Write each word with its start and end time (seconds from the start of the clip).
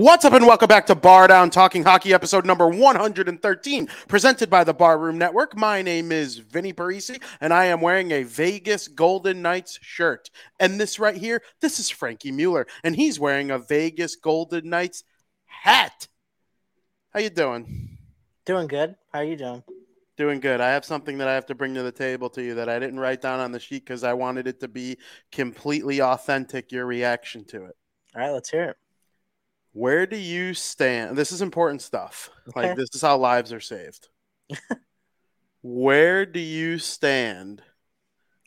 What's 0.00 0.24
up, 0.24 0.32
and 0.32 0.46
welcome 0.46 0.66
back 0.66 0.86
to 0.86 0.94
Bar 0.94 1.28
Down 1.28 1.50
Talking 1.50 1.84
Hockey, 1.84 2.14
episode 2.14 2.46
number 2.46 2.66
113, 2.66 3.86
presented 4.08 4.48
by 4.48 4.64
the 4.64 4.72
Barroom 4.72 5.18
Network. 5.18 5.54
My 5.54 5.82
name 5.82 6.10
is 6.10 6.38
Vinnie 6.38 6.72
Parise, 6.72 7.22
and 7.38 7.52
I 7.52 7.66
am 7.66 7.82
wearing 7.82 8.10
a 8.10 8.22
Vegas 8.22 8.88
Golden 8.88 9.42
Knights 9.42 9.78
shirt. 9.82 10.30
And 10.58 10.80
this 10.80 10.98
right 10.98 11.16
here, 11.16 11.42
this 11.60 11.78
is 11.78 11.90
Frankie 11.90 12.32
Mueller, 12.32 12.66
and 12.82 12.96
he's 12.96 13.20
wearing 13.20 13.50
a 13.50 13.58
Vegas 13.58 14.16
Golden 14.16 14.70
Knights 14.70 15.04
hat. 15.44 16.08
How 17.12 17.20
you 17.20 17.28
doing? 17.28 17.98
Doing 18.46 18.68
good. 18.68 18.96
How 19.12 19.18
are 19.18 19.24
you 19.24 19.36
doing? 19.36 19.62
Doing 20.16 20.40
good. 20.40 20.62
I 20.62 20.70
have 20.70 20.86
something 20.86 21.18
that 21.18 21.28
I 21.28 21.34
have 21.34 21.44
to 21.44 21.54
bring 21.54 21.74
to 21.74 21.82
the 21.82 21.92
table 21.92 22.30
to 22.30 22.42
you 22.42 22.54
that 22.54 22.70
I 22.70 22.78
didn't 22.78 23.00
write 23.00 23.20
down 23.20 23.38
on 23.38 23.52
the 23.52 23.60
sheet 23.60 23.84
because 23.84 24.02
I 24.02 24.14
wanted 24.14 24.46
it 24.46 24.60
to 24.60 24.68
be 24.68 24.96
completely 25.30 26.00
authentic, 26.00 26.72
your 26.72 26.86
reaction 26.86 27.44
to 27.48 27.66
it. 27.66 27.76
All 28.16 28.22
right, 28.22 28.30
let's 28.30 28.48
hear 28.48 28.64
it. 28.64 28.76
Where 29.72 30.06
do 30.06 30.16
you 30.16 30.52
stand? 30.54 31.16
This 31.16 31.30
is 31.32 31.42
important 31.42 31.82
stuff. 31.82 32.30
Okay. 32.48 32.68
Like 32.68 32.76
this 32.76 32.88
is 32.94 33.02
how 33.02 33.16
lives 33.18 33.52
are 33.52 33.60
saved. 33.60 34.08
Where 35.62 36.26
do 36.26 36.40
you 36.40 36.78
stand 36.78 37.62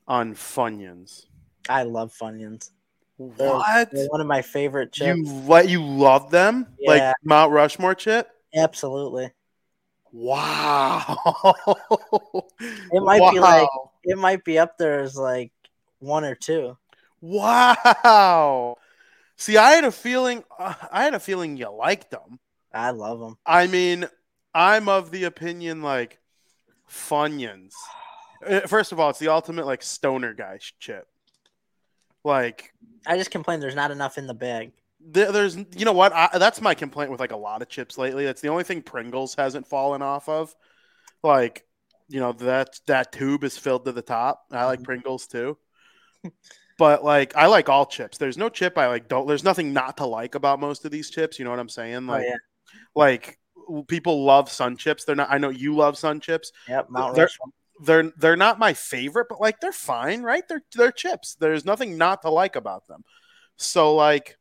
on 0.07 0.33
Funyuns? 0.33 1.25
I 1.69 1.83
love 1.83 2.13
Funyuns. 2.19 2.71
They're, 3.19 3.53
What? 3.53 3.91
they're 3.91 4.07
one 4.07 4.19
of 4.21 4.27
my 4.27 4.41
favorite 4.41 4.91
chips. 4.91 5.17
You 5.17 5.23
let 5.47 5.69
you 5.69 5.81
love 5.83 6.31
them? 6.31 6.67
Like 6.85 7.13
Mount 7.23 7.51
Rushmore 7.53 7.95
chip? 7.95 8.27
Absolutely. 8.55 9.31
Wow. 10.11 11.17
It 12.91 13.01
might 13.03 13.31
be 13.31 13.39
like- 13.39 13.69
It 14.03 14.17
might 14.17 14.43
be 14.43 14.59
up 14.59 14.77
there 14.77 14.99
as 14.99 15.15
like 15.15 15.51
one 15.99 16.25
or 16.25 16.35
two. 16.35 16.77
Wow. 17.21 18.75
See, 19.37 19.57
I 19.57 19.71
had 19.71 19.83
a 19.83 19.91
feeling 19.91 20.43
uh, 20.57 20.73
I 20.91 21.03
had 21.03 21.13
a 21.13 21.19
feeling 21.19 21.57
you 21.57 21.69
liked 21.69 22.11
them. 22.11 22.39
I 22.73 22.91
love 22.91 23.19
them. 23.19 23.37
I 23.45 23.67
mean, 23.67 24.05
I'm 24.53 24.87
of 24.89 25.11
the 25.11 25.25
opinion 25.25 25.81
like 25.81 26.19
Funyuns. 26.89 27.73
Uh, 28.45 28.61
First 28.61 28.91
of 28.91 28.99
all, 28.99 29.09
it's 29.09 29.19
the 29.19 29.27
ultimate 29.29 29.65
like 29.65 29.81
stoner 29.83 30.33
guy 30.33 30.59
chip. 30.79 31.07
Like 32.23 32.73
I 33.05 33.17
just 33.17 33.31
complain 33.31 33.59
there's 33.59 33.75
not 33.75 33.91
enough 33.91 34.17
in 34.17 34.27
the 34.27 34.33
bag. 34.33 34.71
there, 35.01 35.31
there's, 35.31 35.57
you 35.57 35.83
know 35.85 35.91
what? 35.93 36.13
I, 36.13 36.29
that's 36.37 36.61
my 36.61 36.73
complaint 36.73 37.11
with 37.11 37.19
like 37.19 37.31
a 37.33 37.37
lot 37.37 37.61
of 37.61 37.67
chips 37.69 37.97
lately. 37.97 38.23
That's 38.25 38.41
the 38.41 38.47
only 38.49 38.63
thing 38.63 38.81
Pringles 38.81 39.35
hasn't 39.35 39.67
fallen 39.67 40.01
off 40.01 40.29
of. 40.29 40.55
Like, 41.21 41.65
you 42.09 42.19
know 42.19 42.31
that 42.33 42.79
that 42.87 43.11
tube 43.11 43.43
is 43.43 43.57
filled 43.57 43.85
to 43.85 43.91
the 43.91 44.01
top. 44.01 44.45
I 44.51 44.65
like 44.65 44.79
Mhm. 44.79 44.85
Pringles 44.85 45.27
too. 45.27 45.57
But 46.77 47.03
like 47.03 47.35
I 47.35 47.47
like 47.47 47.69
all 47.69 47.85
chips. 47.85 48.17
There's 48.17 48.37
no 48.37 48.49
chip 48.49 48.77
I 48.77 48.87
like 48.87 49.07
don't 49.07 49.27
there's 49.27 49.43
nothing 49.43 49.73
not 49.73 49.97
to 49.97 50.05
like 50.05 50.35
about 50.35 50.59
most 50.59 50.85
of 50.85 50.91
these 50.91 51.09
chips, 51.09 51.37
you 51.37 51.45
know 51.45 51.51
what 51.51 51.59
I'm 51.59 51.69
saying? 51.69 51.95
Oh, 52.09 52.11
like 52.13 52.23
oh 52.25 52.27
yeah. 52.27 52.35
like 52.95 53.39
people 53.87 54.23
love 54.25 54.49
sun 54.51 54.77
chips. 54.77 55.05
They're 55.05 55.15
not 55.15 55.31
I 55.31 55.37
know 55.37 55.49
you 55.49 55.75
love 55.75 55.97
sun 55.97 56.19
chips. 56.19 56.51
Yep. 56.67 56.89
Mount 56.89 57.15
They're- 57.15 57.25
Rushmore. 57.25 57.47
They're 57.81 58.11
they're 58.17 58.35
not 58.37 58.59
my 58.59 58.73
favorite, 58.73 59.27
but 59.29 59.41
like 59.41 59.59
they're 59.59 59.71
fine, 59.71 60.21
right? 60.21 60.43
They're 60.47 60.63
they're 60.75 60.91
chips. 60.91 61.35
There's 61.35 61.65
nothing 61.65 61.97
not 61.97 62.21
to 62.21 62.29
like 62.29 62.55
about 62.55 62.87
them. 62.87 63.03
So 63.57 63.95
like 63.95 64.37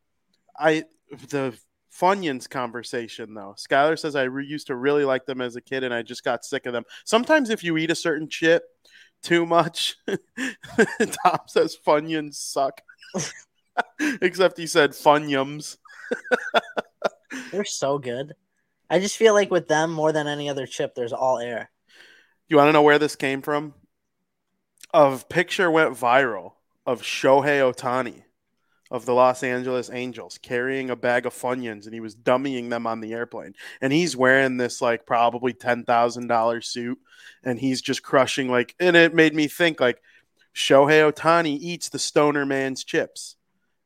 I 0.59 0.85
the 1.29 1.59
Funyuns 1.99 2.49
conversation 2.49 3.35
though. 3.35 3.55
Skylar 3.59 3.99
says 3.99 4.17
I 4.17 4.25
re- 4.25 4.47
used 4.47 4.69
to 4.69 4.77
really 4.77 5.05
like 5.05 5.27
them 5.27 5.41
as 5.41 5.57
a 5.57 5.61
kid 5.61 5.83
and 5.83 5.93
I 5.93 6.03
just 6.03 6.25
got 6.25 6.45
sick 6.45 6.67
of 6.67 6.73
them. 6.73 6.85
Sometimes 7.05 7.51
if 7.51 7.65
you 7.65 7.77
eat 7.79 7.91
a 7.91 7.95
certain 7.95 8.29
chip 8.29 8.65
too 9.23 9.47
much, 9.47 9.97
Tom 10.09 11.39
says 11.47 11.77
Funyuns 11.87 12.35
suck. 12.35 12.81
Except 14.21 14.59
he 14.59 14.67
said 14.67 14.91
Funyums. 14.91 15.79
They're 17.53 17.65
so 17.65 17.99
good. 17.99 18.35
I 18.91 18.99
just 19.01 19.17
feel 19.17 19.35
like 19.35 19.51
with 19.51 19.69
them 19.69 19.93
more 19.93 20.13
than 20.13 20.27
any 20.27 20.49
other 20.49 20.67
chip, 20.67 20.95
there's 20.95 21.13
all 21.13 21.39
air. 21.39 21.71
You 22.49 22.57
want 22.57 22.69
to 22.69 22.73
know 22.73 22.83
where 22.83 22.99
this 22.99 23.17
came 23.17 23.41
from? 23.41 23.75
Of 24.93 25.29
picture 25.29 25.71
went 25.71 25.97
viral 25.97 26.53
of 26.85 27.01
Shohei 27.01 27.73
Ohtani 27.73 28.25
of 28.93 29.07
the 29.07 29.15
Los 29.15 29.43
Angeles 29.43 29.91
Angels 29.91 30.39
carrying 30.43 30.91
a 30.91 30.97
bag 30.97 31.25
of 31.25 31.33
Funyuns 31.33 31.87
and 31.87 31.95
he 31.95 32.01
was 32.01 32.15
dummying 32.15 32.69
them 32.69 32.87
on 32.87 33.01
the 33.01 33.15
airplane. 33.15 33.55
And 33.81 33.91
he's 33.91 34.15
wearing 34.15 34.59
this 34.59 34.83
like 34.83 35.07
probably 35.07 35.55
$10,000 35.55 36.65
suit 36.65 36.99
and 37.43 37.59
he's 37.59 37.81
just 37.81 38.03
crushing 38.03 38.51
like, 38.51 38.75
and 38.79 38.95
it 38.95 39.15
made 39.15 39.35
me 39.35 39.49
think 39.49 39.81
like 39.81 40.03
Shohei 40.55 41.11
Ohtani 41.11 41.59
eats 41.59 41.89
the 41.89 41.99
stoner 41.99 42.45
man's 42.45 42.85
chips. 42.85 43.37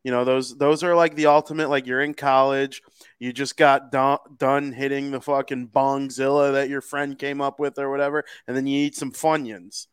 You 0.03 0.11
know, 0.11 0.25
those 0.25 0.57
those 0.57 0.83
are 0.83 0.95
like 0.95 1.15
the 1.15 1.27
ultimate 1.27 1.69
like 1.69 1.87
you're 1.87 2.01
in 2.01 2.15
college, 2.15 2.83
you 3.21 3.33
just 3.33 3.57
got 3.57 3.93
done, 3.93 4.19
done 4.37 4.73
hitting 4.73 5.13
the 5.13 5.21
fucking 5.21 5.69
bongzilla 5.69 6.53
that 6.53 6.69
your 6.69 6.81
friend 6.81 7.17
came 7.17 7.41
up 7.41 7.61
with 7.61 7.79
or 7.79 7.91
whatever, 7.91 8.25
and 8.47 8.57
then 8.57 8.67
you 8.67 8.87
eat 8.87 8.97
some 8.97 9.13
Funyuns. 9.13 9.87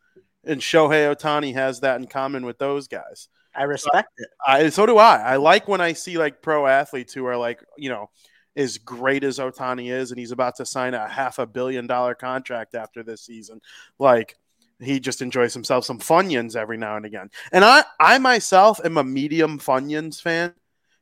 And 0.44 0.60
Shohei 0.60 1.16
Ohtani 1.16 1.54
has 1.54 1.80
that 1.80 2.00
in 2.00 2.08
common 2.08 2.46
with 2.46 2.58
those 2.58 2.88
guys. 2.88 3.28
I 3.56 3.64
respect 3.64 4.10
it. 4.18 4.28
I, 4.46 4.70
so 4.70 4.86
do 4.86 4.98
I. 4.98 5.18
I 5.18 5.36
like 5.38 5.68
when 5.68 5.82
I 5.82 5.94
see 5.94 6.18
like 6.18 6.42
pro 6.42 6.66
athletes 6.68 7.14
who 7.14 7.26
are 7.26 7.38
like, 7.38 7.64
you 7.78 7.90
know, 7.90 8.10
as 8.56 8.78
great 8.78 9.24
as 9.24 9.40
Ohtani 9.40 9.92
is, 9.92 10.12
and 10.12 10.20
he's 10.20 10.32
about 10.32 10.56
to 10.58 10.66
sign 10.66 10.94
a 10.94 11.08
half 11.08 11.40
a 11.40 11.46
billion 11.46 11.88
dollar 11.88 12.16
contract 12.16 12.76
after 12.76 13.04
this 13.04 13.22
season. 13.22 13.62
Like 14.00 14.38
he 14.80 15.00
just 15.00 15.22
enjoys 15.22 15.54
himself 15.54 15.86
some 15.86 16.00
Funyuns 16.00 16.56
every 16.56 16.78
now 16.78 16.98
and 16.98 17.06
again. 17.06 17.30
And 17.52 17.64
I, 17.64 17.84
I 18.00 18.18
myself 18.20 18.80
am 18.84 18.98
a 18.98 19.04
medium 19.04 19.60
Funyuns 19.60 20.22
fan. 20.22 20.54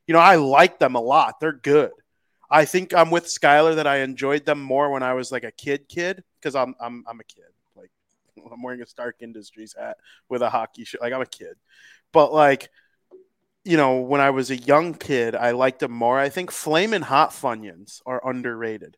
You 0.06 0.14
know, 0.14 0.20
I 0.20 0.36
like 0.36 0.78
them 0.78 0.94
a 0.94 1.00
lot. 1.00 1.40
They're 1.40 1.52
good. 1.52 1.92
I 2.50 2.64
think 2.64 2.94
I'm 2.94 3.10
with 3.10 3.24
Skylar 3.26 3.76
that 3.76 3.86
I 3.86 3.98
enjoyed 3.98 4.44
them 4.44 4.60
more 4.60 4.90
when 4.90 5.02
I 5.02 5.14
was 5.14 5.32
like 5.32 5.44
a 5.44 5.50
kid, 5.50 5.88
kid, 5.88 6.22
because 6.38 6.54
I'm, 6.54 6.74
I'm, 6.80 7.04
I'm 7.08 7.20
a 7.20 7.24
kid. 7.24 7.44
Like 7.74 7.90
I'm 8.52 8.62
wearing 8.62 8.82
a 8.82 8.86
Stark 8.86 9.16
Industries 9.20 9.74
hat 9.78 9.96
with 10.28 10.42
a 10.42 10.50
hockey 10.50 10.84
shirt. 10.84 11.00
Like 11.00 11.12
I'm 11.12 11.22
a 11.22 11.26
kid, 11.26 11.54
but 12.12 12.32
like 12.32 12.70
you 13.64 13.76
know, 13.76 14.00
when 14.00 14.20
I 14.20 14.30
was 14.30 14.50
a 14.50 14.56
young 14.56 14.94
kid, 14.94 15.34
I 15.34 15.52
liked 15.52 15.80
them 15.80 15.92
more. 15.92 16.18
I 16.18 16.28
think 16.28 16.50
Flamin' 16.50 17.02
Hot 17.02 17.30
Funyuns 17.30 18.02
are 18.04 18.26
underrated 18.28 18.96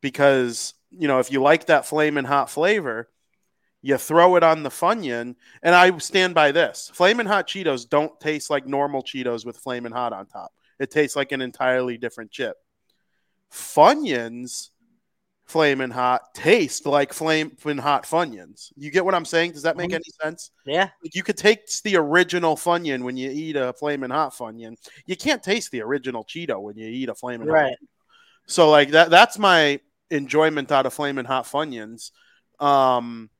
because, 0.00 0.74
you 0.90 1.08
know, 1.08 1.18
if 1.18 1.30
you 1.30 1.42
like 1.42 1.66
that 1.66 1.86
Flamin' 1.86 2.24
Hot 2.24 2.48
flavor, 2.48 3.10
you 3.82 3.98
throw 3.98 4.36
it 4.36 4.42
on 4.42 4.62
the 4.62 4.70
Funyun. 4.70 5.36
And 5.62 5.74
I 5.74 5.96
stand 5.98 6.34
by 6.34 6.52
this 6.52 6.90
Flamin' 6.94 7.26
Hot 7.26 7.46
Cheetos 7.46 7.88
don't 7.88 8.18
taste 8.18 8.48
like 8.48 8.66
normal 8.66 9.02
Cheetos 9.02 9.44
with 9.44 9.58
Flamin' 9.58 9.92
Hot 9.92 10.12
on 10.12 10.26
top. 10.26 10.52
It 10.78 10.90
tastes 10.90 11.16
like 11.16 11.32
an 11.32 11.42
entirely 11.42 11.98
different 11.98 12.30
chip. 12.30 12.56
Funyuns, 13.52 14.70
Flamin' 15.48 15.90
Hot, 15.90 16.20
taste 16.34 16.84
like 16.84 17.12
Flamin' 17.14 17.78
Hot 17.78 18.04
Funyuns. 18.04 18.70
You 18.76 18.90
get 18.90 19.04
what 19.04 19.14
I'm 19.14 19.24
saying? 19.24 19.52
Does 19.52 19.62
that 19.62 19.76
make 19.78 19.90
Mhm. 19.90 19.94
any 19.94 20.10
sense? 20.22 20.50
Yeah. 20.66 20.90
Like 21.02 21.14
you 21.14 21.22
could 21.22 21.38
taste 21.38 21.82
the 21.84 21.96
original 21.96 22.54
Funyun 22.54 23.02
when 23.02 23.16
you 23.16 23.30
eat 23.30 23.56
a 23.56 23.72
flaming 23.72 24.10
hot 24.10 24.34
Funyun. 24.34 24.76
You 25.06 25.16
can't 25.16 25.42
taste 25.42 25.70
the 25.70 25.80
original 25.80 26.22
Cheeto 26.24 26.60
when 26.60 26.76
you 26.76 26.86
eat 26.88 27.08
a 27.08 27.14
flaming 27.14 27.48
Right. 27.48 27.70
hot. 27.70 27.78
So 28.46 28.70
like 28.70 28.90
that 28.90 29.08
that's 29.10 29.38
my 29.38 29.80
enjoyment 30.10 30.70
out 30.70 30.84
of 30.86 30.92
flaming 30.92 31.24
hot 31.24 31.46
Funyuns. 31.46 32.10
Um 32.60 33.30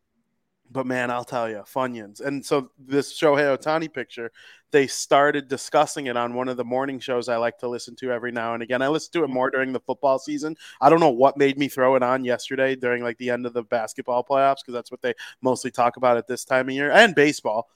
but 0.70 0.86
man, 0.86 1.10
I'll 1.10 1.24
tell 1.24 1.48
you, 1.48 1.62
Funyuns. 1.66 2.20
And 2.20 2.44
so 2.44 2.70
this 2.78 3.18
Shohei 3.18 3.56
Ohtani 3.56 3.92
picture, 3.92 4.30
they 4.70 4.86
started 4.86 5.48
discussing 5.48 6.06
it 6.06 6.16
on 6.16 6.34
one 6.34 6.48
of 6.48 6.56
the 6.56 6.64
morning 6.64 7.00
shows 7.00 7.28
I 7.28 7.36
like 7.36 7.58
to 7.58 7.68
listen 7.68 7.96
to 7.96 8.10
every 8.10 8.32
now 8.32 8.54
and 8.54 8.62
again. 8.62 8.82
I 8.82 8.88
listen 8.88 9.12
to 9.12 9.24
it 9.24 9.30
more 9.30 9.50
during 9.50 9.72
the 9.72 9.80
football 9.80 10.18
season. 10.18 10.56
I 10.80 10.90
don't 10.90 11.00
know 11.00 11.10
what 11.10 11.36
made 11.36 11.58
me 11.58 11.68
throw 11.68 11.94
it 11.96 12.02
on 12.02 12.24
yesterday 12.24 12.76
during 12.76 13.02
like 13.02 13.18
the 13.18 13.30
end 13.30 13.46
of 13.46 13.54
the 13.54 13.62
basketball 13.62 14.24
playoffs 14.24 14.56
because 14.56 14.74
that's 14.74 14.90
what 14.90 15.02
they 15.02 15.14
mostly 15.40 15.70
talk 15.70 15.96
about 15.96 16.16
at 16.16 16.26
this 16.26 16.44
time 16.44 16.68
of 16.68 16.74
year 16.74 16.90
and 16.90 17.14
baseball. 17.14 17.68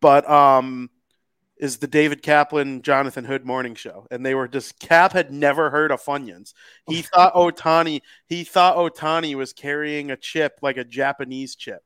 But 0.00 0.28
um 0.28 0.90
is 1.62 1.76
the 1.76 1.86
David 1.86 2.22
Kaplan 2.22 2.82
Jonathan 2.82 3.24
Hood 3.24 3.46
morning 3.46 3.76
show. 3.76 4.08
And 4.10 4.26
they 4.26 4.34
were 4.34 4.48
just 4.48 4.80
Cap 4.80 5.12
had 5.12 5.32
never 5.32 5.70
heard 5.70 5.92
of 5.92 6.02
Funyuns. 6.02 6.54
He 6.88 7.02
thought 7.14 7.34
Ohtani 7.34 8.00
he 8.26 8.42
thought 8.42 8.76
Ohtani 8.76 9.36
was 9.36 9.52
carrying 9.52 10.10
a 10.10 10.16
chip 10.16 10.58
like 10.60 10.76
a 10.76 10.84
Japanese 10.84 11.54
chip. 11.54 11.82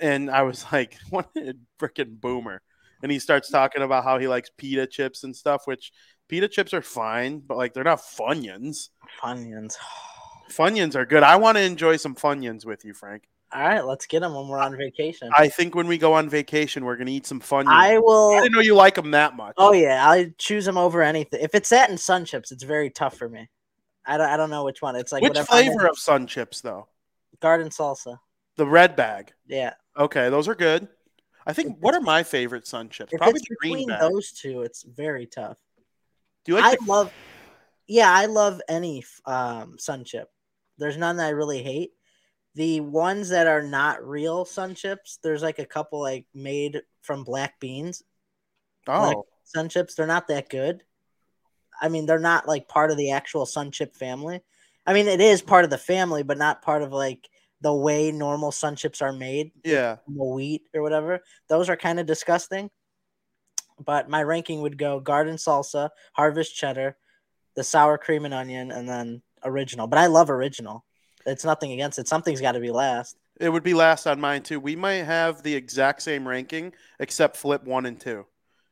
And 0.00 0.30
I 0.30 0.42
was 0.42 0.64
like, 0.72 0.96
what 1.10 1.28
a 1.36 1.54
freaking 1.78 2.20
boomer. 2.20 2.62
And 3.02 3.10
he 3.10 3.18
starts 3.18 3.50
talking 3.50 3.82
about 3.82 4.04
how 4.04 4.18
he 4.18 4.28
likes 4.28 4.50
pita 4.56 4.86
chips 4.86 5.24
and 5.24 5.34
stuff, 5.34 5.66
which 5.66 5.92
pita 6.28 6.48
chips 6.48 6.74
are 6.74 6.82
fine, 6.82 7.38
but 7.38 7.56
like 7.56 7.72
they're 7.72 7.84
not 7.84 8.00
Funyuns. 8.00 8.90
Funyuns. 9.22 9.76
Funyuns 10.50 10.94
are 10.96 11.06
good. 11.06 11.22
I 11.22 11.36
want 11.36 11.56
to 11.56 11.62
enjoy 11.62 11.96
some 11.96 12.14
Funyuns 12.14 12.66
with 12.66 12.84
you, 12.84 12.92
Frank. 12.92 13.24
All 13.52 13.62
right, 13.62 13.84
let's 13.84 14.06
get 14.06 14.20
them 14.20 14.34
when 14.34 14.46
we're 14.46 14.60
on 14.60 14.76
vacation. 14.76 15.28
I 15.36 15.48
think 15.48 15.74
when 15.74 15.88
we 15.88 15.98
go 15.98 16.12
on 16.12 16.28
vacation, 16.28 16.84
we're 16.84 16.96
gonna 16.96 17.10
eat 17.10 17.26
some 17.26 17.40
Funyuns. 17.40 17.66
I 17.68 17.98
will. 17.98 18.30
I 18.36 18.42
didn't 18.42 18.52
know 18.54 18.60
you 18.60 18.76
like 18.76 18.94
them 18.94 19.10
that 19.12 19.34
much. 19.34 19.54
Oh 19.56 19.72
yeah, 19.72 20.08
I 20.08 20.32
choose 20.38 20.66
them 20.66 20.78
over 20.78 21.02
anything. 21.02 21.40
If 21.42 21.54
it's 21.54 21.70
that 21.70 21.90
and 21.90 21.98
sun 21.98 22.24
chips, 22.26 22.52
it's 22.52 22.62
very 22.62 22.90
tough 22.90 23.16
for 23.16 23.28
me. 23.28 23.48
I 24.06 24.16
don't, 24.16 24.28
I 24.28 24.36
don't 24.36 24.50
know 24.50 24.64
which 24.64 24.82
one. 24.82 24.94
It's 24.96 25.12
like 25.12 25.22
Which 25.22 25.38
flavor 25.38 25.86
of 25.86 25.98
Sun 25.98 26.26
Chips 26.26 26.60
though? 26.60 26.86
garden 27.40 27.68
salsa. 27.70 28.18
The 28.56 28.66
red 28.66 28.96
bag. 28.96 29.32
Yeah. 29.46 29.74
Okay, 30.00 30.30
those 30.30 30.48
are 30.48 30.54
good. 30.54 30.88
I 31.46 31.52
think. 31.52 31.76
What 31.80 31.94
are 31.94 32.00
my 32.00 32.22
favorite 32.22 32.66
Sun 32.66 32.88
Chips? 32.88 33.12
If 33.12 33.18
Probably 33.18 33.38
it's 33.38 33.48
the 33.48 33.56
green 33.56 33.86
between 33.86 33.98
those 34.00 34.32
two, 34.32 34.62
it's 34.62 34.82
very 34.82 35.26
tough. 35.26 35.58
Do 36.44 36.52
you 36.52 36.58
like? 36.58 36.72
I 36.72 36.76
the- 36.76 36.90
love 36.90 37.12
Yeah, 37.86 38.10
I 38.10 38.26
love 38.26 38.60
any 38.68 39.04
um, 39.26 39.78
sun 39.78 40.04
chip. 40.04 40.28
There's 40.78 40.96
none 40.96 41.16
that 41.16 41.26
I 41.26 41.30
really 41.30 41.62
hate. 41.62 41.90
The 42.54 42.80
ones 42.80 43.28
that 43.28 43.46
are 43.46 43.62
not 43.62 44.06
real 44.06 44.44
sun 44.44 44.74
chips, 44.74 45.18
there's 45.22 45.42
like 45.42 45.58
a 45.58 45.66
couple 45.66 46.00
like 46.00 46.26
made 46.34 46.82
from 47.02 47.22
black 47.22 47.60
beans. 47.60 48.02
Oh, 48.88 49.26
sun 49.44 49.68
chips, 49.68 49.94
they're 49.94 50.06
not 50.06 50.28
that 50.28 50.48
good. 50.48 50.82
I 51.80 51.88
mean, 51.88 52.06
they're 52.06 52.18
not 52.18 52.48
like 52.48 52.68
part 52.68 52.90
of 52.90 52.96
the 52.96 53.12
actual 53.12 53.46
sun 53.46 53.70
chip 53.70 53.94
family. 53.94 54.40
I 54.86 54.94
mean, 54.94 55.06
it 55.06 55.20
is 55.20 55.42
part 55.42 55.64
of 55.64 55.70
the 55.70 55.78
family, 55.78 56.22
but 56.22 56.38
not 56.38 56.62
part 56.62 56.82
of 56.82 56.92
like 56.92 57.28
the 57.60 57.72
way 57.72 58.10
normal 58.10 58.52
sun 58.52 58.76
chips 58.76 59.02
are 59.02 59.12
made, 59.12 59.52
yeah. 59.64 59.96
the 60.06 60.24
wheat 60.24 60.62
or 60.74 60.82
whatever. 60.82 61.20
Those 61.48 61.68
are 61.68 61.76
kind 61.76 62.00
of 62.00 62.06
disgusting. 62.06 62.70
But 63.84 64.08
my 64.08 64.22
ranking 64.22 64.60
would 64.62 64.76
go 64.78 65.00
garden 65.00 65.36
salsa, 65.36 65.90
harvest 66.12 66.54
cheddar, 66.54 66.96
the 67.56 67.64
sour 67.64 67.98
cream 67.98 68.24
and 68.24 68.34
onion, 68.34 68.70
and 68.70 68.88
then 68.88 69.22
original. 69.44 69.86
But 69.86 69.98
I 69.98 70.06
love 70.06 70.30
original. 70.30 70.84
It's 71.26 71.44
nothing 71.44 71.72
against 71.72 71.98
it. 71.98 72.08
Something's 72.08 72.40
got 72.40 72.52
to 72.52 72.60
be 72.60 72.70
last. 72.70 73.16
It 73.38 73.50
would 73.50 73.62
be 73.62 73.74
last 73.74 74.06
on 74.06 74.20
mine 74.20 74.42
too. 74.42 74.60
We 74.60 74.76
might 74.76 75.04
have 75.04 75.42
the 75.42 75.54
exact 75.54 76.02
same 76.02 76.28
ranking 76.28 76.74
except 76.98 77.36
flip 77.36 77.64
one 77.64 77.86
and 77.86 77.98
two. 77.98 78.26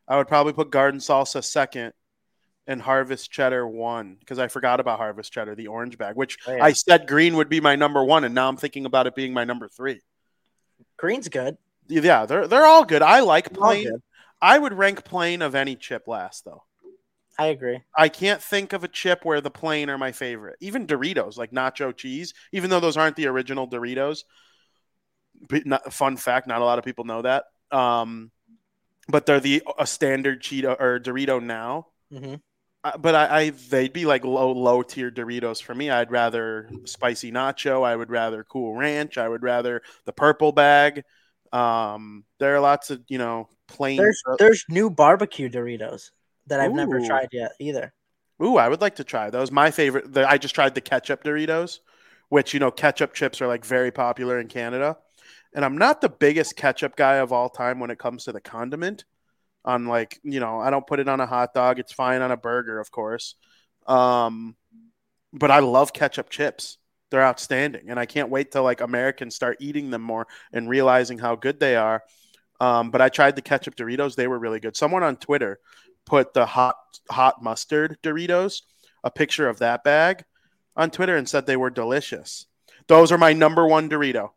I 0.07 0.17
would 0.17 0.29
probably 0.29 0.53
put 0.53 0.71
garden 0.71 1.01
salsa 1.01 1.43
second 1.43 1.93
and 2.69 2.81
harvest 2.81 3.33
cheddar 3.33 3.67
one 3.67 4.17
because 4.21 4.39
I 4.39 4.47
forgot 4.47 4.79
about 4.79 4.99
harvest 4.99 5.33
cheddar, 5.33 5.57
the 5.57 5.67
orange 5.67 5.99
bag, 5.99 6.15
which 6.15 6.39
Oh, 6.47 6.55
yeah. 6.55 6.65
I 6.65 6.73
said 6.73 7.09
green 7.09 7.37
would 7.37 7.49
be 7.49 7.61
my 7.61 7.75
number 7.75 8.05
one, 8.05 8.23
and 8.25 8.35
now 8.35 8.49
I'm 8.49 8.57
thinking 8.57 8.85
about 8.87 9.09
it 9.09 9.17
being 9.17 9.33
my 9.33 9.45
number 9.45 9.69
three. 9.69 10.01
Green's 10.97 11.29
good. 11.29 11.57
Yeah, 11.89 12.27
they're 12.27 12.47
they're 12.47 12.67
all 12.67 12.85
good. 12.85 13.03
I 13.03 13.21
like 13.21 13.53
plain. 13.53 14.03
I 14.41 14.59
would 14.59 14.75
rank 14.75 15.05
plain 15.05 15.43
of 15.43 15.55
any 15.55 15.75
chip 15.75 16.07
last 16.07 16.45
though. 16.45 16.65
I 17.39 17.47
agree. 17.47 17.83
I 17.97 18.09
can't 18.09 18.43
think 18.43 18.73
of 18.73 18.85
a 18.85 18.89
chip 18.89 19.25
where 19.25 19.41
the 19.41 19.51
plain 19.51 19.91
are 19.91 19.99
my 19.99 20.13
favorite. 20.13 20.57
Even 20.61 20.87
Doritos, 20.87 21.37
like 21.39 21.53
nacho 21.53 21.97
cheese, 21.97 22.35
even 22.53 22.69
though 22.69 22.81
those 22.81 22.97
aren't 22.97 23.17
the 23.17 23.27
original 23.29 23.69
Doritos. 23.69 24.25
But 25.49 25.67
not, 25.67 25.93
fun 25.93 26.17
fact, 26.17 26.47
not 26.49 26.61
a 26.63 26.65
lot 26.65 26.79
of 26.79 26.85
people 26.85 27.05
know 27.05 27.23
that. 27.23 27.45
Um, 27.71 28.31
but 29.09 29.25
they're 29.25 29.41
the 29.41 29.63
a 29.79 29.87
standard 29.87 30.43
Cheeto 30.43 30.79
or 30.79 30.99
Dorito 30.99 31.43
now. 31.43 31.89
hmm 32.11 32.35
Uh, 32.35 32.37
but 32.97 33.15
I, 33.15 33.41
I 33.41 33.51
they'd 33.51 33.93
be 33.93 34.07
like 34.07 34.25
low 34.25 34.53
low 34.53 34.83
tier 34.83 35.11
Doritos 35.11 35.63
for 35.63 35.75
me. 35.75 35.91
I'd 35.91 36.11
rather 36.11 36.69
spicy 36.85 37.33
nacho. 37.33 37.85
I 37.85 37.95
would 37.95 38.11
rather 38.11 38.45
Cool 38.45 38.75
Ranch. 38.75 39.19
I 39.19 39.29
would 39.29 39.43
rather 39.43 39.83
the 40.05 40.13
purple 40.13 40.53
bag. 40.53 41.03
Um, 41.53 42.25
there 42.39 42.55
are 42.55 42.61
lots 42.61 42.91
of 42.91 43.03
you 43.09 43.19
know 43.19 43.49
plain. 43.67 43.97
There's 43.97 44.23
there's 44.39 44.65
new 44.69 44.91
barbecue 44.91 45.49
Doritos 45.49 46.11
that 46.47 46.61
I've 46.61 46.73
never 46.73 47.05
tried 47.05 47.29
yet 47.33 47.53
either. 47.59 47.93
Ooh, 48.43 48.57
I 48.57 48.69
would 48.69 48.81
like 48.81 48.97
to 48.97 49.05
try 49.05 49.31
those. 49.31 49.51
My 49.51 49.71
favorite. 49.71 50.13
The, 50.13 50.29
I 50.29 50.39
just 50.39 50.55
tried 50.55 50.75
the 50.75 50.81
ketchup 50.81 51.25
Doritos, 51.25 51.81
which 52.29 52.55
you 52.55 52.61
know 52.61 52.71
ketchup 52.71 53.15
chips 53.15 53.41
are 53.41 53.49
like 53.49 53.65
very 53.65 53.91
popular 53.91 54.39
in 54.39 54.49
Canada, 54.49 54.99
and 55.55 55.65
I'm 55.65 55.79
not 55.79 56.01
the 56.01 56.09
biggest 56.09 56.57
ketchup 56.57 56.97
guy 56.97 57.17
of 57.17 57.33
all 57.33 57.49
time 57.49 57.81
when 57.81 57.91
it 57.91 57.99
comes 57.99 58.25
to 58.25 58.33
the 58.33 58.41
condiment. 58.41 59.05
On 59.65 59.87
like 59.87 60.19
you 60.23 60.41
know, 60.41 60.61
I 60.61 60.71
don't 60.71 60.87
put 60.87 61.01
it 61.01 61.09
on 61.09 61.21
a 61.21 61.27
hot 61.27 61.53
dog. 61.53 61.79
It's 61.79 61.93
fine 61.93 62.23
on 62.23 62.31
a 62.31 62.37
burger, 62.37 62.79
of 62.81 62.91
course. 62.91 63.35
Um, 63.87 64.57
but 65.33 65.51
I 65.51 65.59
love 65.59 65.93
ketchup 65.93 66.31
chips. 66.31 66.79
They're 67.11 67.25
outstanding, 67.25 67.89
and 67.89 67.99
I 67.99 68.07
can't 68.07 68.31
wait 68.31 68.53
till 68.53 68.63
like 68.63 68.81
Americans 68.81 69.35
start 69.35 69.57
eating 69.61 69.91
them 69.91 70.03
more 70.03 70.27
and 70.53 70.69
realizing 70.69 71.19
how 71.19 71.37
good 71.37 71.59
they 71.59 71.77
are. 71.77 72.03
Um, 72.61 72.91
but 72.91 73.01
I 73.01 73.09
tried 73.09 73.37
the 73.37 73.43
ketchup 73.43 73.77
Doritos; 73.77 74.15
they 74.15 74.29
were 74.29 74.39
really 74.39 74.61
good. 74.61 74.77
Someone 74.77 75.03
on 75.03 75.17
Twitter 75.17 75.59
put 76.05 76.35
the 76.35 76.47
hot 76.47 76.77
hot 77.11 77.43
mustard 77.43 77.99
Doritos, 78.03 78.63
a 79.05 79.11
picture 79.11 79.49
of 79.49 79.59
that 79.59 79.85
bag 79.85 80.25
on 80.77 80.91
Twitter, 80.91 81.17
and 81.17 81.29
said 81.29 81.47
they 81.47 81.57
were 81.57 81.71
delicious. 81.71 82.47
Those 82.89 83.13
are 83.13 83.19
my 83.19 83.33
number 83.33 83.67
one 83.67 83.89
Dorito, 83.89 84.31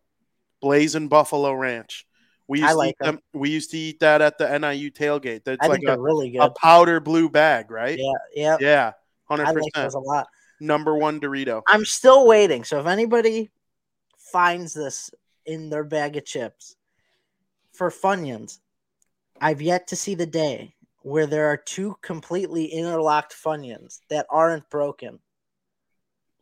Blazing 0.62 1.08
Buffalo 1.08 1.54
Ranch. 1.54 2.06
We 2.52 2.60
used 2.60 2.70
I 2.70 2.72
to 2.74 2.78
like 2.78 2.90
eat 2.90 3.06
them. 3.06 3.20
We 3.32 3.50
used 3.50 3.72
to 3.72 3.78
eat 3.78 4.02
that 4.02 4.22
at 4.22 4.38
the 4.38 4.60
NIU 4.60 4.92
tailgate. 4.92 5.46
That's 5.46 5.64
I 5.64 5.68
like 5.68 5.84
a, 5.88 5.98
really 5.98 6.36
a 6.36 6.50
powder 6.50 7.00
blue 7.00 7.30
bag, 7.30 7.72
right? 7.72 7.98
Yeah, 7.98 8.12
yeah. 8.36 8.58
Yeah, 8.60 8.92
hundred 9.24 9.46
like 9.46 9.72
percent. 9.74 9.94
a 9.94 10.00
lot. 10.00 10.28
Number 10.60 10.94
one 10.98 11.22
Dorito. 11.22 11.62
I'm 11.70 11.86
still 11.86 12.28
waiting. 12.28 12.66
So 12.66 12.78
if 12.82 12.88
anybody 12.88 13.52
finds 14.18 14.74
this 14.74 15.12
in 15.46 15.70
their 15.70 15.86
bag 15.86 16.18
of 16.18 16.26
chips 16.26 16.76
for 17.72 17.90
Funyuns, 17.90 18.60
I've 19.40 19.62
yet 19.62 19.88
to 19.88 19.96
see 19.96 20.16
the 20.16 20.26
day 20.26 20.76
where 21.04 21.28
there 21.28 21.46
are 21.46 21.58
two 21.58 21.96
completely 22.02 22.66
interlocked 22.66 23.34
Funyuns 23.34 24.00
that 24.10 24.26
aren't 24.30 24.70
broken. 24.70 25.20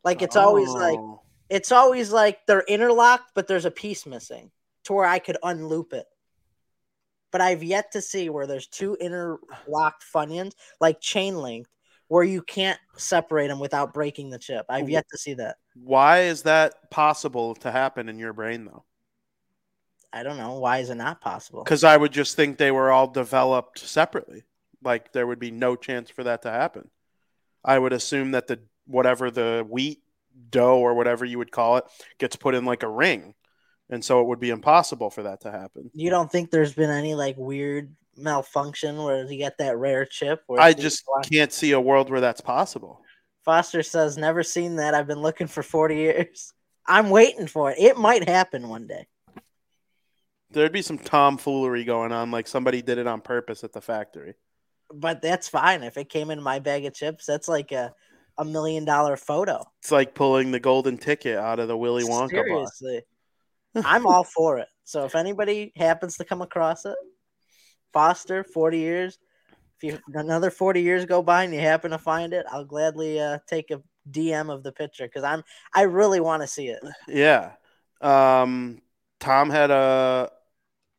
Like 0.02 0.22
it's 0.22 0.34
always 0.34 0.70
like 0.70 0.98
Oh. 0.98 1.20
it's 1.48 1.70
always 1.70 2.10
like 2.10 2.44
they're 2.48 2.64
interlocked, 2.66 3.30
but 3.36 3.46
there's 3.46 3.64
a 3.64 3.70
piece 3.70 4.06
missing 4.06 4.50
to 4.84 4.92
where 4.92 5.06
I 5.06 5.18
could 5.18 5.36
unloop 5.42 5.92
it. 5.92 6.06
But 7.30 7.40
I've 7.40 7.62
yet 7.62 7.92
to 7.92 8.02
see 8.02 8.28
where 8.28 8.46
there's 8.46 8.66
two 8.66 8.96
interlocked 9.00 10.04
Funyuns, 10.12 10.52
like 10.80 11.00
chain 11.00 11.36
linked, 11.36 11.70
where 12.08 12.24
you 12.24 12.42
can't 12.42 12.78
separate 12.96 13.48
them 13.48 13.60
without 13.60 13.94
breaking 13.94 14.30
the 14.30 14.38
chip. 14.38 14.66
I've 14.68 14.90
yet 14.90 15.06
to 15.12 15.18
see 15.18 15.34
that. 15.34 15.56
Why 15.74 16.22
is 16.22 16.42
that 16.42 16.90
possible 16.90 17.54
to 17.56 17.70
happen 17.70 18.08
in 18.08 18.18
your 18.18 18.32
brain 18.32 18.64
though? 18.64 18.84
I 20.12 20.24
don't 20.24 20.36
know. 20.36 20.58
Why 20.58 20.78
is 20.78 20.90
it 20.90 20.96
not 20.96 21.20
possible? 21.20 21.62
Because 21.62 21.84
I 21.84 21.96
would 21.96 22.10
just 22.10 22.34
think 22.34 22.58
they 22.58 22.72
were 22.72 22.90
all 22.90 23.06
developed 23.06 23.78
separately. 23.78 24.42
Like 24.82 25.12
there 25.12 25.26
would 25.26 25.38
be 25.38 25.52
no 25.52 25.76
chance 25.76 26.10
for 26.10 26.24
that 26.24 26.42
to 26.42 26.50
happen. 26.50 26.90
I 27.64 27.78
would 27.78 27.92
assume 27.92 28.32
that 28.32 28.48
the 28.48 28.58
whatever 28.86 29.30
the 29.30 29.64
wheat 29.68 30.02
dough 30.50 30.78
or 30.78 30.94
whatever 30.94 31.24
you 31.24 31.38
would 31.38 31.52
call 31.52 31.76
it 31.76 31.84
gets 32.18 32.34
put 32.34 32.56
in 32.56 32.64
like 32.64 32.82
a 32.82 32.88
ring, 32.88 33.34
and 33.90 34.04
so 34.04 34.20
it 34.20 34.26
would 34.26 34.40
be 34.40 34.50
impossible 34.50 35.10
for 35.10 35.24
that 35.24 35.40
to 35.42 35.50
happen. 35.50 35.90
You 35.94 36.10
don't 36.10 36.30
think 36.30 36.50
there's 36.50 36.72
been 36.72 36.90
any 36.90 37.14
like 37.14 37.36
weird 37.36 37.94
malfunction 38.16 39.02
where 39.02 39.26
you 39.26 39.38
get 39.38 39.58
that 39.58 39.76
rare 39.76 40.04
chip? 40.04 40.42
Where 40.46 40.60
I 40.60 40.72
just 40.72 41.04
can't 41.30 41.52
see 41.52 41.72
a 41.72 41.80
world 41.80 42.10
where 42.10 42.20
that's 42.20 42.40
possible. 42.40 43.02
Foster 43.44 43.82
says, 43.82 44.16
never 44.16 44.42
seen 44.42 44.76
that. 44.76 44.94
I've 44.94 45.06
been 45.06 45.22
looking 45.22 45.46
for 45.46 45.62
40 45.62 45.96
years. 45.96 46.52
I'm 46.86 47.10
waiting 47.10 47.46
for 47.46 47.70
it. 47.70 47.78
It 47.78 47.96
might 47.96 48.28
happen 48.28 48.68
one 48.68 48.86
day. 48.86 49.06
There'd 50.50 50.72
be 50.72 50.82
some 50.82 50.98
tomfoolery 50.98 51.84
going 51.84 52.12
on, 52.12 52.30
like 52.30 52.48
somebody 52.48 52.82
did 52.82 52.98
it 52.98 53.06
on 53.06 53.20
purpose 53.20 53.64
at 53.64 53.72
the 53.72 53.80
factory. 53.80 54.34
But 54.92 55.22
that's 55.22 55.48
fine. 55.48 55.84
If 55.84 55.96
it 55.96 56.08
came 56.08 56.30
in 56.30 56.42
my 56.42 56.58
bag 56.58 56.84
of 56.84 56.94
chips, 56.94 57.24
that's 57.24 57.46
like 57.46 57.70
a, 57.70 57.94
a 58.36 58.44
million 58.44 58.84
dollar 58.84 59.16
photo. 59.16 59.64
It's 59.80 59.92
like 59.92 60.14
pulling 60.14 60.50
the 60.50 60.58
golden 60.58 60.98
ticket 60.98 61.38
out 61.38 61.60
of 61.60 61.68
the 61.68 61.76
Willy 61.76 62.02
Wonka 62.02 62.48
box. 62.48 62.82
I'm 63.74 64.06
all 64.06 64.24
for 64.24 64.58
it. 64.58 64.68
So 64.84 65.04
if 65.04 65.14
anybody 65.14 65.72
happens 65.76 66.16
to 66.16 66.24
come 66.24 66.42
across 66.42 66.84
it, 66.84 66.96
Foster, 67.92 68.44
40 68.44 68.78
years. 68.78 69.18
If 69.82 69.92
you 69.92 69.98
another 70.14 70.50
40 70.50 70.82
years 70.82 71.06
go 71.06 71.22
by 71.22 71.44
and 71.44 71.54
you 71.54 71.60
happen 71.60 71.90
to 71.90 71.98
find 71.98 72.32
it, 72.32 72.46
I'll 72.50 72.64
gladly 72.64 73.18
uh, 73.20 73.38
take 73.48 73.70
a 73.70 73.82
DM 74.10 74.52
of 74.52 74.62
the 74.62 74.72
picture 74.72 75.06
because 75.06 75.24
I'm 75.24 75.42
I 75.74 75.82
really 75.82 76.20
want 76.20 76.42
to 76.42 76.46
see 76.46 76.68
it. 76.68 76.82
Yeah. 77.08 77.52
Um, 78.00 78.82
Tom 79.20 79.50
had 79.50 79.70
a 79.70 80.30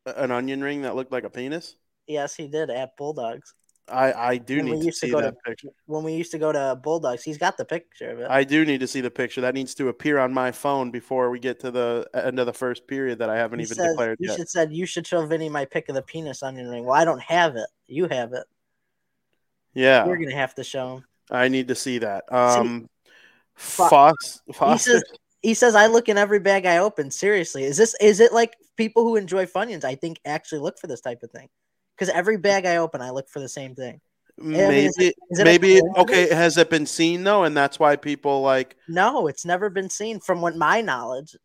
an 0.04 0.30
onion 0.30 0.62
ring 0.62 0.82
that 0.82 0.96
looked 0.96 1.12
like 1.12 1.24
a 1.24 1.30
penis. 1.30 1.76
Yes, 2.06 2.34
he 2.34 2.48
did 2.48 2.70
at 2.70 2.96
Bulldogs. 2.96 3.54
I 3.88 4.12
I 4.12 4.36
do 4.38 4.58
When 4.58 4.66
need 4.66 4.80
to 4.80 4.86
to 4.86 4.92
see 4.92 5.10
go 5.10 5.20
that 5.20 5.30
to- 5.34 5.40
picture. 5.50 5.68
When 5.86 6.04
we 6.04 6.14
used 6.14 6.30
to 6.32 6.38
go 6.38 6.52
to 6.52 6.78
Bulldogs, 6.82 7.22
he's 7.24 7.36
got 7.38 7.56
the 7.56 7.64
picture 7.64 8.10
of 8.10 8.20
it. 8.20 8.30
I 8.30 8.44
do 8.44 8.64
need 8.64 8.78
to 8.80 8.86
see 8.86 9.00
the 9.00 9.10
picture. 9.10 9.40
That 9.40 9.54
needs 9.54 9.74
to 9.74 9.88
appear 9.88 10.18
on 10.18 10.32
my 10.32 10.52
phone 10.52 10.90
before 10.90 11.30
we 11.30 11.38
get 11.40 11.58
to 11.60 11.70
the 11.70 12.08
end 12.14 12.38
of 12.38 12.46
the 12.46 12.52
first 12.52 12.86
period 12.86 13.18
that 13.18 13.28
I 13.28 13.36
haven't 13.36 13.58
He 13.58 13.64
even 13.64 13.76
says- 13.76 13.88
declared 13.90 14.18
you 14.20 14.28
yet. 14.28 14.36
should 14.38 14.48
said 14.48 14.72
you 14.72 14.86
should 14.86 15.06
show 15.06 15.26
Vinnie 15.26 15.48
my 15.48 15.64
pick 15.64 15.88
of 15.88 15.94
the 15.96 16.02
penis 16.02 16.42
onion 16.42 16.68
ring. 16.68 16.84
Well, 16.84 16.94
I 16.94 17.04
don't 17.04 17.20
have 17.22 17.56
it. 17.56 17.66
You 17.86 18.06
have 18.08 18.32
it. 18.32 18.44
Yeah, 19.74 20.06
You're 20.06 20.16
gonna 20.18 20.34
have 20.34 20.54
to 20.56 20.64
show 20.64 20.96
him. 20.98 21.04
I 21.30 21.48
need 21.48 21.68
to 21.68 21.74
see 21.74 21.98
that. 21.98 22.24
Um, 22.32 22.88
Fo- 23.54 23.88
Foss, 23.88 24.40
He 24.72 24.78
says 24.78 25.02
he 25.42 25.54
says 25.54 25.74
I 25.74 25.86
look 25.88 26.08
in 26.08 26.16
every 26.18 26.38
bag 26.40 26.66
I 26.66 26.78
open. 26.78 27.10
Seriously, 27.10 27.64
is 27.64 27.76
this 27.76 27.94
is 28.00 28.20
it 28.20 28.32
like 28.32 28.54
people 28.76 29.02
who 29.02 29.16
enjoy 29.16 29.46
Funyuns? 29.46 29.84
I 29.84 29.94
think 29.96 30.20
actually 30.24 30.60
look 30.60 30.78
for 30.78 30.86
this 30.86 31.00
type 31.00 31.22
of 31.22 31.30
thing 31.30 31.48
because 32.02 32.12
every 32.12 32.36
bag 32.36 32.66
I 32.66 32.78
open, 32.78 33.00
I 33.00 33.10
look 33.10 33.28
for 33.28 33.38
the 33.38 33.48
same 33.48 33.76
thing. 33.76 34.00
I 34.40 34.42
mean, 34.42 34.52
maybe 34.58 34.86
is 34.86 34.96
it- 34.98 35.14
is 35.30 35.38
it 35.38 35.44
maybe 35.44 35.80
okay. 35.98 36.34
Has 36.34 36.56
it 36.56 36.68
been 36.68 36.86
seen 36.86 37.22
though, 37.22 37.44
and 37.44 37.56
that's 37.56 37.78
why 37.78 37.94
people 37.94 38.40
like? 38.42 38.76
No, 38.88 39.28
it's 39.28 39.44
never 39.44 39.70
been 39.70 39.88
seen 39.88 40.18
from 40.18 40.40
what 40.40 40.56
my 40.56 40.80
knowledge. 40.80 41.36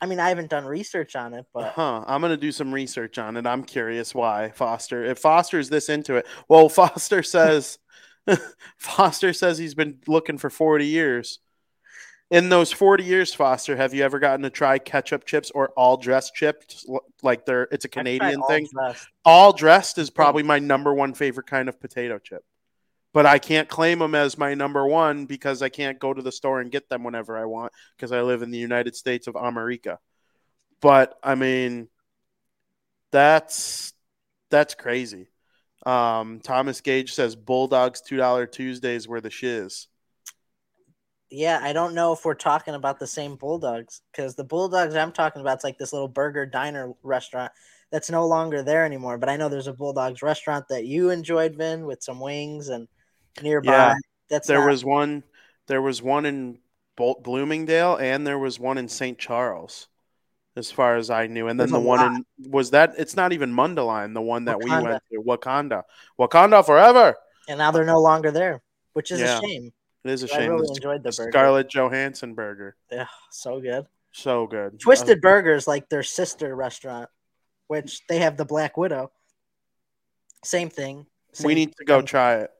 I 0.00 0.06
mean, 0.06 0.18
I 0.18 0.30
haven't 0.30 0.50
done 0.50 0.64
research 0.64 1.14
on 1.14 1.32
it, 1.34 1.46
but 1.54 1.74
Huh. 1.74 2.02
I'm 2.08 2.20
gonna 2.22 2.36
do 2.36 2.50
some 2.50 2.72
research 2.74 3.18
on 3.18 3.36
it. 3.36 3.46
I'm 3.46 3.62
curious 3.62 4.12
why 4.14 4.50
Foster. 4.50 5.04
If 5.04 5.18
Foster's 5.20 5.68
this 5.68 5.88
into 5.88 6.16
it, 6.16 6.26
well, 6.48 6.68
Foster 6.80 7.22
says 7.22 7.78
Foster 8.78 9.32
says 9.32 9.58
he's 9.58 9.74
been 9.76 9.98
looking 10.08 10.38
for 10.38 10.50
40 10.50 10.86
years. 10.86 11.38
In 12.30 12.48
those 12.48 12.70
40 12.72 13.02
years, 13.04 13.34
Foster, 13.34 13.76
have 13.76 13.92
you 13.92 14.04
ever 14.04 14.20
gotten 14.20 14.42
to 14.42 14.50
try 14.50 14.78
ketchup 14.78 15.24
chips 15.24 15.50
or 15.50 15.70
all 15.70 15.96
dressed 15.96 16.34
chips? 16.34 16.86
Like 17.22 17.44
they're 17.44 17.64
it's 17.72 17.84
a 17.84 17.88
Canadian 17.88 18.42
all 18.42 18.48
thing. 18.48 18.68
dressed. 18.72 19.08
All 19.24 19.52
dressed 19.52 19.98
is 19.98 20.10
probably 20.10 20.42
my 20.44 20.58
number 20.60 20.94
one 20.94 21.14
favorite 21.14 21.46
kind 21.46 21.68
of 21.68 21.80
potato 21.80 22.18
chip. 22.18 22.44
but 23.12 23.26
I 23.26 23.38
can't 23.40 23.68
claim 23.68 23.98
them 24.00 24.14
as 24.14 24.38
my 24.38 24.54
number 24.54 24.86
one 24.86 25.26
because 25.26 25.62
I 25.62 25.68
can't 25.70 25.98
go 25.98 26.14
to 26.14 26.22
the 26.22 26.32
store 26.32 26.60
and 26.60 26.70
get 26.72 26.88
them 26.88 27.04
whenever 27.04 27.36
I 27.38 27.46
want 27.46 27.72
because 27.96 28.12
I 28.12 28.22
live 28.22 28.42
in 28.42 28.50
the 28.52 28.58
United 28.58 28.96
States 28.96 29.26
of 29.26 29.36
America. 29.36 29.98
But 30.80 31.18
I 31.22 31.34
mean, 31.36 31.88
that's 33.12 33.92
that's 34.50 34.74
crazy. 34.74 35.28
Um, 35.86 36.40
Thomas 36.40 36.80
Gage 36.80 37.12
says 37.14 37.36
Bulldogs 37.36 38.00
two 38.02 38.16
dollar 38.16 38.46
Tuesdays 38.46 39.08
were 39.08 39.20
the 39.20 39.30
shiz. 39.30 39.88
Yeah, 41.30 41.60
I 41.62 41.72
don't 41.72 41.94
know 41.94 42.12
if 42.12 42.24
we're 42.24 42.34
talking 42.34 42.74
about 42.74 42.98
the 42.98 43.06
same 43.06 43.36
Bulldogs 43.36 44.02
because 44.10 44.34
the 44.34 44.44
Bulldogs 44.44 44.96
I'm 44.96 45.12
talking 45.12 45.40
about 45.40 45.58
is 45.58 45.64
like 45.64 45.78
this 45.78 45.92
little 45.92 46.08
burger 46.08 46.44
diner 46.44 46.92
restaurant 47.02 47.52
that's 47.90 48.10
no 48.10 48.26
longer 48.26 48.62
there 48.62 48.84
anymore. 48.84 49.16
But 49.18 49.28
I 49.28 49.36
know 49.36 49.48
there's 49.48 49.66
a 49.68 49.72
Bulldogs 49.72 50.22
restaurant 50.22 50.66
that 50.68 50.86
you 50.86 51.10
enjoyed, 51.10 51.54
Vin, 51.54 51.86
with 51.86 52.02
some 52.02 52.18
wings 52.20 52.68
and 52.68 52.88
nearby. 53.42 53.72
Yeah, 53.72 53.94
that's 54.28 54.48
There 54.48 54.58
not- 54.60 54.70
was 54.70 54.84
one. 54.84 55.22
There 55.66 55.82
was 55.82 56.02
one 56.02 56.26
in 56.26 56.58
Bloomingdale, 56.96 57.96
and 57.96 58.26
there 58.26 58.38
was 58.38 58.58
one 58.58 58.76
in 58.76 58.88
St. 58.88 59.16
Charles, 59.18 59.86
as 60.56 60.70
far 60.70 60.96
as 60.96 61.10
I 61.10 61.28
knew. 61.28 61.46
And 61.46 61.58
then 61.58 61.70
There's 61.70 61.80
the 61.82 61.88
one 61.88 62.24
in 62.40 62.50
was 62.50 62.70
that 62.72 62.94
it's 62.98 63.14
not 63.16 63.32
even 63.32 63.52
Mundelein, 63.54 64.14
the 64.14 64.20
one 64.20 64.46
that 64.46 64.58
we 64.58 64.68
went 64.68 65.02
to, 65.12 65.18
Wauconda, 65.20 65.84
Wakanda 66.18 66.66
forever. 66.66 67.14
and 67.48 67.58
now 67.58 67.70
they're 67.70 67.84
no 67.84 68.00
longer 68.00 68.30
there, 68.32 68.62
which 68.94 69.10
is 69.12 69.20
Yeah. 69.20 69.38
a 69.38 69.40
shame. 69.40 69.72
It 70.04 70.10
is 70.10 70.22
a 70.22 70.28
shame. 70.28 70.42
I 70.42 70.54
really 70.54 70.68
enjoyed 70.68 71.02
the 71.02 71.10
burger. 71.16 71.30
Scarlett 71.30 71.68
Johansson 71.68 72.34
burger, 72.34 72.76
Yeah, 72.90 73.06
so 73.30 73.60
good. 73.60 73.86
so 74.12 74.46
good. 74.46 74.80
Twisted 74.80 75.20
Burgers, 75.20 75.66
like 75.66 75.88
their 75.88 76.02
sister 76.02 76.54
restaurant, 76.56 77.08
which 77.66 78.06
they 78.08 78.18
have 78.18 78.36
the 78.36 78.44
Black 78.46 78.76
Widow. 78.76 79.10
Same 80.44 80.70
thing. 80.70 81.06
Uh, 81.38 81.42
we 81.44 81.54
need 81.54 81.74
to 81.76 81.84
go 81.84 82.00
try 82.02 82.36
it. 82.36 82.50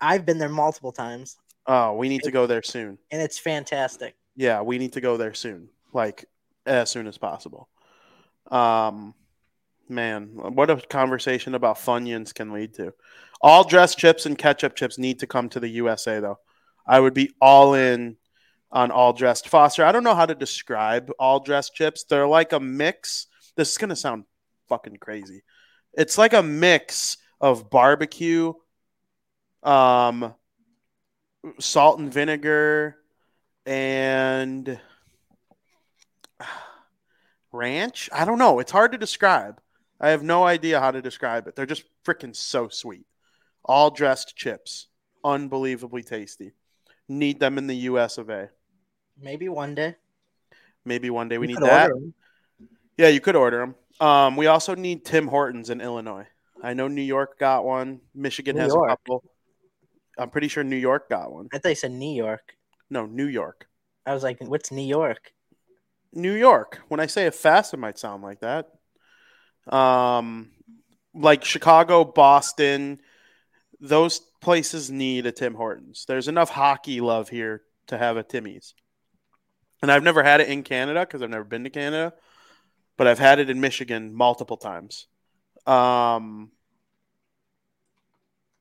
I've 0.00 0.24
been 0.24 0.38
there 0.38 0.48
multiple 0.48 0.92
times, 0.92 1.36
Oh, 1.66 1.94
we 1.96 2.08
need 2.08 2.22
to 2.22 2.30
go 2.30 2.46
there 2.46 2.62
soon. 2.62 2.98
and 3.10 3.20
it's 3.20 3.38
fantastic. 3.38 4.14
Yeah, 4.36 4.60
we 4.62 4.78
need 4.78 4.92
to 4.92 5.00
go 5.00 5.16
there 5.16 5.34
soon, 5.34 5.68
like 5.92 6.26
as 6.66 6.90
soon 6.90 7.06
as 7.08 7.18
possible. 7.18 7.68
Um, 8.50 9.14
man, 9.88 10.28
what 10.34 10.70
a 10.70 10.76
conversation 10.76 11.54
about 11.56 11.78
Funyuns 11.78 12.32
can 12.32 12.52
lead 12.52 12.74
to. 12.74 12.92
All 13.40 13.64
dressed 13.64 13.98
chips 13.98 14.24
and 14.26 14.38
ketchup 14.38 14.76
chips 14.76 14.98
need 14.98 15.18
to 15.20 15.26
come 15.26 15.48
to 15.48 15.58
the 15.60 15.68
USA, 15.68 16.20
though. 16.20 16.38
I 16.86 17.00
would 17.00 17.14
be 17.14 17.34
all 17.40 17.74
in 17.74 18.16
on 18.70 18.90
all 18.90 19.12
dressed. 19.12 19.48
Foster, 19.48 19.84
I 19.84 19.92
don't 19.92 20.04
know 20.04 20.14
how 20.14 20.26
to 20.26 20.34
describe 20.34 21.10
all 21.18 21.40
dressed 21.40 21.74
chips. 21.74 22.04
They're 22.04 22.26
like 22.26 22.52
a 22.52 22.60
mix. 22.60 23.26
This 23.56 23.70
is 23.70 23.78
gonna 23.78 23.96
sound 23.96 24.24
fucking 24.68 24.98
crazy. 24.98 25.42
It's 25.94 26.18
like 26.18 26.34
a 26.34 26.42
mix 26.42 27.16
of 27.40 27.70
barbecue, 27.70 28.52
um, 29.62 30.34
salt 31.58 31.98
and 31.98 32.12
vinegar, 32.12 32.96
and 33.64 34.78
ranch. 37.52 38.08
I 38.12 38.24
don't 38.24 38.38
know. 38.38 38.58
It's 38.58 38.72
hard 38.72 38.92
to 38.92 38.98
describe. 38.98 39.60
I 40.00 40.10
have 40.10 40.22
no 40.22 40.44
idea 40.44 40.80
how 40.80 40.90
to 40.90 41.00
describe 41.00 41.46
it. 41.46 41.56
They're 41.56 41.66
just 41.66 41.84
freaking 42.04 42.36
so 42.36 42.68
sweet. 42.68 43.06
All 43.64 43.90
dressed 43.90 44.36
chips. 44.36 44.88
Unbelievably 45.24 46.02
tasty. 46.02 46.52
Need 47.08 47.40
them 47.40 47.58
in 47.58 47.66
the 47.66 47.76
US 47.90 48.18
of 48.18 48.30
A. 48.30 48.50
Maybe 49.20 49.48
one 49.48 49.74
day. 49.74 49.96
Maybe 50.84 51.10
one 51.10 51.28
day 51.28 51.38
we 51.38 51.48
You 51.48 51.54
need 51.54 51.62
that. 51.62 51.90
Yeah, 52.96 53.08
you 53.08 53.20
could 53.20 53.36
order 53.36 53.58
them. 53.58 53.74
Um, 54.00 54.36
we 54.36 54.46
also 54.46 54.74
need 54.74 55.04
Tim 55.04 55.26
Hortons 55.26 55.70
in 55.70 55.80
Illinois. 55.80 56.26
I 56.62 56.74
know 56.74 56.88
New 56.88 57.02
York 57.02 57.38
got 57.38 57.64
one. 57.64 58.00
Michigan 58.14 58.56
New 58.56 58.62
has 58.62 58.72
York. 58.72 58.86
a 58.86 58.92
couple. 58.92 59.24
I'm 60.18 60.30
pretty 60.30 60.48
sure 60.48 60.64
New 60.64 60.76
York 60.76 61.08
got 61.10 61.32
one. 61.32 61.48
I 61.52 61.58
thought 61.58 61.68
you 61.70 61.74
said 61.74 61.92
New 61.92 62.14
York. 62.14 62.56
No, 62.88 63.06
New 63.06 63.26
York. 63.26 63.68
I 64.06 64.14
was 64.14 64.22
like, 64.22 64.38
what's 64.40 64.70
New 64.70 64.86
York? 64.86 65.32
New 66.12 66.32
York. 66.32 66.80
When 66.88 67.00
I 67.00 67.06
say 67.06 67.26
it 67.26 67.34
fast, 67.34 67.74
it 67.74 67.78
might 67.78 67.98
sound 67.98 68.22
like 68.22 68.40
that. 68.40 68.68
Um, 69.74 70.50
like 71.14 71.44
Chicago, 71.44 72.04
Boston, 72.04 73.00
those 73.80 74.20
places 74.46 74.92
need 74.92 75.26
a 75.26 75.32
Tim 75.32 75.54
Hortons. 75.54 76.04
There's 76.06 76.28
enough 76.28 76.50
hockey 76.50 77.00
love 77.00 77.28
here 77.28 77.62
to 77.88 77.98
have 77.98 78.16
a 78.16 78.22
Timmy's. 78.22 78.74
And 79.82 79.90
I've 79.90 80.04
never 80.04 80.22
had 80.22 80.40
it 80.40 80.46
in 80.46 80.62
Canada 80.62 81.00
because 81.00 81.20
I've 81.20 81.30
never 81.30 81.42
been 81.42 81.64
to 81.64 81.70
Canada, 81.70 82.14
but 82.96 83.08
I've 83.08 83.18
had 83.18 83.40
it 83.40 83.50
in 83.50 83.60
Michigan 83.60 84.14
multiple 84.14 84.56
times. 84.56 85.08
Um, 85.66 86.52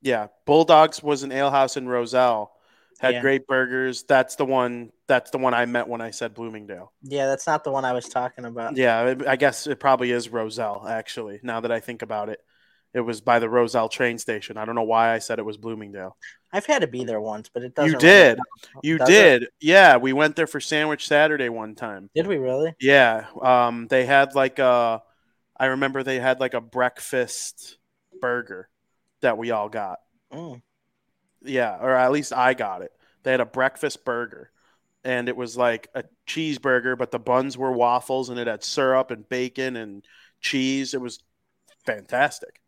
yeah, 0.01 0.29
Bulldogs 0.45 1.03
was 1.03 1.21
an 1.21 1.31
alehouse 1.31 1.77
in 1.77 1.87
Roselle. 1.87 2.51
Had 2.99 3.13
Yeah. 3.15 3.21
great 3.21 3.45
burgers. 3.45 4.05
That's 4.05 4.37
the 4.37 4.45
one. 4.45 4.91
That's 5.05 5.29
the 5.29 5.37
one 5.37 5.53
I 5.53 5.67
met 5.67 5.87
when 5.87 6.01
I 6.01 6.09
said 6.09 6.33
Bloomingdale. 6.33 6.93
Yeah, 7.03 7.27
that's 7.27 7.45
not 7.45 7.63
the 7.63 7.69
one 7.71 7.85
I 7.85 7.93
was 7.93 8.09
talking 8.09 8.45
about. 8.45 8.75
Yeah, 8.75 9.01
I- 9.27 9.33
I 9.33 9.35
guess 9.35 9.67
it 9.67 9.79
probably 9.79 10.09
is 10.09 10.29
Roselle, 10.29 10.87
actually, 10.87 11.41
now 11.43 11.59
that 11.59 11.71
I 11.71 11.79
think 11.79 12.01
about 12.01 12.29
it. 12.29 12.43
It 12.95 13.01
was 13.01 13.19
by 13.19 13.39
the 13.39 13.49
Roselle 13.49 13.89
train 13.89 14.17
station. 14.17 14.55
I 14.55 14.63
don't 14.63 14.73
know 14.73 14.83
why 14.83 15.13
I 15.13 15.19
said 15.19 15.37
it 15.37 15.43
was 15.43 15.57
Bloomingdale. 15.57 16.15
I've 16.53 16.65
had 16.65 16.79
to 16.79 16.87
be 16.87 17.03
there 17.03 17.19
once, 17.19 17.49
but 17.49 17.61
it 17.61 17.75
doesn't. 17.75 17.91
You 17.91 17.99
did. 17.99 18.39
You 18.83 18.97
Does 18.97 19.09
it? 19.09 19.11
did. 19.11 19.49
Yeah, 19.59 19.97
we 19.97 20.13
went 20.13 20.37
there 20.37 20.47
for 20.47 20.61
Sandwich 20.61 21.05
Saturday 21.05 21.49
one 21.49 21.75
time. 21.75 22.09
Did 22.15 22.25
we 22.25 22.37
really? 22.37 22.73
Yeah, 22.79 23.25
um, 23.41 23.87
they 23.87 24.05
had 24.05 24.33
like 24.33 24.59
a, 24.59 25.03
I 25.57 25.65
remember 25.65 26.03
they 26.03 26.19
had 26.19 26.39
like 26.39 26.53
a 26.53 26.61
breakfast 26.61 27.77
burger 28.21 28.69
that 29.19 29.37
we 29.37 29.51
all 29.51 29.67
got. 29.67 29.99
Mm. 30.31 30.61
Yeah, 31.43 31.77
or 31.81 31.93
at 31.93 32.13
least 32.13 32.31
I 32.31 32.53
got 32.53 32.81
it. 32.81 32.93
They 33.23 33.31
had 33.31 33.41
a 33.41 33.45
breakfast 33.45 34.05
burger, 34.05 34.51
and 35.03 35.27
it 35.27 35.35
was 35.35 35.57
like 35.57 35.89
a 35.93 36.05
cheeseburger, 36.25 36.97
but 36.97 37.11
the 37.11 37.19
buns 37.19 37.57
were 37.57 37.73
waffles, 37.73 38.29
and 38.29 38.39
it 38.39 38.47
had 38.47 38.63
syrup 38.63 39.11
and 39.11 39.27
bacon 39.27 39.75
and 39.75 40.05
cheese. 40.39 40.93
It 40.93 41.01
was 41.01 41.19
fantastic. 41.85 42.61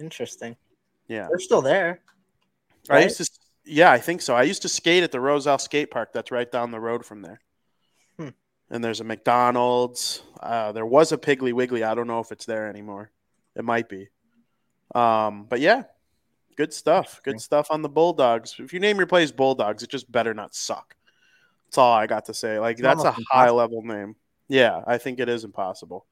Interesting. 0.00 0.56
Yeah, 1.08 1.26
They're 1.28 1.38
still 1.38 1.62
there. 1.62 2.00
I 2.90 3.02
used 3.04 3.18
to. 3.18 3.30
Yeah, 3.64 3.90
I 3.90 3.98
think 3.98 4.22
so. 4.22 4.34
I 4.34 4.42
used 4.42 4.62
to 4.62 4.68
skate 4.68 5.02
at 5.02 5.10
the 5.10 5.20
Roselle 5.20 5.58
Skate 5.58 5.90
Park. 5.90 6.12
That's 6.12 6.30
right 6.30 6.50
down 6.50 6.70
the 6.70 6.80
road 6.80 7.04
from 7.04 7.22
there. 7.22 7.40
Hmm. 8.16 8.28
And 8.70 8.82
there's 8.82 9.00
a 9.00 9.04
McDonald's. 9.04 10.22
Uh, 10.40 10.72
there 10.72 10.86
was 10.86 11.12
a 11.12 11.18
Piggly 11.18 11.52
Wiggly. 11.52 11.82
I 11.82 11.94
don't 11.94 12.06
know 12.06 12.20
if 12.20 12.30
it's 12.30 12.44
there 12.44 12.68
anymore. 12.68 13.10
It 13.56 13.64
might 13.64 13.88
be. 13.88 14.08
Um, 14.94 15.46
but 15.48 15.60
yeah, 15.60 15.84
good 16.56 16.72
stuff. 16.72 17.20
Good 17.24 17.40
stuff 17.40 17.68
on 17.70 17.82
the 17.82 17.88
Bulldogs. 17.88 18.54
If 18.58 18.72
you 18.72 18.80
name 18.80 18.98
your 18.98 19.06
place 19.06 19.32
Bulldogs, 19.32 19.82
it 19.82 19.90
just 19.90 20.10
better 20.10 20.34
not 20.34 20.54
suck. 20.54 20.94
That's 21.66 21.78
all 21.78 21.92
I 21.92 22.06
got 22.06 22.26
to 22.26 22.34
say. 22.34 22.58
Like 22.58 22.78
that's 22.78 23.02
a 23.04 23.16
high 23.30 23.50
level 23.50 23.82
name. 23.82 24.14
Yeah, 24.48 24.82
I 24.86 24.98
think 24.98 25.18
it 25.18 25.28
is 25.28 25.44
impossible. 25.44 26.06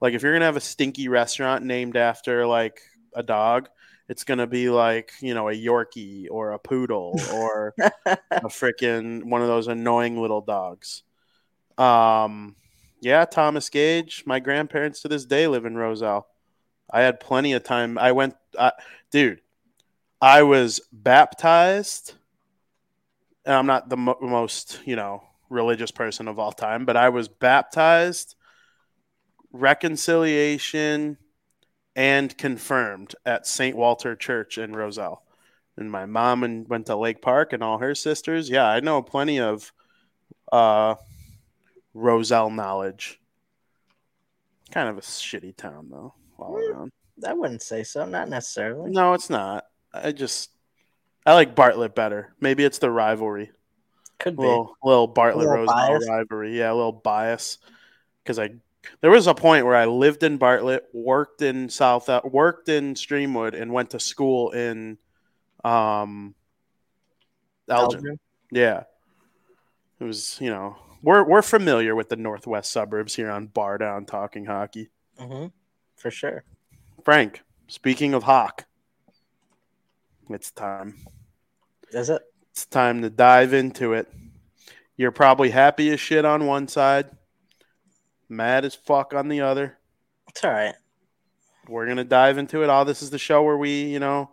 Like 0.00 0.14
if 0.14 0.22
you're 0.22 0.32
gonna 0.32 0.44
have 0.44 0.56
a 0.56 0.60
stinky 0.60 1.08
restaurant 1.08 1.64
named 1.64 1.96
after 1.96 2.46
like 2.46 2.80
a 3.14 3.22
dog, 3.22 3.68
it's 4.08 4.24
gonna 4.24 4.46
be 4.46 4.68
like 4.68 5.12
you 5.20 5.34
know 5.34 5.48
a 5.48 5.54
Yorkie 5.54 6.26
or 6.30 6.52
a 6.52 6.58
poodle 6.58 7.18
or 7.32 7.74
a 7.78 8.18
freaking 8.44 9.24
one 9.24 9.42
of 9.42 9.48
those 9.48 9.68
annoying 9.68 10.20
little 10.20 10.40
dogs. 10.40 11.02
Um, 11.78 12.56
yeah, 13.00 13.24
Thomas 13.24 13.68
Gage. 13.68 14.24
My 14.26 14.38
grandparents 14.38 15.02
to 15.02 15.08
this 15.08 15.24
day 15.24 15.46
live 15.46 15.64
in 15.64 15.76
Roselle. 15.76 16.26
I 16.90 17.00
had 17.00 17.20
plenty 17.20 17.52
of 17.52 17.64
time. 17.64 17.98
I 17.98 18.12
went, 18.12 18.34
dude. 19.10 19.40
I 20.20 20.44
was 20.44 20.80
baptized. 20.92 22.14
And 23.44 23.56
I'm 23.56 23.66
not 23.66 23.88
the 23.88 23.96
mo- 23.96 24.18
most, 24.20 24.80
you 24.84 24.94
know, 24.94 25.24
religious 25.48 25.90
person 25.90 26.28
of 26.28 26.38
all 26.38 26.52
time, 26.52 26.84
but 26.84 26.96
I 26.96 27.08
was 27.08 27.26
baptized, 27.26 28.36
reconciliation, 29.52 31.18
and 31.94 32.36
confirmed 32.36 33.14
at 33.26 33.46
St. 33.46 33.76
Walter 33.76 34.16
Church 34.16 34.58
in 34.58 34.74
Roselle. 34.74 35.22
And 35.76 35.90
my 35.90 36.06
mom 36.06 36.44
and 36.44 36.68
went 36.68 36.86
to 36.86 36.96
Lake 36.96 37.22
Park 37.22 37.52
and 37.52 37.62
all 37.62 37.78
her 37.78 37.94
sisters. 37.94 38.50
Yeah, 38.50 38.66
I 38.66 38.80
know 38.80 39.02
plenty 39.02 39.40
of 39.40 39.72
uh, 40.50 40.96
Roselle 41.94 42.50
knowledge. 42.50 43.20
Kind 44.70 44.88
of 44.88 44.98
a 44.98 45.02
shitty 45.02 45.56
town 45.56 45.88
though. 45.90 46.14
All 46.38 46.56
around. 46.56 46.92
I 47.26 47.32
wouldn't 47.32 47.62
say 47.62 47.84
so. 47.84 48.04
Not 48.04 48.28
necessarily. 48.28 48.90
No, 48.90 49.14
it's 49.14 49.30
not. 49.30 49.66
I 49.92 50.12
just 50.12 50.50
I 51.24 51.34
like 51.34 51.54
Bartlett 51.54 51.94
better. 51.94 52.34
Maybe 52.40 52.64
it's 52.64 52.78
the 52.78 52.90
rivalry. 52.90 53.50
Could 54.18 54.36
be. 54.36 54.42
little 54.42 54.76
little 54.82 55.06
Bartlett 55.06 55.48
Roselle 55.48 55.98
rivalry. 55.98 56.58
Yeah, 56.58 56.72
a 56.72 56.74
little 56.74 56.92
bias 56.92 57.58
because 58.22 58.38
I 58.38 58.50
there 59.00 59.10
was 59.10 59.26
a 59.26 59.34
point 59.34 59.64
where 59.64 59.76
I 59.76 59.84
lived 59.86 60.22
in 60.22 60.36
Bartlett, 60.38 60.84
worked 60.92 61.42
in 61.42 61.68
South, 61.68 62.08
uh, 62.08 62.20
worked 62.24 62.68
in 62.68 62.94
Streamwood, 62.94 63.60
and 63.60 63.72
went 63.72 63.90
to 63.90 64.00
school 64.00 64.50
in 64.50 64.98
um 65.64 66.34
Elgin. 67.68 67.98
Elgin? 67.98 68.20
Yeah, 68.50 68.84
it 70.00 70.04
was 70.04 70.38
you 70.40 70.50
know 70.50 70.76
we're 71.02 71.24
we're 71.24 71.42
familiar 71.42 71.94
with 71.94 72.08
the 72.08 72.16
northwest 72.16 72.72
suburbs 72.72 73.14
here 73.14 73.30
on 73.30 73.46
Bar 73.46 73.78
Down 73.78 74.06
Talking 74.06 74.44
Hockey. 74.46 74.90
hmm 75.18 75.46
For 75.96 76.10
sure. 76.10 76.44
Frank, 77.04 77.42
speaking 77.66 78.14
of 78.14 78.22
Hawk, 78.24 78.66
It's 80.30 80.50
time. 80.50 80.96
Is 81.90 82.10
it? 82.10 82.22
It's 82.50 82.66
time 82.66 83.02
to 83.02 83.10
dive 83.10 83.52
into 83.52 83.94
it. 83.94 84.12
You're 84.96 85.10
probably 85.10 85.50
happy 85.50 85.90
as 85.90 86.00
shit 86.00 86.24
on 86.24 86.46
one 86.46 86.68
side, 86.68 87.10
mad 88.32 88.64
as 88.64 88.74
fuck 88.74 89.14
on 89.14 89.28
the 89.28 89.42
other. 89.42 89.78
It's 90.28 90.42
all 90.42 90.50
right. 90.50 90.74
We're 91.68 91.86
gonna 91.86 92.04
dive 92.04 92.38
into 92.38 92.62
it. 92.62 92.70
All 92.70 92.84
this 92.84 93.02
is 93.02 93.10
the 93.10 93.18
show 93.18 93.42
where 93.42 93.56
we, 93.56 93.84
you 93.84 94.00
know, 94.00 94.30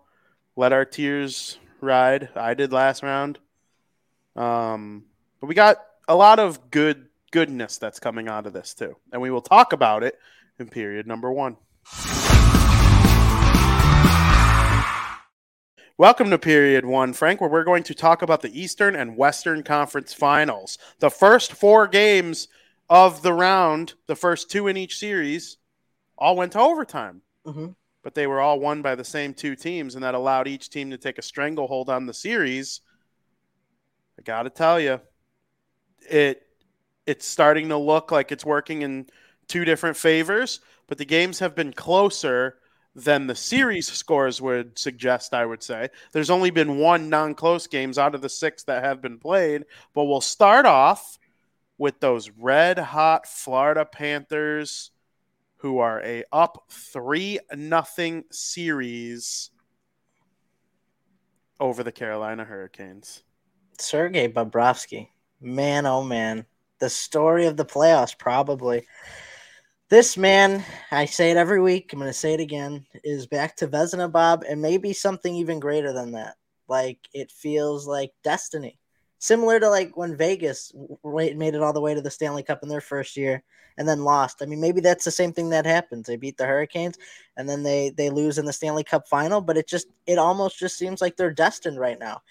let 0.55 0.73
our 0.73 0.85
tears 0.85 1.59
ride. 1.81 2.29
I 2.35 2.53
did 2.53 2.71
last 2.71 3.03
round. 3.03 3.37
Um, 4.35 5.05
but 5.39 5.47
we 5.47 5.55
got 5.55 5.77
a 6.07 6.15
lot 6.15 6.39
of 6.39 6.71
good 6.71 7.07
goodness 7.31 7.77
that's 7.77 7.99
coming 7.99 8.27
out 8.27 8.47
of 8.47 8.53
this 8.53 8.73
too, 8.73 8.95
and 9.11 9.21
we 9.21 9.29
will 9.29 9.41
talk 9.41 9.73
about 9.73 10.03
it 10.03 10.17
in 10.57 10.69
period 10.69 11.05
number 11.05 11.31
one. 11.31 11.57
Welcome 15.97 16.29
to 16.29 16.37
period 16.37 16.85
one, 16.85 17.11
Frank, 17.11 17.41
where 17.41 17.49
we're 17.49 17.65
going 17.65 17.83
to 17.83 17.93
talk 17.93 18.21
about 18.21 18.41
the 18.41 18.57
Eastern 18.57 18.95
and 18.95 19.17
Western 19.17 19.63
Conference 19.63 20.13
finals. 20.13 20.77
The 20.99 21.09
first 21.09 21.51
four 21.51 21.87
games 21.87 22.47
of 22.89 23.21
the 23.21 23.33
round, 23.33 23.93
the 24.07 24.15
first 24.15 24.49
two 24.49 24.67
in 24.67 24.77
each 24.77 24.97
series, 24.97 25.57
all 26.17 26.35
went 26.35 26.53
to 26.53 26.59
overtime. 26.59 27.21
Mm-hmm. 27.45 27.67
But 28.01 28.15
they 28.15 28.27
were 28.27 28.39
all 28.39 28.59
won 28.59 28.81
by 28.81 28.95
the 28.95 29.03
same 29.03 29.33
two 29.33 29.55
teams, 29.55 29.95
and 29.95 30.03
that 30.03 30.15
allowed 30.15 30.47
each 30.47 30.69
team 30.69 30.89
to 30.91 30.97
take 30.97 31.17
a 31.17 31.21
stranglehold 31.23 31.89
on 31.89 32.05
the 32.05 32.13
series. 32.13 32.81
I 34.17 34.21
got 34.21 34.43
to 34.43 34.49
tell 34.49 34.79
you, 34.79 34.99
it 36.09 36.43
it's 37.05 37.25
starting 37.25 37.69
to 37.69 37.77
look 37.77 38.11
like 38.11 38.31
it's 38.31 38.45
working 38.45 38.83
in 38.83 39.07
two 39.47 39.65
different 39.65 39.97
favors, 39.97 40.61
but 40.87 40.97
the 40.97 41.05
games 41.05 41.39
have 41.39 41.55
been 41.55 41.73
closer 41.73 42.57
than 42.95 43.27
the 43.27 43.35
series 43.35 43.91
scores 43.91 44.41
would 44.41 44.77
suggest, 44.77 45.33
I 45.33 45.45
would 45.45 45.63
say. 45.63 45.89
There's 46.11 46.29
only 46.29 46.51
been 46.51 46.77
one 46.77 47.09
non 47.09 47.35
close 47.35 47.67
games 47.67 47.97
out 47.97 48.15
of 48.15 48.21
the 48.21 48.29
six 48.29 48.63
that 48.63 48.83
have 48.83 49.01
been 49.01 49.17
played, 49.19 49.65
but 49.93 50.05
we'll 50.05 50.21
start 50.21 50.65
off 50.65 51.17
with 51.79 51.99
those 51.99 52.29
red 52.37 52.77
hot 52.77 53.25
Florida 53.25 53.85
Panthers 53.85 54.91
who 55.55 55.79
are 55.79 56.01
a 56.03 56.23
up 56.31 56.65
3 56.69 57.39
nothing 57.55 58.25
series 58.31 59.49
over 61.59 61.81
the 61.83 61.91
Carolina 61.91 62.43
Hurricanes. 62.43 63.23
Sergei 63.79 64.27
Bobrovsky. 64.31 65.07
Man, 65.41 65.85
oh 65.85 66.03
man. 66.03 66.45
The 66.79 66.89
story 66.89 67.45
of 67.45 67.57
the 67.57 67.65
playoffs, 67.65 68.17
probably. 68.17 68.85
This 69.89 70.15
man, 70.15 70.63
I 70.91 71.05
say 71.05 71.31
it 71.31 71.37
every 71.37 71.61
week. 71.61 71.91
I'm 71.91 71.99
going 71.99 72.09
to 72.09 72.13
say 72.13 72.33
it 72.33 72.39
again, 72.39 72.85
is 73.03 73.27
back 73.27 73.55
to 73.57 73.67
Vezina 73.67 74.09
Bob 74.09 74.45
and 74.47 74.61
maybe 74.61 74.93
something 74.93 75.35
even 75.35 75.59
greater 75.59 75.91
than 75.91 76.11
that. 76.11 76.35
Like 76.69 76.99
it 77.13 77.31
feels 77.31 77.87
like 77.87 78.11
destiny, 78.23 78.78
similar 79.19 79.59
to 79.59 79.69
like 79.69 79.95
when 79.95 80.15
Vegas 80.15 80.73
made 81.03 81.53
it 81.53 81.61
all 81.61 81.73
the 81.73 81.81
way 81.81 81.93
to 81.93 82.01
the 82.01 82.09
Stanley 82.09 82.43
Cup 82.43 82.63
in 82.63 82.69
their 82.69 82.81
first 82.81 83.15
year 83.15 83.43
and 83.77 83.87
then 83.87 84.03
lost. 84.03 84.41
I 84.41 84.45
mean, 84.45 84.59
maybe 84.59 84.81
that's 84.81 85.05
the 85.05 85.11
same 85.11 85.31
thing 85.31 85.49
that 85.49 85.65
happens. 85.65 86.07
They 86.07 86.15
beat 86.15 86.37
the 86.37 86.45
Hurricanes 86.45 86.97
and 87.37 87.47
then 87.47 87.61
they 87.61 87.91
they 87.91 88.09
lose 88.09 88.37
in 88.37 88.45
the 88.45 88.53
Stanley 88.53 88.83
Cup 88.83 89.07
final, 89.07 89.41
but 89.41 89.57
it 89.57 89.67
just 89.67 89.87
it 90.07 90.17
almost 90.17 90.57
just 90.57 90.77
seems 90.77 91.01
like 91.01 91.15
they're 91.15 91.31
destined 91.31 91.79
right 91.79 91.99
now. 91.99 92.21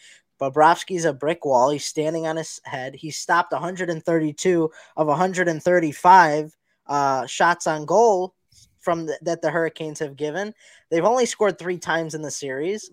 Bobrovsky's 0.40 1.05
a 1.05 1.12
brick 1.12 1.44
wall. 1.44 1.70
He's 1.70 1.85
standing 1.85 2.27
on 2.27 2.37
his 2.37 2.61
head. 2.64 2.94
He 2.94 3.11
stopped 3.11 3.53
132 3.53 4.70
of 4.96 5.07
135 5.07 6.57
uh, 6.87 7.27
shots 7.27 7.66
on 7.66 7.85
goal 7.85 8.35
from 8.79 9.07
the, 9.07 9.18
that 9.22 9.42
the 9.42 9.51
Hurricanes 9.51 9.98
have 9.98 10.16
given. 10.16 10.55
They've 10.90 11.05
only 11.05 11.27
scored 11.27 11.59
three 11.59 11.79
times 11.79 12.14
in 12.14 12.22
the 12.22 12.31
series, 12.31 12.90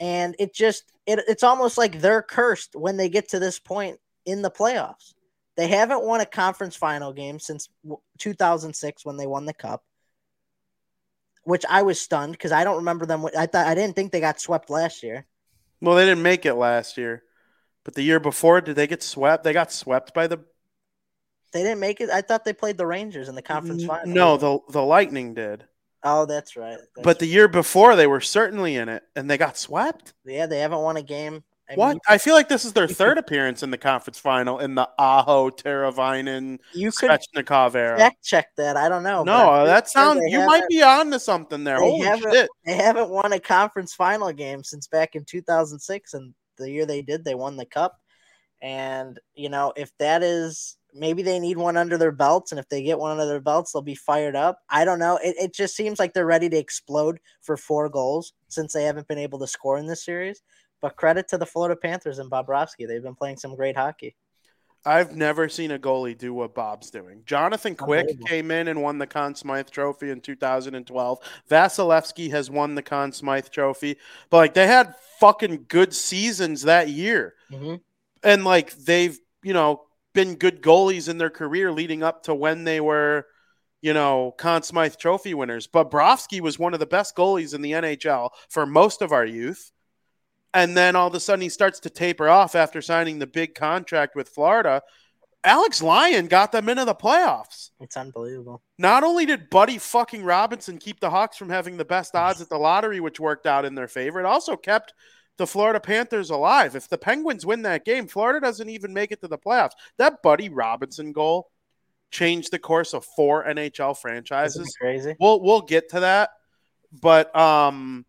and 0.00 0.34
it 0.38 0.54
just 0.54 0.90
it, 1.06 1.20
it's 1.28 1.44
almost 1.44 1.78
like 1.78 2.00
they're 2.00 2.22
cursed 2.22 2.74
when 2.74 2.96
they 2.96 3.08
get 3.08 3.28
to 3.28 3.38
this 3.38 3.58
point 3.58 3.98
in 4.24 4.42
the 4.42 4.50
playoffs. 4.50 5.14
They 5.56 5.68
haven't 5.68 6.02
won 6.02 6.20
a 6.20 6.26
conference 6.26 6.74
final 6.74 7.12
game 7.12 7.38
since 7.38 7.68
2006 8.18 9.04
when 9.04 9.18
they 9.18 9.26
won 9.26 9.44
the 9.44 9.52
cup, 9.52 9.84
which 11.44 11.64
I 11.68 11.82
was 11.82 12.00
stunned 12.00 12.32
because 12.32 12.50
I 12.50 12.64
don't 12.64 12.78
remember 12.78 13.04
them. 13.04 13.26
I 13.36 13.46
thought 13.46 13.66
I 13.66 13.74
didn't 13.74 13.94
think 13.94 14.10
they 14.10 14.20
got 14.20 14.40
swept 14.40 14.70
last 14.70 15.02
year. 15.02 15.26
Well, 15.82 15.96
they 15.96 16.06
didn't 16.06 16.22
make 16.22 16.46
it 16.46 16.54
last 16.54 16.96
year, 16.96 17.22
but 17.84 17.94
the 17.94 18.02
year 18.02 18.20
before, 18.20 18.60
did 18.60 18.76
they 18.76 18.86
get 18.86 19.02
swept? 19.02 19.44
They 19.44 19.52
got 19.52 19.70
swept 19.70 20.14
by 20.14 20.26
the 20.26 20.40
they 21.52 21.62
didn't 21.62 21.80
make 21.80 22.00
it. 22.00 22.10
I 22.10 22.22
thought 22.22 22.44
they 22.44 22.52
played 22.52 22.76
the 22.76 22.86
Rangers 22.86 23.28
in 23.28 23.34
the 23.34 23.42
conference 23.42 23.84
final. 23.84 24.06
No, 24.06 24.36
the 24.36 24.58
the 24.70 24.82
Lightning 24.82 25.34
did. 25.34 25.64
Oh, 26.02 26.26
that's 26.26 26.56
right. 26.56 26.78
That's 26.78 27.04
but 27.04 27.18
the 27.18 27.26
year 27.26 27.48
before, 27.48 27.96
they 27.96 28.06
were 28.06 28.20
certainly 28.20 28.76
in 28.76 28.88
it, 28.88 29.02
and 29.14 29.30
they 29.30 29.36
got 29.36 29.58
swept. 29.58 30.14
Yeah, 30.24 30.46
they 30.46 30.60
haven't 30.60 30.80
won 30.80 30.96
a 30.96 31.02
game. 31.02 31.44
I 31.70 31.74
what? 31.74 31.88
Mean, 31.90 32.00
I 32.08 32.18
feel 32.18 32.34
like 32.34 32.48
this 32.48 32.64
is 32.64 32.72
their 32.72 32.88
third 32.88 33.16
appearance 33.16 33.62
in 33.62 33.70
the 33.70 33.78
conference 33.78 34.18
final 34.18 34.58
in 34.58 34.74
the 34.74 34.88
Aho 34.98 35.50
Teravainen 35.50 36.58
you 36.72 36.90
Svechnikov 36.90 37.76
era. 37.76 37.96
Fact 37.96 38.24
check 38.24 38.48
that. 38.56 38.76
I 38.76 38.88
don't 38.88 39.04
know. 39.04 39.22
No, 39.22 39.50
uh, 39.50 39.64
that 39.66 39.88
sounds. 39.88 40.20
You 40.26 40.44
might 40.46 40.66
be 40.68 40.82
on 40.82 41.10
to 41.12 41.20
something 41.20 41.62
there. 41.62 41.78
Holy 41.78 42.02
shit! 42.18 42.48
They 42.64 42.74
haven't 42.74 43.10
won 43.10 43.32
a 43.32 43.40
conference 43.40 43.94
final 43.94 44.32
game 44.32 44.64
since 44.64 44.88
back 44.88 45.14
in 45.14 45.24
2006, 45.24 46.14
and 46.14 46.34
the 46.56 46.70
year 46.70 46.86
they 46.86 47.02
did, 47.02 47.24
they 47.24 47.36
won 47.36 47.56
the 47.56 47.66
cup. 47.66 47.98
And 48.62 49.18
you 49.34 49.48
know, 49.48 49.72
if 49.76 49.96
that 49.98 50.22
is 50.22 50.76
maybe 50.94 51.22
they 51.22 51.38
need 51.38 51.56
one 51.56 51.76
under 51.76 51.96
their 51.96 52.12
belts, 52.12 52.52
and 52.52 52.58
if 52.58 52.68
they 52.68 52.82
get 52.82 52.98
one 52.98 53.12
under 53.12 53.26
their 53.26 53.40
belts, 53.40 53.72
they'll 53.72 53.82
be 53.82 53.94
fired 53.94 54.36
up. 54.36 54.60
I 54.68 54.84
don't 54.84 54.98
know. 54.98 55.18
It, 55.22 55.36
it 55.38 55.54
just 55.54 55.76
seems 55.76 55.98
like 55.98 56.12
they're 56.12 56.26
ready 56.26 56.48
to 56.48 56.56
explode 56.56 57.20
for 57.42 57.56
four 57.56 57.88
goals 57.88 58.32
since 58.48 58.72
they 58.72 58.84
haven't 58.84 59.08
been 59.08 59.18
able 59.18 59.38
to 59.40 59.46
score 59.46 59.78
in 59.78 59.86
this 59.86 60.04
series. 60.04 60.42
But 60.80 60.96
credit 60.96 61.28
to 61.28 61.38
the 61.38 61.46
Florida 61.46 61.76
Panthers 61.76 62.18
and 62.18 62.30
Bobrovsky. 62.30 62.88
They've 62.88 63.02
been 63.02 63.14
playing 63.14 63.36
some 63.36 63.54
great 63.54 63.76
hockey. 63.76 64.16
I've 64.84 65.14
never 65.14 65.48
seen 65.48 65.72
a 65.72 65.78
goalie 65.78 66.16
do 66.16 66.32
what 66.32 66.54
Bob's 66.54 66.90
doing. 66.90 67.22
Jonathan 67.26 67.74
Quick 67.74 68.18
came 68.26 68.50
in 68.50 68.66
and 68.68 68.82
won 68.82 68.96
the 68.96 69.06
Conn 69.06 69.34
Smythe 69.34 69.68
Trophy 69.68 70.10
in 70.10 70.20
2012. 70.20 71.18
Vasilevskiy 71.50 72.30
has 72.30 72.50
won 72.50 72.74
the 72.74 72.82
Conn 72.82 73.12
Smythe 73.12 73.48
Trophy, 73.50 73.98
but 74.30 74.38
like 74.38 74.54
they 74.54 74.66
had 74.66 74.94
fucking 75.18 75.66
good 75.68 75.92
seasons 75.92 76.62
that 76.62 76.88
year, 76.88 77.34
mm-hmm. 77.52 77.74
and 78.22 78.44
like 78.44 78.74
they've 78.76 79.18
you 79.42 79.52
know 79.52 79.82
been 80.12 80.34
good 80.34 80.62
goalies 80.62 81.08
in 81.08 81.18
their 81.18 81.30
career 81.30 81.72
leading 81.72 82.02
up 82.02 82.24
to 82.24 82.34
when 82.34 82.64
they 82.64 82.80
were, 82.80 83.26
you 83.80 83.92
know, 83.92 84.34
Conn 84.38 84.62
Smythe 84.62 84.96
Trophy 84.96 85.34
winners. 85.34 85.66
But 85.66 85.90
Bobrovsky 85.90 86.40
was 86.40 86.58
one 86.58 86.74
of 86.74 86.80
the 86.80 86.86
best 86.86 87.16
goalies 87.16 87.54
in 87.54 87.62
the 87.62 87.72
NHL 87.72 88.30
for 88.48 88.66
most 88.66 89.02
of 89.02 89.12
our 89.12 89.24
youth. 89.24 89.70
And 90.52 90.76
then 90.76 90.96
all 90.96 91.08
of 91.08 91.14
a 91.14 91.20
sudden 91.20 91.42
he 91.42 91.48
starts 91.48 91.80
to 91.80 91.90
taper 91.90 92.28
off 92.28 92.54
after 92.54 92.82
signing 92.82 93.18
the 93.18 93.26
big 93.26 93.54
contract 93.54 94.16
with 94.16 94.28
Florida. 94.28 94.82
Alex 95.42 95.80
Lyon 95.80 96.26
got 96.26 96.52
them 96.52 96.68
into 96.68 96.84
the 96.84 96.94
playoffs. 96.94 97.70
It's 97.80 97.96
unbelievable. 97.96 98.62
Not 98.78 99.04
only 99.04 99.24
did 99.24 99.48
Buddy 99.48 99.78
fucking 99.78 100.22
Robinson 100.22 100.76
keep 100.76 101.00
the 101.00 101.08
Hawks 101.08 101.36
from 101.36 101.48
having 101.48 101.76
the 101.76 101.84
best 101.84 102.14
odds 102.14 102.42
at 102.42 102.50
the 102.50 102.58
lottery, 102.58 103.00
which 103.00 103.18
worked 103.18 103.46
out 103.46 103.64
in 103.64 103.74
their 103.74 103.88
favor, 103.88 104.20
it 104.20 104.26
also 104.26 104.56
kept 104.56 104.92
the 105.40 105.46
Florida 105.46 105.80
Panthers 105.80 106.28
alive. 106.28 106.76
If 106.76 106.86
the 106.86 106.98
Penguins 106.98 107.46
win 107.46 107.62
that 107.62 107.86
game, 107.86 108.06
Florida 108.06 108.40
doesn't 108.40 108.68
even 108.68 108.92
make 108.92 109.10
it 109.10 109.22
to 109.22 109.26
the 109.26 109.38
playoffs. 109.38 109.70
That 109.96 110.22
Buddy 110.22 110.50
Robinson 110.50 111.12
goal 111.12 111.50
changed 112.10 112.50
the 112.50 112.58
course 112.58 112.92
of 112.92 113.06
four 113.16 113.46
NHL 113.46 113.98
franchises. 113.98 114.76
Crazy. 114.78 115.16
We'll 115.18 115.40
we'll 115.40 115.62
get 115.62 115.88
to 115.90 116.00
that, 116.00 116.32
but 117.00 117.34
um, 117.34 118.04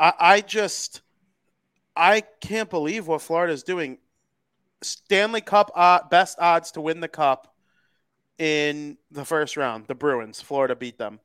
I, 0.00 0.14
I 0.18 0.40
just 0.40 1.02
I 1.94 2.22
can't 2.40 2.70
believe 2.70 3.06
what 3.06 3.20
Florida 3.20 3.52
is 3.52 3.62
doing. 3.62 3.98
Stanley 4.80 5.42
Cup 5.42 5.70
uh, 5.74 6.00
best 6.10 6.38
odds 6.40 6.70
to 6.70 6.80
win 6.80 7.00
the 7.00 7.08
cup 7.08 7.54
in 8.38 8.96
the 9.10 9.26
first 9.26 9.58
round. 9.58 9.88
The 9.88 9.94
Bruins, 9.94 10.40
Florida 10.40 10.74
beat 10.74 10.96
them. 10.96 11.20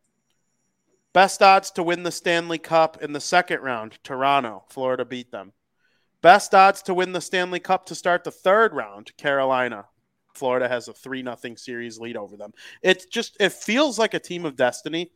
Best 1.13 1.41
odds 1.41 1.71
to 1.71 1.84
win 1.84 2.04
the 2.04 2.12
Stanley 2.12 2.58
Cup 2.58 3.02
in 3.02 3.12
the 3.12 3.19
second 3.19 3.62
round, 3.62 4.00
Toronto. 4.04 4.63
Florida 4.69 5.04
beat 5.04 5.32
them. 5.32 5.52
Best 6.21 6.56
odds 6.56 6.82
to 6.84 6.93
win 6.93 7.12
the 7.12 7.21
Stanley 7.21 7.60
Cup 7.60 7.86
to 7.88 7.95
start 7.95 8.24
the 8.24 8.32
third 8.32 8.74
round, 8.74 9.15
Carolina. 9.17 9.86
Florida 10.34 10.69
has 10.69 10.88
a 10.88 10.93
3 10.93 11.24
0 11.24 11.56
series 11.56 12.00
lead 12.00 12.15
over 12.15 12.38
them. 12.38 12.54
It 12.82 13.12
just 13.12 13.36
it 13.39 13.52
feels 13.52 14.00
like 14.00 14.13
a 14.13 14.19
team 14.19 14.45
of 14.45 14.56
destiny. 14.56 15.12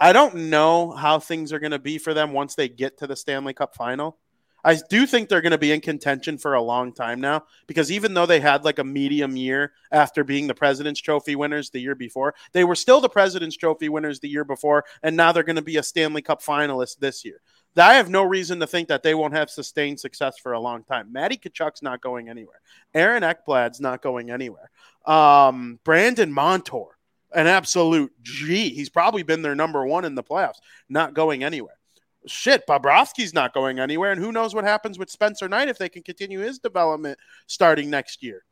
I 0.00 0.12
don't 0.12 0.34
know 0.50 0.92
how 0.92 1.18
things 1.18 1.52
are 1.52 1.58
going 1.58 1.72
to 1.72 1.78
be 1.78 1.98
for 1.98 2.14
them 2.14 2.32
once 2.32 2.54
they 2.54 2.68
get 2.68 2.98
to 2.98 3.06
the 3.06 3.16
Stanley 3.16 3.52
Cup 3.52 3.74
final. 3.74 4.18
I 4.64 4.78
do 4.88 5.06
think 5.06 5.28
they're 5.28 5.40
going 5.40 5.52
to 5.52 5.58
be 5.58 5.72
in 5.72 5.80
contention 5.80 6.38
for 6.38 6.54
a 6.54 6.62
long 6.62 6.92
time 6.92 7.20
now 7.20 7.44
because 7.66 7.92
even 7.92 8.14
though 8.14 8.26
they 8.26 8.40
had 8.40 8.64
like 8.64 8.78
a 8.78 8.84
medium 8.84 9.36
year 9.36 9.72
after 9.92 10.24
being 10.24 10.46
the 10.46 10.54
President's 10.54 11.00
Trophy 11.00 11.36
winners 11.36 11.70
the 11.70 11.80
year 11.80 11.94
before, 11.94 12.34
they 12.52 12.64
were 12.64 12.74
still 12.74 13.00
the 13.00 13.08
President's 13.08 13.56
Trophy 13.56 13.88
winners 13.88 14.20
the 14.20 14.28
year 14.28 14.44
before, 14.44 14.84
and 15.02 15.16
now 15.16 15.32
they're 15.32 15.42
going 15.42 15.56
to 15.56 15.62
be 15.62 15.76
a 15.76 15.82
Stanley 15.82 16.22
Cup 16.22 16.42
finalist 16.42 16.98
this 16.98 17.24
year. 17.24 17.40
I 17.76 17.94
have 17.94 18.10
no 18.10 18.24
reason 18.24 18.60
to 18.60 18.66
think 18.66 18.88
that 18.88 19.02
they 19.02 19.14
won't 19.14 19.34
have 19.34 19.50
sustained 19.50 20.00
success 20.00 20.38
for 20.38 20.52
a 20.52 20.60
long 20.60 20.82
time. 20.82 21.12
Matty 21.12 21.36
Tkachuk's 21.36 21.82
not 21.82 22.00
going 22.00 22.28
anywhere. 22.28 22.60
Aaron 22.94 23.22
Ekblad's 23.22 23.80
not 23.80 24.02
going 24.02 24.30
anywhere. 24.30 24.70
Um, 25.06 25.78
Brandon 25.84 26.32
Montour, 26.32 26.98
an 27.32 27.46
absolute 27.46 28.12
G. 28.22 28.70
He's 28.70 28.88
probably 28.88 29.22
been 29.22 29.42
their 29.42 29.54
number 29.54 29.86
one 29.86 30.04
in 30.04 30.14
the 30.14 30.24
playoffs, 30.24 30.58
not 30.88 31.14
going 31.14 31.44
anywhere. 31.44 31.77
Shit, 32.30 32.66
Bobrovsky's 32.66 33.34
not 33.34 33.54
going 33.54 33.78
anywhere, 33.78 34.12
and 34.12 34.20
who 34.20 34.32
knows 34.32 34.54
what 34.54 34.64
happens 34.64 34.98
with 34.98 35.10
Spencer 35.10 35.48
Knight 35.48 35.68
if 35.68 35.78
they 35.78 35.88
can 35.88 36.02
continue 36.02 36.40
his 36.40 36.58
development 36.58 37.18
starting 37.46 37.90
next 37.90 38.22
year. 38.22 38.44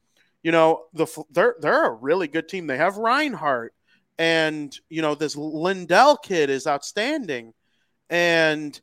You 0.43 0.53
know, 0.53 0.85
the 0.93 1.07
they're 1.31 1.57
they're 1.61 1.87
a 1.87 1.93
really 1.93 2.29
good 2.29 2.49
team. 2.49 2.67
They 2.67 2.77
have 2.77 2.97
Reinhart, 2.97 3.75
and 4.19 4.77
you 4.89 5.03
know 5.03 5.15
this 5.15 5.37
Lundell 5.37 6.17
kid 6.17 6.51
is 6.51 6.67
outstanding, 6.67 7.53
and 8.11 8.81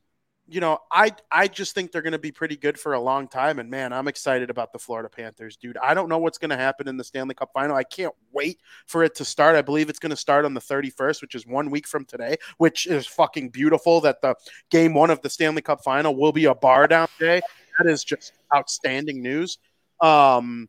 you 0.48 0.60
know, 0.60 0.80
I 0.92 1.12
I 1.32 1.48
just 1.48 1.74
think 1.74 1.92
they're 1.92 2.02
going 2.02 2.12
to 2.12 2.20
be 2.20 2.32
pretty 2.32 2.58
good 2.58 2.78
for 2.78 2.94
a 2.94 3.00
long 3.00 3.28
time. 3.28 3.60
And 3.60 3.70
man, 3.70 3.94
I'm 3.94 4.10
excited 4.10 4.50
about 4.50 4.74
the 4.74 4.80
Florida 4.80 5.10
Panthers, 5.10 5.56
dude. 5.56 5.78
I 5.78 5.94
don't 5.94 6.10
know 6.10 6.18
what's 6.18 6.38
going 6.38 6.50
to 6.50 6.58
happen 6.58 6.88
in 6.88 6.98
the 6.98 7.04
Stanley 7.04 7.34
Cup 7.34 7.52
final. 7.54 7.76
I 7.76 7.84
can't 7.84 8.14
wait 8.34 8.60
for 8.86 9.04
it 9.04 9.16
to 9.16 9.26
start. 9.26 9.56
I 9.56 9.62
believe 9.62 9.90
it's 9.90 10.00
going 10.00 10.10
to 10.10 10.18
start 10.18 10.44
on 10.44 10.54
the 10.54 10.60
31st, 10.60 11.22
which 11.22 11.36
is 11.36 11.48
one 11.48 11.70
week 11.72 11.88
from 11.88 12.04
today, 12.04 12.36
which 12.58 12.88
is 12.88 13.08
fucking 13.08 13.50
beautiful. 13.50 14.02
That 14.02 14.22
the 14.22 14.36
game 14.70 14.94
one 14.94 15.10
of 15.10 15.22
the 15.22 15.30
Stanley 15.30 15.62
Cup 15.62 15.82
final 15.82 16.16
will 16.16 16.34
be 16.34 16.46
a 16.46 16.56
bar 16.56 16.88
down 16.88 17.08
day. 17.20 17.42
That 17.78 17.90
is 17.90 18.04
just 18.04 18.34
outstanding 18.54 19.22
news. 19.22 19.60
Um, 20.02 20.68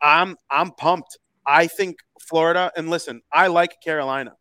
I'm 0.00 0.36
I'm 0.48 0.70
pumped. 0.70 1.18
I 1.44 1.66
think 1.66 1.96
Florida, 2.20 2.70
and 2.76 2.88
listen, 2.88 3.22
I 3.32 3.48
like 3.48 3.80
Carolina. 3.80 4.36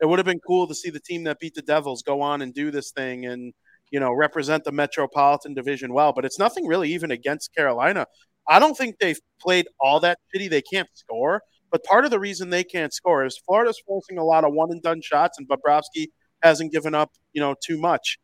It 0.00 0.06
would 0.06 0.18
have 0.18 0.26
been 0.26 0.40
cool 0.40 0.66
to 0.66 0.74
see 0.74 0.90
the 0.90 1.00
team 1.00 1.24
that 1.24 1.38
beat 1.38 1.54
the 1.54 1.62
Devils 1.62 2.02
go 2.02 2.20
on 2.20 2.42
and 2.42 2.52
do 2.52 2.70
this 2.70 2.90
thing 2.90 3.26
and 3.26 3.52
you 3.90 4.00
know, 4.00 4.12
represent 4.12 4.64
the 4.64 4.72
Metropolitan 4.72 5.54
Division 5.54 5.92
well. 5.92 6.12
But 6.12 6.24
it's 6.24 6.38
nothing 6.38 6.66
really 6.66 6.92
even 6.92 7.10
against 7.10 7.54
Carolina. 7.54 8.06
I 8.48 8.58
don't 8.58 8.76
think 8.76 8.98
they've 8.98 9.20
played 9.40 9.66
all 9.80 10.00
that 10.00 10.18
shitty. 10.34 10.50
They 10.50 10.62
can't 10.62 10.88
score. 10.94 11.42
But 11.70 11.84
part 11.84 12.04
of 12.04 12.10
the 12.10 12.18
reason 12.18 12.50
they 12.50 12.64
can't 12.64 12.94
score 12.94 13.24
is 13.24 13.38
Florida's 13.44 13.80
forcing 13.86 14.18
a 14.18 14.24
lot 14.24 14.44
of 14.44 14.54
one 14.54 14.70
and 14.70 14.82
done 14.82 15.02
shots, 15.02 15.38
and 15.38 15.46
Bobrovsky 15.46 16.06
hasn't 16.42 16.72
given 16.72 16.94
up, 16.94 17.12
you 17.32 17.40
know, 17.42 17.54
too 17.62 17.78
much. 17.78 18.18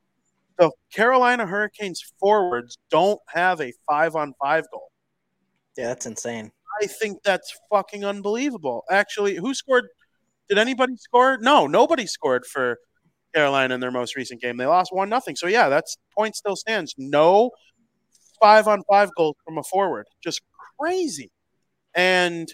The 0.59 0.71
Carolina 0.93 1.47
Hurricanes 1.47 2.01
forwards 2.19 2.79
don't 2.91 3.21
have 3.29 3.61
a 3.61 3.73
five 3.89 4.15
on 4.15 4.35
five 4.41 4.65
goal. 4.73 4.91
Yeah, 5.77 5.89
that's 5.89 6.07
insane. 6.07 6.53
I 6.81 6.87
think 6.87 7.23
that's 7.23 7.53
fucking 7.71 8.05
unbelievable. 8.05 8.85
Actually, 8.91 9.37
who 9.37 9.53
scored? 9.53 9.85
Did 10.49 10.59
anybody 10.59 10.97
score? 10.97 11.39
No, 11.39 11.67
nobody 11.67 12.07
scored 12.07 12.47
for 12.47 12.79
Carolina 13.35 13.75
in 13.75 13.81
their 13.81 13.91
most 13.91 14.17
recent 14.17 14.41
game. 14.41 14.57
They 14.57 14.67
lost 14.67 14.93
one 14.93 15.09
nothing. 15.09 15.37
So 15.37 15.47
yeah, 15.47 15.69
that's 15.69 15.97
point 16.17 16.37
still 16.37 16.57
stands. 16.57 16.95
No 16.99 17.51
five 18.41 18.69
on 18.69 18.83
five 18.89 19.11
goals 19.17 19.37
from 19.45 19.59
a 19.59 19.63
forward. 19.63 20.07
Just 20.23 20.41
crazy. 20.79 21.31
And 21.95 22.49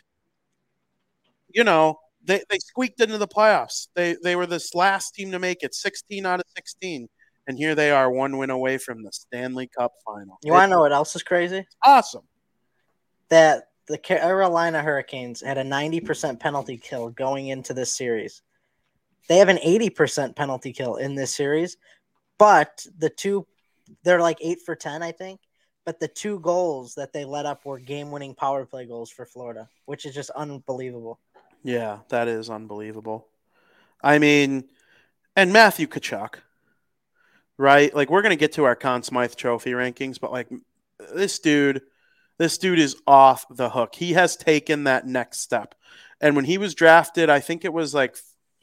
you 1.53 1.65
know, 1.65 1.99
they, 2.23 2.43
they 2.49 2.59
squeaked 2.59 3.01
into 3.01 3.19
the 3.19 3.29
playoffs. 3.29 3.89
They 3.95 4.17
they 4.23 4.37
were 4.37 4.47
this 4.47 4.75
last 4.75 5.15
team 5.15 5.33
to 5.33 5.39
make 5.39 5.63
it, 5.63 5.75
16 5.75 6.27
out 6.27 6.41
of 6.41 6.47
16. 6.57 7.09
And 7.47 7.59
here 7.59 7.75
they 7.75 7.91
are, 7.91 8.11
one 8.11 8.39
win 8.39 8.51
away 8.51 8.79
from 8.79 9.03
the 9.03 9.11
Stanley 9.13 9.69
Cup 9.77 9.93
final. 10.07 10.39
You 10.45 10.53
want 10.53 10.71
to 10.71 10.77
know 10.77 10.81
what 10.81 10.93
else 10.93 11.17
is 11.17 11.23
crazy? 11.23 11.67
Awesome. 11.85 12.23
That 13.29 13.65
the 13.89 13.99
Carolina 13.99 14.83
Hurricanes 14.83 15.41
had 15.41 15.59
a 15.59 15.65
90% 15.65 16.39
penalty 16.39 16.77
kill 16.77 17.11
going 17.11 17.49
into 17.49 17.75
this 17.75 17.93
series. 17.93 18.43
They 19.31 19.37
have 19.37 19.49
an 19.49 19.59
80% 19.59 20.35
penalty 20.35 20.73
kill 20.73 20.97
in 20.97 21.15
this 21.15 21.33
series, 21.33 21.77
but 22.37 22.85
the 22.99 23.09
two, 23.09 23.47
they're 24.03 24.21
like 24.21 24.39
eight 24.41 24.61
for 24.67 24.75
10, 24.75 25.05
I 25.05 25.13
think. 25.13 25.39
But 25.85 26.01
the 26.01 26.09
two 26.09 26.41
goals 26.41 26.97
that 26.97 27.13
they 27.13 27.25
let 27.25 27.47
up 27.47 27.65
were 27.65 27.79
game 27.79 28.11
winning 28.11 28.35
power 28.35 28.67
play 28.67 28.87
goals 28.87 29.09
for 29.09 29.25
Florida, 29.25 29.69
which 29.87 30.05
is 30.05 30.17
just 30.17 30.31
unbelievable. 30.31 31.21
Yeah, 31.63 31.99
that 32.09 32.27
is 32.27 32.51
unbelievable. 32.51 33.29
I 34.03 34.19
mean, 34.19 34.65
and 35.37 35.53
Matthew 35.53 35.87
Tkachuk, 35.87 36.41
right? 37.57 37.95
Like, 37.95 38.11
we're 38.11 38.23
going 38.23 38.31
to 38.31 38.37
get 38.37 38.55
to 38.55 38.65
our 38.65 38.75
Conn 38.75 39.05
Smythe 39.05 39.37
trophy 39.37 39.71
rankings, 39.71 40.19
but 40.19 40.33
like, 40.33 40.49
this 41.15 41.39
dude, 41.39 41.83
this 42.39 42.59
dude 42.59 42.81
is 42.81 42.97
off 43.07 43.47
the 43.49 43.71
hook. 43.71 43.95
He 43.95 44.15
has 44.15 44.37
taken 44.37 44.83
that 44.85 45.07
next 45.07 45.39
step. 45.39 45.77
And 46.21 46.35
when 46.35 46.47
he 46.47 46.59
was 46.59 46.75
drafted, 46.75 47.31
I 47.31 47.39
think 47.39 47.65
it 47.65 47.73
was 47.73 47.95
like 47.95 48.17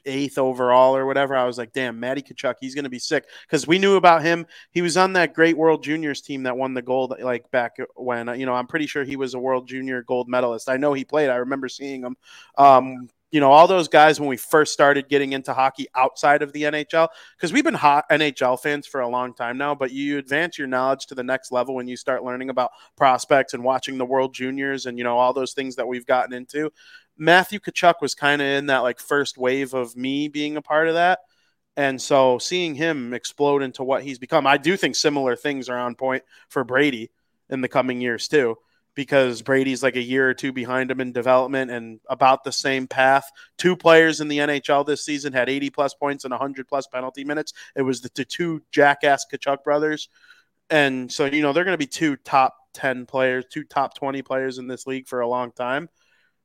eighth 0.08 0.38
overall 0.38 0.96
or 0.96 1.06
whatever. 1.06 1.36
I 1.36 1.44
was 1.44 1.58
like, 1.58 1.72
damn, 1.72 2.00
Matty 2.00 2.22
Tkachuk, 2.22 2.54
he's 2.60 2.74
going 2.74 2.84
to 2.84 2.90
be 2.90 2.98
sick 2.98 3.26
because 3.46 3.66
we 3.66 3.78
knew 3.78 3.96
about 3.96 4.22
him. 4.22 4.46
He 4.70 4.82
was 4.82 4.96
on 4.96 5.12
that 5.12 5.34
great 5.34 5.56
World 5.56 5.82
Juniors 5.82 6.20
team 6.20 6.42
that 6.44 6.56
won 6.56 6.74
the 6.74 6.82
gold, 6.82 7.14
like 7.20 7.50
back 7.50 7.76
when 7.94 8.28
you 8.38 8.46
know. 8.46 8.54
I'm 8.54 8.66
pretty 8.66 8.86
sure 8.86 9.04
he 9.04 9.16
was 9.16 9.34
a 9.34 9.38
World 9.38 9.68
Junior 9.68 10.02
gold 10.02 10.28
medalist. 10.28 10.68
I 10.68 10.76
know 10.76 10.92
he 10.92 11.04
played. 11.04 11.30
I 11.30 11.36
remember 11.36 11.68
seeing 11.68 12.02
him. 12.02 12.16
Um, 12.56 13.08
you 13.30 13.40
know, 13.40 13.52
all 13.52 13.66
those 13.66 13.88
guys 13.88 14.18
when 14.18 14.28
we 14.28 14.38
first 14.38 14.72
started 14.72 15.08
getting 15.08 15.34
into 15.34 15.52
hockey 15.52 15.86
outside 15.94 16.42
of 16.42 16.52
the 16.52 16.62
NHL, 16.62 17.08
because 17.36 17.52
we've 17.52 17.64
been 17.64 17.74
hot 17.74 18.06
NHL 18.10 18.58
fans 18.58 18.86
for 18.86 19.00
a 19.00 19.08
long 19.08 19.34
time 19.34 19.58
now, 19.58 19.74
but 19.74 19.92
you 19.92 20.18
advance 20.18 20.56
your 20.56 20.66
knowledge 20.66 21.06
to 21.06 21.14
the 21.14 21.22
next 21.22 21.52
level 21.52 21.74
when 21.74 21.86
you 21.86 21.96
start 21.96 22.24
learning 22.24 22.48
about 22.48 22.70
prospects 22.96 23.52
and 23.52 23.62
watching 23.62 23.98
the 23.98 24.06
World 24.06 24.34
Juniors 24.34 24.86
and, 24.86 24.96
you 24.96 25.04
know, 25.04 25.18
all 25.18 25.34
those 25.34 25.52
things 25.52 25.76
that 25.76 25.86
we've 25.86 26.06
gotten 26.06 26.32
into. 26.32 26.70
Matthew 27.18 27.58
Tkachuk 27.58 27.94
was 28.00 28.14
kind 28.14 28.40
of 28.40 28.46
in 28.46 28.66
that 28.66 28.78
like 28.78 29.00
first 29.00 29.36
wave 29.36 29.74
of 29.74 29.96
me 29.96 30.28
being 30.28 30.56
a 30.56 30.62
part 30.62 30.88
of 30.88 30.94
that. 30.94 31.20
And 31.76 32.00
so 32.00 32.38
seeing 32.38 32.74
him 32.74 33.14
explode 33.14 33.62
into 33.62 33.84
what 33.84 34.02
he's 34.02 34.18
become, 34.18 34.46
I 34.46 34.56
do 34.56 34.76
think 34.76 34.96
similar 34.96 35.36
things 35.36 35.68
are 35.68 35.78
on 35.78 35.94
point 35.94 36.24
for 36.48 36.64
Brady 36.64 37.10
in 37.50 37.60
the 37.60 37.68
coming 37.68 38.00
years 38.00 38.26
too, 38.26 38.56
because 38.94 39.42
Brady's 39.42 39.82
like 39.82 39.94
a 39.94 40.02
year 40.02 40.28
or 40.28 40.34
two 40.34 40.52
behind 40.52 40.90
him 40.90 41.00
in 41.00 41.12
development 41.12 41.70
and 41.70 42.00
about 42.08 42.42
the 42.42 42.50
same 42.50 42.88
path. 42.88 43.30
Two 43.58 43.76
players 43.76 44.20
in 44.20 44.26
the 44.26 44.38
NHL 44.38 44.84
this 44.84 45.04
season 45.04 45.32
had 45.32 45.48
80 45.48 45.70
plus 45.70 45.94
points 45.94 46.24
and 46.24 46.32
100 46.32 46.66
plus 46.66 46.88
penalty 46.88 47.24
minutes. 47.24 47.52
It 47.76 47.82
was 47.82 48.00
the, 48.00 48.08
two 48.08 48.62
jackass 48.72 49.26
Tkachuk 49.32 49.62
brothers. 49.62 50.08
And 50.70 51.10
so, 51.10 51.26
you 51.26 51.42
know, 51.42 51.52
they're 51.52 51.64
going 51.64 51.74
to 51.74 51.78
be 51.78 51.86
two 51.86 52.16
top 52.16 52.56
10 52.74 53.06
players, 53.06 53.44
two 53.50 53.64
top 53.64 53.94
20 53.94 54.22
players 54.22 54.58
in 54.58 54.66
this 54.66 54.86
league 54.86 55.06
for 55.06 55.20
a 55.20 55.28
long 55.28 55.52
time. 55.52 55.88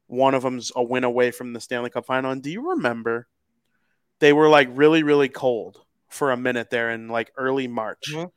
One 0.08 0.34
of 0.34 0.44
them's 0.44 0.72
a 0.76 0.84
win 0.84 1.04
away 1.04 1.32
from 1.32 1.54
the 1.54 1.62
Stanley 1.62 1.89
Cup 1.89 2.06
final. 2.06 2.32
And 2.32 2.42
do 2.42 2.52
you 2.52 2.72
remember 2.72 3.28
they 4.20 4.34
were 4.34 4.50
like 4.50 4.70
really, 4.72 5.04
really 5.04 5.30
cold 5.30 5.82
for 6.10 6.32
a 6.32 6.38
minute 6.38 6.70
there 6.70 6.92
in 6.92 7.08
like 7.08 7.32
early 7.38 7.68
March? 7.68 8.12
Mm-hmm. 8.12 8.28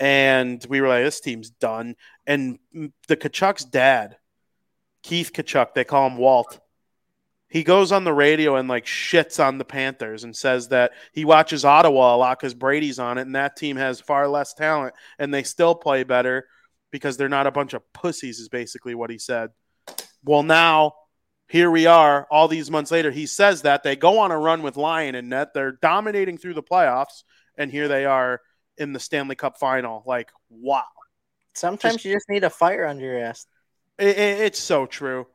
And 0.00 0.64
we 0.68 0.80
were 0.80 0.88
like, 0.88 1.04
this 1.04 1.20
team's 1.20 1.50
done. 1.50 1.96
And 2.26 2.58
the 3.08 3.16
Tkachuk's 3.16 3.64
dad, 3.64 4.16
Keith 5.02 5.32
Tkachuk, 5.32 5.74
they 5.74 5.84
call 5.84 6.08
him 6.08 6.16
Walt. 6.16 6.60
He 7.48 7.62
goes 7.62 7.92
on 7.92 8.02
the 8.02 8.12
radio 8.12 8.56
and 8.56 8.68
like 8.68 8.84
shits 8.84 9.42
on 9.42 9.58
the 9.58 9.64
Panthers 9.64 10.24
and 10.24 10.34
says 10.34 10.68
that 10.68 10.90
he 11.12 11.24
watches 11.24 11.64
Ottawa 11.64 12.16
a 12.16 12.18
lot 12.18 12.40
because 12.40 12.52
Brady's 12.52 12.98
on 12.98 13.16
it 13.16 13.22
and 13.22 13.36
that 13.36 13.56
team 13.56 13.76
has 13.76 14.00
far 14.00 14.26
less 14.26 14.54
talent 14.54 14.94
and 15.20 15.32
they 15.32 15.44
still 15.44 15.76
play 15.76 16.02
better 16.02 16.48
because 16.90 17.16
they're 17.16 17.28
not 17.28 17.46
a 17.46 17.52
bunch 17.52 17.72
of 17.72 17.92
pussies, 17.92 18.40
is 18.40 18.48
basically 18.48 18.96
what 18.96 19.10
he 19.10 19.18
said. 19.18 19.50
Well, 20.24 20.42
now 20.42 20.94
here 21.48 21.70
we 21.70 21.86
are 21.86 22.26
all 22.30 22.48
these 22.48 22.70
months 22.70 22.90
later. 22.90 23.10
He 23.10 23.26
says 23.26 23.62
that 23.62 23.82
they 23.82 23.96
go 23.96 24.18
on 24.18 24.30
a 24.30 24.38
run 24.38 24.62
with 24.62 24.76
Lyon 24.76 25.14
and 25.14 25.28
net. 25.28 25.54
They're 25.54 25.72
dominating 25.72 26.38
through 26.38 26.54
the 26.54 26.62
playoffs, 26.62 27.24
and 27.56 27.70
here 27.70 27.88
they 27.88 28.04
are 28.04 28.40
in 28.78 28.92
the 28.92 29.00
Stanley 29.00 29.36
Cup 29.36 29.58
final. 29.58 30.02
Like, 30.06 30.30
wow. 30.50 30.82
Sometimes 31.54 31.94
just, 31.94 32.04
you 32.04 32.14
just 32.14 32.28
need 32.28 32.44
a 32.44 32.50
fire 32.50 32.86
under 32.86 33.04
your 33.04 33.18
ass. 33.18 33.46
It, 33.98 34.18
it, 34.18 34.40
it's 34.40 34.58
so 34.58 34.86
true. 34.86 35.26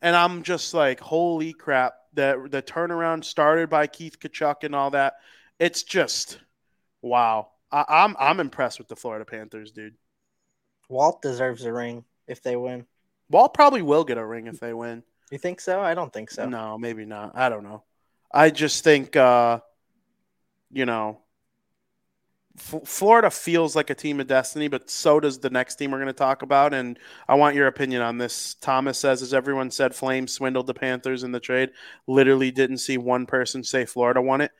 And 0.00 0.16
I'm 0.16 0.42
just 0.42 0.72
like, 0.72 1.00
holy 1.00 1.52
crap. 1.52 1.94
The, 2.14 2.48
the 2.50 2.62
turnaround 2.62 3.24
started 3.24 3.68
by 3.68 3.86
Keith 3.86 4.18
Tkachuk 4.18 4.64
and 4.64 4.74
all 4.74 4.90
that. 4.92 5.14
It's 5.58 5.82
just, 5.82 6.38
wow. 7.02 7.48
I, 7.70 7.84
I'm, 7.88 8.16
I'm 8.18 8.40
impressed 8.40 8.78
with 8.78 8.88
the 8.88 8.96
Florida 8.96 9.26
Panthers, 9.26 9.72
dude. 9.72 9.96
Walt 10.88 11.20
deserves 11.20 11.64
a 11.64 11.72
ring 11.72 12.04
if 12.26 12.42
they 12.42 12.56
win. 12.56 12.86
Walt 13.28 13.52
probably 13.52 13.82
will 13.82 14.04
get 14.04 14.16
a 14.16 14.24
ring 14.24 14.46
if 14.46 14.60
they 14.60 14.72
win. 14.72 15.02
You 15.30 15.38
think 15.38 15.60
so? 15.60 15.80
I 15.80 15.94
don't 15.94 16.12
think 16.12 16.30
so. 16.30 16.48
No, 16.48 16.78
maybe 16.78 17.04
not. 17.04 17.32
I 17.36 17.48
don't 17.48 17.64
know. 17.64 17.82
I 18.32 18.50
just 18.50 18.84
think, 18.84 19.16
uh, 19.16 19.60
you 20.70 20.86
know, 20.86 21.20
F- 22.58 22.86
Florida 22.86 23.30
feels 23.30 23.76
like 23.76 23.90
a 23.90 23.94
team 23.94 24.20
of 24.20 24.26
destiny, 24.26 24.68
but 24.68 24.88
so 24.88 25.20
does 25.20 25.38
the 25.38 25.50
next 25.50 25.76
team 25.76 25.90
we're 25.90 25.98
going 25.98 26.06
to 26.06 26.12
talk 26.12 26.42
about. 26.42 26.72
And 26.74 26.98
I 27.28 27.34
want 27.34 27.56
your 27.56 27.66
opinion 27.66 28.02
on 28.02 28.18
this. 28.18 28.54
Thomas 28.54 28.98
says, 28.98 29.22
as 29.22 29.34
everyone 29.34 29.70
said, 29.70 29.94
Flames 29.94 30.32
swindled 30.32 30.66
the 30.66 30.74
Panthers 30.74 31.22
in 31.22 31.32
the 31.32 31.40
trade. 31.40 31.70
Literally 32.06 32.50
didn't 32.50 32.78
see 32.78 32.98
one 32.98 33.26
person 33.26 33.62
say 33.62 33.84
Florida 33.84 34.22
won 34.22 34.40
it. 34.40 34.52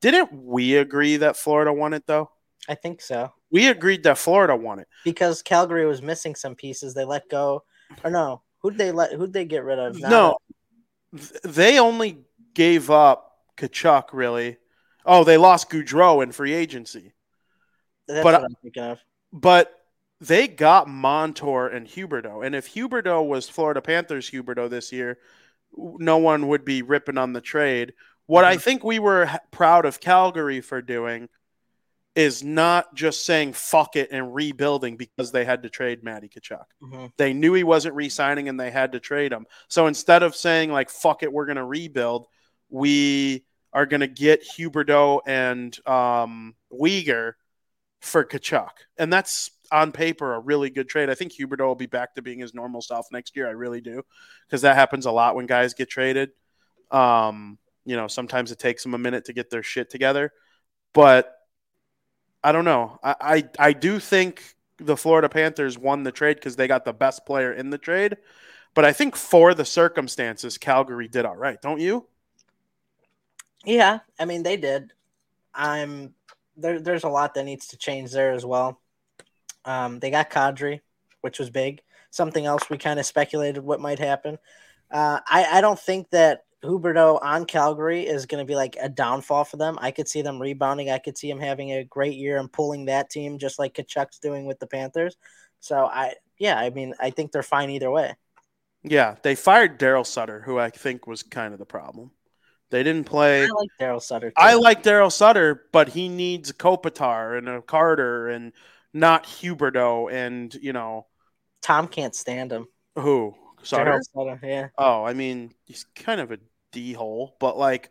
Didn't 0.00 0.32
we 0.32 0.76
agree 0.76 1.16
that 1.18 1.36
Florida 1.36 1.72
won 1.72 1.92
it, 1.92 2.06
though? 2.06 2.30
I 2.68 2.74
think 2.74 3.00
so. 3.00 3.32
We 3.50 3.68
agreed 3.68 4.04
that 4.04 4.18
Florida 4.18 4.54
won 4.54 4.78
it. 4.78 4.88
Because 5.04 5.42
Calgary 5.42 5.86
was 5.86 6.02
missing 6.02 6.34
some 6.34 6.54
pieces. 6.54 6.94
They 6.94 7.04
let 7.04 7.28
go. 7.28 7.64
Or 8.04 8.10
no, 8.10 8.42
Who'd 8.60 8.78
they 8.78 8.92
let? 8.92 9.12
Who'd 9.12 9.32
they 9.32 9.44
get 9.44 9.64
rid 9.64 9.78
of? 9.78 9.98
Not 9.98 10.10
no, 10.10 10.38
a- 11.14 11.48
they 11.48 11.78
only 11.78 12.24
gave 12.54 12.90
up 12.90 13.36
Tkachuk. 13.56 14.12
Really? 14.12 14.58
Oh, 15.04 15.24
they 15.24 15.36
lost 15.36 15.70
Gaudreau 15.70 16.22
in 16.22 16.32
free 16.32 16.52
agency. 16.52 17.12
That's 18.06 18.22
but, 18.22 18.34
what 18.34 18.44
I'm 18.44 18.56
thinking 18.62 18.82
of. 18.82 18.98
But 19.32 19.72
they 20.20 20.48
got 20.48 20.88
Montour 20.88 21.68
and 21.68 21.86
Huberdeau, 21.86 22.44
and 22.44 22.54
if 22.54 22.74
Huberdeau 22.74 23.26
was 23.26 23.48
Florida 23.48 23.80
Panthers 23.80 24.30
Huberdeau 24.30 24.68
this 24.68 24.92
year, 24.92 25.18
no 25.76 26.18
one 26.18 26.48
would 26.48 26.64
be 26.64 26.82
ripping 26.82 27.16
on 27.16 27.32
the 27.32 27.40
trade. 27.40 27.94
What 28.26 28.44
mm-hmm. 28.44 28.52
I 28.52 28.56
think 28.58 28.84
we 28.84 28.98
were 28.98 29.30
proud 29.50 29.86
of 29.86 30.00
Calgary 30.00 30.60
for 30.60 30.82
doing 30.82 31.28
is 32.14 32.42
not 32.42 32.94
just 32.94 33.24
saying 33.24 33.52
fuck 33.52 33.94
it 33.94 34.08
and 34.10 34.34
rebuilding 34.34 34.96
because 34.96 35.30
they 35.30 35.44
had 35.44 35.62
to 35.62 35.70
trade 35.70 36.02
Matty 36.02 36.28
Tkachuk. 36.28 36.64
hmm 36.80 37.06
They 37.16 37.32
knew 37.32 37.54
he 37.54 37.64
wasn't 37.64 37.94
re-signing 37.94 38.48
and 38.48 38.58
they 38.58 38.70
had 38.70 38.92
to 38.92 39.00
trade 39.00 39.32
him. 39.32 39.46
So 39.68 39.86
instead 39.86 40.22
of 40.22 40.34
saying 40.34 40.72
like 40.72 40.90
fuck 40.90 41.22
it, 41.22 41.32
we're 41.32 41.46
gonna 41.46 41.64
rebuild, 41.64 42.26
we 42.68 43.44
are 43.72 43.86
gonna 43.86 44.08
get 44.08 44.44
Huberdeau 44.44 45.20
and 45.26 45.76
um 45.86 46.54
Weegar 46.72 47.34
for 48.00 48.24
Tkachuk. 48.24 48.70
And 48.98 49.12
that's 49.12 49.50
on 49.72 49.92
paper 49.92 50.34
a 50.34 50.40
really 50.40 50.70
good 50.70 50.88
trade. 50.88 51.10
I 51.10 51.14
think 51.14 51.32
Huberdeau 51.32 51.66
will 51.66 51.74
be 51.76 51.86
back 51.86 52.14
to 52.16 52.22
being 52.22 52.40
his 52.40 52.54
normal 52.54 52.82
self 52.82 53.06
next 53.12 53.36
year. 53.36 53.46
I 53.46 53.52
really 53.52 53.80
do. 53.80 54.02
Because 54.46 54.62
that 54.62 54.74
happens 54.74 55.06
a 55.06 55.12
lot 55.12 55.36
when 55.36 55.46
guys 55.46 55.74
get 55.74 55.88
traded. 55.88 56.30
Um, 56.90 57.58
you 57.84 57.96
know, 57.96 58.08
sometimes 58.08 58.50
it 58.50 58.58
takes 58.58 58.82
them 58.82 58.94
a 58.94 58.98
minute 58.98 59.26
to 59.26 59.32
get 59.32 59.48
their 59.48 59.62
shit 59.62 59.90
together. 59.90 60.32
But 60.92 61.32
I 62.42 62.52
don't 62.52 62.64
know. 62.64 62.98
I, 63.02 63.14
I, 63.20 63.48
I 63.58 63.72
do 63.72 63.98
think 63.98 64.56
the 64.78 64.96
Florida 64.96 65.28
Panthers 65.28 65.78
won 65.78 66.02
the 66.04 66.12
trade 66.12 66.36
because 66.36 66.56
they 66.56 66.66
got 66.66 66.84
the 66.84 66.92
best 66.92 67.26
player 67.26 67.52
in 67.52 67.70
the 67.70 67.78
trade. 67.78 68.16
But 68.74 68.84
I 68.84 68.92
think 68.92 69.16
for 69.16 69.52
the 69.52 69.64
circumstances, 69.64 70.56
Calgary 70.56 71.08
did 71.08 71.24
all 71.24 71.36
right, 71.36 71.60
don't 71.60 71.80
you? 71.80 72.06
Yeah, 73.64 73.98
I 74.18 74.24
mean 74.24 74.42
they 74.42 74.56
did. 74.56 74.92
I'm 75.54 76.14
there. 76.56 76.80
There's 76.80 77.04
a 77.04 77.08
lot 77.08 77.34
that 77.34 77.44
needs 77.44 77.68
to 77.68 77.76
change 77.76 78.12
there 78.12 78.32
as 78.32 78.46
well. 78.46 78.80
Um, 79.64 79.98
they 79.98 80.10
got 80.10 80.30
Kadri, 80.30 80.80
which 81.20 81.38
was 81.38 81.50
big. 81.50 81.82
Something 82.10 82.46
else 82.46 82.70
we 82.70 82.78
kind 82.78 82.98
of 82.98 83.06
speculated 83.06 83.62
what 83.62 83.80
might 83.80 83.98
happen. 83.98 84.38
Uh, 84.90 85.20
I 85.28 85.58
I 85.58 85.60
don't 85.60 85.78
think 85.78 86.10
that 86.10 86.44
Huberdeau 86.62 87.18
on 87.22 87.46
Calgary 87.46 88.06
is 88.06 88.26
going 88.26 88.42
to 88.42 88.46
be 88.46 88.54
like 88.54 88.76
a 88.80 88.88
downfall 88.88 89.44
for 89.44 89.56
them. 89.56 89.78
I 89.80 89.90
could 89.90 90.08
see 90.08 90.22
them 90.22 90.40
rebounding. 90.40 90.90
I 90.90 90.98
could 90.98 91.16
see 91.16 91.30
him 91.30 91.40
having 91.40 91.72
a 91.72 91.84
great 91.84 92.16
year 92.16 92.38
and 92.38 92.52
pulling 92.52 92.86
that 92.86 93.10
team 93.10 93.38
just 93.38 93.58
like 93.58 93.74
Tkachuk's 93.74 94.18
doing 94.18 94.44
with 94.46 94.58
the 94.58 94.66
Panthers. 94.66 95.16
So 95.60 95.86
I 95.86 96.14
yeah, 96.38 96.58
I 96.58 96.70
mean 96.70 96.94
I 97.00 97.10
think 97.10 97.32
they're 97.32 97.42
fine 97.42 97.70
either 97.70 97.90
way. 97.90 98.14
Yeah, 98.82 99.16
they 99.22 99.34
fired 99.34 99.78
Daryl 99.78 100.06
Sutter, 100.06 100.40
who 100.40 100.58
I 100.58 100.70
think 100.70 101.06
was 101.06 101.22
kind 101.22 101.52
of 101.52 101.58
the 101.58 101.66
problem. 101.66 102.10
They 102.70 102.82
didn't 102.82 103.04
play. 103.04 103.44
I 103.44 103.48
like 103.48 103.70
Daryl 103.80 104.02
Sutter. 104.02 104.30
Too. 104.30 104.34
I 104.36 104.54
like 104.54 104.82
Daryl 104.82 105.12
Sutter, 105.12 105.66
but 105.72 105.88
he 105.88 106.08
needs 106.08 106.50
a 106.50 106.54
Kopitar 106.54 107.36
and 107.36 107.48
a 107.48 107.62
Carter 107.62 108.28
and 108.28 108.52
not 108.92 109.24
Huberdeau 109.24 110.12
and 110.12 110.52
you 110.54 110.72
know 110.72 111.06
Tom 111.62 111.88
can't 111.88 112.14
stand 112.14 112.52
him. 112.52 112.66
who 112.96 113.34
Sutter. 113.62 114.00
Sutter, 114.14 114.40
yeah. 114.42 114.68
Oh, 114.76 115.04
I 115.04 115.14
mean 115.14 115.52
he's 115.64 115.84
kind 115.94 116.20
of 116.20 116.32
a 116.32 116.38
d 116.72 116.92
hole, 116.92 117.36
but 117.40 117.56
like 117.58 117.90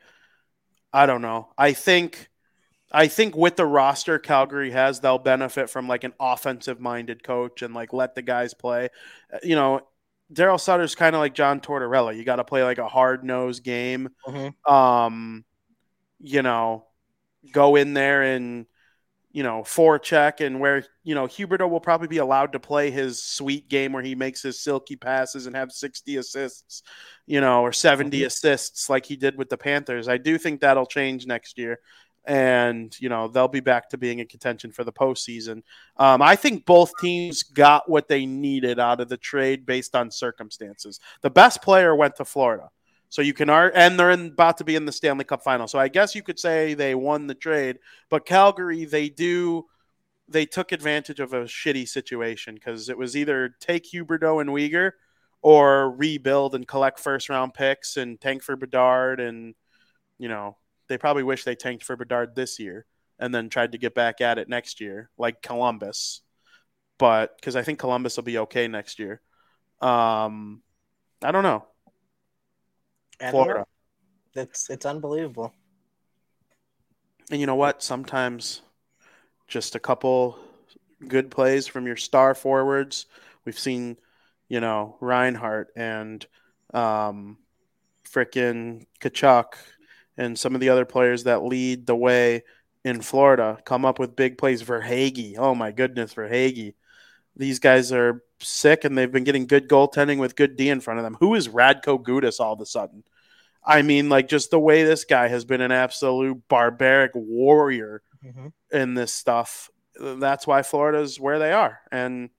I 0.94 1.06
don't 1.06 1.22
know. 1.22 1.50
I 1.58 1.74
think 1.74 2.30
I 2.92 3.08
think 3.08 3.36
with 3.36 3.56
the 3.56 3.66
roster 3.66 4.20
Calgary 4.20 4.72
has, 4.72 5.00
they'll 5.00 5.20
benefit 5.20 5.70
from 5.70 5.88
like 5.88 6.04
an 6.04 6.14
offensive 6.20 6.80
minded 6.80 7.24
coach 7.24 7.62
and 7.62 7.74
like 7.74 7.94
let 7.94 8.16
the 8.16 8.22
guys 8.24 8.54
play. 8.54 8.90
Uh, 9.34 9.40
You 9.44 9.56
know, 9.56 9.82
Daryl 10.34 10.60
Sutter's 10.60 10.96
kind 10.96 11.16
of 11.16 11.20
like 11.20 11.36
John 11.36 11.60
Tortorella. 11.62 12.16
You 12.16 12.24
got 12.24 12.38
to 12.38 12.44
play 12.44 12.64
like 12.64 12.80
a 12.80 12.88
hard 12.88 13.24
nosed 13.24 13.64
game. 13.64 14.10
Mhm. 14.28 14.72
Um, 14.72 15.46
you 16.20 16.42
know, 16.42 16.86
go 17.52 17.76
in 17.76 17.94
there 17.94 18.24
and 18.24 18.66
you 19.32 19.44
know 19.44 19.62
forecheck 19.62 20.44
and 20.46 20.60
where 20.60 20.84
you 21.04 21.14
know 21.16 21.26
Huberdeau 21.28 21.70
will 21.70 21.80
probably 21.80 22.08
be 22.08 22.18
allowed 22.18 22.52
to 22.54 22.60
play 22.60 22.90
his 22.92 23.22
sweet 23.22 23.70
game 23.70 23.94
where 23.94 24.04
he 24.04 24.16
makes 24.16 24.42
his 24.42 24.60
silky 24.60 24.96
passes 24.96 25.46
and 25.46 25.56
have 25.56 25.72
60 25.72 26.18
assists, 26.18 26.84
you 27.28 27.40
know, 27.42 27.62
or 27.62 27.72
70 27.72 28.22
Mhm. 28.22 28.26
assists 28.26 28.90
like 28.90 29.06
he 29.06 29.16
did 29.16 29.38
with 29.38 29.50
the 29.50 29.58
Panthers. 29.58 30.08
I 30.08 30.18
do 30.18 30.38
think 30.38 30.62
that'll 30.62 30.86
change 30.88 31.26
next 31.28 31.58
year. 31.58 31.80
And 32.26 32.96
you 33.00 33.10
know 33.10 33.28
they'll 33.28 33.48
be 33.48 33.60
back 33.62 33.90
to 33.90 33.98
being 33.98 34.20
in 34.20 34.28
contention 34.28 34.72
for 34.72 34.84
the 34.84 34.92
postseason. 34.94 35.64
Um, 35.98 36.22
I 36.22 36.36
think 36.36 36.66
both 36.66 36.92
teams 37.00 37.44
got 37.44 37.90
what 37.90 38.08
they 38.08 38.26
needed 38.26 38.78
out 38.80 39.00
of 39.02 39.10
the 39.10 39.18
trade 39.18 39.66
based 39.66 39.96
on 39.96 40.12
circumstances. 40.12 41.00
The 41.22 41.30
best 41.32 41.62
player 41.62 41.96
went 41.96 42.16
to 42.18 42.26
Florida. 42.26 42.70
So 43.10 43.22
you 43.24 43.34
can 43.34 43.50
art, 43.50 43.74
and 43.76 44.00
they're 44.00 44.12
in, 44.12 44.28
about 44.28 44.58
to 44.58 44.64
be 44.64 44.76
in 44.76 44.86
the 44.86 44.92
Stanley 44.92 45.24
Cup 45.24 45.44
final. 45.44 45.68
So 45.68 45.80
I 45.80 45.88
guess 45.88 46.14
you 46.14 46.22
could 46.22 46.40
say 46.40 46.76
they 46.76 46.94
won 46.94 47.26
the 47.26 47.36
trade, 47.36 47.80
but 48.10 48.26
Calgary 48.26 48.86
they 48.86 49.10
do 49.10 49.66
they 50.28 50.46
took 50.46 50.72
advantage 50.72 51.20
of 51.20 51.34
a 51.34 51.46
shitty 51.46 51.88
situation 51.88 52.54
because 52.54 52.88
it 52.88 52.98
was 52.98 53.18
either 53.18 53.56
take 53.60 53.92
Huberdeau 53.92 54.42
and 54.42 54.52
Weegar 54.52 54.92
or 55.42 55.92
rebuild 55.92 56.54
and 56.54 56.68
collect 56.68 57.00
first 57.00 57.30
round 57.30 57.54
picks 57.54 57.98
and 57.98 58.20
tank 58.22 58.44
for 58.44 58.56
Bedard 58.56 59.20
and 59.20 59.56
you 60.20 60.28
know 60.28 60.58
they 60.88 60.98
probably 60.98 61.24
wish 61.24 61.44
they 61.44 61.56
tanked 61.56 61.84
for 61.84 61.96
Bedard 61.96 62.36
this 62.36 62.60
year 62.60 62.86
and 63.20 63.34
then 63.34 63.50
tried 63.50 63.72
to 63.72 63.78
get 63.78 63.96
back 63.96 64.22
at 64.22 64.38
it 64.38 64.50
next 64.50 64.80
year 64.82 65.10
like 65.18 65.42
Columbus, 65.42 66.22
but 66.98 67.36
because 67.38 67.56
I 67.56 67.64
think 67.64 67.80
Columbus 67.80 68.16
will 68.16 68.24
be 68.24 68.40
okay 68.40 68.68
next 68.68 69.00
year. 69.00 69.22
Um, 69.82 70.62
I 71.24 71.32
don't 71.32 71.44
know. 71.44 71.66
Florida. 73.20 73.66
It's 74.36 74.70
it's 74.70 74.86
unbelievable. 74.86 75.54
And 77.32 77.40
you 77.40 77.46
know 77.46 77.56
what? 77.56 77.84
Sometimes 77.84 78.62
just 79.48 79.76
a 79.76 79.80
couple 79.80 80.40
good 81.08 81.32
plays 81.32 81.68
from 81.68 81.86
your 81.86 81.96
star 81.96 82.36
forwards. 82.36 83.06
We've 83.46 83.58
seen, 83.58 83.98
you 84.48 84.60
know, 84.60 84.96
Reinhart 85.00 85.70
and 85.76 86.26
um, 86.74 87.38
frickin' 88.08 88.86
Tkachuk 89.02 89.54
and 90.18 90.38
some 90.38 90.56
of 90.56 90.62
the 90.62 90.70
other 90.70 90.86
players 90.86 91.24
that 91.24 91.44
lead 91.44 91.88
the 91.88 91.96
way 91.96 92.44
in 92.84 93.02
Florida 93.02 93.58
come 93.66 93.86
up 93.86 94.00
with 94.00 94.16
big 94.16 94.38
plays 94.38 94.62
for 94.62 94.82
Hagee. 94.82 95.36
Oh 95.38 95.56
my 95.56 95.72
goodness, 95.72 96.14
for 96.14 96.28
Hagee. 96.28 96.76
These 97.36 97.60
guys 97.60 97.92
are 97.92 98.24
sick 98.40 98.84
and 98.84 98.98
they've 98.98 99.12
been 99.12 99.24
getting 99.24 99.48
good 99.48 99.70
goaltending 99.70 100.18
with 100.20 100.36
good 100.36 100.58
D 100.58 100.70
in 100.70 100.82
front 100.82 101.00
of 101.00 101.04
them. 101.04 101.18
Who 101.20 101.36
is 101.36 101.48
Radko 101.48 102.02
Gudas 102.02 102.40
all 102.40 102.54
of 102.54 102.62
a 102.62 102.66
sudden? 102.66 103.04
I 103.70 103.82
mean, 103.84 104.10
like 104.10 104.28
just 104.28 104.50
the 104.52 104.60
way 104.60 104.84
this 104.84 105.06
guy 105.06 105.28
has 105.28 105.46
been 105.46 105.62
an 105.62 105.72
absolute 105.72 106.42
barbaric 106.48 107.12
warrior 107.14 108.02
Mhm. 108.26 108.52
in 108.72 108.96
this 108.96 109.14
stuff. 109.14 109.70
That's 110.00 110.48
why 110.48 110.64
Florida's 110.64 111.20
where 111.20 111.40
they 111.40 111.52
are. 111.52 111.80
And, 111.92 112.30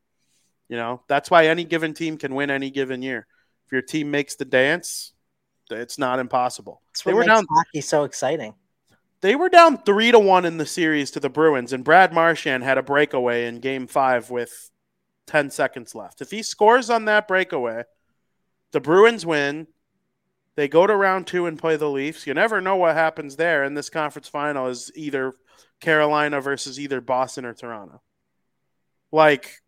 you 0.68 0.76
know, 0.76 1.02
that's 1.08 1.30
why 1.30 1.46
any 1.46 1.64
given 1.64 1.94
team 1.94 2.16
can 2.18 2.34
win 2.34 2.50
any 2.50 2.70
given 2.70 3.00
year. 3.02 3.26
If 3.66 3.72
your 3.72 3.82
team 3.82 4.10
makes 4.10 4.34
the 4.34 4.44
dance, 4.44 5.12
it's 5.70 5.98
not 5.98 6.18
impossible. 6.18 6.82
That's 6.88 7.02
They 7.02 7.14
were 7.14 7.24
down 7.24 7.46
hockey 7.48 7.80
so 7.80 8.04
exciting. 8.04 8.54
they 9.20 9.36
were 9.36 9.48
down 9.48 9.78
three 9.84 10.10
to 10.10 10.18
one 10.18 10.44
in 10.44 10.56
the 10.56 10.66
series 10.66 11.10
to 11.12 11.20
the 11.20 11.28
Bruins, 11.30 11.72
and 11.72 11.84
Brad 11.84 12.12
Marchand 12.12 12.64
had 12.64 12.76
a 12.78 12.82
breakaway 12.82 13.46
in 13.46 13.60
game 13.60 13.86
five 13.86 14.30
with 14.30 14.70
10 15.26 15.50
seconds 15.50 15.94
left. 15.94 16.20
If 16.20 16.30
he 16.32 16.42
scores 16.42 16.90
on 16.90 17.04
that 17.04 17.28
breakaway, 17.28 17.84
the 18.72 18.80
Bruins 18.80 19.24
win. 19.24 19.68
They 20.56 20.68
go 20.68 20.86
to 20.86 20.94
round 20.94 21.26
two 21.26 21.46
and 21.46 21.58
play 21.58 21.76
the 21.76 21.88
Leafs. 21.88 22.26
You 22.26 22.34
never 22.34 22.60
know 22.60 22.76
what 22.76 22.94
happens 22.94 23.36
there. 23.36 23.62
And 23.62 23.76
this 23.76 23.88
conference 23.88 24.28
final 24.28 24.66
is 24.66 24.90
either 24.94 25.32
Carolina 25.80 26.40
versus 26.40 26.78
either 26.78 27.00
Boston 27.00 27.44
or 27.44 27.54
Toronto. 27.54 28.02
Like, 29.12 29.62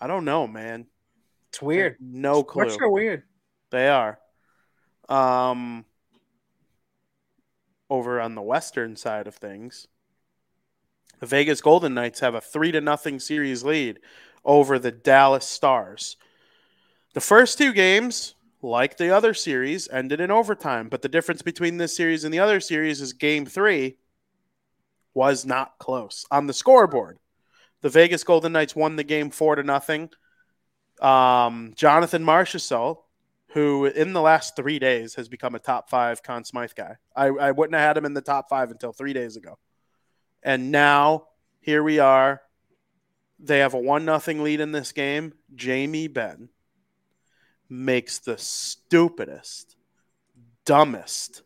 I 0.00 0.06
don't 0.06 0.24
know, 0.24 0.46
man. 0.46 0.86
It's 1.50 1.60
weird. 1.60 1.96
No 2.00 2.42
clue. 2.42 2.64
Sports 2.64 2.78
are 2.80 2.90
weird. 2.90 3.22
They 3.70 3.88
are. 3.88 4.18
Um, 5.08 5.84
over 7.90 8.20
on 8.20 8.34
the 8.34 8.42
western 8.42 8.96
side 8.96 9.26
of 9.26 9.34
things, 9.34 9.86
the 11.20 11.26
Vegas 11.26 11.60
Golden 11.60 11.94
Knights 11.94 12.20
have 12.20 12.34
a 12.34 12.40
three 12.40 12.72
to 12.72 12.80
nothing 12.80 13.20
series 13.20 13.62
lead 13.62 14.00
over 14.44 14.78
the 14.78 14.90
Dallas 14.90 15.46
Stars. 15.46 16.16
The 17.14 17.20
first 17.20 17.58
two 17.58 17.72
games, 17.72 18.34
like 18.62 18.96
the 18.96 19.10
other 19.10 19.34
series, 19.34 19.88
ended 19.88 20.20
in 20.20 20.30
overtime, 20.30 20.88
but 20.88 21.02
the 21.02 21.08
difference 21.08 21.42
between 21.42 21.76
this 21.76 21.96
series 21.96 22.24
and 22.24 22.32
the 22.32 22.38
other 22.38 22.60
series 22.60 23.00
is 23.00 23.12
game 23.12 23.44
three 23.44 23.98
was 25.14 25.44
not 25.44 25.78
close 25.78 26.24
on 26.30 26.46
the 26.46 26.52
scoreboard. 26.52 27.18
The 27.82 27.90
Vegas 27.90 28.22
Golden 28.22 28.52
Knights 28.52 28.76
won 28.76 28.96
the 28.96 29.04
game 29.04 29.30
four 29.30 29.56
to 29.56 29.62
nothing. 29.64 30.10
Um, 31.00 31.72
Jonathan 31.74 32.24
Marchessault, 32.24 32.98
who 33.48 33.86
in 33.86 34.12
the 34.12 34.22
last 34.22 34.54
three 34.54 34.78
days 34.78 35.16
has 35.16 35.28
become 35.28 35.56
a 35.56 35.58
top 35.58 35.90
five 35.90 36.22
Conn 36.22 36.44
Smythe 36.44 36.72
guy. 36.76 36.96
I, 37.14 37.26
I 37.26 37.50
wouldn't 37.50 37.74
have 37.74 37.86
had 37.86 37.96
him 37.96 38.04
in 38.04 38.14
the 38.14 38.22
top 38.22 38.48
five 38.48 38.70
until 38.70 38.92
three 38.92 39.12
days 39.12 39.36
ago. 39.36 39.58
And 40.42 40.70
now 40.70 41.24
here 41.60 41.82
we 41.82 41.98
are. 41.98 42.40
They 43.40 43.58
have 43.58 43.74
a 43.74 43.78
one 43.78 44.04
nothing 44.04 44.42
lead 44.44 44.60
in 44.60 44.70
this 44.70 44.92
game. 44.92 45.32
Jamie 45.54 46.06
Ben 46.06 46.48
makes 47.72 48.18
the 48.18 48.36
stupidest, 48.38 49.76
dumbest, 50.64 51.42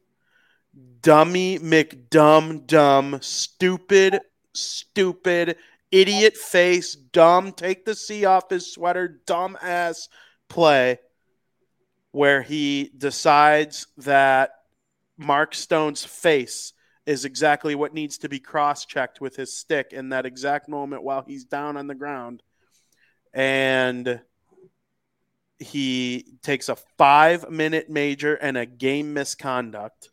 dummy 1.00 1.58
McDumb 1.58 2.66
dumb, 2.66 3.18
stupid, 3.22 4.20
stupid, 4.52 5.56
idiot 5.90 6.36
face, 6.36 6.94
dumb, 6.94 7.52
take 7.52 7.84
the 7.84 7.94
C 7.94 8.24
off 8.24 8.50
his 8.50 8.72
sweater, 8.72 9.20
dumb 9.26 9.56
ass 9.62 10.08
play 10.48 10.98
where 12.12 12.42
he 12.42 12.90
decides 12.96 13.86
that 13.98 14.50
Mark 15.18 15.54
Stone's 15.54 16.04
face 16.04 16.72
is 17.04 17.24
exactly 17.24 17.74
what 17.74 17.94
needs 17.94 18.18
to 18.18 18.28
be 18.28 18.40
cross 18.40 18.84
checked 18.84 19.20
with 19.20 19.36
his 19.36 19.54
stick 19.54 19.92
in 19.92 20.08
that 20.08 20.26
exact 20.26 20.68
moment 20.68 21.02
while 21.02 21.22
he's 21.22 21.44
down 21.44 21.76
on 21.76 21.86
the 21.86 21.94
ground. 21.94 22.42
And 23.32 24.20
he 25.58 26.26
takes 26.42 26.68
a 26.68 26.76
five 26.98 27.50
minute 27.50 27.88
major 27.88 28.34
and 28.34 28.56
a 28.56 28.66
game 28.66 29.14
misconduct, 29.14 30.10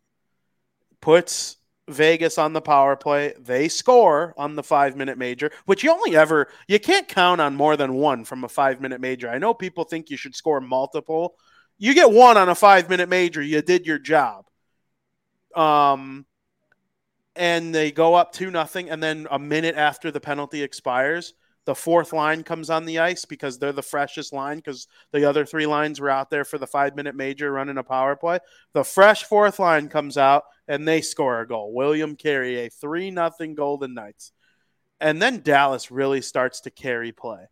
puts 1.02 1.58
Vegas 1.90 2.38
on 2.38 2.54
the 2.54 2.62
power 2.62 2.96
play. 2.96 3.34
They 3.40 3.68
score 3.68 4.34
on 4.38 4.56
the 4.56 4.64
five 4.64 4.96
minute 4.96 5.18
major, 5.18 5.52
which 5.66 5.84
you 5.84 5.92
only 5.92 6.16
ever, 6.16 6.48
you 6.68 6.80
can't 6.80 7.08
count 7.08 7.42
on 7.42 7.56
more 7.56 7.76
than 7.76 7.94
one 7.94 8.24
from 8.24 8.44
a 8.44 8.50
five 8.50 8.80
minute 8.80 9.02
major. 9.02 9.30
I 9.30 9.38
know 9.38 9.54
people 9.54 9.84
think 9.84 10.10
you 10.10 10.18
should 10.18 10.36
score 10.36 10.62
multiple. 10.62 11.36
You 11.78 11.94
get 11.94 12.12
one 12.12 12.38
on 12.38 12.50
a 12.50 12.56
five 12.56 12.90
minute 12.90 13.10
major, 13.10 13.42
you 13.42 13.62
did 13.62 13.86
your 13.86 14.00
job. 14.00 14.46
Um, 15.56 16.26
and 17.36 17.74
they 17.74 17.92
go 17.92 18.14
up 18.14 18.32
two 18.32 18.52
nothing, 18.52 18.90
and 18.90 19.02
then 19.02 19.28
a 19.30 19.40
minute 19.40 19.76
after 19.76 20.12
the 20.12 20.20
penalty 20.20 20.64
expires, 20.64 21.34
the 21.66 21.76
fourth 21.76 22.12
line 22.12 22.44
comes 22.44 22.70
on 22.70 22.86
the 22.86 23.00
ice 23.00 23.24
because 23.24 23.58
they're 23.58 23.72
the 23.72 23.82
freshest 23.82 24.34
line 24.34 24.58
because 24.58 24.88
the 25.12 25.28
other 25.28 25.46
three 25.46 25.66
lines 25.66 26.00
were 26.00 26.10
out 26.10 26.30
there 26.30 26.44
for 26.44 26.58
the 26.58 26.68
five 26.68 26.96
minute 26.96 27.16
major 27.16 27.52
running 27.52 27.78
a 27.78 27.84
power 27.84 28.16
play. 28.16 28.40
The 28.74 28.84
fresh 28.84 29.24
fourth 29.24 29.60
line 29.60 29.88
comes 29.88 30.18
out 30.18 30.44
and 30.68 30.88
they 30.88 31.02
score 31.02 31.40
a 31.40 31.48
goal. 31.48 31.74
William 31.74 32.16
Carrier, 32.16 32.70
3 32.70 33.12
nothing 33.12 33.56
Golden 33.56 33.94
Knights. 33.94 34.34
And 35.00 35.22
then 35.22 35.42
Dallas 35.42 35.90
really 35.90 36.22
starts 36.22 36.62
to 36.62 36.72
carry 36.72 37.12
play. 37.12 37.46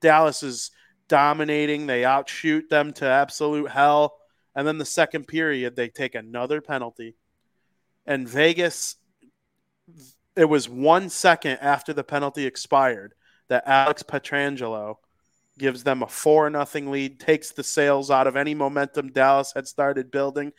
Dallas 0.00 0.42
is 0.42 0.70
dominating. 1.08 1.86
They 1.86 2.04
outshoot 2.04 2.68
them 2.68 2.92
to 2.94 3.06
absolute 3.06 3.70
hell. 3.70 4.16
And 4.54 4.66
then 4.66 4.78
the 4.78 4.84
second 4.84 5.26
period, 5.26 5.76
they 5.76 5.88
take 5.88 6.14
another 6.14 6.60
penalty. 6.60 7.16
And 8.06 8.28
Vegas, 8.28 8.96
it 10.36 10.44
was 10.44 10.68
one 10.68 11.08
second 11.08 11.58
after 11.60 11.92
the 11.92 12.04
penalty 12.04 12.46
expired 12.46 13.14
that 13.48 13.64
Alex 13.66 14.02
Pietrangelo 14.02 14.96
gives 15.58 15.84
them 15.84 16.02
a 16.02 16.06
4 16.06 16.50
nothing 16.50 16.90
lead, 16.90 17.18
takes 17.18 17.50
the 17.50 17.64
sails 17.64 18.10
out 18.10 18.26
of 18.26 18.36
any 18.36 18.54
momentum 18.54 19.12
Dallas 19.12 19.52
had 19.54 19.66
started 19.66 20.10
building. 20.10 20.52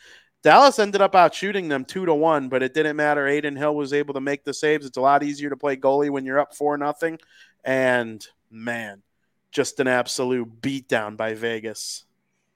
Dallas 0.43 0.79
ended 0.79 1.01
up 1.01 1.15
out 1.15 1.33
shooting 1.33 1.67
them 1.67 1.83
two 1.83 2.05
to 2.05 2.13
one, 2.13 2.47
but 2.47 2.63
it 2.63 2.73
didn't 2.73 2.95
matter. 2.95 3.27
Adin 3.27 3.55
Hill 3.55 3.75
was 3.75 3.91
able 3.91 4.13
to 4.13 4.21
make 4.21 4.43
the 4.43 4.53
saves. 4.53 4.85
It's 4.85 4.97
a 4.97 5.01
lot 5.01 5.23
easier 5.23 5.49
to 5.49 5.57
play 5.57 5.75
goalie 5.75 6.09
when 6.09 6.25
you're 6.25 6.39
up 6.39 6.55
four 6.55 6.77
nothing. 6.77 7.19
And 7.63 8.25
man, 8.49 9.01
just 9.51 9.79
an 9.79 9.87
absolute 9.87 10.61
beatdown 10.61 11.17
by 11.17 11.33
Vegas 11.33 12.05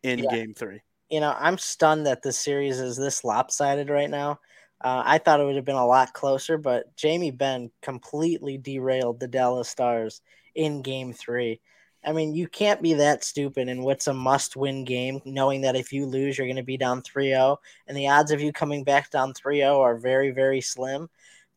in 0.03 0.19
yeah. 0.19 0.31
game 0.31 0.53
three. 0.53 0.81
You 1.09 1.19
know, 1.19 1.35
I'm 1.37 1.57
stunned 1.57 2.05
that 2.05 2.21
the 2.21 2.31
series 2.31 2.79
is 2.79 2.95
this 2.95 3.23
lopsided 3.23 3.89
right 3.89 4.09
now. 4.09 4.39
Uh, 4.83 5.03
I 5.05 5.17
thought 5.19 5.39
it 5.39 5.45
would 5.45 5.55
have 5.55 5.65
been 5.65 5.75
a 5.75 5.85
lot 5.85 6.13
closer, 6.13 6.57
but 6.57 6.95
Jamie 6.95 7.31
Benn 7.31 7.69
completely 7.81 8.57
derailed 8.57 9.19
the 9.19 9.27
Dallas 9.27 9.69
Stars 9.69 10.21
in 10.55 10.81
game 10.81 11.13
three. 11.13 11.61
I 12.03 12.13
mean, 12.13 12.33
you 12.33 12.47
can't 12.47 12.81
be 12.81 12.95
that 12.95 13.23
stupid 13.23 13.67
in 13.67 13.83
what's 13.83 14.07
a 14.07 14.13
must 14.13 14.55
win 14.55 14.85
game, 14.85 15.21
knowing 15.23 15.61
that 15.61 15.75
if 15.75 15.93
you 15.93 16.05
lose, 16.07 16.37
you're 16.37 16.47
going 16.47 16.55
to 16.55 16.63
be 16.63 16.77
down 16.77 17.03
3 17.03 17.29
0. 17.29 17.59
And 17.87 17.95
the 17.95 18.09
odds 18.09 18.31
of 18.31 18.41
you 18.41 18.51
coming 18.51 18.83
back 18.83 19.11
down 19.11 19.33
3 19.33 19.59
0 19.59 19.79
are 19.81 19.95
very, 19.95 20.31
very 20.31 20.61
slim. 20.61 21.09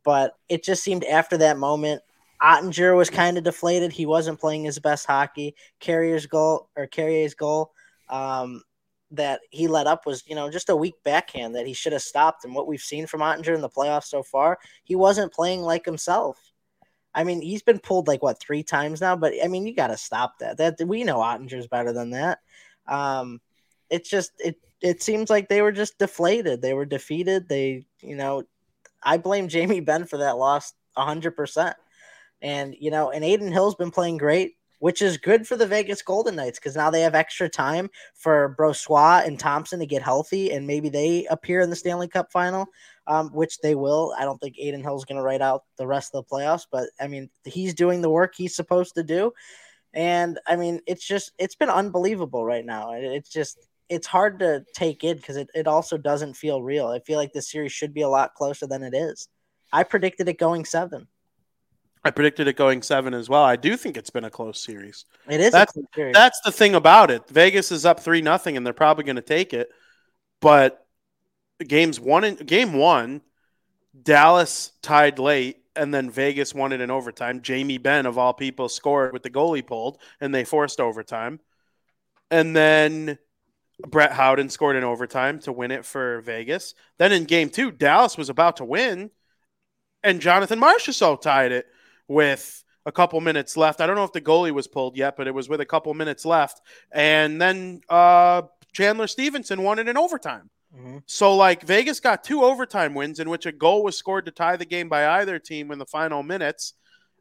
But 0.04 0.36
it 0.50 0.62
just 0.62 0.82
seemed 0.82 1.04
after 1.04 1.38
that 1.38 1.56
moment, 1.56 2.02
Oettinger 2.42 2.94
was 2.94 3.08
kind 3.08 3.38
of 3.38 3.44
deflated. 3.44 3.90
He 3.90 4.04
wasn't 4.04 4.38
playing 4.38 4.64
his 4.64 4.78
best 4.78 5.06
hockey. 5.06 5.54
Carrier's 5.80 6.26
goal 6.26 6.68
or 6.76 6.86
Carrier's 6.86 7.34
goal 7.34 7.72
um, 8.10 8.62
that 9.16 9.40
he 9.50 9.68
let 9.68 9.86
up 9.86 10.06
was, 10.06 10.22
you 10.26 10.34
know, 10.34 10.50
just 10.50 10.68
a 10.68 10.76
weak 10.76 10.94
backhand 11.04 11.54
that 11.54 11.66
he 11.66 11.72
should 11.72 11.92
have 11.92 12.02
stopped. 12.02 12.44
And 12.44 12.54
what 12.54 12.66
we've 12.66 12.80
seen 12.80 13.06
from 13.06 13.20
Oettinger 13.20 13.54
in 13.54 13.60
the 13.60 13.68
playoffs 13.68 14.04
so 14.04 14.22
far, 14.22 14.58
he 14.84 14.94
wasn't 14.96 15.32
playing 15.32 15.62
like 15.62 15.84
himself. 15.84 16.52
I 17.14 17.24
mean, 17.24 17.40
he's 17.40 17.62
been 17.62 17.78
pulled 17.78 18.08
like 18.08 18.22
what 18.22 18.40
three 18.40 18.62
times 18.62 19.00
now, 19.00 19.14
but 19.14 19.32
I 19.42 19.48
mean, 19.48 19.66
you 19.66 19.74
got 19.74 19.88
to 19.88 19.96
stop 19.96 20.38
that. 20.40 20.56
That 20.56 20.80
we 20.86 21.04
know 21.04 21.18
Oettinger's 21.18 21.68
better 21.68 21.92
than 21.92 22.10
that. 22.10 22.40
Um, 22.86 23.40
it's 23.88 24.10
just 24.10 24.32
it 24.38 24.56
it 24.80 25.02
seems 25.02 25.30
like 25.30 25.48
they 25.48 25.62
were 25.62 25.72
just 25.72 25.98
deflated. 25.98 26.60
They 26.60 26.74
were 26.74 26.84
defeated. 26.84 27.48
They, 27.48 27.86
you 28.00 28.16
know, 28.16 28.42
I 29.02 29.18
blame 29.18 29.48
Jamie 29.48 29.80
Benn 29.80 30.06
for 30.06 30.18
that 30.18 30.36
loss 30.36 30.72
hundred 30.96 31.32
percent. 31.32 31.76
And 32.42 32.74
you 32.78 32.90
know, 32.90 33.10
and 33.10 33.24
Adin 33.24 33.52
Hill's 33.52 33.76
been 33.76 33.90
playing 33.90 34.18
great 34.18 34.56
which 34.84 35.00
is 35.00 35.16
good 35.16 35.46
for 35.46 35.56
the 35.56 35.66
Vegas 35.66 36.02
Golden 36.02 36.36
Knights 36.36 36.58
because 36.58 36.76
now 36.76 36.90
they 36.90 37.00
have 37.00 37.14
extra 37.14 37.48
time 37.48 37.88
for 38.14 38.54
Brossoit 38.58 39.26
and 39.26 39.40
Thompson 39.40 39.80
to 39.80 39.86
get 39.86 40.02
healthy 40.02 40.52
and 40.52 40.66
maybe 40.66 40.90
they 40.90 41.24
appear 41.30 41.62
in 41.62 41.70
the 41.70 41.76
Stanley 41.76 42.06
Cup 42.06 42.30
final, 42.30 42.66
um, 43.06 43.30
which 43.30 43.60
they 43.60 43.74
will. 43.74 44.14
I 44.18 44.26
don't 44.26 44.36
think 44.42 44.56
Adin 44.58 44.82
Hill's 44.82 45.06
going 45.06 45.16
to 45.16 45.22
write 45.22 45.40
out 45.40 45.62
the 45.78 45.86
rest 45.86 46.14
of 46.14 46.22
the 46.22 46.30
playoffs, 46.30 46.66
but 46.70 46.90
I 47.00 47.08
mean, 47.08 47.30
he's 47.46 47.72
doing 47.72 48.02
the 48.02 48.10
work 48.10 48.34
he's 48.36 48.54
supposed 48.54 48.94
to 48.96 49.02
do. 49.02 49.32
And 49.94 50.38
I 50.46 50.56
mean, 50.56 50.80
it's 50.86 51.06
just, 51.08 51.32
it's 51.38 51.54
been 51.54 51.70
unbelievable 51.70 52.44
right 52.44 52.66
now. 52.66 52.92
It's 52.92 53.30
just, 53.30 53.56
it's 53.88 54.06
hard 54.06 54.38
to 54.40 54.66
take 54.74 55.02
in 55.02 55.16
because 55.16 55.38
it, 55.38 55.48
it 55.54 55.66
also 55.66 55.96
doesn't 55.96 56.36
feel 56.36 56.62
real. 56.62 56.88
I 56.88 56.98
feel 56.98 57.16
like 57.16 57.32
this 57.32 57.50
series 57.50 57.72
should 57.72 57.94
be 57.94 58.02
a 58.02 58.08
lot 58.10 58.34
closer 58.34 58.66
than 58.66 58.82
it 58.82 58.92
is. 58.92 59.28
I 59.72 59.84
predicted 59.84 60.28
it 60.28 60.38
going 60.38 60.66
seven. 60.66 61.08
I 62.04 62.10
predicted 62.10 62.48
it 62.48 62.56
going 62.56 62.82
seven 62.82 63.14
as 63.14 63.28
well. 63.30 63.42
I 63.42 63.56
do 63.56 63.76
think 63.76 63.96
it's 63.96 64.10
been 64.10 64.24
a 64.24 64.30
close 64.30 64.60
series. 64.60 65.06
It 65.28 65.40
is. 65.40 65.52
That's, 65.52 65.72
that's 66.12 66.40
the 66.42 66.52
thing 66.52 66.74
about 66.74 67.10
it. 67.10 67.26
Vegas 67.28 67.72
is 67.72 67.86
up 67.86 68.00
three 68.00 68.20
nothing, 68.20 68.56
and 68.56 68.66
they're 68.66 68.74
probably 68.74 69.04
going 69.04 69.16
to 69.16 69.22
take 69.22 69.54
it. 69.54 69.70
But 70.40 70.86
games 71.66 71.98
one 71.98 72.24
and 72.24 72.46
game 72.46 72.74
one, 72.74 73.22
Dallas 74.02 74.72
tied 74.82 75.18
late, 75.18 75.64
and 75.74 75.94
then 75.94 76.10
Vegas 76.10 76.54
won 76.54 76.72
it 76.72 76.82
in 76.82 76.90
overtime. 76.90 77.40
Jamie 77.40 77.78
Benn 77.78 78.04
of 78.04 78.18
all 78.18 78.34
people 78.34 78.68
scored 78.68 79.14
with 79.14 79.22
the 79.22 79.30
goalie 79.30 79.66
pulled, 79.66 79.98
and 80.20 80.34
they 80.34 80.44
forced 80.44 80.80
overtime. 80.80 81.40
And 82.30 82.54
then 82.54 83.18
Brett 83.86 84.12
Howden 84.12 84.50
scored 84.50 84.76
in 84.76 84.84
overtime 84.84 85.38
to 85.40 85.52
win 85.52 85.70
it 85.70 85.86
for 85.86 86.20
Vegas. 86.20 86.74
Then 86.98 87.12
in 87.12 87.24
game 87.24 87.48
two, 87.48 87.70
Dallas 87.70 88.18
was 88.18 88.28
about 88.28 88.58
to 88.58 88.64
win, 88.64 89.10
and 90.02 90.20
Jonathan 90.20 90.60
Marchessault 90.60 91.22
tied 91.22 91.52
it 91.52 91.66
with 92.08 92.62
a 92.86 92.92
couple 92.92 93.20
minutes 93.20 93.56
left. 93.56 93.80
I 93.80 93.86
don't 93.86 93.96
know 93.96 94.04
if 94.04 94.12
the 94.12 94.20
goalie 94.20 94.52
was 94.52 94.66
pulled 94.66 94.96
yet, 94.96 95.16
but 95.16 95.26
it 95.26 95.34
was 95.34 95.48
with 95.48 95.60
a 95.60 95.66
couple 95.66 95.92
minutes 95.94 96.24
left. 96.24 96.60
And 96.92 97.40
then 97.40 97.80
uh, 97.88 98.42
Chandler 98.72 99.06
Stephenson 99.06 99.62
won 99.62 99.78
it 99.78 99.88
in 99.88 99.96
overtime. 99.96 100.50
Mm-hmm. 100.76 100.98
So, 101.06 101.36
like, 101.36 101.62
Vegas 101.62 102.00
got 102.00 102.24
two 102.24 102.42
overtime 102.42 102.94
wins 102.94 103.20
in 103.20 103.30
which 103.30 103.46
a 103.46 103.52
goal 103.52 103.84
was 103.84 103.96
scored 103.96 104.26
to 104.26 104.32
tie 104.32 104.56
the 104.56 104.64
game 104.64 104.88
by 104.88 105.06
either 105.20 105.38
team 105.38 105.70
in 105.70 105.78
the 105.78 105.86
final 105.86 106.22
minutes. 106.22 106.74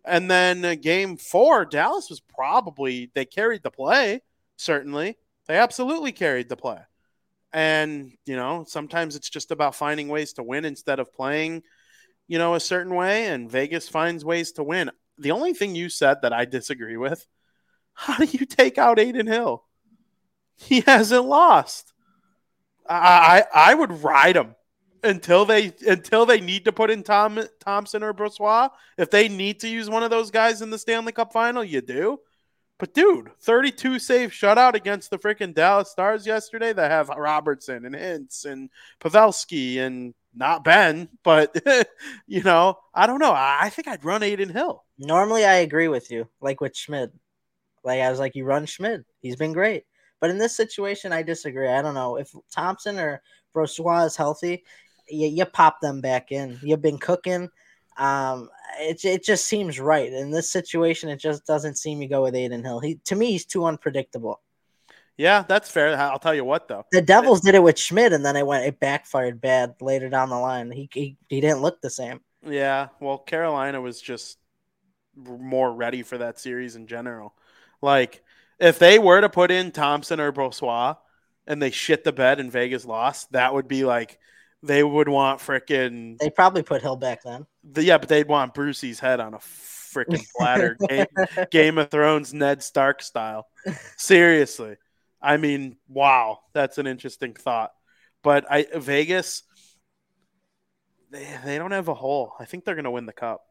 And 0.05 0.29
then 0.29 0.65
uh, 0.65 0.75
game 0.75 1.17
four, 1.17 1.63
Dallas 1.63 2.09
was 2.09 2.19
probably, 2.19 3.11
they 3.13 3.25
carried 3.25 3.63
the 3.63 3.71
play, 3.71 4.21
certainly. 4.57 5.17
They 5.47 5.55
absolutely 5.57 6.11
carried 6.11 6.49
the 6.49 6.57
play. 6.57 6.79
And, 7.53 8.13
you 8.25 8.35
know, 8.35 8.65
sometimes 8.67 9.15
it's 9.15 9.29
just 9.29 9.51
about 9.51 9.75
finding 9.75 10.07
ways 10.07 10.33
to 10.33 10.43
win 10.43 10.65
instead 10.65 10.99
of 10.99 11.13
playing 11.13 11.61
you 12.27 12.37
know, 12.37 12.55
a 12.55 12.59
certain 12.59 12.95
way, 12.95 13.27
and 13.27 13.49
Vegas 13.49 13.89
finds 13.89 14.25
ways 14.25 14.51
to 14.53 14.63
win. 14.63 14.91
The 15.17 15.31
only 15.31 15.53
thing 15.53 15.75
you 15.75 15.89
said 15.89 16.21
that 16.21 16.33
I 16.33 16.45
disagree 16.45 16.97
with, 16.97 17.27
how 17.93 18.17
do 18.17 18.25
you 18.25 18.45
take 18.45 18.77
out 18.77 18.99
Adin 18.99 19.27
Hill? 19.27 19.63
He 20.55 20.81
hasn't 20.81 21.25
lost. 21.25 21.93
I 22.87 23.43
I, 23.53 23.71
I 23.71 23.73
would 23.73 24.03
ride 24.03 24.35
him 24.35 24.55
until 25.03 25.45
they 25.45 25.73
until 25.85 26.25
they 26.25 26.39
need 26.39 26.65
to 26.65 26.71
put 26.71 26.89
in 26.89 27.03
Tom 27.03 27.39
Thompson 27.59 28.03
or 28.03 28.13
Brossoit. 28.13 28.71
If 28.97 29.11
they 29.11 29.27
need 29.27 29.59
to 29.61 29.69
use 29.69 29.89
one 29.89 30.03
of 30.03 30.09
those 30.09 30.31
guys 30.31 30.61
in 30.61 30.69
the 30.69 30.77
Stanley 30.77 31.11
Cup 31.11 31.33
final, 31.33 31.63
you 31.63 31.81
do. 31.81 32.19
But 32.79 32.93
dude, 32.93 33.29
32 33.41 33.99
save 33.99 34.31
shutout 34.31 34.73
against 34.73 35.09
the 35.09 35.19
freaking 35.19 35.53
Dallas 35.53 35.91
Stars 35.91 36.25
yesterday 36.25 36.73
that 36.73 36.91
have 36.91 37.09
Robertson 37.09 37.85
and 37.85 37.95
Hintz 37.95 38.45
and 38.45 38.69
Pavelski 38.99 39.77
and 39.77 40.13
not 40.35 40.63
Benn, 40.63 41.09
but 41.23 41.55
you 42.27 42.43
know, 42.43 42.77
I 42.93 43.07
don't 43.07 43.19
know. 43.19 43.33
I 43.35 43.69
think 43.69 43.87
I'd 43.87 44.05
run 44.05 44.23
Adin 44.23 44.49
Hill. 44.49 44.83
Normally, 44.97 45.45
I 45.45 45.55
agree 45.55 45.87
with 45.87 46.11
you, 46.11 46.27
like 46.41 46.61
with 46.61 46.75
Schmid. 46.75 47.11
Like 47.83 48.01
I 48.01 48.09
was 48.09 48.19
like, 48.19 48.35
you 48.35 48.45
run 48.45 48.65
Schmid. 48.65 49.05
He's 49.21 49.35
been 49.35 49.53
great, 49.53 49.83
but 50.19 50.29
in 50.29 50.37
this 50.37 50.55
situation, 50.55 51.11
I 51.11 51.23
disagree. 51.23 51.67
I 51.67 51.81
don't 51.81 51.95
know 51.95 52.17
if 52.17 52.31
Thompson 52.51 52.97
or 52.99 53.21
Brossoit 53.55 54.07
is 54.07 54.15
healthy. 54.15 54.63
You, 55.09 55.27
you 55.27 55.45
pop 55.45 55.81
them 55.81 56.01
back 56.01 56.31
in. 56.31 56.59
You've 56.61 56.81
been 56.81 56.97
cooking. 56.97 57.49
Um, 57.97 58.49
it, 58.79 59.03
it 59.05 59.23
just 59.23 59.45
seems 59.45 59.79
right 59.79 60.11
in 60.11 60.31
this 60.31 60.51
situation. 60.51 61.09
It 61.09 61.19
just 61.19 61.45
doesn't 61.45 61.77
seem 61.77 61.99
to 61.99 62.07
go 62.07 62.23
with 62.23 62.35
Adin 62.35 62.63
Hill. 62.63 62.79
He 62.79 62.95
to 63.05 63.15
me, 63.15 63.31
he's 63.31 63.45
too 63.45 63.65
unpredictable. 63.65 64.41
Yeah, 65.17 65.43
that's 65.47 65.69
fair. 65.69 65.95
I'll 65.95 66.19
tell 66.19 66.33
you 66.35 66.43
what, 66.43 66.67
though. 66.67 66.85
The 66.91 67.01
Devils 67.01 67.41
did 67.41 67.55
it 67.55 67.63
with 67.63 67.77
Schmid, 67.77 68.13
and 68.13 68.25
then 68.25 68.35
it 68.35 68.45
went 68.47 68.65
it 68.65 68.79
backfired 68.79 69.39
bad 69.41 69.75
later 69.81 70.09
down 70.09 70.29
the 70.29 70.37
line. 70.39 70.71
He 70.71 70.89
he, 70.93 71.17
he 71.29 71.41
didn't 71.41 71.61
look 71.61 71.81
the 71.81 71.89
same. 71.89 72.21
Yeah, 72.45 72.89
well, 72.99 73.17
Carolina 73.19 73.79
was 73.79 74.01
just 74.01 74.37
more 75.15 75.71
ready 75.73 76.03
for 76.03 76.17
that 76.17 76.39
series 76.39 76.75
in 76.75 76.87
general. 76.87 77.33
Like, 77.81 78.23
if 78.59 78.79
they 78.79 78.99
were 78.99 79.21
to 79.21 79.29
put 79.29 79.51
in 79.51 79.71
Thompson 79.71 80.19
or 80.19 80.31
Brossoit 80.31 80.97
and 81.47 81.61
they 81.61 81.71
shit 81.71 82.03
the 82.03 82.11
bed 82.13 82.39
and 82.39 82.51
Vegas 82.51 82.85
lost, 82.85 83.31
that 83.33 83.53
would 83.53 83.67
be 83.67 83.85
like 83.85 84.19
They 84.61 84.83
would 84.83 85.09
want 85.09 85.39
frickin' 85.41 86.17
They 86.19 86.29
probably 86.29 86.63
put 86.63 86.81
Hill 86.81 86.95
back 86.95 87.23
then. 87.23 87.45
the, 87.63 87.83
yeah, 87.83 87.97
but 87.97 88.09
they'd 88.09 88.27
want 88.27 88.53
Brucey's 88.53 88.99
head 88.99 89.19
on 89.19 89.33
a 89.33 89.39
frickin' 89.39 90.25
platter, 90.37 90.77
Game, 90.89 91.05
Game 91.51 91.77
of 91.77 91.91
Thrones 91.91 92.33
Ned 92.33 92.63
Stark 92.63 93.01
style. 93.01 93.47
Seriously, 93.97 94.75
I 95.23 95.37
mean, 95.37 95.77
wow, 95.87 96.39
that's 96.51 96.77
an 96.77 96.85
interesting 96.85 97.33
thought. 97.33 97.71
But 98.21 98.45
I 98.51 98.67
Vegas, 98.75 99.43
they 101.09 101.27
they 101.45 101.57
don't 101.57 101.71
have 101.71 101.87
a 101.87 101.93
hole. 101.93 102.33
I 102.39 102.45
think 102.45 102.65
they're 102.65 102.75
gonna 102.75 102.91
win 102.91 103.05
the 103.05 103.13
cup. 103.13 103.45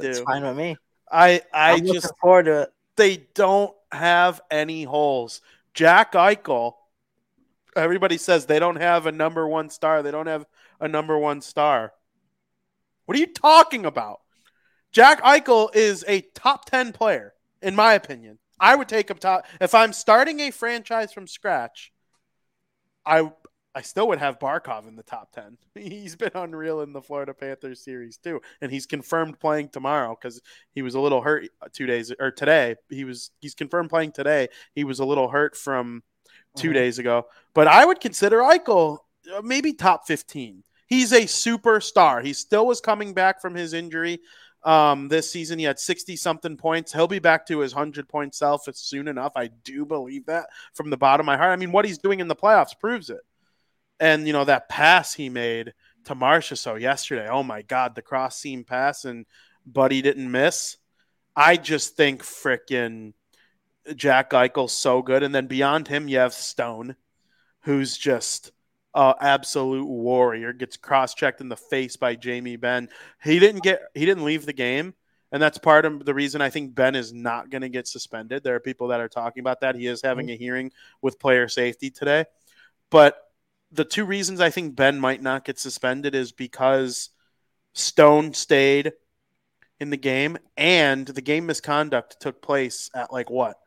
Do. 0.00 0.12
fine 0.24 0.42
with 0.42 0.56
me. 0.56 0.76
I 1.10 1.42
I 1.52 1.72
I'm 1.72 1.86
just 1.86 2.12
forward 2.20 2.44
to 2.44 2.62
it. 2.62 2.72
they 2.96 3.28
don't 3.34 3.74
have 3.92 4.40
any 4.50 4.84
holes. 4.84 5.42
Jack 5.74 6.12
Eichel, 6.12 6.74
everybody 7.76 8.16
says 8.16 8.46
they 8.46 8.58
don't 8.58 8.76
have 8.76 9.06
a 9.06 9.12
number 9.12 9.46
one 9.46 9.68
star. 9.68 10.02
They 10.02 10.10
don't 10.10 10.26
have 10.26 10.46
a 10.80 10.88
number 10.88 11.18
one 11.18 11.42
star. 11.42 11.92
What 13.04 13.16
are 13.16 13.20
you 13.20 13.26
talking 13.26 13.84
about? 13.84 14.20
Jack 14.92 15.22
Eichel 15.22 15.74
is 15.74 16.04
a 16.08 16.22
top 16.34 16.64
10 16.64 16.92
player, 16.92 17.34
in 17.62 17.76
my 17.76 17.94
opinion. 17.94 18.38
I 18.60 18.76
would 18.76 18.88
take 18.88 19.10
him 19.10 19.18
top. 19.18 19.46
If 19.60 19.74
I'm 19.74 19.92
starting 19.92 20.40
a 20.40 20.50
franchise 20.50 21.12
from 21.12 21.26
scratch, 21.26 21.92
I 23.04 23.30
I 23.72 23.82
still 23.82 24.08
would 24.08 24.18
have 24.18 24.40
Barkov 24.40 24.88
in 24.88 24.96
the 24.96 25.02
top 25.04 25.30
10. 25.32 25.56
He's 25.76 26.16
been 26.16 26.32
unreal 26.34 26.80
in 26.80 26.92
the 26.92 27.00
Florida 27.02 27.32
Panthers 27.32 27.84
series 27.84 28.16
too. 28.18 28.40
And 28.60 28.70
he's 28.72 28.84
confirmed 28.86 29.38
playing 29.38 29.68
tomorrow 29.68 30.16
because 30.20 30.40
he 30.74 30.82
was 30.82 30.94
a 30.96 31.00
little 31.00 31.22
hurt 31.22 31.48
two 31.72 31.86
days 31.86 32.12
or 32.18 32.32
today. 32.32 32.74
He 32.88 33.04
was 33.04 33.30
he's 33.40 33.54
confirmed 33.54 33.88
playing 33.90 34.12
today. 34.12 34.48
He 34.74 34.84
was 34.84 34.98
a 34.98 35.04
little 35.04 35.28
hurt 35.28 35.56
from 35.56 36.02
2 36.56 36.70
Mhm. 36.70 36.74
days 36.74 36.98
ago. 36.98 37.26
But 37.54 37.68
I 37.68 37.84
would 37.84 38.00
consider 38.00 38.38
Eichel 38.40 38.98
uh, 39.32 39.40
maybe 39.42 39.72
top 39.72 40.06
15. 40.06 40.64
He's 40.88 41.12
a 41.12 41.22
superstar. 41.22 42.24
He 42.24 42.32
still 42.32 42.66
was 42.66 42.80
coming 42.80 43.14
back 43.14 43.40
from 43.40 43.54
his 43.54 43.72
injury 43.72 44.20
um, 44.62 45.08
this 45.08 45.30
season. 45.30 45.58
He 45.58 45.64
had 45.64 45.78
60 45.78 46.16
something 46.16 46.56
points. 46.56 46.92
He'll 46.92 47.06
be 47.06 47.18
back 47.18 47.46
to 47.46 47.60
his 47.60 47.74
100 47.74 48.08
point 48.08 48.34
self 48.34 48.68
soon 48.74 49.08
enough. 49.08 49.32
I 49.36 49.48
do 49.48 49.84
believe 49.84 50.26
that 50.26 50.48
from 50.74 50.90
the 50.90 50.96
bottom 50.96 51.24
of 51.24 51.26
my 51.26 51.36
heart. 51.36 51.52
I 51.52 51.56
mean, 51.56 51.72
what 51.72 51.84
he's 51.84 51.98
doing 51.98 52.20
in 52.20 52.28
the 52.28 52.36
playoffs 52.36 52.78
proves 52.78 53.10
it. 53.10 53.20
And, 53.98 54.26
you 54.26 54.32
know, 54.32 54.44
that 54.44 54.68
pass 54.68 55.14
he 55.14 55.28
made 55.28 55.74
to 56.04 56.14
Marchessault 56.14 56.80
yesterday, 56.80 57.28
oh 57.28 57.42
my 57.42 57.62
God, 57.62 57.94
the 57.94 58.02
cross 58.02 58.38
seam 58.38 58.64
pass 58.64 59.04
and 59.04 59.26
Buddy 59.66 60.00
didn't 60.00 60.30
miss. 60.30 60.78
I 61.36 61.56
just 61.56 61.96
think 61.96 62.22
frickin' 62.22 63.12
Jack 63.94 64.30
Eichel's 64.30 64.72
so 64.72 65.02
good. 65.02 65.22
And 65.22 65.34
then 65.34 65.46
beyond 65.46 65.88
him, 65.88 66.08
you 66.08 66.18
have 66.18 66.32
Stone, 66.32 66.96
who's 67.62 67.96
just 67.96 68.52
uh, 68.94 69.14
absolute 69.20 69.86
warrior. 69.86 70.52
Gets 70.52 70.76
cross 70.76 71.14
checked 71.14 71.40
in 71.40 71.48
the 71.48 71.56
face 71.56 71.96
by 71.96 72.14
Jamie 72.14 72.56
Benn. 72.56 72.88
He 73.22 73.38
didn't 73.38 73.62
get 73.62 73.82
he 73.94 74.04
didn't 74.04 74.24
leave 74.24 74.46
the 74.46 74.52
game, 74.52 74.94
and 75.32 75.42
that's 75.42 75.58
part 75.58 75.84
of 75.84 76.04
the 76.04 76.14
reason 76.14 76.40
I 76.40 76.50
think 76.50 76.74
Benn 76.74 76.94
is 76.94 77.12
not 77.12 77.50
going 77.50 77.62
to 77.62 77.68
get 77.68 77.88
suspended. 77.88 78.42
There 78.42 78.54
are 78.54 78.60
people 78.60 78.88
that 78.88 79.00
are 79.00 79.08
talking 79.08 79.40
about 79.40 79.60
that. 79.60 79.74
He 79.74 79.86
is 79.86 80.02
having 80.02 80.30
a 80.30 80.36
hearing 80.36 80.72
with 81.02 81.20
player 81.20 81.48
safety 81.48 81.90
today, 81.90 82.24
but 82.90 83.18
the 83.72 83.84
two 83.84 84.04
reasons 84.04 84.40
I 84.40 84.50
think 84.50 84.74
Benn 84.74 84.98
might 84.98 85.22
not 85.22 85.44
get 85.44 85.58
suspended 85.58 86.14
is 86.14 86.32
because 86.32 87.10
Stone 87.72 88.34
stayed 88.34 88.92
in 89.78 89.90
the 89.90 89.96
game 89.96 90.36
and 90.56 91.06
the 91.06 91.22
game 91.22 91.46
misconduct 91.46 92.16
took 92.20 92.42
place 92.42 92.90
at 92.94 93.12
like 93.12 93.30
what 93.30 93.58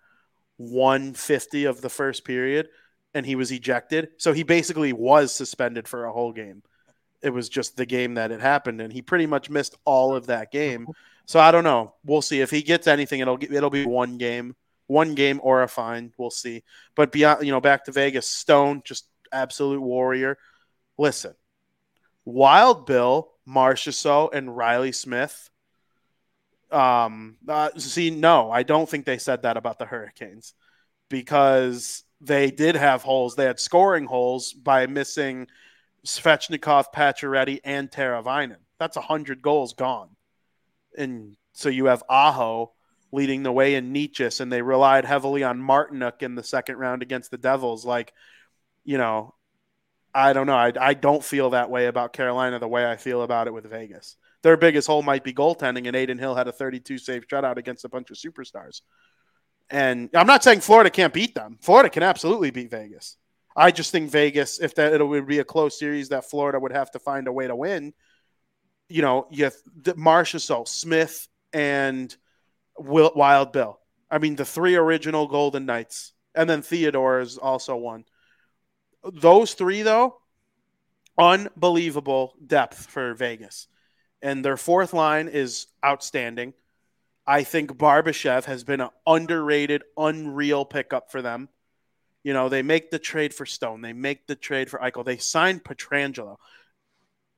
150 0.58 1.66
of 1.66 1.82
the 1.82 1.90
first 1.90 2.26
period 2.26 2.68
and 3.14 3.26
he 3.26 3.36
was 3.36 3.52
ejected. 3.52 4.10
So 4.18 4.34
he 4.34 4.44
basically 4.44 4.94
was 4.94 5.34
suspended 5.34 5.88
for 5.88 6.06
a 6.06 6.12
whole 6.12 6.32
game. 6.32 6.64
It 7.22 7.30
was 7.30 7.48
just 7.50 7.78
the 7.78 7.86
game 7.86 8.16
that 8.16 8.32
it 8.32 8.42
happened, 8.42 8.82
and 8.82 8.92
he 8.92 9.02
pretty 9.02 9.26
much 9.26 9.50
missed 9.50 9.76
all 9.86 10.16
of 10.16 10.28
that 10.28 10.52
game. 10.52 10.88
So 11.26 11.40
I 11.40 11.52
don't 11.52 11.64
know. 11.64 11.94
We'll 12.04 12.22
see 12.22 12.42
if 12.42 12.52
he 12.52 12.62
gets 12.62 12.86
anything. 12.88 13.22
It'll 13.22 13.42
it'll 13.42 13.70
be 13.70 13.86
one 13.86 14.18
game, 14.18 14.56
one 14.88 15.16
game 15.16 15.40
or 15.42 15.64
a 15.64 15.68
fine. 15.68 16.12
We'll 16.18 16.32
see. 16.32 16.64
But 16.96 17.12
beyond, 17.12 17.46
you 17.46 17.52
know, 17.52 17.62
back 17.62 17.86
to 17.86 17.92
Vegas, 17.94 18.28
Stone 18.28 18.82
just 18.84 19.08
absolute 19.32 19.82
warrior. 19.82 20.38
Listen, 20.98 21.34
Wild 22.26 22.86
Bill, 22.86 23.32
Marchessault, 23.48 24.34
and 24.34 24.56
Reilly 24.56 24.92
Smith. 24.92 25.50
Um, 26.72 27.38
uh, 27.48 27.70
see, 27.78 28.10
no, 28.10 28.52
I 28.52 28.64
don't 28.64 28.90
think 28.90 29.06
they 29.06 29.18
said 29.18 29.44
that 29.44 29.58
about 29.58 29.80
the 29.80 29.86
Hurricanes 29.86 30.54
because 31.08 32.04
they 32.24 32.52
did 32.52 32.76
have 32.76 33.04
holes. 33.04 33.36
They 33.36 33.46
had 33.46 33.60
scoring 33.60 34.06
holes 34.06 34.54
by 34.54 34.88
missing 34.88 35.48
Svechnikov, 36.06 36.86
Pacioretty, 36.94 37.60
and 37.64 37.92
Teravainen. 37.92 38.58
That's 38.80 38.96
100 38.96 39.42
goals 39.42 39.74
gone. 39.74 40.10
And 40.98 41.36
so 41.54 41.70
you 41.70 41.86
have 41.86 42.04
Aho 42.10 42.74
leading 43.12 43.44
the 43.44 43.52
way 43.52 43.76
in 43.76 43.94
Necas, 43.94 44.42
and 44.42 44.52
they 44.52 44.62
relied 44.62 45.06
heavily 45.06 45.44
on 45.44 45.62
Martinook 45.62 46.24
in 46.24 46.36
the 46.36 46.44
second 46.44 46.78
round 46.78 47.02
against 47.02 47.30
the 47.30 47.38
Devils. 47.38 47.86
Like, 47.86 48.14
you 48.84 48.98
know, 48.98 49.36
I 50.14 50.34
don't 50.34 50.48
know. 50.48 50.56
I, 50.56 50.72
I 50.80 50.94
don't 50.94 51.24
feel 51.24 51.52
that 51.52 51.70
way 51.70 51.88
about 51.88 52.14
Carolina 52.14 52.60
the 52.60 52.68
way 52.68 52.90
I 52.90 52.98
feel 52.98 53.22
about 53.22 53.48
it 53.48 53.54
with 53.54 53.70
Vegas. 53.70 54.16
Their 54.42 54.58
biggest 54.58 54.88
hole 54.88 55.04
might 55.04 55.24
be 55.24 55.34
goaltending, 55.34 55.88
and 55.88 55.96
Adin 55.96 56.18
Hill 56.18 56.36
had 56.36 56.48
a 56.48 56.52
32 56.52 56.98
save 56.98 57.28
shutout 57.28 57.58
against 57.58 57.86
a 57.86 57.90
bunch 57.90 58.12
of 58.12 58.18
superstars. 58.18 58.82
And 59.70 60.10
I'm 60.14 60.28
not 60.28 60.44
saying 60.44 60.62
Florida 60.62 60.90
can't 60.90 61.14
beat 61.14 61.34
them. 61.34 61.58
Florida 61.62 61.90
can 61.90 62.04
absolutely 62.04 62.52
beat 62.52 62.70
Vegas. 62.70 63.18
I 63.56 63.72
just 63.72 63.92
think 63.92 64.10
Vegas, 64.10 64.60
if 64.60 64.76
that 64.76 64.94
it 64.94 65.04
would 65.04 65.28
be 65.28 65.40
a 65.40 65.44
close 65.44 65.78
series 65.78 66.10
that 66.10 66.30
Florida 66.30 66.60
would 66.60 66.72
have 66.72 66.92
to 66.92 67.00
find 67.00 67.28
a 67.28 67.34
way 67.34 67.48
to 67.48 67.56
win. 67.56 67.94
You 68.90 69.02
know, 69.02 69.28
you 69.32 69.52
Marchessault, 69.84 70.68
Smith, 70.68 71.28
and 71.52 72.16
Will, 72.78 73.12
Wild 73.16 73.52
Bill. 73.52 73.80
I 74.10 74.18
mean, 74.18 74.36
the 74.36 74.46
three 74.46 74.76
original 74.76 75.28
Golden 75.28 75.66
Knights, 75.66 76.14
and 76.36 76.50
then 76.50 76.62
Theodore 76.62 77.20
is 77.20 77.38
also 77.38 77.76
one. 77.76 78.06
Those 79.04 79.54
three, 79.54 79.82
though, 79.82 80.20
unbelievable 81.18 82.36
depth 82.46 82.86
for 82.88 83.14
Vegas, 83.14 83.68
and 84.22 84.44
their 84.44 84.58
fourth 84.58 84.94
line 84.94 85.28
is 85.28 85.68
outstanding. 85.86 86.54
I 87.26 87.44
think 87.44 87.78
Barbashev 87.78 88.46
has 88.46 88.64
been 88.64 88.82
an 88.82 88.90
underrated, 89.08 89.84
unreal 89.98 90.66
pickup 90.66 91.12
for 91.12 91.22
them. 91.22 91.50
You 92.24 92.34
know, 92.34 92.50
they 92.50 92.62
make 92.62 92.92
the 92.92 93.00
trade 93.00 93.34
for 93.34 93.46
Stone, 93.46 93.82
they 93.82 93.94
make 93.94 94.28
the 94.28 94.36
trade 94.36 94.70
for 94.70 94.80
Eichel, 94.80 95.06
they 95.06 95.18
signed 95.18 95.64
Pietrangelo. 95.64 96.38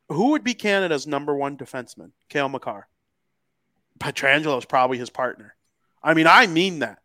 Who 0.09 0.31
would 0.31 0.43
be 0.43 0.53
Canada's 0.53 1.07
number 1.07 1.35
one 1.35 1.57
defenseman? 1.57 2.11
Cale 2.29 2.49
Makar. 2.49 2.87
Pietrangelo 3.99 4.57
is 4.59 4.65
probably 4.65 4.97
his 4.97 5.09
partner. 5.09 5.55
I 6.03 6.13
mean, 6.13 6.27
I 6.27 6.45
mean 6.45 6.79
that. 6.79 6.99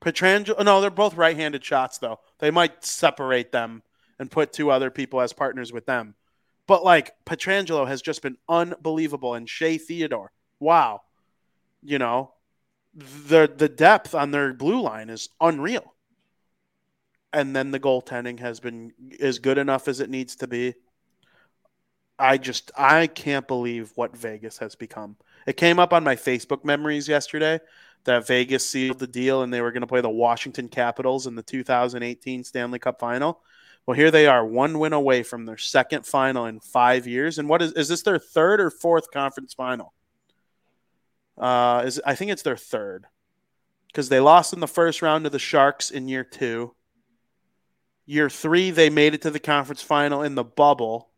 Pietrangelo, 0.00 0.64
no, 0.64 0.80
they're 0.80 0.90
both 0.90 1.14
right 1.14 1.36
handed 1.36 1.64
shots, 1.64 1.98
though. 1.98 2.18
They 2.40 2.50
might 2.50 2.84
separate 2.84 3.52
them 3.52 3.82
and 4.18 4.30
put 4.30 4.52
two 4.52 4.70
other 4.70 4.90
people 4.90 5.20
as 5.20 5.32
partners 5.32 5.72
with 5.72 5.86
them. 5.86 6.14
But 6.66 6.84
like 6.84 7.14
Pietrangelo 7.24 7.86
has 7.86 8.02
just 8.02 8.22
been 8.22 8.38
unbelievable, 8.48 9.34
and 9.34 9.48
Shea 9.48 9.78
Theodore, 9.78 10.32
wow, 10.58 11.02
you 11.82 11.98
know, 11.98 12.32
the 12.94 13.52
the 13.54 13.68
depth 13.68 14.14
on 14.14 14.30
their 14.30 14.52
blue 14.52 14.80
line 14.80 15.10
is 15.10 15.28
unreal. 15.40 15.94
And 17.32 17.54
then 17.54 17.70
the 17.70 17.80
goaltending 17.80 18.40
has 18.40 18.58
been 18.58 18.92
is 19.10 19.38
good 19.38 19.58
enough 19.58 19.86
as 19.86 20.00
it 20.00 20.10
needs 20.10 20.36
to 20.36 20.48
be. 20.48 20.74
I 22.18 22.36
just 22.36 22.70
I 22.76 23.06
can't 23.06 23.46
believe 23.48 23.92
what 23.94 24.16
Vegas 24.16 24.58
has 24.58 24.74
become. 24.74 25.16
It 25.46 25.56
came 25.56 25.78
up 25.78 25.92
on 25.92 26.04
my 26.04 26.16
Facebook 26.16 26.64
memories 26.64 27.08
yesterday 27.08 27.60
that 28.04 28.26
Vegas 28.26 28.66
sealed 28.66 28.98
the 28.98 29.06
deal 29.06 29.42
and 29.42 29.52
they 29.52 29.60
were 29.60 29.72
going 29.72 29.82
to 29.82 29.86
play 29.86 30.00
the 30.00 30.10
Washington 30.10 30.68
Capitals 30.68 31.26
in 31.26 31.34
the 31.34 31.42
2018 31.42 32.44
Stanley 32.44 32.78
Cup 32.78 32.98
Final. 32.98 33.40
Well, 33.86 33.96
here 33.96 34.10
they 34.10 34.26
are, 34.26 34.44
one 34.44 34.78
win 34.78 34.92
away 34.92 35.22
from 35.22 35.46
their 35.46 35.56
second 35.56 36.06
final 36.06 36.46
in 36.46 36.60
five 36.60 37.06
years. 37.06 37.38
And 37.38 37.48
what 37.48 37.62
is 37.62 37.72
is 37.72 37.88
this 37.88 38.02
their 38.02 38.18
third 38.18 38.60
or 38.60 38.70
fourth 38.70 39.10
conference 39.10 39.54
final? 39.54 39.94
Uh, 41.40 41.82
is 41.86 42.00
I 42.04 42.14
think 42.14 42.30
it's 42.30 42.42
their 42.42 42.56
third 42.56 43.06
because 43.88 44.08
they 44.10 44.20
lost 44.20 44.52
in 44.52 44.60
the 44.60 44.68
first 44.68 45.02
round 45.02 45.24
to 45.24 45.30
the 45.30 45.38
Sharks 45.38 45.90
in 45.90 46.06
year 46.06 46.22
two. 46.22 46.74
Year 48.06 48.28
three, 48.28 48.70
they 48.70 48.90
made 48.90 49.14
it 49.14 49.22
to 49.22 49.30
the 49.30 49.40
conference 49.40 49.82
final 49.82 50.22
in 50.22 50.34
the 50.34 50.44
bubble. 50.44 51.08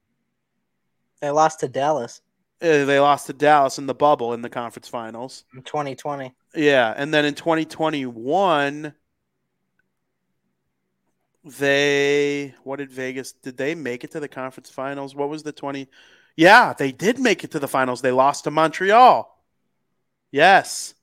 They 1.21 1.31
lost 1.31 1.61
to 1.61 1.69
Dallas 1.69 2.21
Uh, 2.61 2.85
they 2.85 3.01
lost 3.01 3.27
to 3.27 3.33
Dallas 3.33 3.79
in 3.79 3.87
the 3.87 3.95
bubble 3.95 4.33
in 4.35 4.43
the 4.43 4.51
conference 4.51 4.89
finals. 4.89 5.45
in 5.55 5.63
2020. 5.63 6.35
Yeah, 6.55 6.95
and 6.97 7.13
then 7.13 7.25
in 7.25 7.35
2021 7.35 8.95
they 11.45 12.55
what 12.63 12.77
did 12.77 12.91
Vegas 12.93 13.33
did 13.33 13.57
they 13.57 13.75
make 13.75 14.05
it 14.05 14.13
to 14.13 14.21
the 14.21 14.29
conference 14.29 14.71
finals? 14.71 15.15
What 15.15 15.29
was 15.29 15.43
the 15.43 15.53
20 15.53 15.89
Yeah, 16.37 16.73
they 16.73 16.93
did 16.93 17.19
make 17.19 17.45
it 17.45 17.51
to 17.53 17.59
the 17.59 17.69
finals. 17.69 18.01
They 18.01 18.13
lost 18.13 18.45
to 18.45 18.51
Montreal. 18.51 19.29
Yes. 20.33 20.95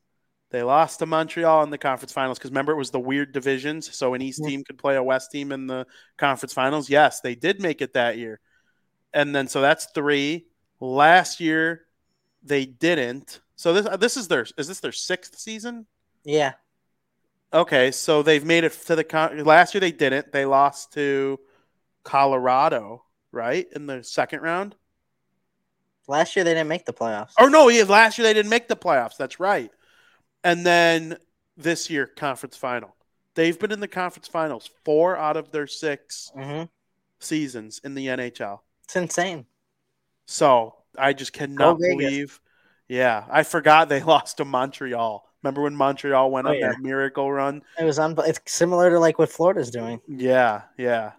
They 0.52 0.64
lost 0.64 1.00
to 1.00 1.06
Montreal 1.06 1.64
in 1.64 1.70
the 1.70 1.78
conference 1.78 2.12
finals 2.12 2.40
because 2.40 2.50
remember 2.52 2.72
it 2.72 2.78
was 2.78 2.90
the 2.90 3.00
weird 3.00 3.32
divisions, 3.32 3.96
so 3.96 4.16
an 4.16 4.22
East 4.22 4.42
Yeah. 4.44 4.50
team 4.50 4.64
could 4.64 4.80
play 4.80 4.96
a 4.96 5.04
West 5.04 5.32
team 5.32 5.52
in 5.52 5.68
the 5.68 5.86
conference 6.18 6.54
finals. 6.54 6.90
Yes, 6.90 7.22
they 7.22 7.36
did 7.36 7.62
make 7.62 7.82
it 7.82 7.94
that 7.94 8.18
year. 8.18 8.40
and 9.14 9.34
then 9.36 9.48
so 9.48 9.62
that's 9.62 9.86
three. 9.96 10.48
Last 10.80 11.40
year 11.40 11.86
they 12.44 12.66
didn't. 12.66 13.42
So 13.56 13.74
this 13.74 13.86
uh, 13.86 13.98
this 13.98 14.18
is 14.18 14.28
their 14.28 14.46
is 14.58 14.68
this 14.68 14.80
their 14.82 14.92
sixth 14.92 15.38
season? 15.40 15.86
Yeah. 16.24 16.54
Okay, 17.54 17.90
so 17.92 18.22
they've 18.24 18.46
made 18.46 18.64
it 18.64 18.72
to 18.86 18.96
the 18.96 19.04
con- 19.04 19.44
last 19.44 19.74
year 19.74 19.82
they 19.82 19.92
didn't. 19.92 20.32
They 20.32 20.46
lost 20.46 20.94
to 20.94 21.40
Colorado, 22.04 23.04
right, 23.32 23.68
in 23.76 23.86
the 23.88 24.04
second 24.04 24.42
round. 24.42 24.76
Last 26.10 26.36
year 26.36 26.44
they 26.44 26.54
didn't 26.54 26.68
make 26.68 26.86
the 26.86 26.94
playoffs. 26.94 27.34
Or 27.40 27.50
no, 27.50 27.70
yeah, 27.70 27.84
last 27.84 28.18
year 28.18 28.28
they 28.28 28.34
didn't 28.34 28.50
make 28.50 28.68
the 28.68 28.76
playoffs. 28.76 29.16
That's 29.18 29.40
right. 29.40 29.72
And 30.44 30.66
then 30.66 31.18
this 31.58 31.90
year, 31.90 32.08
conference 32.08 32.58
final. 32.58 32.96
They've 33.36 33.58
been 33.58 33.72
in 33.72 33.80
the 33.80 33.88
conference 33.88 34.28
finals 34.28 34.70
four 34.86 35.18
out 35.18 35.38
of 35.38 35.52
their 35.52 35.68
6 35.68 36.34
hmm 36.34 36.64
seasons 37.20 37.82
in 37.84 37.96
the 37.96 38.10
NHL. 38.10 38.64
It's 38.84 38.96
insane. 38.96 39.46
So 40.26 40.76
I 40.98 41.14
just 41.14 41.34
cannot 41.34 41.80
believe. 41.80 42.40
Yeah, 42.88 43.26
I 43.30 43.44
forgot 43.44 43.90
they 43.90 44.02
lost 44.04 44.38
to 44.38 44.46
Montreal. 44.46 45.26
Remember 45.44 45.62
when 45.64 45.76
Montreal 45.76 46.32
went 46.32 46.48
Oh, 46.48 46.52
on 46.52 46.60
yeah. 46.60 46.72
that 46.72 46.80
miracle 46.80 47.32
run? 47.32 47.62
It 47.80 47.84
was 47.84 47.98
un- 48.00 48.16
It's 48.20 48.40
similar 48.52 48.90
to 48.92 49.00
like 49.00 49.18
what 49.20 49.32
Florida's 49.32 49.72
doing. 49.72 50.02
Yeah, 50.08 50.64
yeah. 50.78 51.14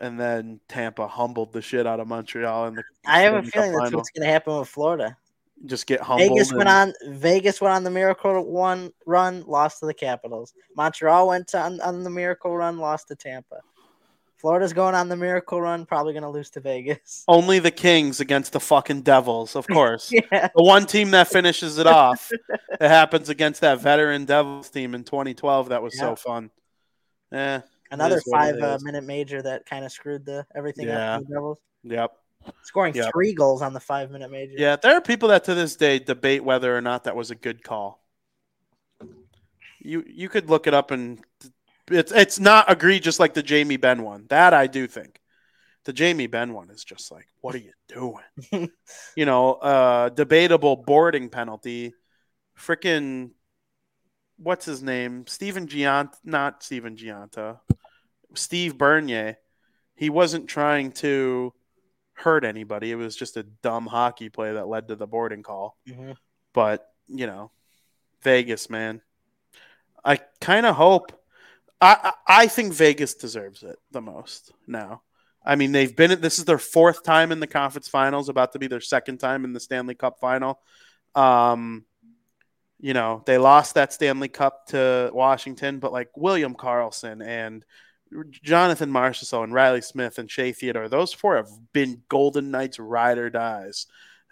And 0.00 0.18
then 0.18 0.60
Tampa 0.68 1.06
humbled 1.06 1.52
the 1.52 1.62
shit 1.62 1.86
out 1.86 2.00
of 2.00 2.08
Montreal 2.08 2.72
the 2.72 2.82
I 3.06 3.20
have 3.20 3.34
a 3.34 3.42
feeling 3.42 3.72
that's 3.72 3.92
what's 3.92 4.10
going 4.10 4.26
to 4.26 4.32
happen 4.32 4.58
with 4.58 4.68
Florida. 4.68 5.16
just 5.66 5.86
get 5.86 6.00
humbled. 6.00 6.30
Vegas 6.30 6.52
went 6.52 6.68
on. 6.68 6.92
Vegas 7.08 7.60
went 7.60 7.74
on 7.74 7.84
the 7.84 7.90
miracle 7.90 8.44
one 8.44 8.92
run, 9.06 9.44
lost 9.46 9.80
to 9.80 9.86
the 9.86 9.94
Capitals. 9.94 10.52
Montreal 10.76 11.28
went 11.28 11.54
on, 11.54 11.80
on 11.80 12.02
the 12.02 12.10
miracle 12.10 12.56
run, 12.56 12.78
lost 12.78 13.08
to 13.08 13.14
Tampa. 13.14 13.60
Florida's 14.36 14.74
going 14.74 14.94
on 14.94 15.08
the 15.08 15.16
miracle 15.16 15.58
run, 15.58 15.86
probably 15.86 16.12
going 16.12 16.22
to 16.22 16.28
lose 16.28 16.50
to 16.50 16.60
Vegas. 16.60 17.24
Only 17.26 17.60
the 17.60 17.70
Kings 17.70 18.20
against 18.20 18.52
the 18.52 18.60
fucking 18.60 19.00
Devils, 19.00 19.56
of 19.56 19.66
course. 19.66 20.12
Yeah, 20.32 20.48
the 20.54 20.62
one 20.62 20.84
team 20.84 21.12
that 21.12 21.28
finishes 21.28 21.78
it 21.78 21.86
off. 21.86 22.30
it 22.50 22.88
happens 22.88 23.30
against 23.30 23.62
that 23.62 23.80
veteran 23.80 24.26
Devils 24.26 24.68
team 24.68 24.94
in 24.94 25.02
2012. 25.04 25.70
That 25.70 25.82
was 25.82 25.94
Yeah. 25.94 26.00
so 26.00 26.16
fun. 26.16 26.50
Eh, 27.32 27.60
another 27.90 28.16
is 28.18 28.22
what 28.26 28.48
it 28.48 28.60
five 28.60 28.62
uh, 28.62 28.78
minute 28.82 29.04
major 29.04 29.40
that 29.42 29.66
kind 29.66 29.84
of 29.84 29.92
screwed 29.92 30.24
the 30.24 30.46
everything 30.54 30.88
Yeah. 30.88 31.16
up 31.16 31.20
for 31.20 31.26
the 31.28 31.34
Devils. 31.34 31.58
yep. 31.82 32.10
Scoring 32.62 32.94
Yep. 32.94 33.10
three 33.12 33.32
goals 33.32 33.62
on 33.62 33.72
the 33.72 33.80
five 33.80 34.10
minute 34.10 34.30
major. 34.30 34.54
Yeah, 34.56 34.76
there 34.76 34.94
are 34.96 35.00
people 35.00 35.30
that 35.30 35.44
to 35.44 35.54
this 35.54 35.76
day 35.76 35.98
debate 35.98 36.44
whether 36.44 36.76
or 36.76 36.80
not 36.80 37.04
that 37.04 37.16
was 37.16 37.30
a 37.30 37.34
good 37.34 37.62
call. 37.62 38.02
You 39.80 40.04
you 40.06 40.28
could 40.28 40.48
look 40.48 40.66
it 40.66 40.74
up 40.74 40.90
and 40.90 41.22
it's 41.90 42.12
it's 42.12 42.40
not 42.40 42.70
egregious 42.70 43.20
like 43.20 43.34
the 43.34 43.42
Jamie 43.42 43.76
Benn 43.76 44.02
one. 44.02 44.26
That 44.28 44.54
I 44.54 44.66
do 44.66 44.86
think. 44.86 45.20
The 45.84 45.92
Jamie 45.92 46.26
Benn 46.26 46.54
one 46.54 46.70
is 46.70 46.82
just 46.82 47.12
like, 47.12 47.26
what 47.42 47.54
are 47.54 47.58
you 47.58 47.72
doing? 47.88 48.70
you 49.16 49.26
know, 49.26 49.54
uh 49.54 50.08
debatable 50.08 50.76
boarding 50.76 51.28
penalty. 51.28 51.92
Freaking 52.58 53.30
what's 54.36 54.64
his 54.64 54.82
name? 54.82 55.26
Steven 55.26 55.66
Giant 55.66 56.10
not 56.24 56.62
Steven 56.62 56.96
Gianta. 56.96 57.60
Steve 58.34 58.76
Bernier. 58.76 59.38
He 59.96 60.10
wasn't 60.10 60.48
trying 60.48 60.92
to 60.92 61.52
hurt 62.14 62.44
anybody. 62.44 62.90
It 62.90 62.96
was 62.96 63.16
just 63.16 63.36
a 63.36 63.42
dumb 63.42 63.86
hockey 63.86 64.28
play 64.28 64.52
that 64.52 64.68
led 64.68 64.88
to 64.88 64.96
the 64.96 65.06
boarding 65.06 65.42
call. 65.42 65.76
Mhm. 65.86 66.16
But, 66.52 66.88
you 67.08 67.26
know, 67.26 67.50
Vegas, 68.22 68.70
man. 68.70 69.02
I 70.04 70.16
kind 70.40 70.66
of 70.66 70.76
hope. 70.76 71.12
I, 71.80 72.12
I 72.26 72.42
I 72.42 72.46
think 72.46 72.72
Vegas 72.72 73.14
deserves 73.14 73.62
it 73.62 73.78
the 73.90 74.00
most 74.00 74.52
now. 74.66 75.02
I 75.44 75.56
mean, 75.56 75.72
they've 75.72 75.94
been. 75.94 76.20
This 76.20 76.38
is 76.38 76.44
their 76.46 76.58
fourth 76.58 77.02
time 77.02 77.30
in 77.30 77.40
the 77.40 77.46
conference 77.46 77.88
finals, 77.88 78.28
about 78.28 78.52
to 78.52 78.58
be 78.58 78.66
their 78.66 78.80
second 78.80 79.18
time 79.18 79.44
in 79.44 79.52
the 79.52 79.60
Stanley 79.60 79.94
Cup 79.94 80.18
final. 80.20 80.60
Um, 81.14 81.84
you 82.84 82.92
know, 82.92 83.22
they 83.24 83.38
lost 83.38 83.76
that 83.76 83.94
Stanley 83.94 84.28
Cup 84.28 84.66
to 84.66 85.10
Washington, 85.14 85.78
but 85.78 85.90
like 85.90 86.10
William 86.18 86.54
Karlsson 86.54 87.26
and 87.26 87.64
Jonathan 88.30 88.90
Marchessault 88.90 89.42
and 89.42 89.54
Reilly 89.54 89.80
Smith 89.80 90.18
and 90.18 90.30
Shea 90.30 90.52
Theodore, 90.52 90.90
those 90.90 91.14
four 91.14 91.36
have 91.36 91.48
been 91.72 92.02
Golden 92.10 92.50
Knights 92.50 92.78
ride 92.78 93.16
or 93.16 93.30
dies. 93.30 93.86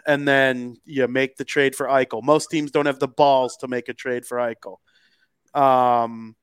And 0.07 0.29
then 0.29 0.77
you 0.85 1.09
make 1.09 1.39
the 1.39 1.47
trade 1.47 1.75
for 1.75 1.87
Eichel. 1.87 2.23
Most 2.23 2.51
teams 2.51 2.71
don't 2.71 2.85
have 2.85 2.99
the 2.99 3.09
balls 3.09 3.57
to 3.61 3.69
make 3.69 3.89
a 3.89 3.95
trade 3.95 4.27
for 4.27 4.37
Eichel. 4.37 4.77
Um, 5.59 6.37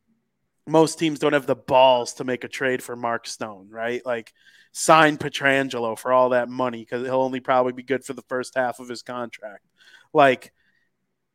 most 0.66 0.98
teams 0.98 1.20
don't 1.20 1.34
have 1.34 1.46
the 1.46 1.56
balls 1.56 2.16
to 2.16 2.24
make 2.24 2.44
a 2.44 2.48
trade 2.48 2.82
for 2.82 2.96
Mark 2.96 3.28
Stone, 3.28 3.68
right? 3.70 4.04
Like 4.04 4.34
sign 4.72 5.20
Pietrangelo 5.20 5.96
for 5.96 6.12
all 6.12 6.30
that 6.30 6.50
money 6.50 6.80
because 6.80 7.06
he'll 7.06 7.22
only 7.22 7.40
probably 7.40 7.74
be 7.74 7.84
good 7.84 8.04
for 8.04 8.14
the 8.14 8.24
first 8.24 8.56
half 8.56 8.80
of 8.80 8.90
his 8.90 9.04
contract. 9.04 9.64
Like, 10.12 10.52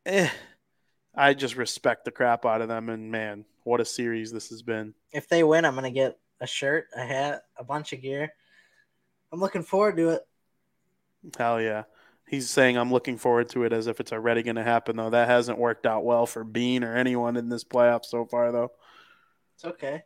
eh, 0.04 0.30
I 1.16 1.34
just 1.34 1.56
respect 1.56 2.04
the 2.04 2.10
crap 2.10 2.44
out 2.44 2.60
of 2.60 2.68
them, 2.68 2.88
and 2.88 3.10
man, 3.10 3.44
what 3.62 3.80
a 3.80 3.84
series 3.84 4.32
this 4.32 4.48
has 4.48 4.62
been. 4.62 4.94
If 5.12 5.28
they 5.28 5.44
win, 5.44 5.64
I'm 5.64 5.74
going 5.74 5.84
to 5.84 5.90
get 5.90 6.18
a 6.40 6.46
shirt, 6.46 6.86
a 6.96 7.04
hat, 7.04 7.42
a 7.56 7.64
bunch 7.64 7.92
of 7.92 8.02
gear. 8.02 8.32
I'm 9.32 9.40
looking 9.40 9.62
forward 9.62 9.96
to 9.96 10.10
it. 10.10 10.22
Hell 11.38 11.60
yeah. 11.60 11.84
He's 12.26 12.48
saying 12.50 12.76
I'm 12.76 12.92
looking 12.92 13.18
forward 13.18 13.50
to 13.50 13.64
it 13.64 13.72
as 13.72 13.86
if 13.86 14.00
it's 14.00 14.12
already 14.12 14.42
going 14.42 14.56
to 14.56 14.62
happen, 14.62 14.96
though. 14.96 15.10
That 15.10 15.28
hasn't 15.28 15.58
worked 15.58 15.86
out 15.86 16.04
well 16.04 16.26
for 16.26 16.42
Bean 16.42 16.82
or 16.82 16.96
anyone 16.96 17.36
in 17.36 17.48
this 17.48 17.64
playoff 17.64 18.04
so 18.04 18.24
far, 18.24 18.50
though. 18.50 18.72
It's 19.56 19.64
okay. 19.64 20.02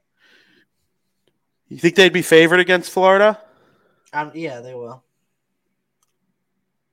You 1.69 1.79
think 1.79 1.95
they'd 1.95 2.13
be 2.13 2.23
favored 2.23 2.61
against 2.61 2.91
Florida? 2.91 3.41
Um, 4.13 4.33
yeah, 4.35 4.61
they 4.61 4.75
will. 4.75 5.05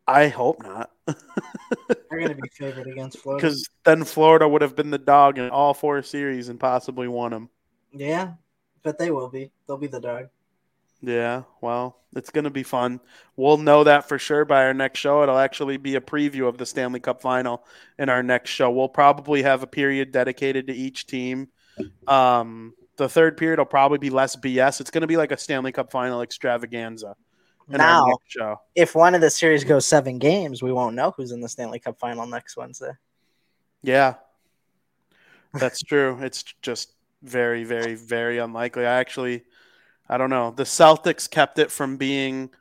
I 0.07 0.27
hope 0.27 0.61
not. 0.61 0.91
They're 2.15 2.27
going 2.27 2.37
to 2.37 2.41
be 2.41 2.49
favored 2.49 2.87
against 2.87 3.19
Florida. 3.19 3.45
Because 3.45 3.69
then 3.83 4.03
Florida 4.03 4.47
would 4.47 4.61
have 4.61 4.75
been 4.75 4.91
the 4.91 4.97
dog 4.97 5.37
in 5.37 5.49
all 5.49 5.73
four 5.73 6.01
series 6.01 6.49
and 6.49 6.59
possibly 6.59 7.07
won 7.07 7.31
them. 7.31 7.49
Yeah, 7.91 8.33
but 8.83 8.97
they 8.97 9.11
will 9.11 9.29
be. 9.29 9.51
They'll 9.67 9.77
be 9.77 9.87
the 9.87 9.99
dog. 9.99 10.27
Yeah, 11.01 11.43
well, 11.61 11.99
it's 12.15 12.31
going 12.31 12.45
to 12.45 12.49
be 12.49 12.63
fun. 12.63 12.99
We'll 13.35 13.57
know 13.57 13.83
that 13.83 14.07
for 14.07 14.17
sure 14.17 14.45
by 14.45 14.63
our 14.65 14.73
next 14.73 14.99
show. 14.99 15.21
It'll 15.23 15.37
actually 15.37 15.77
be 15.77 15.95
a 15.95 16.01
preview 16.01 16.47
of 16.47 16.57
the 16.57 16.65
Stanley 16.65 16.99
Cup 16.99 17.21
final 17.21 17.65
in 17.99 18.09
our 18.09 18.23
next 18.23 18.49
show. 18.51 18.71
We'll 18.71 18.89
probably 18.89 19.43
have 19.43 19.61
a 19.61 19.67
period 19.67 20.11
dedicated 20.11 20.67
to 20.67 20.73
each 20.73 21.05
team. 21.05 21.49
Um, 22.07 22.73
the 22.97 23.09
third 23.09 23.37
period 23.37 23.59
will 23.59 23.65
probably 23.65 23.97
be 23.97 24.09
less 24.09 24.35
BS. 24.35 24.79
It's 24.79 24.89
going 24.89 25.01
to 25.01 25.07
be 25.07 25.17
like 25.17 25.31
a 25.31 25.37
Stanley 25.37 25.73
Cup 25.73 25.91
final 25.91 26.21
extravaganza 26.21 27.15
Now, 27.67 28.17
show. 28.27 28.59
if 28.75 28.93
one 28.93 29.15
of 29.15 29.21
the 29.21 29.29
series 29.29 29.63
goes 29.63 29.85
seven 29.85 30.19
games, 30.19 30.61
we 30.61 30.71
won't 30.71 30.95
know 30.95 31.13
who's 31.15 31.31
in 31.31 31.41
the 31.41 31.49
Stanley 31.49 31.79
Cup 31.79 31.97
final 31.99 32.27
next 32.27 32.55
Wednesday. 32.55 32.91
Yeah, 33.81 34.15
that's 35.53 35.81
true. 35.81 36.19
It's 36.21 36.43
just 36.61 36.93
very, 37.23 37.63
very, 37.63 37.95
very 37.95 38.37
unlikely. 38.37 38.85
I 38.85 38.99
actually, 38.99 39.43
I 40.07 40.17
don't 40.17 40.29
know. 40.29 40.51
The 40.51 40.63
Celtics 40.63 41.29
kept 41.29 41.57
it 41.59 41.71
from 41.71 41.97
being 41.97 42.51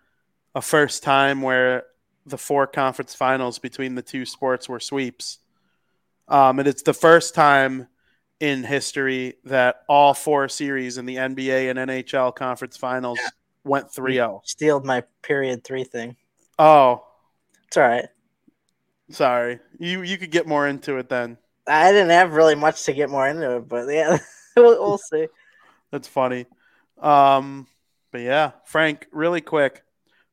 a 0.55 0.63
first 0.63 1.03
time 1.03 1.43
where 1.43 1.85
the 2.27 2.39
four 2.39 2.67
conference 2.67 3.15
finals 3.15 3.59
between 3.59 3.95
the 3.95 4.03
two 4.03 4.25
sports 4.25 4.69
were 4.69 4.81
sweeps. 4.81 5.39
Um, 6.29 6.59
and 6.59 6.67
it's 6.67 6.83
the 6.83 6.95
first 6.95 7.35
time 7.35 7.89
in 8.41 8.65
history 8.65 9.35
that 9.45 9.83
all 9.89 10.15
four 10.15 10.49
series 10.49 10.99
in 10.99 11.07
the 11.07 11.17
NBA 11.17 11.71
and 11.71 11.79
NHL 11.79 12.35
conference 12.35 12.77
finals 12.77 13.19
went 13.65 13.93
3 13.93 14.15
0. 14.15 14.43
Stealed 14.45 14.85
my 14.85 15.05
period 15.23 15.65
three 15.65 15.85
thing. 15.85 16.17
Oh, 16.59 17.05
It's 17.67 17.77
all 17.77 17.83
right. 17.85 18.09
sorry. 19.11 19.61
You 19.79 20.03
you 20.03 20.19
could 20.19 20.31
get 20.31 20.47
more 20.47 20.67
into 20.69 20.97
it 20.99 21.09
then. 21.09 21.39
I 21.67 21.93
didn't 21.93 22.11
have 22.11 22.35
really 22.35 22.55
much 22.55 22.85
to 22.85 22.93
get 22.93 23.11
more 23.11 23.27
into 23.27 23.57
it, 23.57 23.69
but 23.69 23.89
yeah, 23.89 24.19
we'll, 24.57 24.81
we'll 24.83 24.99
see. 24.99 25.27
That's 25.91 26.09
funny. 26.09 26.47
Um, 27.01 27.67
but 28.13 28.21
yeah, 28.21 28.53
Frank, 28.65 29.07
really 29.13 29.41
quick, 29.41 29.83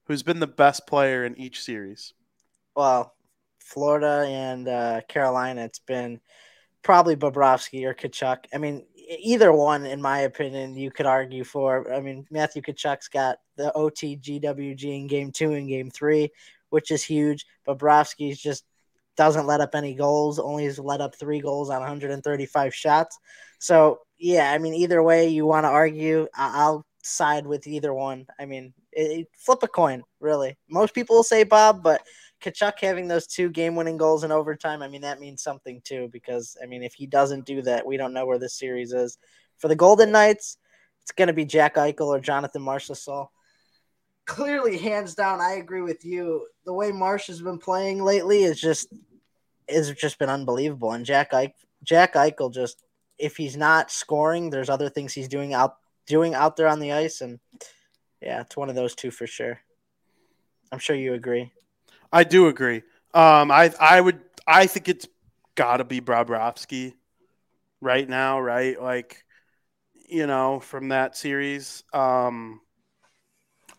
who's 0.06 0.24
been 0.24 0.40
the 0.40 0.48
best 0.48 0.88
player 0.88 1.26
in 1.26 1.38
each 1.38 1.62
series? 1.62 2.14
Well, 2.76 3.14
Florida 3.60 4.26
and 4.28 4.68
uh, 4.68 5.02
Carolina, 5.08 5.64
it's 5.66 5.80
been 5.80 6.20
probably 6.84 7.16
Bobrovsky 7.16 7.86
or 7.86 7.94
Tkachuk. 7.94 8.46
I 8.54 8.58
mean, 8.58 8.86
either 9.20 9.51
one, 9.51 9.86
in 9.86 10.01
my 10.01 10.20
opinion, 10.20 10.76
you 10.76 10.91
could 10.91 11.05
argue 11.05 11.43
for. 11.43 11.91
I 11.93 11.99
mean, 11.99 12.26
Matthew 12.32 12.62
Tkachuk's 12.62 13.07
got 13.07 13.38
the 13.57 13.72
OTGWG 13.76 14.84
in 14.84 15.07
game 15.07 15.32
two 15.32 15.53
and 15.53 15.68
game 15.68 15.89
three, 15.89 16.30
which 16.70 16.91
is 16.91 17.03
huge. 17.03 17.45
Bobrovsky's 17.68 18.39
just 18.39 18.64
doesn't 19.18 19.47
let 19.47 19.62
up 19.62 19.76
any 19.76 19.93
goals, 19.93 20.39
only 20.39 20.64
has 20.66 20.80
let 20.80 21.01
up 21.01 21.16
three 21.16 21.41
goals 21.41 21.70
on 21.70 21.80
135 21.80 22.74
shots. 22.74 23.20
So, 23.59 23.99
yeah, 24.18 24.51
I 24.51 24.57
mean, 24.57 24.74
either 24.74 25.03
way 25.03 25.28
you 25.28 25.45
want 25.45 25.66
to 25.66 25.70
argue, 25.70 26.28
I- 26.34 26.62
I'll 26.64 26.86
side 27.03 27.45
with 27.45 27.68
either 27.68 27.93
one. 27.93 28.26
I 28.39 28.45
mean, 28.45 28.74
it, 28.91 29.20
it- 29.22 29.28
flip 29.38 29.64
a 29.64 29.68
coin, 29.68 30.03
really. 30.20 30.57
Most 30.70 30.93
people 30.93 31.18
will 31.18 31.24
say 31.24 31.43
Bob, 31.43 31.84
but 31.84 32.01
Tkachuk 32.42 32.80
having 32.80 33.08
those 33.08 33.28
two 33.28 33.50
game 33.50 33.76
winning 33.76 33.98
goals 33.98 34.24
in 34.24 34.32
overtime, 34.32 34.82
I 34.82 34.88
mean, 34.88 35.02
that 35.02 35.20
means 35.20 35.42
something 35.42 35.82
too, 35.84 36.10
because, 36.12 36.58
I 36.62 36.66
mean, 36.66 36.84
if 36.84 36.94
he 36.94 37.06
doesn't 37.06 37.46
do 37.46 37.62
that, 37.62 37.86
we 37.86 37.98
don't 37.98 38.14
know 38.14 38.26
where 38.26 38.39
this 38.39 38.58
series 38.58 38.94
is. 38.94 39.18
For 39.58 39.68
the 39.68 39.76
Golden 39.76 40.12
Knights, 40.12 40.58
it's 41.02 41.12
going 41.12 41.28
to 41.28 41.34
be 41.34 41.46
Jack 41.46 41.76
Eichel 41.76 42.08
or 42.08 42.20
Jonathan 42.20 42.62
Marchessault. 42.64 43.30
clearly, 44.26 44.78
hands 44.78 45.16
down, 45.16 45.42
I 45.42 45.54
agree 45.54 45.82
with 45.82 46.06
you. 46.06 46.48
The 46.66 46.74
way 46.74 46.92
Marsh 46.92 47.28
has 47.28 47.42
been 47.42 47.58
playing 47.58 48.04
lately 48.04 48.44
is 48.44 48.60
just 48.60 48.88
is 49.68 49.92
just 49.92 50.20
been 50.20 50.30
unbelievable. 50.30 50.92
And 50.92 51.06
Jack 51.06 51.32
Eichel, 51.32 51.54
Jack 51.84 52.14
Eichel 52.14 52.54
just 52.54 52.84
if 53.18 53.38
he's 53.38 53.58
not 53.58 53.92
scoring, 53.92 54.50
there's 54.50 54.70
other 54.70 54.89
things 54.89 55.14
he's 55.14 55.28
doing 55.28 55.54
out 55.54 55.76
doing 56.08 56.34
out 56.34 56.56
there 56.56 56.68
on 56.68 56.80
the 56.80 56.92
ice, 56.92 57.22
and 57.22 57.39
yeah, 58.22 58.42
it's 58.42 58.58
one 58.58 58.70
of 58.70 58.76
those 58.76 58.96
two 58.96 59.12
for 59.12 59.28
sure. 59.28 59.60
I'm 60.72 60.80
sure 60.80 60.96
you 60.96 61.14
agree. 61.14 61.52
I 62.12 62.24
do 62.24 62.47
agree. 62.47 62.84
Um, 63.14 63.51
I 63.51 63.74
I 63.80 64.01
would 64.01 64.20
I 64.47 64.68
think 64.68 64.89
it's 64.89 65.07
got 65.55 65.78
to 65.78 65.84
be 65.84 66.01
Bobrovsky 66.01 66.93
right 67.82 68.07
now, 68.07 68.39
right? 68.39 68.82
Like, 68.82 69.24
you 70.09 70.28
know, 70.28 70.59
from 70.59 70.89
that 70.89 71.18
series. 71.18 71.84
Um, 71.93 72.62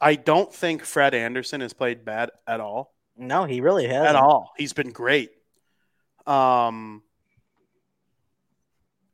I 0.00 0.16
don't 0.16 0.52
think 0.52 0.84
Fred 0.84 1.14
Andersen 1.14 1.60
has 1.60 1.72
played 1.72 2.04
bad 2.04 2.30
at 2.46 2.60
all. 2.60 2.94
No, 3.16 3.44
he 3.44 3.60
really 3.60 3.86
has 3.86 4.06
at 4.06 4.16
all. 4.16 4.50
He's 4.56 4.72
been 4.72 4.90
great. 4.90 5.30
Um, 6.26 7.02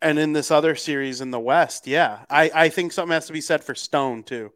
and 0.01 0.19
in 0.19 0.33
this 0.33 0.51
other 0.51 0.75
series 0.77 1.21
in 1.21 1.31
the 1.31 1.41
West, 1.41 1.87
yeah, 1.87 2.25
I, 2.31 2.51
I 2.55 2.69
think 2.69 2.93
something 2.93 3.13
has 3.13 3.27
to 3.27 3.33
be 3.33 3.41
said 3.41 3.65
for 3.65 3.75
Stone 3.75 4.23
too. 4.23 4.53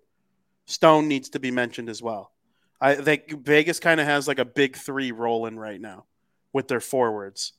Stone 0.66 1.08
needs 1.08 1.28
to 1.30 1.40
be 1.40 1.50
mentioned 1.50 1.88
as 1.88 2.00
well. 2.00 2.31
I 2.82 2.96
think 2.96 3.44
Vegas 3.44 3.78
kind 3.78 4.00
of 4.00 4.06
has 4.06 4.26
like 4.26 4.38
a 4.40 4.44
big 4.44 4.76
three 4.76 5.12
rolling 5.12 5.56
right 5.56 5.80
now 5.80 6.04
with 6.52 6.68
their 6.68 6.80
forwards. 6.80 7.52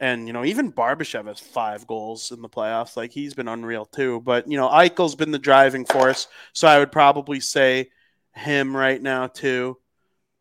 And, 0.00 0.26
you 0.26 0.32
know, 0.32 0.44
even 0.44 0.72
Barbashev 0.72 1.26
has 1.26 1.40
five 1.40 1.86
goals 1.86 2.32
in 2.32 2.42
the 2.42 2.48
playoffs. 2.48 2.96
Like 2.96 3.12
he's 3.12 3.32
been 3.32 3.48
unreal 3.48 3.86
too. 3.86 4.20
But, 4.20 4.50
you 4.50 4.58
know, 4.58 4.68
Eichel's 4.68 5.14
been 5.14 5.30
the 5.30 5.38
driving 5.38 5.86
force. 5.86 6.26
So 6.52 6.68
I 6.68 6.78
would 6.78 6.92
probably 6.92 7.40
say 7.40 7.90
him 8.34 8.76
right 8.76 9.00
now 9.00 9.28
too. 9.28 9.78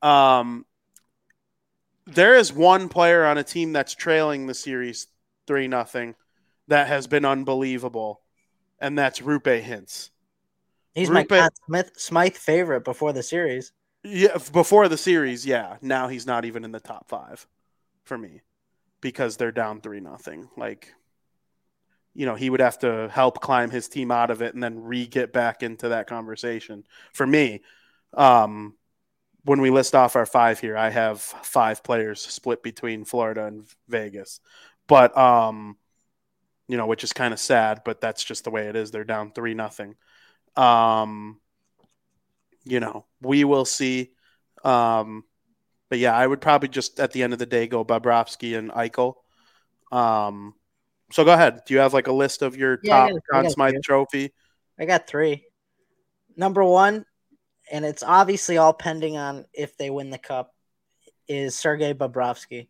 Um, 0.01 0.65
there 2.05 2.35
is 2.35 2.51
one 2.51 2.89
player 2.89 3.25
on 3.25 3.37
a 3.37 3.43
team 3.43 3.73
that's 3.73 3.95
trailing 3.95 4.47
the 4.47 4.53
series 4.53 5.07
three 5.47 5.67
nothing 5.67 6.15
that 6.67 6.87
has 6.87 7.07
been 7.07 7.25
unbelievable, 7.25 8.21
and 8.79 8.97
that's 8.97 9.19
Roope 9.19 9.63
Hintz. 9.63 10.09
He's 10.93 11.09
Roope, 11.09 11.29
my 11.29 11.49
Smith 11.65 11.91
Smythe 11.97 12.35
favorite 12.35 12.83
before 12.83 13.13
the 13.13 13.23
series. 13.23 13.71
Yeah, 14.05 14.37
before 14.53 14.87
the 14.87 14.97
series, 14.97 15.45
yeah. 15.47 15.77
Now 15.81 16.07
he's 16.07 16.27
not 16.27 16.45
even 16.45 16.63
in 16.63 16.71
the 16.71 16.79
top 16.79 17.09
five 17.09 17.47
for 18.03 18.17
me 18.17 18.41
because 19.01 19.35
they're 19.35 19.51
down 19.51 19.81
three 19.81 19.99
nothing. 19.99 20.47
Like, 20.55 20.93
you 22.13 22.27
know, 22.27 22.35
he 22.35 22.49
would 22.51 22.59
have 22.59 22.77
to 22.79 23.09
help 23.11 23.41
climb 23.41 23.71
his 23.71 23.87
team 23.87 24.11
out 24.11 24.29
of 24.29 24.43
it 24.43 24.53
and 24.53 24.61
then 24.61 24.83
re 24.83 25.07
get 25.07 25.33
back 25.33 25.63
into 25.63 25.89
that 25.89 26.07
conversation. 26.07 26.83
For 27.13 27.25
me, 27.25 27.61
um, 28.13 28.75
when 29.43 29.59
we 29.59 29.71
list 29.71 29.95
off 29.95 30.15
our 30.15 30.27
five 30.27 30.59
here, 30.59 30.77
I 30.77 30.89
have 30.91 31.19
five 31.21 31.83
players 31.83 32.21
split 32.21 32.61
between 32.61 33.05
Florida 33.05 33.45
and 33.45 33.65
Vegas. 33.87 34.39
But 34.87 35.17
um, 35.17 35.77
you 36.67 36.77
know, 36.77 36.87
which 36.87 37.03
is 37.03 37.13
kind 37.13 37.33
of 37.33 37.39
sad, 37.39 37.81
but 37.85 38.01
that's 38.01 38.23
just 38.23 38.43
the 38.43 38.51
way 38.51 38.67
it 38.67 38.75
is. 38.75 38.91
They're 38.91 39.03
down 39.03 39.31
three 39.31 39.55
nothing. 39.55 39.95
Um, 40.55 41.39
you 42.65 42.79
know, 42.79 43.05
we 43.21 43.43
will 43.43 43.65
see. 43.65 44.11
Um, 44.63 45.23
but 45.89 45.99
yeah, 45.99 46.15
I 46.15 46.25
would 46.25 46.41
probably 46.41 46.69
just 46.69 46.99
at 46.99 47.11
the 47.11 47.23
end 47.23 47.33
of 47.33 47.39
the 47.39 47.45
day 47.45 47.67
go 47.67 47.85
Bobrovsky 47.85 48.57
and 48.57 48.71
Eichel. 48.71 49.15
Um, 49.91 50.55
so 51.11 51.23
go 51.23 51.33
ahead. 51.33 51.61
Do 51.65 51.73
you 51.73 51.79
have 51.79 51.93
like 51.93 52.07
a 52.07 52.13
list 52.13 52.41
of 52.41 52.57
your 52.57 52.79
yeah, 52.83 53.07
top 53.07 53.19
Conn 53.31 53.49
Smythe 53.49 53.75
trophy? 53.83 54.33
I 54.79 54.85
got 54.85 55.07
three. 55.07 55.45
Number 56.35 56.63
one, 56.63 57.05
and 57.71 57.85
it's 57.85 58.03
obviously 58.03 58.57
all 58.57 58.73
pending 58.73 59.15
on 59.15 59.45
if 59.53 59.77
they 59.77 59.89
win 59.89 60.09
the 60.09 60.17
cup, 60.17 60.53
is 61.27 61.57
Sergei 61.57 61.93
Bobrovsky. 61.93 62.67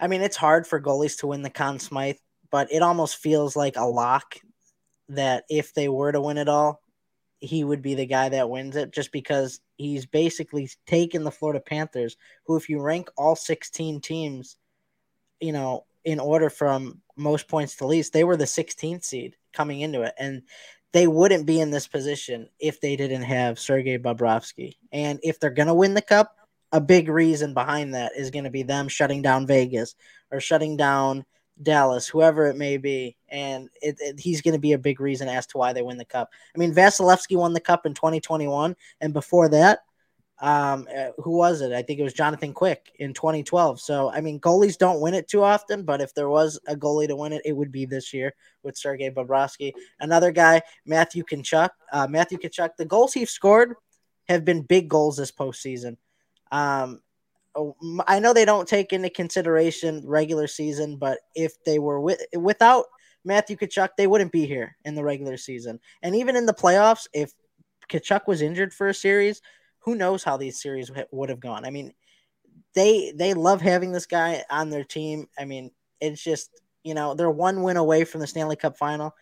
I 0.00 0.08
mean, 0.08 0.22
it's 0.22 0.36
hard 0.36 0.66
for 0.66 0.80
goalies 0.80 1.18
to 1.20 1.28
win 1.28 1.42
the 1.42 1.50
Conn 1.50 1.78
Smythe, 1.78 2.16
but 2.50 2.72
it 2.72 2.82
almost 2.82 3.16
feels 3.16 3.56
like 3.56 3.76
a 3.76 3.84
lock 3.84 4.36
that 5.08 5.44
if 5.48 5.72
they 5.74 5.88
were 5.88 6.12
to 6.12 6.20
win 6.20 6.38
it 6.38 6.48
all, 6.48 6.80
he 7.44 7.64
would 7.64 7.82
be 7.82 7.94
the 7.94 8.06
guy 8.06 8.28
that 8.30 8.50
wins 8.50 8.76
it 8.76 8.92
just 8.92 9.12
because 9.12 9.60
he's 9.76 10.06
basically 10.06 10.68
taken 10.86 11.24
the 11.24 11.30
Florida 11.30 11.60
Panthers, 11.60 12.16
who, 12.46 12.56
if 12.56 12.68
you 12.68 12.80
rank 12.80 13.08
all 13.16 13.36
16 13.36 14.00
teams, 14.00 14.56
you 15.40 15.52
know, 15.52 15.84
in 16.04 16.20
order 16.20 16.50
from 16.50 17.00
most 17.16 17.48
points 17.48 17.76
to 17.76 17.86
least, 17.86 18.12
they 18.12 18.24
were 18.24 18.36
the 18.36 18.44
16th 18.44 19.04
seed 19.04 19.36
coming 19.52 19.80
into 19.80 20.02
it. 20.02 20.14
And 20.18 20.42
they 20.92 21.06
wouldn't 21.06 21.46
be 21.46 21.60
in 21.60 21.70
this 21.70 21.88
position 21.88 22.48
if 22.58 22.80
they 22.80 22.96
didn't 22.96 23.22
have 23.22 23.58
Sergei 23.58 23.98
Bobrovsky. 23.98 24.76
And 24.92 25.18
if 25.22 25.40
they're 25.40 25.50
going 25.50 25.68
to 25.68 25.74
win 25.74 25.94
the 25.94 26.02
cup, 26.02 26.36
a 26.72 26.80
big 26.80 27.08
reason 27.08 27.54
behind 27.54 27.94
that 27.94 28.12
is 28.16 28.30
going 28.30 28.44
to 28.44 28.50
be 28.50 28.62
them 28.62 28.88
shutting 28.88 29.22
down 29.22 29.46
Vegas 29.46 29.94
or 30.30 30.40
shutting 30.40 30.76
down 30.76 31.24
Dallas, 31.62 32.08
whoever 32.08 32.46
it 32.46 32.56
may 32.56 32.76
be, 32.76 33.16
and 33.28 33.68
it, 33.80 33.96
it, 34.00 34.18
he's 34.18 34.42
going 34.42 34.54
to 34.54 34.60
be 34.60 34.72
a 34.72 34.78
big 34.78 35.00
reason 35.00 35.28
as 35.28 35.46
to 35.48 35.58
why 35.58 35.72
they 35.72 35.82
win 35.82 35.98
the 35.98 36.04
cup. 36.04 36.30
I 36.54 36.58
mean, 36.58 36.74
Vasilevskiy 36.74 37.36
won 37.36 37.52
the 37.52 37.60
cup 37.60 37.86
in 37.86 37.94
2021, 37.94 38.74
and 39.00 39.12
before 39.12 39.48
that, 39.50 39.80
um, 40.40 40.88
uh, 40.94 41.10
who 41.22 41.36
was 41.36 41.60
it? 41.60 41.72
I 41.72 41.82
think 41.82 42.00
it 42.00 42.02
was 42.02 42.12
Jonathan 42.12 42.52
Quick 42.52 42.92
in 42.98 43.14
2012. 43.14 43.80
So, 43.80 44.10
I 44.10 44.20
mean, 44.20 44.40
goalies 44.40 44.76
don't 44.76 45.00
win 45.00 45.14
it 45.14 45.28
too 45.28 45.42
often, 45.42 45.84
but 45.84 46.00
if 46.00 46.12
there 46.12 46.28
was 46.28 46.58
a 46.66 46.74
goalie 46.74 47.06
to 47.06 47.16
win 47.16 47.32
it, 47.32 47.42
it 47.44 47.52
would 47.52 47.70
be 47.70 47.86
this 47.86 48.12
year 48.12 48.34
with 48.62 48.76
Sergei 48.76 49.10
Bobrovsky. 49.10 49.72
Another 50.00 50.32
guy, 50.32 50.60
Matthew 50.84 51.22
Tkachuk. 51.22 51.70
Uh, 51.92 52.08
Matthew 52.08 52.38
Tkachuk, 52.38 52.70
the 52.76 52.84
goals 52.84 53.14
he's 53.14 53.30
scored 53.30 53.74
have 54.28 54.44
been 54.44 54.62
big 54.62 54.88
goals 54.88 55.16
this 55.16 55.30
postseason. 55.30 55.96
Um, 56.50 57.00
Oh, 57.56 57.76
I 58.08 58.18
know 58.18 58.32
they 58.32 58.44
don't 58.44 58.66
take 58.66 58.92
into 58.92 59.10
consideration 59.10 60.02
regular 60.04 60.46
season, 60.46 60.96
but 60.96 61.20
if 61.34 61.62
they 61.64 61.78
were 61.78 62.00
with 62.00 62.20
without 62.36 62.86
Matthew 63.24 63.56
Tkachuk, 63.56 63.90
they 63.96 64.06
wouldn't 64.06 64.32
be 64.32 64.46
here 64.46 64.76
in 64.84 64.94
the 64.94 65.04
regular 65.04 65.36
season. 65.36 65.80
And 66.02 66.16
even 66.16 66.36
in 66.36 66.46
the 66.46 66.52
playoffs, 66.54 67.06
if 67.12 67.32
Tkachuk 67.88 68.26
was 68.26 68.42
injured 68.42 68.74
for 68.74 68.88
a 68.88 68.94
series, 68.94 69.40
who 69.78 69.94
knows 69.94 70.24
how 70.24 70.36
these 70.36 70.60
series 70.60 70.90
would 71.10 71.28
have 71.28 71.40
gone? 71.40 71.64
I 71.64 71.70
mean, 71.70 71.92
they 72.74 73.12
they 73.14 73.34
love 73.34 73.60
having 73.60 73.92
this 73.92 74.06
guy 74.06 74.44
on 74.50 74.70
their 74.70 74.84
team. 74.84 75.28
I 75.38 75.44
mean, 75.44 75.70
it's 76.00 76.22
just 76.22 76.50
you 76.82 76.94
know 76.94 77.14
they're 77.14 77.30
one 77.30 77.62
win 77.62 77.76
away 77.76 78.04
from 78.04 78.20
the 78.20 78.26
Stanley 78.26 78.56
Cup 78.56 78.76
final. 78.76 79.14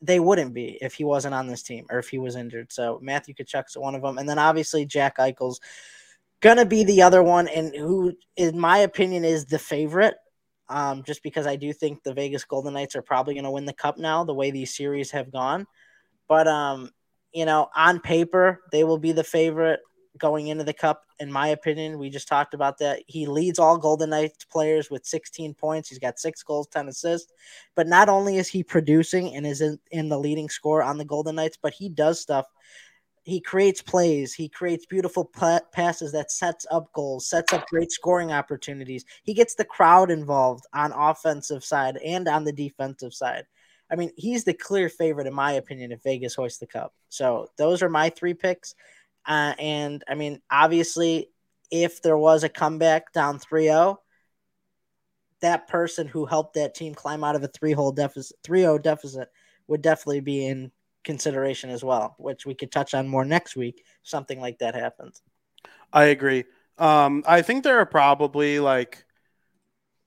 They 0.00 0.18
wouldn't 0.18 0.52
be 0.52 0.78
if 0.80 0.94
he 0.94 1.04
wasn't 1.04 1.34
on 1.34 1.46
this 1.46 1.62
team 1.62 1.86
or 1.90 1.98
if 1.98 2.08
he 2.08 2.18
was 2.18 2.34
injured. 2.36 2.72
So 2.72 2.98
Matthew 3.02 3.34
Tkachuk's 3.34 3.76
one 3.76 3.94
of 3.94 4.02
them, 4.02 4.18
and 4.18 4.28
then 4.28 4.38
obviously 4.38 4.84
Jack 4.84 5.18
Eichel's 5.18 5.60
gonna 6.42 6.66
be 6.66 6.84
the 6.84 7.02
other 7.02 7.22
one, 7.22 7.48
and 7.48 7.74
who, 7.74 8.12
in 8.36 8.58
my 8.58 8.78
opinion, 8.78 9.24
is 9.24 9.46
the 9.46 9.58
favorite. 9.58 10.16
Um, 10.68 11.02
just 11.02 11.22
because 11.22 11.46
I 11.46 11.56
do 11.56 11.72
think 11.72 12.02
the 12.02 12.14
Vegas 12.14 12.44
Golden 12.44 12.74
Knights 12.74 12.96
are 12.96 13.02
probably 13.02 13.34
gonna 13.34 13.50
win 13.50 13.64
the 13.64 13.72
cup 13.72 13.98
now, 13.98 14.24
the 14.24 14.34
way 14.34 14.50
these 14.50 14.76
series 14.76 15.10
have 15.12 15.32
gone. 15.32 15.66
But 16.28 16.48
um, 16.48 16.90
you 17.32 17.46
know, 17.46 17.68
on 17.74 18.00
paper, 18.00 18.60
they 18.70 18.84
will 18.84 18.98
be 18.98 19.12
the 19.12 19.24
favorite 19.24 19.80
going 20.18 20.48
into 20.48 20.64
the 20.64 20.72
cup. 20.72 21.04
In 21.20 21.32
my 21.32 21.48
opinion, 21.48 21.98
we 21.98 22.10
just 22.10 22.28
talked 22.28 22.54
about 22.54 22.78
that. 22.78 23.02
He 23.06 23.26
leads 23.26 23.58
all 23.58 23.78
Golden 23.78 24.10
Knights 24.10 24.44
players 24.44 24.90
with 24.90 25.06
16 25.06 25.54
points. 25.54 25.88
He's 25.88 25.98
got 25.98 26.18
six 26.18 26.42
goals, 26.42 26.68
10 26.68 26.88
assists. 26.88 27.32
But 27.74 27.86
not 27.86 28.08
only 28.08 28.36
is 28.36 28.48
he 28.48 28.62
producing 28.62 29.34
and 29.34 29.46
is 29.46 29.60
in, 29.60 29.78
in 29.90 30.08
the 30.08 30.18
leading 30.18 30.48
score 30.48 30.82
on 30.82 30.98
the 30.98 31.04
Golden 31.04 31.36
Knights, 31.36 31.58
but 31.60 31.72
he 31.72 31.88
does 31.88 32.20
stuff 32.20 32.46
he 33.24 33.40
creates 33.40 33.80
plays. 33.80 34.34
He 34.34 34.48
creates 34.48 34.86
beautiful 34.86 35.24
pa- 35.24 35.60
passes 35.72 36.12
that 36.12 36.32
sets 36.32 36.66
up 36.70 36.92
goals, 36.92 37.28
sets 37.28 37.52
up 37.52 37.66
great 37.68 37.92
scoring 37.92 38.32
opportunities. 38.32 39.04
He 39.22 39.32
gets 39.32 39.54
the 39.54 39.64
crowd 39.64 40.10
involved 40.10 40.64
on 40.72 40.92
offensive 40.92 41.64
side 41.64 41.98
and 41.98 42.26
on 42.26 42.44
the 42.44 42.52
defensive 42.52 43.14
side. 43.14 43.44
I 43.90 43.94
mean, 43.94 44.10
he's 44.16 44.44
the 44.44 44.54
clear 44.54 44.88
favorite 44.88 45.26
in 45.26 45.34
my 45.34 45.52
opinion 45.52 45.92
if 45.92 46.02
Vegas 46.02 46.34
hoists 46.34 46.58
the 46.58 46.66
cup. 46.66 46.94
So 47.10 47.48
those 47.58 47.82
are 47.82 47.88
my 47.88 48.08
three 48.10 48.34
picks. 48.34 48.74
Uh, 49.24 49.54
and 49.58 50.02
I 50.08 50.14
mean, 50.14 50.40
obviously, 50.50 51.28
if 51.70 52.02
there 52.02 52.18
was 52.18 52.42
a 52.42 52.48
comeback 52.48 53.12
down 53.12 53.38
3-0, 53.38 53.98
that 55.42 55.68
person 55.68 56.06
who 56.08 56.26
helped 56.26 56.54
that 56.54 56.74
team 56.74 56.94
climb 56.94 57.22
out 57.22 57.36
of 57.36 57.42
a 57.42 57.48
three-hole 57.48 57.92
deficit, 57.92 58.36
3-0 58.44 58.82
deficit 58.82 59.28
would 59.68 59.82
definitely 59.82 60.20
be 60.20 60.46
in 60.46 60.72
consideration 61.04 61.70
as 61.70 61.82
well, 61.82 62.14
which 62.18 62.46
we 62.46 62.54
could 62.54 62.70
touch 62.72 62.94
on 62.94 63.08
more 63.08 63.24
next 63.24 63.56
week. 63.56 63.84
Something 64.02 64.40
like 64.40 64.58
that 64.58 64.74
happens. 64.74 65.22
I 65.92 66.04
agree. 66.04 66.44
Um, 66.78 67.22
I 67.26 67.42
think 67.42 67.64
there 67.64 67.78
are 67.78 67.86
probably 67.86 68.60
like 68.60 69.04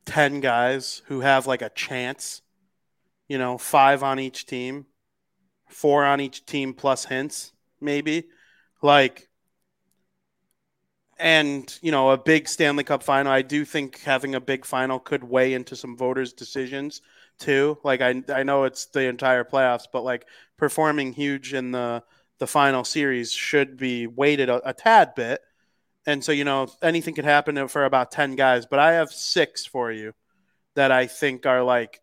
10 0.05 0.39
guys 0.39 1.01
who 1.05 1.21
have 1.21 1.47
like 1.47 1.61
a 1.61 1.69
chance, 1.69 2.41
you 3.27 3.37
know, 3.37 3.57
five 3.57 4.03
on 4.03 4.19
each 4.19 4.45
team, 4.45 4.85
four 5.69 6.03
on 6.03 6.19
each 6.21 6.45
team 6.45 6.73
plus 6.73 7.05
Hintz, 7.05 7.51
maybe. 7.79 8.25
Like, 8.81 9.29
and 11.17 11.77
you 11.81 11.91
know 11.91 12.11
a 12.11 12.17
big 12.17 12.47
Stanley 12.47 12.83
Cup 12.83 13.01
final. 13.03 13.31
I 13.31 13.41
do 13.41 13.63
think 13.65 14.01
having 14.01 14.35
a 14.35 14.41
big 14.41 14.65
final 14.65 14.99
could 14.99 15.23
weigh 15.23 15.53
into 15.53 15.75
some 15.75 15.95
voters' 15.97 16.33
decisions 16.33 17.01
too. 17.39 17.77
Like 17.83 18.01
I 18.01 18.21
I 18.29 18.43
know 18.43 18.65
it's 18.65 18.87
the 18.87 19.07
entire 19.07 19.43
playoffs, 19.43 19.87
but 19.91 20.03
like 20.03 20.25
performing 20.57 21.13
huge 21.13 21.53
in 21.53 21.71
the 21.71 22.03
the 22.39 22.47
final 22.47 22.83
series 22.83 23.31
should 23.31 23.77
be 23.77 24.07
weighted 24.07 24.49
a, 24.49 24.69
a 24.69 24.73
tad 24.73 25.15
bit. 25.15 25.41
And 26.05 26.23
so, 26.23 26.31
you 26.31 26.43
know, 26.43 26.67
anything 26.81 27.15
could 27.15 27.25
happen 27.25 27.67
for 27.67 27.85
about 27.85 28.11
10 28.11 28.35
guys, 28.35 28.65
but 28.65 28.79
I 28.79 28.93
have 28.93 29.11
six 29.11 29.65
for 29.65 29.91
you 29.91 30.13
that 30.75 30.91
I 30.91 31.07
think 31.07 31.45
are 31.45 31.63
like 31.63 32.01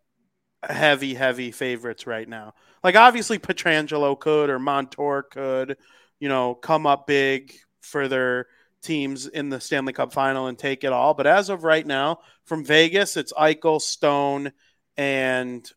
heavy, 0.63 1.13
heavy 1.13 1.51
favorites 1.51 2.07
right 2.07 2.27
now. 2.27 2.53
Like, 2.83 2.95
obviously, 2.95 3.39
Pietrangelo 3.39 4.19
could 4.19 4.49
or 4.49 4.59
Montour 4.59 5.23
could, 5.23 5.77
you 6.19 6.27
know, 6.27 6.55
come 6.55 6.85
up 6.85 7.07
big 7.07 7.53
for 7.81 8.07
their 8.07 8.47
teams 8.81 9.27
in 9.27 9.49
the 9.49 9.61
Stanley 9.61 9.93
Cup 9.93 10.11
final 10.11 10.47
and 10.47 10.57
take 10.57 10.83
it 10.83 10.91
all. 10.91 11.13
But 11.13 11.27
as 11.27 11.49
of 11.49 11.63
right 11.63 11.85
now, 11.85 12.19
from 12.43 12.65
Vegas, 12.65 13.15
it's 13.15 13.31
Eichel, 13.31 13.79
Stone, 13.81 14.51
and 14.97 15.69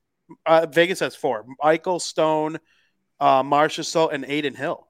uh, 0.46 0.66
Vegas 0.70 1.00
has 1.00 1.16
four 1.16 1.44
Eichel, 1.62 2.00
Stone, 2.00 2.58
uh, 3.20 3.42
Marchessault, 3.42 4.12
and 4.12 4.24
Adin 4.24 4.54
Hill. 4.54 4.88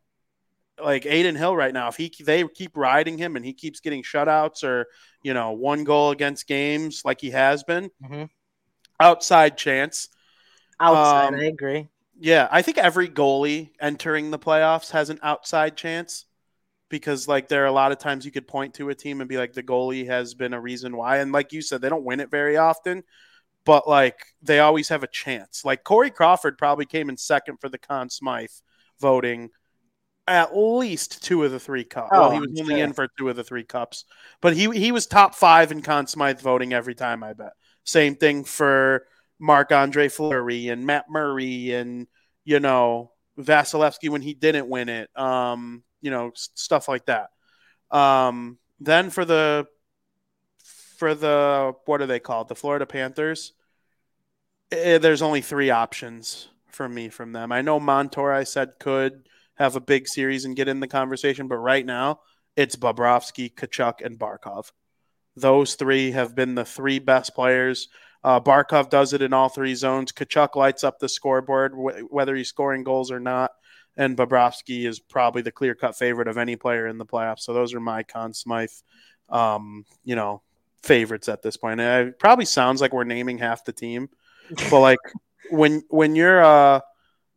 Like 0.83 1.07
Adin 1.07 1.37
Hill 1.37 1.57
right 1.57 1.73
now, 1.75 1.89
if 1.89 1.97
he 1.97 2.13
they 2.25 2.45
keep 2.49 2.77
riding 2.77 3.19
him 3.19 3.37
and 3.37 3.45
he 3.45 3.55
keeps 3.55 3.81
getting 3.81 4.03
shutouts 4.03 4.65
or 4.65 4.87
you 5.23 5.35
know 5.35 5.53
one 5.53 5.85
goal 5.85 6.11
against 6.11 6.47
games 6.47 7.03
like 7.05 7.21
he 7.21 7.31
has 7.31 7.65
been, 7.65 7.91
Mm-hmm. 8.03 8.25
outside 9.01 9.57
chance. 9.57 10.09
Outside, 10.81 11.35
Um, 11.35 11.35
I 11.35 11.45
agree. 11.45 11.89
Yeah, 12.19 12.49
I 12.51 12.63
think 12.63 12.79
every 12.79 13.09
goalie 13.09 13.71
entering 13.81 14.31
the 14.31 14.39
playoffs 14.39 14.91
has 14.93 15.11
an 15.11 15.21
outside 15.23 15.77
chance 15.77 16.27
because 16.91 17.29
like 17.29 17.49
there 17.49 17.65
are 17.65 17.69
a 17.69 17.73
lot 17.73 17.93
of 17.93 17.99
times 17.99 18.25
you 18.27 18.33
could 18.33 18.49
point 18.49 18.75
to 18.75 18.91
a 18.91 18.95
team 18.95 19.21
and 19.21 19.29
be 19.29 19.39
like 19.39 19.55
the 19.55 19.63
goalie 19.63 20.07
has 20.07 20.35
been 20.35 20.55
a 20.55 20.61
reason 20.61 20.97
why 20.97 21.19
and 21.19 21.33
like 21.33 21.53
you 21.53 21.63
said 21.63 21.81
they 21.83 21.89
don't 21.91 22.05
win 22.05 22.21
it 22.21 22.31
very 22.31 22.57
often 22.59 23.03
but 23.67 23.87
like 23.87 24.19
they 24.41 24.61
always 24.61 24.89
have 24.89 25.03
a 25.03 25.09
chance. 25.09 25.65
Like 25.65 25.85
corey 25.85 26.11
crawford 26.11 26.57
probably 26.57 26.87
came 26.87 27.11
in 27.11 27.19
second 27.19 27.59
for 27.61 27.69
the 27.69 27.79
Conn 27.79 28.09
smythe 28.09 28.49
voting 28.99 29.51
at 30.29 30.57
least 30.57 31.23
two 31.23 31.45
of 31.45 31.53
the 31.53 31.61
three 31.61 31.85
cups. 31.85 32.11
Oh, 32.15 32.21
well 32.21 32.31
he 32.31 32.41
was 32.41 32.49
I'm 32.57 32.63
only 32.63 32.81
in 32.81 32.93
for 32.95 33.09
two 33.19 33.29
of 33.29 33.37
the 33.37 33.45
three 33.45 33.65
cups 33.65 34.05
but 34.41 34.57
he 34.57 34.71
he 34.71 34.93
was 34.93 35.07
top 35.07 35.35
five 35.35 35.71
in 35.71 35.83
Conn 35.83 36.07
smythe 36.07 36.41
voting 36.41 36.73
every 36.73 36.95
time 36.95 37.23
i 37.23 37.35
bet. 37.35 37.53
Same 37.85 38.15
thing 38.15 38.45
for 38.45 39.05
marc 39.39 39.71
andre 39.71 40.09
fleury 40.09 40.69
and 40.69 40.87
matt 40.87 41.05
murray 41.11 41.73
and 41.73 42.07
you 42.45 42.59
know 42.59 43.11
Vasilevskiy 43.39 44.09
when 44.09 44.23
he 44.23 44.33
didn't 44.33 44.67
win 44.67 44.89
it 44.89 45.11
um 45.15 45.83
you 46.01 46.11
know 46.11 46.31
stuff 46.35 46.89
like 46.89 47.05
that. 47.07 47.29
Um 47.91 48.59
then 48.81 49.11
for 49.11 49.25
the 49.25 49.67
for 50.97 51.15
the 51.15 51.75
what 51.85 52.01
are 52.01 52.07
they 52.07 52.21
called? 52.21 52.49
The 52.49 52.55
florida 52.55 52.87
panthers? 52.87 53.53
Eh, 54.73 54.99
there's 54.99 55.23
only 55.23 55.41
three 55.41 55.71
options 55.71 56.49
for 56.69 56.89
me 56.89 57.09
from 57.09 57.33
them. 57.33 57.53
I 57.53 57.63
know 57.63 57.81
montour 57.81 58.33
i 58.33 58.45
said 58.45 58.79
could 58.79 59.29
have 59.55 59.77
a 59.77 59.81
big 59.81 60.09
series 60.09 60.45
and 60.45 60.57
get 60.57 60.69
in 60.69 60.81
the 60.81 60.89
conversation 60.89 61.49
but 61.49 61.57
right 61.57 61.87
now 61.87 62.21
it's 62.57 62.77
bobrovsky 62.77 63.53
Tkachuk 63.55 64.05
and 64.05 64.19
barkov. 64.19 64.73
Those 65.37 65.75
three 65.75 66.13
have 66.13 66.35
been 66.35 66.55
the 66.55 66.65
three 66.65 66.99
best 66.99 67.35
players. 67.35 67.89
Uh, 68.25 68.41
barkov 68.41 68.91
does 68.91 69.13
it 69.13 69.23
in 69.23 69.33
all 69.33 69.49
three 69.49 69.75
zones. 69.75 70.13
Tkachuk 70.13 70.57
lights 70.57 70.83
up 70.83 70.99
the 70.99 71.09
scoreboard 71.09 71.73
wh- 71.75 72.13
whether 72.13 72.35
he's 72.35 72.49
scoring 72.49 72.83
goals 72.83 73.11
or 73.11 73.21
not 73.21 73.53
and 73.97 74.17
Bobrovsky 74.17 74.87
is 74.87 75.01
probably 75.01 75.43
the 75.43 75.53
clear 75.53 75.75
cut 75.75 75.97
favorite 75.97 76.29
of 76.29 76.37
any 76.37 76.57
player 76.57 76.87
in 76.87 76.99
the 76.99 77.07
playoffs. 77.07 77.41
So 77.41 77.53
those 77.53 77.75
are 77.75 77.81
my 77.81 78.03
Conn 78.03 78.35
Smythe, 78.35 78.69
um, 79.29 79.85
you 80.05 80.17
know, 80.17 80.43
favorites 80.87 81.29
at 81.29 81.43
this 81.43 81.57
point. 81.57 81.81
And 81.81 82.09
it 82.09 82.19
probably 82.19 82.45
sounds 82.45 82.81
like 82.81 82.93
we're 82.93 83.05
naming 83.05 83.39
half 83.39 83.65
the 83.65 83.73
team, 83.73 84.09
but 84.71 84.81
like 84.81 84.99
when 85.51 85.83
when 85.89 86.15
you're 86.17 86.45
uh 86.45 86.81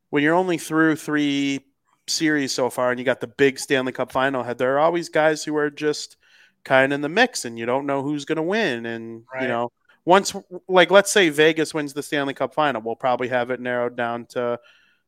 when 0.09 0.23
you're 0.23 0.35
only 0.35 0.57
through 0.57 0.95
three 0.95 1.65
series 2.07 2.51
so 2.51 2.69
far 2.69 2.89
and 2.91 2.99
you 2.99 3.05
got 3.05 3.21
the 3.21 3.27
big 3.27 3.59
Stanley 3.59 3.91
Cup 3.91 4.11
final 4.11 4.41
ahead, 4.41 4.57
there 4.57 4.75
are 4.75 4.79
always 4.79 5.09
guys 5.09 5.43
who 5.43 5.55
are 5.57 5.69
just 5.69 6.17
kind 6.63 6.91
of 6.91 6.95
in 6.95 7.01
the 7.01 7.09
mix 7.09 7.45
and 7.45 7.57
you 7.59 7.65
don't 7.65 7.85
know 7.85 8.01
who's 8.01 8.25
going 8.25 8.37
to 8.37 8.41
win. 8.43 8.85
And 8.85 9.23
Right. 9.33 9.43
you 9.43 9.47
know, 9.47 9.71
once 10.05 10.35
like 10.67 10.91
let's 10.91 11.11
say 11.11 11.29
Vegas 11.29 11.73
wins 11.73 11.93
the 11.93 12.03
Stanley 12.03 12.33
Cup 12.33 12.53
final, 12.53 12.81
we'll 12.81 12.95
probably 12.95 13.27
have 13.27 13.51
it 13.51 13.59
narrowed 13.59 13.95
down 13.95 14.25
to 14.27 14.59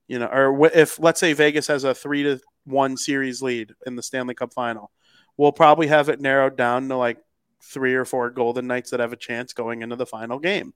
you 0.08 0.20
know, 0.20 0.28
or 0.28 0.68
if 0.74 1.00
let's 1.00 1.20
say 1.20 1.32
Vegas 1.34 1.68
has 1.68 1.86
a 1.86 1.96
three 1.96 2.24
to 2.24 2.40
one 2.66 2.98
series 2.98 3.42
lead 3.42 3.74
in 3.86 3.96
the 3.96 4.04
Stanley 4.04 4.36
Cup 4.36 4.54
final, 4.54 4.92
we'll 5.38 5.54
probably 5.54 5.88
have 5.88 6.10
it 6.10 6.20
narrowed 6.20 6.58
down 6.58 6.90
to 6.90 6.98
like 6.98 7.18
three 7.64 7.96
or 7.96 8.06
four 8.06 8.30
Golden 8.30 8.68
Knights 8.68 8.92
that 8.92 9.00
have 9.00 9.14
a 9.14 9.18
chance 9.18 9.54
going 9.54 9.82
into 9.82 9.96
the 9.96 10.06
final 10.06 10.40
game. 10.40 10.74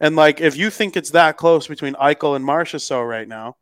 And 0.00 0.16
like, 0.16 0.40
if 0.40 0.56
you 0.56 0.70
think 0.70 0.96
it's 0.96 1.10
that 1.10 1.36
close 1.36 1.66
between 1.66 1.94
Eichel 1.94 2.36
and 2.36 2.44
Marchessault 2.44 3.08
right 3.08 3.28
now, 3.28 3.56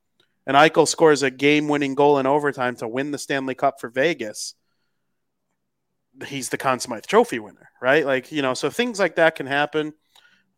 and 0.46 0.56
Eichel 0.56 0.86
scores 0.86 1.22
a 1.22 1.30
game-winning 1.30 1.94
goal 1.94 2.18
in 2.18 2.26
overtime 2.26 2.76
to 2.76 2.88
win 2.88 3.10
the 3.10 3.18
Stanley 3.18 3.54
Cup 3.54 3.80
for 3.80 3.88
Vegas, 3.88 4.54
he's 6.26 6.50
the 6.50 6.58
Conn 6.58 6.78
Smythe 6.80 7.06
Trophy 7.06 7.38
winner, 7.38 7.70
right? 7.80 8.06
Like, 8.06 8.32
you 8.32 8.42
know, 8.42 8.54
so 8.54 8.70
things 8.70 8.98
like 8.98 9.16
that 9.16 9.34
can 9.34 9.46
happen. 9.46 9.92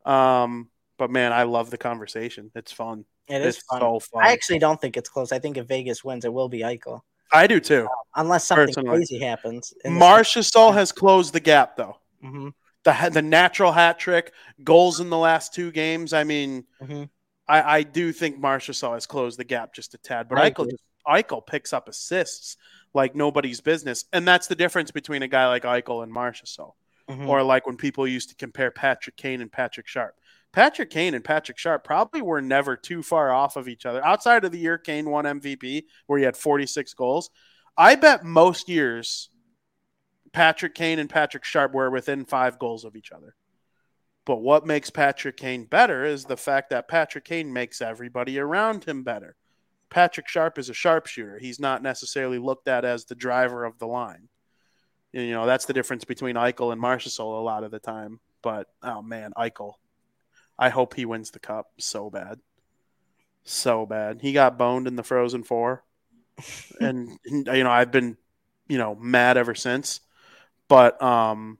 Um, 0.04 0.68
but 0.98 1.10
man, 1.10 1.32
I 1.32 1.44
love 1.44 1.70
the 1.70 1.78
conversation. 1.78 2.50
It's 2.54 2.72
fun. 2.72 3.04
It 3.28 3.42
is 3.42 3.56
it's 3.56 3.64
fun. 3.66 3.80
so 3.80 4.00
fun. 4.00 4.24
I 4.24 4.32
actually 4.32 4.58
don't 4.58 4.80
think 4.80 4.96
it's 4.96 5.08
close. 5.08 5.32
I 5.32 5.38
think 5.38 5.56
if 5.56 5.66
Vegas 5.66 6.02
wins, 6.02 6.24
it 6.24 6.32
will 6.32 6.48
be 6.48 6.60
Eichel, 6.60 7.00
I 7.32 7.46
do 7.46 7.60
too. 7.60 7.88
unless 8.16 8.44
something 8.44 8.66
Personally. 8.66 8.96
crazy 8.96 9.18
happens. 9.18 9.72
Marchessault 9.84 10.74
has 10.74 10.92
closed 10.92 11.32
the 11.32 11.40
gap 11.40 11.76
though. 11.76 11.98
hmm 12.22 12.48
The 12.84 13.10
the 13.12 13.22
natural 13.22 13.72
hat 13.72 13.98
trick, 13.98 14.32
goals 14.64 15.00
in 15.00 15.10
the 15.10 15.18
last 15.18 15.54
two 15.54 15.70
games. 15.72 16.12
I 16.12 16.24
mean, 16.24 16.64
hmm 16.80 17.04
I, 17.50 17.78
I 17.78 17.82
do 17.82 18.12
think 18.12 18.38
Marchessault 18.38 18.92
has 18.94 19.06
closed 19.06 19.38
the 19.38 19.44
gap 19.44 19.72
just 19.72 19.94
a 19.94 19.98
tad, 19.98 20.28
but 20.28 20.36
I 20.38 20.50
Eichel 20.50 20.70
just, 20.70 20.82
Eichel 21.06 21.46
picks 21.46 21.72
up 21.72 21.88
assists 21.88 22.58
like 22.92 23.14
nobody's 23.14 23.62
business, 23.62 24.04
and 24.12 24.28
that's 24.28 24.48
the 24.48 24.54
difference 24.54 24.90
between 24.90 25.22
a 25.22 25.28
guy 25.28 25.46
like 25.48 25.62
Eichel 25.62 26.02
and 26.02 26.12
Marchessault, 26.12 26.74
hmm 27.08 27.26
or 27.28 27.42
like 27.42 27.66
when 27.66 27.76
people 27.76 28.06
used 28.06 28.28
to 28.30 28.34
compare 28.34 28.70
Patrick 28.70 29.16
Kane 29.16 29.40
and 29.40 29.50
Patrick 29.50 29.86
Sharp. 29.86 30.14
Patrick 30.58 30.90
Kane 30.90 31.14
and 31.14 31.22
Patrick 31.22 31.56
Sharp 31.56 31.84
probably 31.84 32.20
were 32.20 32.42
never 32.42 32.74
too 32.74 33.00
far 33.00 33.30
off 33.30 33.54
of 33.54 33.68
each 33.68 33.86
other. 33.86 34.04
Outside 34.04 34.44
of 34.44 34.50
the 34.50 34.58
year 34.58 34.76
Kane 34.76 35.08
won 35.08 35.24
MVP, 35.24 35.84
where 36.08 36.18
he 36.18 36.24
had 36.24 36.36
46 36.36 36.94
goals, 36.94 37.30
I 37.76 37.94
bet 37.94 38.24
most 38.24 38.68
years 38.68 39.30
Patrick 40.32 40.74
Kane 40.74 40.98
and 40.98 41.08
Patrick 41.08 41.44
Sharp 41.44 41.72
were 41.74 41.92
within 41.92 42.24
five 42.24 42.58
goals 42.58 42.84
of 42.84 42.96
each 42.96 43.12
other. 43.12 43.36
But 44.24 44.38
what 44.38 44.66
makes 44.66 44.90
Patrick 44.90 45.36
Kane 45.36 45.62
better 45.62 46.04
is 46.04 46.24
the 46.24 46.36
fact 46.36 46.70
that 46.70 46.88
Patrick 46.88 47.24
Kane 47.24 47.52
makes 47.52 47.80
everybody 47.80 48.36
around 48.40 48.82
him 48.82 49.04
better. 49.04 49.36
Patrick 49.90 50.26
Sharp 50.26 50.58
is 50.58 50.68
a 50.68 50.74
sharpshooter. 50.74 51.38
He's 51.38 51.60
not 51.60 51.84
necessarily 51.84 52.38
looked 52.40 52.66
at 52.66 52.84
as 52.84 53.04
the 53.04 53.14
driver 53.14 53.64
of 53.64 53.78
the 53.78 53.86
line. 53.86 54.28
You 55.12 55.30
know, 55.30 55.46
that's 55.46 55.66
the 55.66 55.72
difference 55.72 56.04
between 56.04 56.34
Eichel 56.34 56.72
and 56.72 56.82
Marchessault 56.82 57.38
a 57.38 57.44
lot 57.44 57.62
of 57.62 57.70
the 57.70 57.78
time. 57.78 58.18
But 58.42 58.66
oh 58.82 59.02
man, 59.02 59.30
Eichel. 59.38 59.74
I 60.58 60.70
hope 60.70 60.94
he 60.94 61.04
wins 61.04 61.30
the 61.30 61.38
cup 61.38 61.70
so 61.78 62.10
bad. 62.10 62.40
So 63.44 63.86
bad. 63.86 64.20
He 64.20 64.32
got 64.32 64.58
boned 64.58 64.86
in 64.86 64.96
the 64.96 65.02
Frozen 65.02 65.44
Four. 65.44 65.84
and 66.80 67.18
you 67.24 67.64
know, 67.64 67.70
I've 67.70 67.92
been, 67.92 68.16
you 68.68 68.78
know, 68.78 68.94
mad 68.94 69.36
ever 69.36 69.54
since. 69.54 70.00
But 70.68 71.00
um 71.02 71.58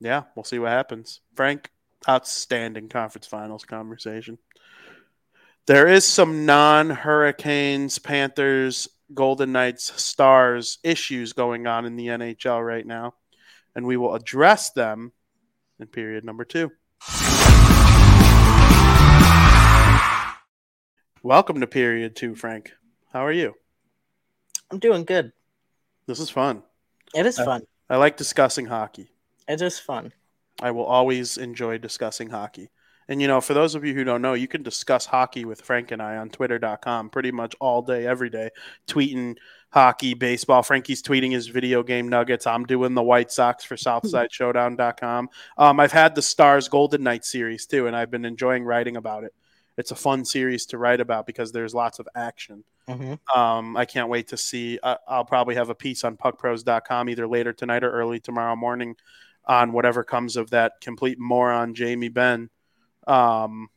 yeah, 0.00 0.24
we'll 0.34 0.44
see 0.44 0.58
what 0.58 0.70
happens. 0.70 1.20
Frank, 1.34 1.70
outstanding 2.08 2.88
conference 2.88 3.26
finals 3.26 3.64
conversation. 3.64 4.38
There 5.66 5.86
is 5.86 6.04
some 6.04 6.46
non 6.46 6.90
Hurricanes, 6.90 7.98
Panthers, 7.98 8.88
Golden 9.12 9.52
Knights, 9.52 10.02
Stars 10.02 10.78
issues 10.82 11.32
going 11.32 11.66
on 11.66 11.84
in 11.84 11.96
the 11.96 12.06
NHL 12.06 12.64
right 12.64 12.86
now, 12.86 13.14
and 13.74 13.86
we 13.86 13.96
will 13.96 14.14
address 14.14 14.70
them 14.70 15.12
in 15.78 15.86
period 15.86 16.24
number 16.24 16.44
two. 16.44 16.72
Welcome 21.22 21.60
to 21.60 21.66
period 21.66 22.16
two, 22.16 22.34
Frank. 22.34 22.72
How 23.12 23.24
are 23.26 23.32
you? 23.32 23.54
I'm 24.70 24.78
doing 24.78 25.04
good. 25.04 25.32
This 26.06 26.18
is 26.18 26.30
fun. 26.30 26.62
It 27.14 27.26
is 27.26 27.38
Uh, 27.38 27.44
fun. 27.44 27.62
I 27.88 27.96
like 27.96 28.16
discussing 28.16 28.66
hockey. 28.66 29.12
It 29.48 29.60
is 29.60 29.78
fun. 29.78 30.12
I 30.62 30.70
will 30.70 30.84
always 30.84 31.36
enjoy 31.36 31.78
discussing 31.78 32.30
hockey. 32.30 32.70
And 33.08 33.20
you 33.20 33.26
know, 33.26 33.40
for 33.40 33.54
those 33.54 33.74
of 33.74 33.84
you 33.84 33.92
who 33.92 34.04
don't 34.04 34.22
know, 34.22 34.34
you 34.34 34.46
can 34.46 34.62
discuss 34.62 35.06
hockey 35.06 35.44
with 35.44 35.60
Frank 35.60 35.90
and 35.90 36.00
I 36.00 36.16
on 36.16 36.30
twitter.com 36.30 37.10
pretty 37.10 37.32
much 37.32 37.56
all 37.60 37.82
day, 37.82 38.06
every 38.06 38.30
day, 38.30 38.50
tweeting 38.86 39.36
hockey, 39.70 40.14
baseball. 40.14 40.62
Frankie's 40.62 41.02
tweeting 41.02 41.32
his 41.32 41.48
video 41.48 41.82
game 41.82 42.08
nuggets. 42.08 42.46
I'm 42.46 42.64
doing 42.64 42.94
the 42.94 43.02
White 43.02 43.32
Sox 43.32 43.64
for 43.64 43.74
SouthsideShowdown.com. 43.76 45.28
Um, 45.58 45.80
I've 45.80 45.92
had 45.92 46.14
the 46.14 46.22
Stars 46.22 46.68
Golden 46.68 47.02
Knight 47.02 47.24
series 47.24 47.66
too, 47.66 47.88
and 47.88 47.96
I've 47.96 48.10
been 48.10 48.24
enjoying 48.24 48.64
writing 48.64 48.96
about 48.96 49.24
it. 49.24 49.34
It's 49.80 49.90
a 49.90 49.96
fun 49.96 50.24
series 50.24 50.66
to 50.66 50.78
write 50.78 51.00
about 51.00 51.26
because 51.26 51.50
there's 51.52 51.74
lots 51.74 51.98
of 51.98 52.08
action. 52.14 52.62
hmm 52.86 53.14
Um, 53.34 53.76
I 53.76 53.84
can't 53.84 54.08
wait 54.08 54.28
to 54.28 54.36
see. 54.36 54.78
I, 54.82 54.96
I'll 55.08 55.24
probably 55.24 55.56
have 55.56 55.70
a 55.70 55.74
piece 55.74 56.04
on 56.04 56.16
puckpros.com 56.16 57.08
either 57.08 57.26
later 57.26 57.52
tonight 57.52 57.82
or 57.82 57.90
early 57.90 58.20
tomorrow 58.20 58.54
morning 58.56 58.94
on 59.46 59.72
whatever 59.72 60.04
comes 60.04 60.36
of 60.36 60.50
that 60.50 60.74
complete 60.80 61.18
moron 61.18 61.74
Jamie 61.74 62.08
Benn. 62.08 62.50
Um, 63.06 63.68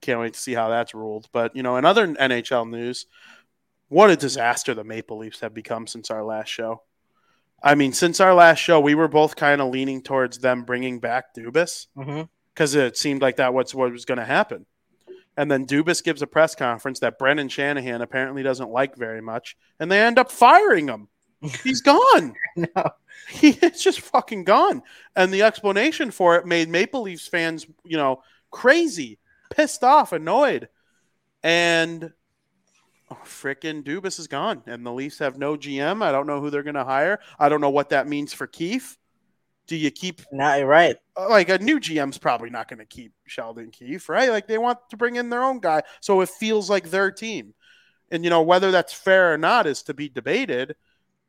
can't 0.00 0.20
wait 0.20 0.34
to 0.34 0.40
see 0.40 0.54
how 0.54 0.68
that's 0.68 0.94
ruled. 0.94 1.28
But 1.32 1.54
you 1.56 1.62
know, 1.62 1.76
in 1.76 1.84
other 1.84 2.06
NHL 2.06 2.68
news, 2.70 3.06
what 3.88 4.10
a 4.10 4.16
disaster 4.16 4.74
the 4.74 4.84
Maple 4.84 5.18
Leafs 5.18 5.40
have 5.40 5.54
become 5.54 5.86
since 5.86 6.10
our 6.10 6.24
last 6.24 6.48
show. 6.48 6.82
I 7.62 7.74
mean, 7.74 7.92
since 7.92 8.20
our 8.20 8.34
last 8.34 8.58
show, 8.58 8.78
we 8.80 8.94
were 8.94 9.08
both 9.08 9.34
kind 9.34 9.60
of 9.60 9.70
leaning 9.70 10.02
towards 10.02 10.38
them 10.38 10.62
bringing 10.64 11.00
back 11.00 11.34
Dubas 11.34 11.86
because 12.54 12.74
Mm-hmm. 12.74 12.78
it 12.86 12.96
seemed 12.96 13.22
like 13.22 13.36
that 13.36 13.54
was 13.54 13.74
what 13.74 13.90
was 13.92 14.04
going 14.04 14.18
to 14.18 14.24
happen. 14.24 14.66
And 15.36 15.50
then 15.50 15.66
Dubas 15.66 16.02
gives 16.02 16.22
a 16.22 16.26
press 16.26 16.54
conference 16.54 17.00
that 17.00 17.18
Brendan 17.18 17.48
Shanahan 17.48 18.00
apparently 18.00 18.42
doesn't 18.42 18.70
like 18.70 18.96
very 18.96 19.20
much, 19.20 19.56
and 19.78 19.90
they 19.90 20.00
end 20.00 20.18
up 20.18 20.30
firing 20.30 20.88
him. 20.88 21.08
He's 21.62 21.82
gone. 21.82 22.34
No. 22.56 22.66
He 23.28 23.48
is 23.48 23.82
just 23.82 24.00
fucking 24.00 24.44
gone. 24.44 24.82
And 25.16 25.32
the 25.32 25.42
explanation 25.42 26.10
for 26.10 26.36
it 26.36 26.46
made 26.46 26.68
Maple 26.68 27.02
Leafs 27.02 27.26
fans, 27.26 27.66
you 27.82 27.96
know, 27.96 28.22
crazy, 28.50 29.18
pissed 29.50 29.82
off, 29.82 30.12
annoyed. 30.12 30.68
And 31.42 32.12
oh, 33.10 33.18
frickin' 33.24 33.82
Dubas 33.82 34.20
is 34.20 34.28
gone. 34.28 34.62
And 34.66 34.84
the 34.84 34.92
Leafs 34.92 35.18
have 35.18 35.38
no 35.38 35.56
GM. 35.56 36.02
I 36.02 36.12
don't 36.12 36.26
know 36.26 36.40
who 36.40 36.50
they're 36.50 36.62
going 36.62 36.74
to 36.74 36.84
hire. 36.84 37.18
I 37.38 37.48
don't 37.48 37.62
know 37.62 37.70
what 37.70 37.88
that 37.88 38.06
means 38.06 38.32
for 38.32 38.46
Keefe. 38.46 38.98
Do 39.66 39.76
you 39.76 39.90
keep 39.90 40.22
No, 40.30 40.54
you're 40.54 40.66
right. 40.66 40.96
Uh, 41.16 41.28
like 41.30 41.48
a 41.48 41.58
new 41.58 41.80
GM's 41.80 42.18
probably 42.18 42.50
not 42.50 42.68
going 42.68 42.78
to 42.78 42.84
keep 42.84 43.12
Sheldon 43.26 43.70
Keefe, 43.70 44.08
right? 44.08 44.30
Like 44.30 44.46
they 44.46 44.58
want 44.58 44.78
to 44.90 44.96
bring 44.96 45.16
in 45.16 45.30
their 45.30 45.42
own 45.42 45.60
guy, 45.60 45.82
so 46.00 46.20
it 46.20 46.28
feels 46.28 46.68
like 46.68 46.90
their 46.90 47.10
team. 47.10 47.54
And 48.10 48.24
you 48.24 48.30
know 48.30 48.42
whether 48.42 48.70
that's 48.70 48.92
fair 48.94 49.32
or 49.34 49.38
not 49.38 49.66
is 49.66 49.82
to 49.84 49.94
be 49.94 50.08
debated. 50.08 50.76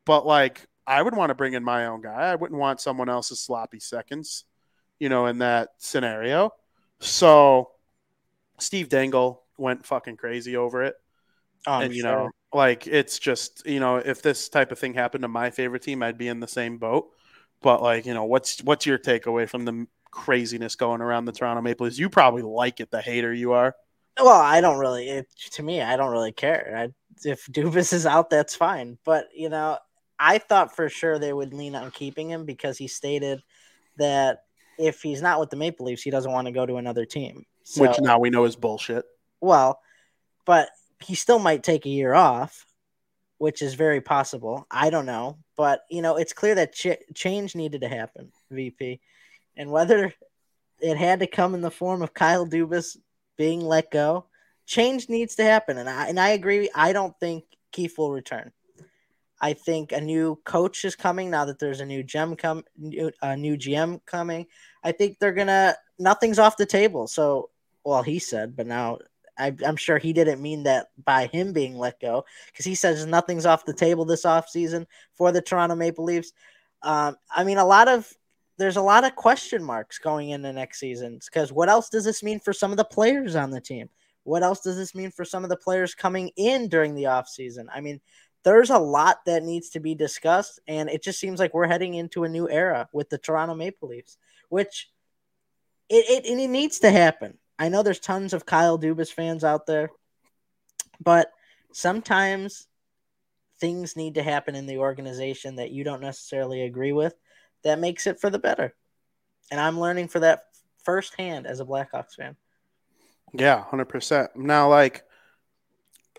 But 0.05 0.25
like 0.25 0.67
I 0.87 1.01
would 1.01 1.15
want 1.15 1.31
to 1.31 1.35
bring 1.35 1.53
in 1.53 1.63
my 1.63 1.87
own 1.87 2.01
guy. 2.01 2.31
I 2.31 2.35
wouldn't 2.35 2.59
want 2.59 2.81
someone 2.81 3.09
else's 3.09 3.39
sloppy 3.41 3.79
seconds, 3.81 4.45
you 4.99 5.09
know, 5.09 5.27
in 5.27 5.39
that 5.39 5.71
scenario. 5.79 6.53
So 6.99 7.71
Steve 8.59 8.89
Dangle 8.89 9.43
went 9.57 9.85
fucking 9.85 10.17
crazy 10.17 10.55
over 10.57 10.83
it 10.83 10.95
Oh, 11.67 11.81
and 11.81 11.95
you 11.95 12.03
sure. 12.03 12.03
know 12.03 12.31
like 12.53 12.87
it's 12.87 13.19
just 13.19 13.65
you 13.65 13.79
know 13.79 13.97
if 13.97 14.21
this 14.21 14.49
type 14.49 14.71
of 14.71 14.79
thing 14.79 14.93
happened 14.93 15.21
to 15.23 15.27
my 15.27 15.49
favorite 15.49 15.81
team 15.81 16.03
i'd 16.03 16.17
be 16.17 16.27
in 16.27 16.39
the 16.39 16.47
same 16.47 16.77
boat 16.77 17.09
but 17.61 17.81
like 17.81 18.05
you 18.05 18.13
know 18.13 18.25
what's 18.25 18.61
what's 18.63 18.85
your 18.85 18.97
takeaway 18.97 19.47
from 19.47 19.65
the 19.65 19.87
craziness 20.11 20.75
going 20.75 21.01
around 21.01 21.25
the 21.25 21.31
toronto 21.31 21.61
maple 21.61 21.85
leafs 21.85 21.99
you 21.99 22.09
probably 22.09 22.41
like 22.41 22.79
it 22.79 22.89
the 22.91 23.01
hater 23.01 23.33
you 23.33 23.53
are 23.53 23.75
Well, 24.19 24.41
I 24.41 24.61
don't 24.61 24.79
really. 24.79 25.09
It, 25.09 25.27
to 25.51 25.63
me, 25.63 25.81
I 25.81 25.95
don't 25.95 26.11
really 26.11 26.31
care. 26.31 26.73
I, 26.75 26.93
if 27.23 27.45
Dubas 27.45 27.93
is 27.93 28.05
out, 28.05 28.29
that's 28.29 28.55
fine. 28.55 28.97
But 29.03 29.27
you 29.35 29.49
know, 29.49 29.77
I 30.19 30.39
thought 30.39 30.75
for 30.75 30.89
sure 30.89 31.19
they 31.19 31.33
would 31.33 31.53
lean 31.53 31.75
on 31.75 31.91
keeping 31.91 32.29
him 32.29 32.45
because 32.45 32.77
he 32.77 32.87
stated 32.87 33.43
that 33.97 34.39
if 34.79 35.01
he's 35.01 35.21
not 35.21 35.39
with 35.39 35.49
the 35.49 35.55
Maple 35.55 35.85
Leafs, 35.85 36.01
he 36.01 36.09
doesn't 36.09 36.31
want 36.31 36.47
to 36.47 36.51
go 36.51 36.65
to 36.65 36.77
another 36.77 37.05
team. 37.05 37.45
So, 37.63 37.83
which 37.83 37.99
now 37.99 38.17
we 38.17 38.29
know 38.29 38.45
is 38.45 38.55
bullshit 38.55 39.05
well, 39.41 39.79
but 40.45 40.69
he 41.03 41.15
still 41.15 41.39
might 41.39 41.63
take 41.63 41.85
a 41.85 41.89
year 41.89 42.13
off, 42.13 42.65
which 43.37 43.61
is 43.61 43.73
very 43.73 44.01
possible. 44.01 44.65
I 44.71 44.89
don't 44.89 45.05
know, 45.05 45.37
but 45.55 45.81
you 45.89 46.01
know, 46.01 46.15
it's 46.15 46.33
clear 46.33 46.55
that 46.55 46.73
ch- 46.73 47.03
change 47.13 47.55
needed 47.55 47.81
to 47.81 47.87
happen, 47.87 48.31
VP, 48.51 48.99
and 49.55 49.71
whether 49.71 50.13
it 50.79 50.97
had 50.97 51.19
to 51.19 51.27
come 51.27 51.53
in 51.53 51.61
the 51.61 51.71
form 51.71 52.01
of 52.01 52.13
Kyle 52.13 52.47
Dubas 52.47 52.97
being 53.37 53.61
let 53.61 53.91
go, 53.91 54.25
change 54.65 55.09
needs 55.09 55.35
to 55.35 55.43
happen. 55.43 55.77
And 55.77 55.89
I 55.89 56.07
and 56.07 56.19
I 56.19 56.29
agree. 56.29 56.69
I 56.73 56.93
don't 56.93 57.17
think 57.19 57.45
Keefe 57.71 57.97
will 57.97 58.11
return. 58.11 58.51
I 59.39 59.53
think 59.53 59.91
a 59.91 60.01
new 60.01 60.39
coach 60.45 60.83
is 60.83 60.95
coming 60.95 61.29
now 61.29 61.45
that 61.45 61.59
there's 61.59 61.79
a 61.79 61.85
new 61.85 62.03
gem 62.03 62.35
come 62.35 62.63
a 63.21 63.37
new 63.37 63.57
GM 63.57 64.01
coming. 64.05 64.47
I 64.83 64.91
think 64.91 65.19
they're 65.19 65.33
gonna 65.33 65.75
nothing's 65.99 66.39
off 66.39 66.57
the 66.57 66.65
table. 66.65 67.07
So 67.07 67.49
well, 67.83 68.03
he 68.03 68.19
said, 68.19 68.55
but 68.55 68.67
now 68.67 68.99
I, 69.37 69.55
I'm 69.65 69.75
sure 69.75 69.97
he 69.97 70.13
didn't 70.13 70.41
mean 70.41 70.63
that 70.63 70.87
by 71.03 71.27
him 71.27 71.53
being 71.53 71.77
let 71.77 71.99
go 71.99 72.25
because 72.47 72.65
he 72.65 72.75
says 72.75 73.05
nothing's 73.05 73.45
off 73.45 73.65
the 73.65 73.73
table 73.73 74.05
this 74.05 74.25
offseason 74.25 74.85
for 75.13 75.31
the 75.31 75.41
Toronto 75.41 75.75
Maple 75.75 76.05
Leafs. 76.05 76.33
Um, 76.81 77.15
I 77.29 77.43
mean, 77.43 77.57
a 77.57 77.65
lot 77.65 77.87
of 77.87 78.11
there's 78.57 78.77
a 78.77 78.81
lot 78.81 79.03
of 79.03 79.15
question 79.15 79.63
marks 79.63 79.99
going 79.99 80.29
into 80.29 80.51
next 80.51 80.79
season 80.79 81.19
because 81.23 81.51
what 81.51 81.69
else 81.69 81.89
does 81.89 82.03
this 82.03 82.23
mean 82.23 82.39
for 82.39 82.53
some 82.53 82.71
of 82.71 82.77
the 82.77 82.83
players 82.83 83.35
on 83.35 83.51
the 83.51 83.61
team? 83.61 83.89
What 84.23 84.43
else 84.43 84.61
does 84.61 84.75
this 84.75 84.93
mean 84.93 85.11
for 85.11 85.23
some 85.23 85.43
of 85.43 85.49
the 85.49 85.55
players 85.55 85.95
coming 85.95 86.31
in 86.35 86.67
during 86.67 86.95
the 86.95 87.03
offseason? 87.03 87.67
I 87.73 87.81
mean, 87.81 88.01
there's 88.43 88.69
a 88.69 88.77
lot 88.77 89.19
that 89.25 89.43
needs 89.43 89.69
to 89.69 89.79
be 89.79 89.95
discussed, 89.95 90.59
and 90.67 90.89
it 90.89 91.03
just 91.03 91.19
seems 91.19 91.39
like 91.39 91.53
we're 91.53 91.67
heading 91.67 91.93
into 91.93 92.23
a 92.23 92.29
new 92.29 92.49
era 92.49 92.89
with 92.91 93.09
the 93.09 93.17
Toronto 93.17 93.55
Maple 93.55 93.89
Leafs, 93.89 94.17
which 94.49 94.89
it, 95.89 96.25
it, 96.25 96.29
it 96.29 96.47
needs 96.47 96.79
to 96.79 96.91
happen. 96.91 97.37
I 97.59 97.69
know 97.69 97.83
there's 97.83 97.99
tons 97.99 98.33
of 98.33 98.45
Kyle 98.45 98.77
Dubas 98.77 99.11
fans 99.11 99.43
out 99.43 99.65
there, 99.65 99.89
but 100.99 101.31
sometimes 101.71 102.67
things 103.59 103.95
need 103.95 104.15
to 104.15 104.23
happen 104.23 104.55
in 104.55 104.67
the 104.67 104.77
organization 104.77 105.55
that 105.55 105.71
you 105.71 105.83
don't 105.83 106.01
necessarily 106.01 106.63
agree 106.63 106.91
with 106.91 107.15
that 107.63 107.79
makes 107.79 108.07
it 108.07 108.19
for 108.19 108.29
the 108.29 108.39
better. 108.39 108.75
And 109.51 109.59
I'm 109.59 109.79
learning 109.79 110.09
for 110.09 110.19
that 110.19 110.43
firsthand 110.83 111.47
as 111.47 111.59
a 111.59 111.65
Blackhawks 111.65 112.15
fan. 112.15 112.35
yeah 113.33 113.63
100% 113.63 114.35
now 114.35 114.69
like 114.69 115.03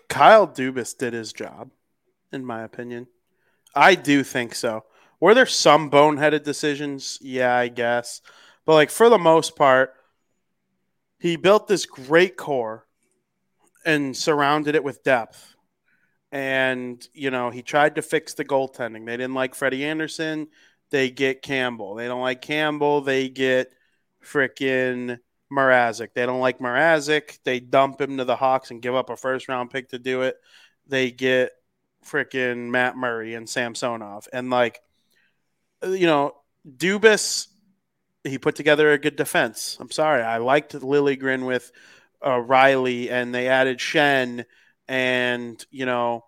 kyle 0.07 0.47
dubas 0.47 0.97
did 0.97 1.13
his 1.13 1.33
job 1.33 1.69
in 2.31 2.45
my 2.45 2.63
opinion. 2.63 3.07
I 3.75 3.95
do 3.95 4.23
think 4.23 4.55
so. 4.55 4.85
Were 5.19 5.33
there 5.35 5.45
some 5.47 5.89
boneheaded 5.91 6.43
decisions? 6.43 7.19
Yeah 7.21 7.55
i 7.55 7.67
guess. 7.69 8.21
But 8.65 8.75
like 8.75 8.89
for 8.91 9.09
the 9.09 9.17
most 9.17 9.55
part 9.55 9.93
he 11.19 11.35
built 11.35 11.67
this 11.67 11.85
great 11.85 12.37
core 12.37 12.87
and 13.85 14.15
surrounded 14.15 14.75
it 14.75 14.83
with 14.83 15.03
depth. 15.03 15.55
And, 16.31 17.05
you 17.13 17.31
know, 17.31 17.49
he 17.49 17.61
tried 17.61 17.95
to 17.95 18.01
fix 18.01 18.35
the 18.35 18.45
goaltending. 18.45 19.05
They 19.05 19.17
didn't 19.17 19.33
like 19.33 19.55
Freddie 19.55 19.85
Andersen. 19.85 20.47
They 20.91 21.09
get 21.09 21.41
Campbell. 21.41 21.95
They 21.95 22.07
don't 22.07 22.21
like 22.21 22.41
Campbell. 22.41 23.01
They 23.01 23.29
get 23.29 23.71
frickin' 24.23 25.19
Mrazek. 25.51 26.09
They 26.13 26.25
don't 26.25 26.39
like 26.39 26.59
Mrazek. 26.59 27.39
They 27.43 27.59
dump 27.59 27.99
him 27.99 28.17
to 28.17 28.25
the 28.25 28.35
Hawks 28.35 28.71
and 28.71 28.81
give 28.81 28.95
up 28.95 29.09
a 29.09 29.17
first 29.17 29.49
round 29.49 29.71
pick 29.71 29.89
to 29.89 29.99
do 29.99 30.21
it. 30.21 30.37
They 30.87 31.11
get 31.11 31.51
frickin' 32.05 32.69
Matt 32.69 32.95
Murray 32.95 33.33
and 33.33 33.49
Samsonov. 33.49 34.27
And, 34.31 34.49
like, 34.49 34.79
you 35.83 36.07
know, 36.07 36.35
Dubas 36.67 37.47
he 38.29 38.37
put 38.37 38.55
together 38.55 38.91
a 38.91 38.97
good 38.97 39.15
defense. 39.15 39.77
I'm 39.79 39.91
sorry, 39.91 40.21
I 40.21 40.37
liked 40.37 40.73
Liljegren 40.73 41.45
with 41.45 41.71
uh, 42.21 42.41
Rielly, 42.41 43.11
and 43.11 43.33
they 43.33 43.47
added 43.47 43.79
Schenn 43.79 44.45
and 44.87 45.63
you 45.71 45.85
know 45.85 46.25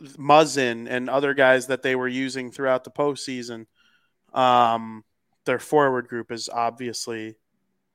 Muzzin 0.00 0.88
and 0.88 1.08
other 1.08 1.34
guys 1.34 1.68
that 1.68 1.82
they 1.82 1.96
were 1.96 2.08
using 2.08 2.50
throughout 2.50 2.84
the 2.84 2.90
postseason. 2.90 3.66
Um, 4.32 5.04
their 5.46 5.58
forward 5.58 6.08
group 6.08 6.30
is 6.30 6.48
obviously 6.48 7.36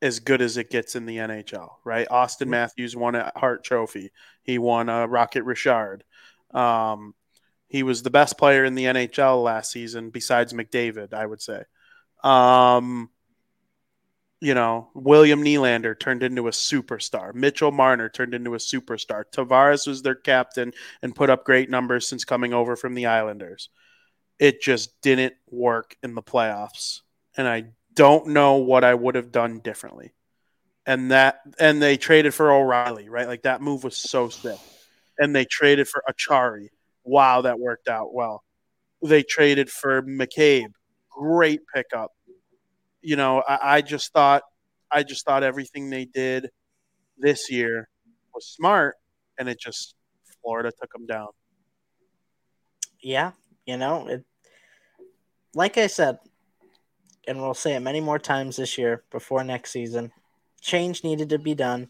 as 0.02 0.20
good 0.20 0.42
as 0.42 0.58
it 0.58 0.70
gets 0.70 0.96
in 0.96 1.06
the 1.06 1.18
NHL, 1.18 1.70
right? 1.86 2.08
Auston 2.10 2.48
Matthews 2.48 2.96
won 2.96 3.16
a 3.16 3.32
Hart 3.36 3.64
Trophy. 3.64 4.12
He 4.42 4.58
won 4.58 4.90
a 4.90 5.08
Rocket 5.08 5.44
Richard. 5.44 6.04
Um, 6.54 7.14
he 7.68 7.84
was 7.84 8.04
the 8.04 8.10
best 8.10 8.38
player 8.38 8.66
in 8.66 8.76
the 8.76 8.86
NHL 8.86 9.44
last 9.44 9.72
season, 9.72 10.10
besides 10.10 10.52
McDavid, 10.54 11.14
I 11.14 11.26
would 11.26 11.42
say. 11.42 11.64
Um, 12.24 13.10
you 14.44 14.54
know, 14.54 14.90
William 14.94 15.42
Nylander 15.42 15.98
turned 15.98 16.22
into 16.22 16.50
a 16.50 16.52
superstar. 16.52 17.34
Mitchell 17.34 17.72
Marner 17.72 18.10
turned 18.10 18.34
into 18.34 18.56
a 18.56 18.58
superstar. 18.58 19.24
Tavares 19.32 19.88
was 19.88 20.02
their 20.02 20.16
captain 20.16 20.74
and 21.02 21.16
put 21.16 21.30
up 21.30 21.46
great 21.46 21.70
numbers 21.70 22.10
since 22.10 22.26
coming 22.26 22.54
over 22.54 22.76
from 22.76 22.94
the 22.94 23.06
Islanders. 23.06 23.70
It 24.40 24.62
just 24.62 25.02
didn't 25.02 25.34
work 25.50 25.96
in 26.04 26.14
the 26.14 26.22
playoffs. 26.22 27.00
And 27.38 27.48
I 27.48 27.68
don't 27.94 28.28
know 28.28 28.58
what 28.58 28.84
I 28.84 28.94
would 28.94 29.16
have 29.16 29.32
done 29.32 29.60
differently. 29.60 30.12
And 30.86 31.12
that 31.12 31.40
and 31.58 31.82
they 31.82 31.96
traded 31.96 32.34
for 32.34 32.52
O'Reilly, 32.52 33.08
right? 33.08 33.28
Like 33.28 33.44
that 33.44 33.62
move 33.62 33.86
was 33.86 33.96
so 33.96 34.28
sick. 34.28 34.60
And 35.18 35.34
they 35.34 35.46
traded 35.46 35.88
for 35.88 36.04
Acciari. 36.10 36.68
Wow, 37.06 37.44
that 37.44 37.60
worked 37.60 37.88
out 37.88 38.14
well. 38.14 38.44
They 39.02 39.24
traded 39.24 39.70
for 39.70 40.02
McCabe 40.02 40.74
great 41.14 41.62
pickup. 41.74 42.12
You 43.04 43.16
know, 43.16 43.44
I, 43.48 43.76
I, 43.76 43.82
just 43.82 44.14
thought 44.14 44.44
I 44.92 45.04
just 45.04 45.26
thought 45.26 45.44
everything 45.44 45.90
they 45.90 46.06
did 46.06 46.50
this 47.18 47.52
year 47.52 47.90
was 48.34 48.48
smart, 48.48 48.96
and 49.38 49.50
it 49.50 49.60
just 49.60 49.96
Florida 50.42 50.72
took 50.80 50.92
them 50.92 51.06
down. 51.06 51.28
Yeah, 53.02 53.32
you 53.66 53.78
know, 53.78 54.08
it. 54.08 54.26
Like 55.54 55.78
I 55.78 55.88
said, 55.88 56.18
and 57.28 57.40
we'll 57.40 57.54
say 57.54 57.76
it 57.76 57.82
many 57.82 58.02
more 58.02 58.20
times 58.20 58.56
this 58.56 58.78
year 58.78 59.04
before 59.12 59.44
next 59.44 59.72
season. 59.72 60.12
Change 60.62 61.04
needed 61.04 61.30
to 61.30 61.40
be 61.40 61.54
done. 61.54 61.90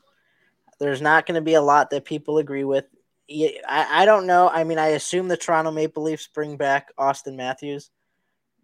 There's 0.79 1.01
not 1.01 1.25
going 1.25 1.35
to 1.35 1.41
be 1.41 1.53
a 1.53 1.61
lot 1.61 1.91
that 1.91 2.05
people 2.05 2.39
agree 2.39 2.63
with. 2.63 2.85
I, 3.29 3.87
I 4.01 4.05
don't 4.05 4.27
know. 4.27 4.49
I 4.49 4.63
mean, 4.63 4.77
I 4.79 4.87
assume 4.89 5.27
the 5.27 5.37
Toronto 5.37 5.71
Maple 5.71 6.03
Leafs 6.03 6.27
bring 6.27 6.57
back 6.57 6.89
Auston 6.97 7.35
Matthews 7.35 7.89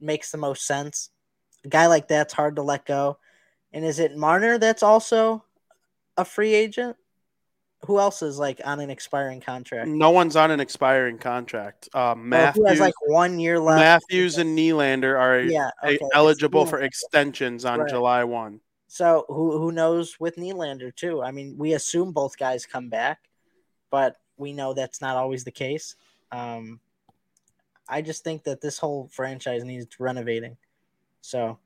makes 0.02 0.32
the 0.32 0.38
most 0.38 0.66
sense. 0.66 1.12
A 1.66 1.68
guy 1.68 1.88
like 1.88 2.07
that's 2.07 2.34
hard 2.34 2.55
to 2.57 2.62
let 2.62 2.86
go. 2.86 3.18
And 3.74 3.86
is 3.86 3.99
it 3.99 4.16
Marner 4.16 4.57
that's 4.57 4.84
also 4.84 5.43
a 6.18 6.26
free 6.26 6.53
agent? 6.53 6.95
who 7.86 7.99
else 7.99 8.22
is 8.22 8.38
like 8.38 8.62
on 8.66 8.80
an 8.80 8.89
expiring 8.89 9.39
contract? 9.39 9.88
No 9.88 10.10
one's 10.12 10.36
on 10.36 10.51
an 10.51 10.60
expiring 10.60 11.18
contract. 11.18 11.88
Um, 11.93 12.28
Matthews, 12.30 12.68
has 12.68 12.80
like 12.80 12.93
one 13.05 13.39
year 13.39 13.60
left? 13.60 13.80
Matthews 13.80 14.38
and 14.38 14.57
Nylander 14.57 15.18
are 15.18 15.39
yeah, 15.39 15.70
okay. 15.84 15.99
eligible 16.14 16.66
for 16.66 16.82
extensions 16.82 17.66
on 17.66 17.80
Right. 17.80 17.89
July 17.89 18.24
one. 18.24 18.60
So 18.88 19.26
who 19.28 19.57
who 19.57 19.72
knows 19.72 20.20
with 20.20 20.36
Nylander 20.36 20.93
too? 20.93 21.22
I 21.22 21.32
mean, 21.32 21.57
we 21.57 21.74
assume 21.74 22.12
both 22.12 22.38
guys 22.38 22.66
come 22.66 22.89
back, 22.89 23.30
but 23.91 24.18
we 24.38 24.51
know 24.51 24.74
that's 24.74 24.99
not 24.99 25.16
always 25.16 25.43
the 25.43 25.51
case. 25.51 25.95
Um, 26.32 26.80
I 27.88 28.01
just 28.01 28.24
think 28.24 28.43
that 28.43 28.62
this 28.62 28.78
whole 28.78 29.10
franchise 29.12 29.64
needs 29.64 29.88
renovating. 29.99 30.57
So 31.22 31.59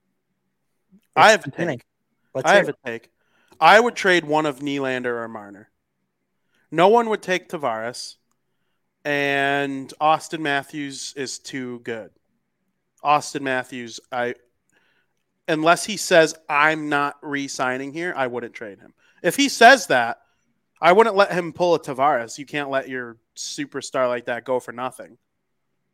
I 1.15 1.31
have 1.31 1.45
a 1.45 1.49
beginning. 1.51 1.79
take. 1.79 1.85
Let's 2.33 2.49
I 2.49 2.55
have 2.55 2.69
it. 2.69 2.75
a 2.83 2.89
take. 2.89 3.09
I 3.59 3.79
would 3.79 3.95
trade 3.95 4.25
one 4.25 4.45
of 4.45 4.59
Nylander 4.59 5.23
or 5.23 5.27
Marner. 5.27 5.69
No 6.71 6.87
one 6.87 7.09
would 7.09 7.21
take 7.21 7.49
Tavares, 7.49 8.15
and 9.05 9.93
Auston 10.01 10.39
Matthews 10.39 11.13
is 11.15 11.39
too 11.39 11.79
good. 11.79 12.09
Auston 13.03 13.41
Matthews, 13.41 13.99
I 14.11 14.35
unless 15.47 15.85
he 15.85 15.97
says 15.97 16.35
I'm 16.49 16.89
not 16.89 17.17
re-signing 17.21 17.93
here, 17.93 18.13
I 18.15 18.27
wouldn't 18.27 18.53
trade 18.53 18.79
him. 18.79 18.93
If 19.21 19.35
he 19.35 19.49
says 19.49 19.87
that, 19.87 20.19
I 20.81 20.93
wouldn't 20.93 21.15
let 21.15 21.31
him 21.31 21.53
pull 21.53 21.75
a 21.75 21.79
Tavares. 21.79 22.37
You 22.37 22.45
can't 22.45 22.69
let 22.69 22.89
your 22.89 23.17
superstar 23.35 24.07
like 24.07 24.25
that 24.25 24.45
go 24.45 24.59
for 24.59 24.71
nothing. 24.71 25.17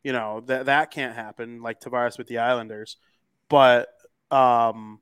You 0.02 0.12
know 0.12 0.40
that 0.46 0.66
that 0.66 0.90
can't 0.90 1.14
happen, 1.14 1.62
like 1.62 1.80
Tavares 1.80 2.16
with 2.16 2.26
the 2.26 2.38
Islanders. 2.38 2.96
But 3.50 3.88
um, 4.30 5.00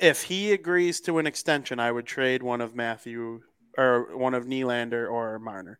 if 0.00 0.22
he 0.22 0.52
agrees 0.52 1.00
to 1.02 1.18
an 1.18 1.26
extension, 1.26 1.78
I 1.78 1.92
would 1.92 2.06
trade 2.06 2.42
one 2.42 2.62
of 2.62 2.74
Matthew 2.74 3.42
or 3.76 4.16
one 4.16 4.34
of 4.34 4.46
Nylander 4.46 5.10
or 5.10 5.38
Marner. 5.38 5.78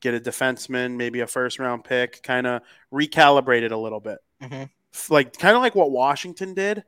Get 0.00 0.14
a 0.14 0.20
defenseman, 0.20 0.96
maybe 0.96 1.20
a 1.20 1.26
first 1.26 1.58
round 1.58 1.84
pick, 1.84 2.22
kind 2.22 2.46
of 2.46 2.62
recalibrate 2.92 3.62
it 3.62 3.72
a 3.72 3.76
little 3.76 4.00
bit. 4.00 4.18
Mhm. 4.40 4.70
Like 5.08 5.36
kind 5.38 5.56
of 5.56 5.62
like 5.62 5.74
what 5.74 5.90
Washington 5.90 6.54
did. 6.54 6.84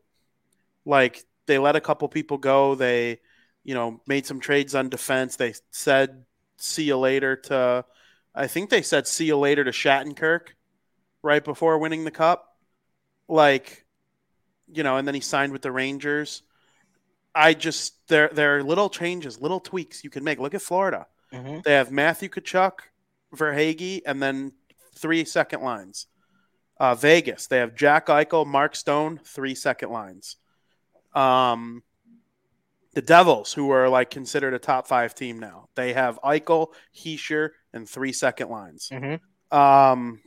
Like 0.85 1.25
they 1.47 1.59
let 1.59 1.77
a 1.77 1.81
couple 1.81 2.09
people 2.09 2.39
go. 2.39 2.75
They, 2.75 3.21
you 3.65 3.75
know, 3.75 4.01
made 4.07 4.27
some 4.27 4.41
trades 4.41 4.75
on 4.75 4.91
defense. 4.91 5.37
They 5.37 5.55
said 5.71 6.25
see 6.57 6.85
you 6.85 6.99
later 6.99 7.37
to 7.37 7.85
I 8.35 8.47
think 8.47 8.71
they 8.71 8.83
said 8.83 9.07
see 9.07 9.27
you 9.27 9.39
later 9.39 9.65
to 9.65 9.71
Shattenkirk 9.71 10.49
right 11.23 11.45
before 11.45 11.79
winning 11.79 12.05
the 12.05 12.11
cup. 12.11 12.54
Like 13.29 13.85
you 14.72 14.83
know, 14.83 14.97
and 14.97 15.07
then 15.07 15.14
he 15.14 15.20
signed 15.20 15.53
with 15.53 15.62
the 15.62 15.70
Rangers. 15.72 16.43
I 17.35 17.55
just 17.55 17.95
there 18.09 18.29
there 18.33 18.59
are 18.59 18.62
little 18.62 18.89
changes, 18.89 19.41
little 19.41 19.61
tweaks 19.61 20.05
you 20.05 20.11
can 20.11 20.25
make. 20.25 20.39
Look 20.39 20.55
at 20.55 20.62
Florida. 20.62 21.07
Mhm. 21.33 21.62
They 21.64 21.72
have 21.75 21.91
Matthew 21.91 22.29
Tkachuk, 22.29 22.72
Verhaeghe, 23.35 24.03
and 24.07 24.22
then 24.22 24.53
three 24.95 25.25
second 25.25 25.62
lines. 25.62 26.07
Uh, 26.79 26.95
Vegas, 26.95 27.47
they 27.47 27.59
have 27.59 27.75
Jack 27.75 28.07
Eichel, 28.07 28.47
Mark 28.47 28.75
Stone, 28.77 29.20
three 29.25 29.55
second 29.55 29.91
lines. 29.91 30.37
Um, 31.14 31.83
the 32.95 33.03
Devils, 33.03 33.53
who 33.53 33.70
are 33.70 33.89
like 33.89 34.11
considered 34.11 34.55
a 34.55 34.59
top 34.59 34.87
five 34.87 35.14
team 35.14 35.39
now, 35.39 35.68
they 35.75 35.93
have 35.93 36.18
Eichel, 36.22 36.72
Hischier, 36.95 37.51
and 37.72 37.89
three 37.89 38.12
second 38.12 38.49
lines. 38.51 38.89
Mhm. 38.93 39.20
Um, 39.53 40.20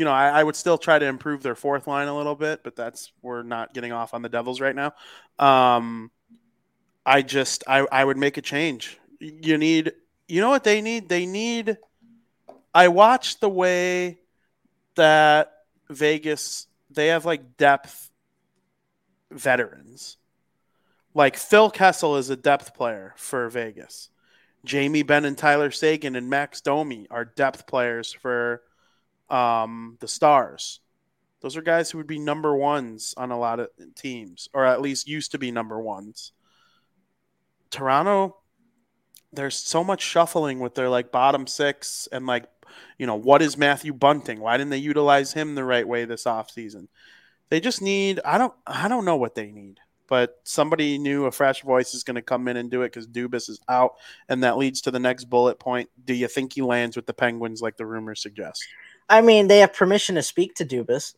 you 0.00 0.06
know, 0.06 0.12
I, 0.12 0.40
I 0.40 0.42
would 0.42 0.56
still 0.56 0.78
try 0.78 0.98
to 0.98 1.04
improve 1.04 1.42
their 1.42 1.54
fourth 1.54 1.86
line 1.86 2.08
a 2.08 2.16
little 2.16 2.34
bit, 2.34 2.64
but 2.64 2.74
that's 2.74 3.12
we're 3.20 3.42
not 3.42 3.74
getting 3.74 3.92
off 3.92 4.14
on 4.14 4.22
the 4.22 4.30
Devils 4.30 4.58
right 4.58 4.74
now. 4.74 4.94
Um, 5.38 6.10
I 7.04 7.20
just 7.20 7.64
I, 7.68 7.80
I 7.92 8.02
would 8.02 8.16
make 8.16 8.38
a 8.38 8.40
change. 8.40 8.98
You 9.18 9.58
need 9.58 9.92
you 10.26 10.40
know 10.40 10.48
what 10.48 10.64
they 10.64 10.80
need? 10.80 11.10
They 11.10 11.26
need 11.26 11.76
I 12.74 12.88
watched 12.88 13.42
the 13.42 13.50
way 13.50 14.20
that 14.94 15.52
Vegas 15.90 16.66
they 16.90 17.08
have 17.08 17.26
like 17.26 17.58
depth 17.58 18.10
veterans. 19.30 20.16
Like 21.12 21.36
Phil 21.36 21.68
Kessel 21.68 22.16
is 22.16 22.30
a 22.30 22.36
depth 22.36 22.72
player 22.72 23.12
for 23.18 23.50
Vegas. 23.50 24.08
Jamie 24.64 25.02
Benn 25.02 25.26
and 25.26 25.36
Tyler 25.36 25.70
Seguin 25.70 26.16
and 26.16 26.30
Max 26.30 26.62
Domi 26.62 27.06
are 27.10 27.26
depth 27.26 27.66
players 27.66 28.14
for 28.14 28.62
um, 29.30 29.96
the 30.00 30.08
Stars. 30.08 30.80
Those 31.40 31.56
are 31.56 31.62
guys 31.62 31.90
who 31.90 31.98
would 31.98 32.06
be 32.06 32.18
number 32.18 32.54
ones 32.54 33.14
on 33.16 33.30
a 33.30 33.38
lot 33.38 33.60
of 33.60 33.70
teams, 33.94 34.48
or 34.52 34.66
at 34.66 34.82
least 34.82 35.08
used 35.08 35.32
to 35.32 35.38
be 35.38 35.50
number 35.50 35.80
ones. 35.80 36.32
Toronto, 37.70 38.36
there's 39.32 39.56
so 39.56 39.82
much 39.82 40.02
shuffling 40.02 40.60
with 40.60 40.74
their 40.74 40.88
like 40.88 41.12
bottom 41.12 41.46
six 41.46 42.08
and 42.12 42.26
like, 42.26 42.44
you 42.98 43.06
know, 43.06 43.16
what 43.16 43.42
is 43.42 43.56
Matthew 43.56 43.92
Bunting? 43.92 44.40
Why 44.40 44.56
didn't 44.56 44.70
they 44.70 44.78
utilize 44.78 45.32
him 45.32 45.54
the 45.54 45.64
right 45.64 45.86
way 45.86 46.04
this 46.04 46.24
offseason? 46.24 46.88
They 47.48 47.60
just 47.60 47.80
need 47.80 48.20
I 48.24 48.38
don't 48.38 48.54
I 48.66 48.88
don't 48.88 49.04
know 49.04 49.16
what 49.16 49.34
they 49.34 49.50
need, 49.50 49.78
but 50.08 50.40
somebody 50.44 50.98
new, 50.98 51.24
a 51.24 51.32
fresh 51.32 51.62
voice 51.62 51.94
is 51.94 52.04
going 52.04 52.16
to 52.16 52.22
come 52.22 52.48
in 52.48 52.56
and 52.56 52.70
do 52.70 52.82
it 52.82 52.88
because 52.92 53.06
Dubas 53.06 53.48
is 53.48 53.60
out, 53.68 53.94
and 54.28 54.44
that 54.44 54.58
leads 54.58 54.82
to 54.82 54.90
the 54.90 54.98
next 54.98 55.24
bullet 55.24 55.58
point. 55.58 55.88
Do 56.04 56.12
you 56.12 56.28
think 56.28 56.52
he 56.52 56.62
lands 56.62 56.96
with 56.96 57.06
the 57.06 57.14
Penguins 57.14 57.62
like 57.62 57.76
the 57.76 57.86
rumors 57.86 58.20
suggest? 58.20 58.64
I 59.10 59.20
mean, 59.22 59.48
they 59.48 59.58
have 59.58 59.74
permission 59.74 60.14
to 60.14 60.22
speak 60.22 60.54
to 60.54 60.64
Dubas 60.64 61.14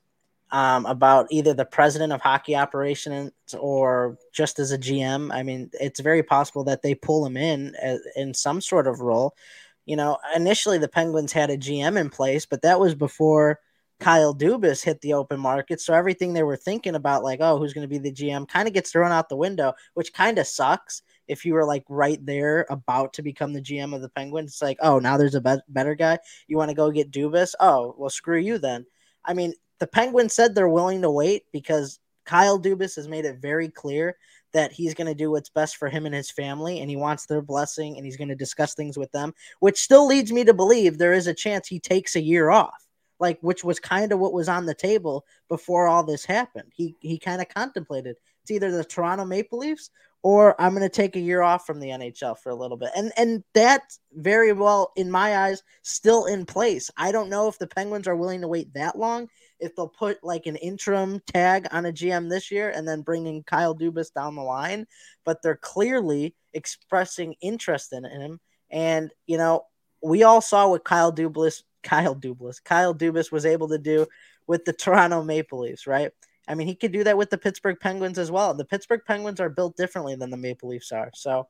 um, 0.51 0.87
about 0.87 1.27
either 1.31 1.53
the 1.53 1.67
president 1.67 2.13
of 2.13 2.23
hockey 2.23 2.57
operations 2.57 3.33
or 3.59 4.17
just 4.33 4.59
as 4.59 4.73
a 4.73 4.79
GM. 4.79 5.33
I 5.33 5.43
mean, 5.43 5.71
it's 5.75 6.01
very 6.01 6.23
possible 6.23 6.65
that 6.65 6.81
they 6.83 6.95
pull 6.95 7.25
him 7.25 7.37
in 7.37 7.75
as, 7.77 8.01
in 8.17 8.33
some 8.33 8.63
sort 8.63 8.87
of 8.87 9.01
role. 9.01 9.37
You 9.85 9.97
know, 9.97 10.17
initially 10.35 10.79
the 10.79 10.89
Penguins 10.89 11.33
had 11.33 11.51
a 11.51 11.59
GM 11.59 12.01
in 12.01 12.09
place, 12.09 12.47
but 12.47 12.63
that 12.63 12.81
was 12.81 12.95
before 12.95 13.61
Kyle 14.01 14.35
Dubas 14.35 14.83
hit 14.83 15.01
the 15.03 15.13
open 15.13 15.39
market. 15.39 15.81
So 15.81 15.93
everything 15.93 16.33
they 16.33 16.43
were 16.43 16.57
thinking 16.57 16.95
about, 16.95 17.23
like, 17.23 17.41
oh, 17.43 17.59
who's 17.59 17.75
going 17.75 17.89
to 17.89 17.89
be 17.89 17.99
the 17.99 18.13
GM, 18.13 18.49
kind 18.49 18.67
of 18.67 18.75
gets 18.75 18.91
thrown 18.91 19.13
out 19.13 19.29
the 19.29 19.37
window, 19.37 19.75
which 19.95 20.15
kind 20.15 20.39
of 20.39 20.47
sucks. 20.47 21.03
If 21.33 21.45
you 21.45 21.55
were 21.55 21.65
like 21.65 21.85
right 21.89 22.25
there 22.25 22.67
about 22.71 23.15
to 23.15 23.23
become 23.23 23.53
the 23.53 23.63
GM 23.63 23.95
of 23.95 24.03
the 24.03 24.11
Penguins, 24.11 24.53
it's 24.53 24.63
like, 24.63 24.79
oh, 24.83 24.99
now 24.99 25.17
there's 25.17 25.35
a 25.35 25.41
be- 25.41 25.57
better 25.69 25.95
guy. 25.95 26.19
You 26.47 26.57
want 26.59 26.69
to 26.69 26.77
go 26.77 26.91
get 26.91 27.11
Dubas? 27.11 27.55
Oh, 27.59 27.95
well, 27.99 28.11
screw 28.11 28.39
you 28.39 28.59
then. 28.59 28.87
I 29.25 29.35
mean, 29.35 29.55
the 29.81 29.87
Penguins 29.87 30.35
said 30.35 30.55
they're 30.55 30.69
willing 30.69 31.03
to 31.03 31.11
wait 31.11 31.45
because 31.53 31.99
Kyle 32.25 32.61
Dubas 32.61 32.97
has 32.97 33.09
made 33.09 33.25
it 33.25 33.41
very 33.41 33.69
clear 33.69 34.17
that 34.53 34.73
he's 34.73 34.95
going 34.95 35.07
to 35.07 35.15
do 35.15 35.31
what's 35.31 35.49
best 35.49 35.77
for 35.77 35.89
him 35.89 36.05
and 36.05 36.15
his 36.15 36.31
family, 36.31 36.81
and 36.81 36.91
he 36.91 36.97
wants 36.97 37.25
their 37.25 37.41
blessing, 37.41 37.97
and 37.97 38.05
he's 38.05 38.19
going 38.19 38.29
to 38.29 38.35
discuss 38.35 38.75
things 38.75 38.99
with 38.99 39.11
them, 39.13 39.33
which 39.61 39.81
still 39.81 40.07
leads 40.07 40.31
me 40.31 40.45
to 40.45 40.53
believe 40.53 40.99
there 40.99 41.15
is 41.15 41.27
a 41.27 41.35
chance 41.35 41.67
he 41.67 41.81
takes 41.81 42.15
a 42.15 42.21
year 42.21 42.51
off, 42.51 42.87
like 43.19 43.39
which 43.41 43.65
was 43.65 43.81
kind 43.81 44.13
of 44.13 44.19
what 44.19 44.35
was 44.35 44.49
on 44.49 44.67
the 44.67 44.75
table 44.75 45.25
before 45.49 45.89
all 45.89 46.05
this 46.05 46.27
happened. 46.27 46.71
He 46.75 46.97
he 47.01 47.19
kind 47.19 47.41
of 47.41 47.49
contemplated 47.49 48.17
it's 48.43 48.51
either 48.51 48.71
the 48.71 48.85
Toronto 48.85 49.25
Maple 49.25 49.61
Leafs 49.61 49.91
or 50.23 50.61
I'm 50.61 50.73
going 50.73 50.83
to 50.83 50.89
take 50.89 51.17
a 51.17 51.21
year 51.21 51.43
off 51.43 51.67
from 51.67 51.81
the 51.81 51.89
NHL 51.89 52.39
for 52.39 52.51
a 52.51 52.55
little 52.55 52.77
bit. 52.77 52.91
And 52.97 53.13
and 53.17 53.43
that's 53.55 53.99
very 54.13 54.53
well 54.53 54.93
in 54.97 55.11
my 55.11 55.37
eyes 55.37 55.63
still 55.83 56.27
in 56.27 56.47
place. 56.47 56.91
I 56.97 57.13
don't 57.13 57.31
know 57.31 57.49
if 57.49 57.59
the 57.59 57.67
Penguins 57.67 58.07
are 58.07 58.17
willing 58.17 58.41
to 58.43 58.49
wait 58.49 58.73
that 58.75 58.97
long, 58.97 59.29
if 59.59 59.75
they'll 59.75 59.89
put 59.89 60.23
like 60.23 60.47
an 60.47 60.57
interim 60.57 61.21
tag 61.27 61.67
on 61.73 61.87
a 61.87 61.93
GM 61.93 62.31
this 62.31 62.51
year 62.51 62.71
and 62.71 62.87
then 62.87 63.03
bring 63.03 63.27
in 63.27 63.43
Kyle 63.43 63.75
Dubas 63.75 64.13
down 64.13 64.37
the 64.37 64.43
line, 64.43 64.87
but 65.25 65.43
they're 65.43 65.57
clearly 65.57 66.35
expressing 66.53 67.35
interest 67.41 67.93
in 67.93 68.05
him 68.05 68.41
and 68.71 69.13
you 69.27 69.37
know, 69.37 69.67
we 70.03 70.23
all 70.23 70.41
saw 70.41 70.69
what 70.69 70.85
Kyle 70.85 71.13
Dubas 71.13 71.63
Kyle 71.83 72.15
Dubas 72.15 72.63
Kyle 72.63 72.95
Dubas 72.95 73.31
was 73.33 73.45
able 73.45 73.69
to 73.69 73.79
do 73.79 74.07
with 74.47 74.65
the 74.65 74.73
Toronto 74.73 75.23
Maple 75.23 75.61
Leafs, 75.61 75.87
right? 75.87 76.11
I 76.49 76.55
mean, 76.55 76.67
he 76.67 76.75
could 76.75 76.93
do 76.93 77.05
that 77.05 77.17
with 77.17 77.31
the 77.31 77.39
Pittsburgh 77.39 77.79
Penguins 77.81 78.19
as 78.19 78.31
well. 78.31 78.53
The 78.55 78.65
Pittsburgh 78.65 79.03
Penguins 79.07 79.41
are 79.41 79.49
built 79.49 79.77
differently 79.77 80.17
than 80.17 80.31
the 80.31 80.37
Maple 80.37 80.69
Leafs 80.69 80.91
are. 80.91 81.11
So, 81.15 81.47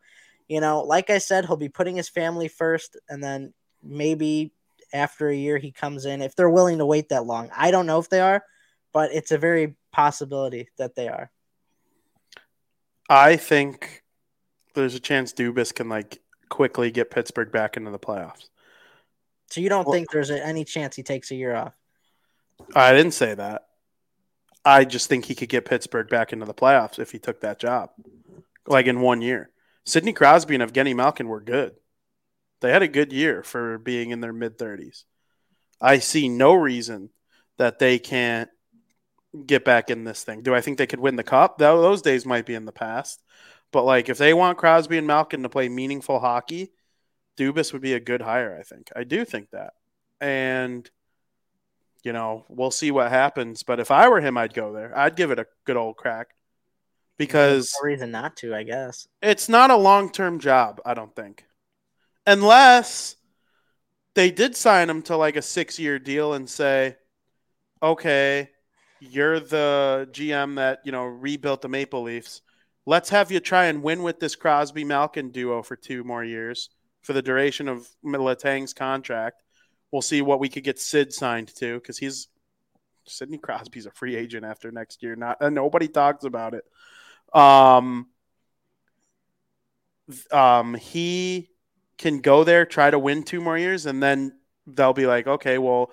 you 0.48 0.60
know, 0.60 0.80
like 0.82 1.08
I 1.08 1.18
said, 1.18 1.46
he'll 1.46 1.56
be 1.56 1.68
putting 1.70 1.96
his 1.96 2.08
family 2.08 2.48
first, 2.48 2.96
and 3.08 3.22
then 3.22 3.54
maybe 3.82 4.52
after 4.92 5.28
a 5.28 5.34
year 5.34 5.56
he 5.56 5.72
comes 5.72 6.04
in 6.04 6.20
if 6.20 6.36
they're 6.36 6.50
willing 6.50 6.78
to 6.78 6.86
wait 6.86 7.08
that 7.08 7.24
long. 7.24 7.50
I 7.56 7.70
don't 7.70 7.86
know 7.86 7.98
if 7.98 8.10
they 8.10 8.20
are, 8.20 8.44
but 8.92 9.12
it's 9.12 9.32
a 9.32 9.38
very 9.38 9.74
possibility 9.92 10.68
that 10.76 10.94
they 10.94 11.08
are. 11.08 11.30
I 13.08 13.36
think 13.36 14.02
there's 14.74 14.94
a 14.94 15.00
chance 15.00 15.32
Dubas 15.32 15.74
can 15.74 15.88
like 15.88 16.20
quickly 16.50 16.90
get 16.90 17.10
Pittsburgh 17.10 17.50
back 17.50 17.76
into 17.76 17.90
the 17.90 17.98
playoffs. 17.98 18.48
So 19.50 19.60
you 19.60 19.68
don't 19.70 19.86
Well- 19.86 19.94
think 19.94 20.10
there's 20.10 20.30
any 20.30 20.64
chance 20.64 20.96
he 20.96 21.02
takes 21.02 21.30
a 21.30 21.34
year 21.34 21.54
off? 21.54 21.74
I 22.74 22.92
didn't 22.92 23.12
say 23.12 23.34
that. 23.34 23.68
I 24.64 24.84
just 24.84 25.08
think 25.08 25.24
he 25.24 25.34
could 25.34 25.48
get 25.48 25.64
Pittsburgh 25.64 26.08
back 26.08 26.32
into 26.32 26.46
the 26.46 26.54
playoffs 26.54 26.98
if 26.98 27.10
he 27.10 27.18
took 27.18 27.40
that 27.40 27.58
job, 27.58 27.90
like 28.66 28.86
in 28.86 29.00
one 29.00 29.22
year. 29.22 29.50
Sidney 29.84 30.12
Crosby 30.12 30.54
and 30.54 30.62
Evgeny 30.62 30.94
Malkin 30.94 31.26
were 31.26 31.40
good. 31.40 31.74
They 32.60 32.70
had 32.70 32.82
a 32.82 32.88
good 32.88 33.12
year 33.12 33.42
for 33.42 33.78
being 33.78 34.10
in 34.10 34.20
their 34.20 34.32
mid 34.32 34.56
30s. 34.56 35.04
I 35.80 35.98
see 35.98 36.28
no 36.28 36.54
reason 36.54 37.10
that 37.58 37.80
they 37.80 37.98
can't 37.98 38.48
get 39.46 39.64
back 39.64 39.90
in 39.90 40.04
this 40.04 40.22
thing. 40.22 40.42
Do 40.42 40.54
I 40.54 40.60
think 40.60 40.78
they 40.78 40.86
could 40.86 41.00
win 41.00 41.16
the 41.16 41.24
cup? 41.24 41.58
Those 41.58 42.02
days 42.02 42.24
might 42.24 42.46
be 42.46 42.54
in 42.54 42.64
the 42.64 42.72
past, 42.72 43.22
But 43.72 43.84
like 43.84 44.08
if 44.08 44.18
they 44.18 44.34
want 44.34 44.58
Crosby 44.58 44.98
and 44.98 45.06
Malkin 45.06 45.42
to 45.42 45.48
play 45.48 45.68
meaningful 45.68 46.20
hockey, 46.20 46.72
Dubas 47.36 47.72
would 47.72 47.82
be 47.82 47.94
a 47.94 48.00
good 48.00 48.22
hire, 48.22 48.56
I 48.58 48.62
think. 48.62 48.90
I 48.94 49.04
do 49.04 49.24
think 49.24 49.50
that. 49.50 49.72
And 50.20 50.88
you 52.02 52.12
know, 52.12 52.44
we'll 52.48 52.70
see 52.70 52.90
what 52.90 53.10
happens. 53.10 53.62
But 53.62 53.80
if 53.80 53.90
I 53.90 54.08
were 54.08 54.20
him, 54.20 54.36
I'd 54.36 54.54
go 54.54 54.72
there. 54.72 54.96
I'd 54.96 55.16
give 55.16 55.30
it 55.30 55.38
a 55.38 55.46
good 55.64 55.76
old 55.76 55.96
crack 55.96 56.28
because 57.16 57.72
no 57.80 57.88
reason 57.88 58.10
not 58.10 58.36
to, 58.38 58.54
I 58.54 58.62
guess. 58.64 59.06
It's 59.20 59.48
not 59.48 59.70
a 59.70 59.76
long 59.76 60.10
term 60.10 60.38
job, 60.38 60.80
I 60.84 60.94
don't 60.94 61.14
think, 61.14 61.44
unless 62.26 63.16
they 64.14 64.30
did 64.30 64.56
sign 64.56 64.90
him 64.90 65.02
to 65.02 65.16
like 65.16 65.36
a 65.36 65.42
six 65.42 65.78
year 65.78 65.98
deal 65.98 66.34
and 66.34 66.48
say, 66.48 66.96
okay, 67.82 68.50
you're 69.00 69.40
the 69.40 70.08
GM 70.12 70.56
that 70.56 70.80
you 70.84 70.92
know 70.92 71.04
rebuilt 71.04 71.62
the 71.62 71.68
Maple 71.68 72.02
Leafs. 72.02 72.42
Let's 72.84 73.10
have 73.10 73.30
you 73.30 73.40
try 73.40 73.66
and 73.66 73.82
win 73.82 74.02
with 74.02 74.18
this 74.18 74.34
Crosby 74.34 74.84
Malkin 74.84 75.30
duo 75.30 75.62
for 75.62 75.76
two 75.76 76.02
more 76.02 76.24
years 76.24 76.70
for 77.02 77.12
the 77.12 77.22
duration 77.22 77.68
of 77.68 77.88
Letang's 78.02 78.72
contract 78.72 79.42
We'll 79.92 80.02
see 80.02 80.22
what 80.22 80.40
we 80.40 80.48
could 80.48 80.64
get 80.64 80.78
Sid 80.78 81.12
signed 81.12 81.54
to 81.56 81.74
because 81.74 81.98
he's 81.98 82.28
Sidney 83.04 83.36
Crosby's 83.36 83.84
a 83.84 83.90
free 83.90 84.16
agent 84.16 84.44
after 84.44 84.72
next 84.72 85.02
year. 85.02 85.14
Not 85.14 85.42
uh, 85.42 85.50
nobody 85.50 85.86
talks 85.86 86.24
about 86.24 86.54
it. 86.54 86.64
Um, 87.38 88.08
um, 90.30 90.74
he 90.74 91.50
can 91.98 92.20
go 92.20 92.42
there, 92.42 92.64
try 92.64 92.90
to 92.90 92.98
win 92.98 93.22
two 93.22 93.40
more 93.40 93.58
years, 93.58 93.84
and 93.84 94.02
then 94.02 94.38
they'll 94.66 94.94
be 94.94 95.06
like, 95.06 95.26
okay, 95.26 95.58
well, 95.58 95.90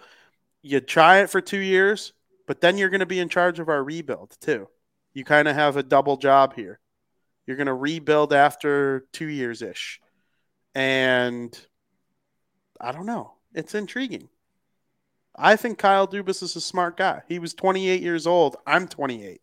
you 0.61 0.79
try 0.79 1.19
it 1.19 1.29
for 1.29 1.41
two 1.41 1.59
years, 1.59 2.13
but 2.47 2.61
then 2.61 2.77
you're 2.77 2.89
going 2.89 2.99
to 3.01 3.05
be 3.05 3.19
in 3.19 3.29
charge 3.29 3.59
of 3.59 3.67
our 3.67 3.83
rebuild 3.83 4.35
too. 4.39 4.67
You 5.13 5.25
kind 5.25 5.47
of 5.47 5.55
have 5.55 5.75
a 5.75 5.83
double 5.83 6.15
job 6.17 6.53
here. 6.55 6.79
You're 7.45 7.57
going 7.57 7.67
to 7.67 7.73
rebuild 7.73 8.31
after 8.31 9.07
two 9.11 9.27
years 9.27 9.61
ish, 9.61 9.99
and 10.73 11.57
I 12.79 12.93
don't 12.93 13.05
know 13.05 13.33
it's 13.53 13.75
intriguing. 13.75 14.29
I 15.35 15.55
think 15.55 15.77
Kyle 15.77 16.07
Dubas 16.07 16.43
is 16.43 16.55
a 16.55 16.61
smart 16.61 16.97
guy. 16.97 17.21
He 17.27 17.39
was 17.39 17.53
28 17.53 18.01
years 18.01 18.27
old. 18.27 18.57
I'm 18.67 18.87
28 18.87 19.41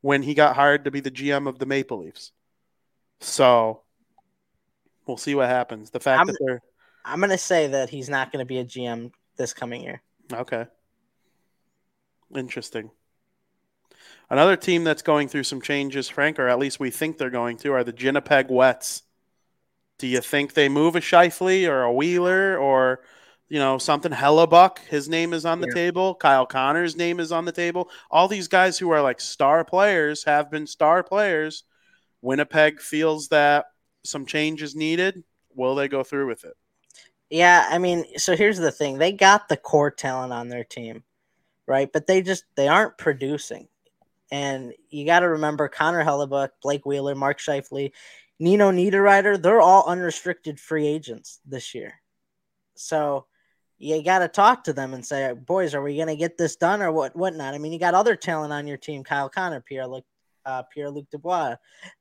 when 0.00 0.22
he 0.22 0.34
got 0.34 0.56
hired 0.56 0.84
to 0.84 0.90
be 0.90 1.00
the 1.00 1.10
GM 1.10 1.48
of 1.48 1.58
the 1.58 1.66
Maple 1.66 1.98
Leafs. 1.98 2.32
So 3.20 3.82
we'll 5.06 5.16
see 5.16 5.34
what 5.34 5.48
happens. 5.48 5.90
The 5.90 6.00
fact 6.00 6.20
I'm, 6.20 6.26
that 6.28 6.36
they're 6.40 6.62
I'm 7.04 7.20
going 7.20 7.30
to 7.30 7.38
say 7.38 7.68
that 7.68 7.90
he's 7.90 8.08
not 8.08 8.30
going 8.30 8.44
to 8.44 8.46
be 8.46 8.58
a 8.58 8.64
GM 8.64 9.12
this 9.36 9.52
coming 9.52 9.82
year. 9.82 10.02
Okay. 10.32 10.66
Interesting. 12.34 12.90
Another 14.30 14.56
team 14.56 14.84
that's 14.84 15.02
going 15.02 15.28
through 15.28 15.42
some 15.42 15.60
changes, 15.60 16.08
Frank, 16.08 16.38
or 16.38 16.48
at 16.48 16.58
least 16.58 16.80
we 16.80 16.90
think 16.90 17.18
they're 17.18 17.30
going 17.30 17.56
to, 17.58 17.72
are 17.72 17.84
the 17.84 17.94
Winnipeg 18.00 18.46
Wets. 18.48 19.02
Do 19.98 20.06
you 20.06 20.20
think 20.20 20.54
they 20.54 20.68
move 20.68 20.96
a 20.96 21.00
Scheifele 21.00 21.68
or 21.68 21.82
a 21.82 21.92
Wheeler 21.92 22.56
or 22.56 23.00
you 23.52 23.58
know, 23.58 23.76
something 23.76 24.12
Hellebuyck, 24.12 24.78
his 24.88 25.10
name 25.10 25.34
is 25.34 25.44
on 25.44 25.60
the 25.60 25.66
yeah. 25.66 25.74
table. 25.74 26.14
Kyle 26.14 26.46
Connor's 26.46 26.96
name 26.96 27.20
is 27.20 27.32
on 27.32 27.44
the 27.44 27.52
table. 27.52 27.90
All 28.10 28.26
these 28.26 28.48
guys 28.48 28.78
who 28.78 28.88
are 28.88 29.02
like 29.02 29.20
star 29.20 29.62
players 29.62 30.24
have 30.24 30.50
been 30.50 30.66
star 30.66 31.02
players. 31.02 31.64
Winnipeg 32.22 32.80
feels 32.80 33.28
that 33.28 33.66
some 34.04 34.24
change 34.24 34.62
is 34.62 34.74
needed. 34.74 35.22
Will 35.54 35.74
they 35.74 35.86
go 35.86 36.02
through 36.02 36.28
with 36.28 36.44
it? 36.44 36.54
Yeah, 37.28 37.66
I 37.68 37.76
mean, 37.76 38.06
so 38.16 38.34
here's 38.34 38.56
the 38.56 38.72
thing. 38.72 38.96
They 38.96 39.12
got 39.12 39.50
the 39.50 39.58
core 39.58 39.90
talent 39.90 40.32
on 40.32 40.48
their 40.48 40.64
team, 40.64 41.04
right? 41.66 41.92
But 41.92 42.06
they 42.06 42.22
just 42.22 42.44
they 42.54 42.68
aren't 42.68 42.96
producing. 42.96 43.68
And 44.30 44.72
you 44.88 45.04
got 45.04 45.20
to 45.20 45.28
remember 45.28 45.68
Connor 45.68 46.02
Hellebuyck, 46.02 46.48
Blake 46.62 46.86
Wheeler, 46.86 47.14
Mark 47.14 47.38
Scheifele, 47.38 47.92
Nino 48.38 48.72
Niederreiter, 48.72 49.40
they're 49.40 49.60
all 49.60 49.84
unrestricted 49.86 50.58
free 50.58 50.86
agents 50.86 51.38
this 51.44 51.74
year. 51.74 52.00
So 52.76 53.26
you 53.82 54.00
got 54.04 54.20
to 54.20 54.28
talk 54.28 54.62
to 54.64 54.72
them 54.72 54.94
and 54.94 55.04
say, 55.04 55.32
boys, 55.34 55.74
are 55.74 55.82
we 55.82 55.96
going 55.96 56.06
to 56.06 56.14
get 56.14 56.38
this 56.38 56.54
done 56.54 56.80
or 56.82 56.92
what? 56.92 57.16
Whatnot. 57.16 57.52
I 57.52 57.58
mean, 57.58 57.72
you 57.72 57.80
got 57.80 57.94
other 57.94 58.14
talent 58.14 58.52
on 58.52 58.68
your 58.68 58.76
team: 58.76 59.02
Kyle 59.02 59.28
Connor, 59.28 59.60
Pierre 59.60 59.88
Luc, 59.88 60.04
uh, 60.46 60.62
Pierre 60.72 60.88
Luc 60.88 61.10
Dubois, 61.10 61.56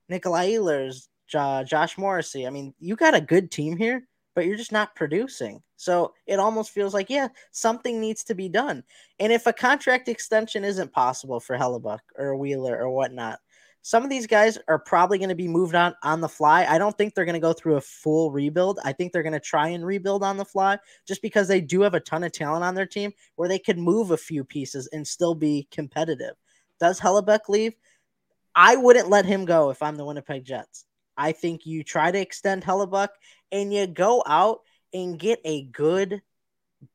Nikolai 0.08 0.52
Ehlers, 0.52 1.08
uh, 1.34 1.64
Josh 1.64 1.98
Morrissey. 1.98 2.46
I 2.46 2.52
mean, 2.52 2.76
you 2.80 2.96
got 2.96 3.16
a 3.16 3.22
good 3.22 3.50
team 3.50 3.78
here, 3.78 4.08
but 4.36 4.46
you're 4.46 4.58
just 4.58 4.72
not 4.72 4.96
producing. 4.96 5.64
So 5.76 6.14
it 6.28 6.38
almost 6.38 6.70
feels 6.70 6.94
like, 6.94 7.10
yeah, 7.10 7.30
something 7.50 8.00
needs 8.00 8.24
to 8.26 8.36
be 8.36 8.48
done. 8.48 8.84
And 9.20 9.34
if 9.34 9.48
a 9.48 9.54
contract 9.54 10.08
extension 10.08 10.64
isn't 10.64 10.94
possible 10.94 11.40
for 11.40 11.58
Hellebuyck 11.58 12.00
or 12.16 12.36
Wheeler 12.36 12.80
or 12.80 12.92
whatnot, 12.92 13.40
some 13.84 14.04
of 14.04 14.10
these 14.10 14.28
guys 14.28 14.58
are 14.68 14.78
probably 14.78 15.18
going 15.18 15.30
to 15.30 15.36
be 15.36 15.48
moved 15.48 15.74
on 15.74 15.96
on 16.04 16.22
the 16.22 16.30
fly. 16.30 16.66
I 16.66 16.78
don't 16.78 16.96
think 16.96 17.14
they're 17.14 17.26
going 17.26 17.34
to 17.34 17.40
go 17.40 17.54
through 17.54 17.78
a 17.78 17.82
full 17.82 18.32
rebuild. 18.32 18.80
I 18.84 18.94
think 18.94 19.12
they're 19.12 19.24
going 19.24 19.34
to 19.34 19.40
try 19.40 19.70
and 19.70 19.86
rebuild 19.86 20.24
on 20.24 20.38
the 20.38 20.46
fly 20.46 20.78
just 21.08 21.22
because 21.22 21.48
they 21.48 21.62
do 21.62 21.82
have 21.82 21.96
a 21.96 22.00
ton 22.00 22.24
of 22.24 22.32
talent 22.32 22.64
on 22.64 22.76
their 22.76 22.86
team 22.86 23.12
where 23.36 23.50
they 23.50 23.60
could 23.60 23.80
move 23.80 24.12
a 24.12 24.18
few 24.18 24.44
pieces 24.44 24.88
and 24.94 25.08
still 25.08 25.34
be 25.34 25.68
competitive. 25.72 26.36
Does 26.80 27.00
Hellebuyck 27.00 27.50
leave? 27.50 27.74
I 28.54 28.76
wouldn't 28.76 29.10
let 29.10 29.26
him 29.26 29.46
go 29.46 29.70
if 29.70 29.82
I'm 29.82 29.96
the 29.96 30.06
Winnipeg 30.06 30.46
Jets. 30.46 30.86
I 31.18 31.32
think 31.32 31.66
you 31.66 31.84
try 31.84 32.12
to 32.12 32.20
extend 32.20 32.64
Hellebuyck 32.64 33.10
and 33.52 33.74
you 33.74 33.88
go 33.88 34.24
out 34.26 34.62
and 34.94 35.18
get 35.18 35.40
a 35.44 35.64
good 35.64 36.22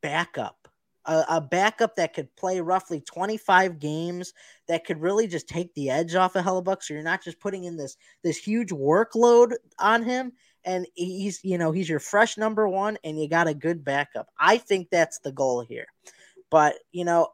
backup 0.02 0.65
a, 1.06 1.24
a, 1.28 1.40
backup 1.40 1.96
that 1.96 2.14
could 2.14 2.34
play 2.36 2.60
roughly 2.60 3.00
25 3.00 3.78
games 3.78 4.32
that 4.68 4.84
could 4.84 5.00
really 5.00 5.26
just 5.26 5.48
take 5.48 5.72
the 5.74 5.90
edge 5.90 6.14
off 6.14 6.36
of 6.36 6.44
Hellebuyck. 6.44 6.82
So 6.82 6.94
you're 6.94 7.02
not 7.02 7.22
just 7.22 7.40
putting 7.40 7.64
in 7.64 7.76
this 7.76 7.96
this 8.22 8.36
huge 8.36 8.70
workload 8.70 9.54
on 9.78 10.02
him. 10.02 10.32
And 10.64 10.86
he's, 10.94 11.44
you 11.44 11.58
know, 11.58 11.70
he's 11.70 11.88
your 11.88 12.00
fresh 12.00 12.36
number 12.36 12.68
one, 12.68 12.98
and 13.04 13.20
you 13.20 13.28
got 13.28 13.46
a 13.46 13.54
good 13.54 13.84
backup. 13.84 14.28
I 14.36 14.58
think 14.58 14.88
that's 14.90 15.20
the 15.20 15.30
goal 15.30 15.60
here. 15.60 15.86
But 16.50 16.76
you 16.90 17.04
know, 17.04 17.28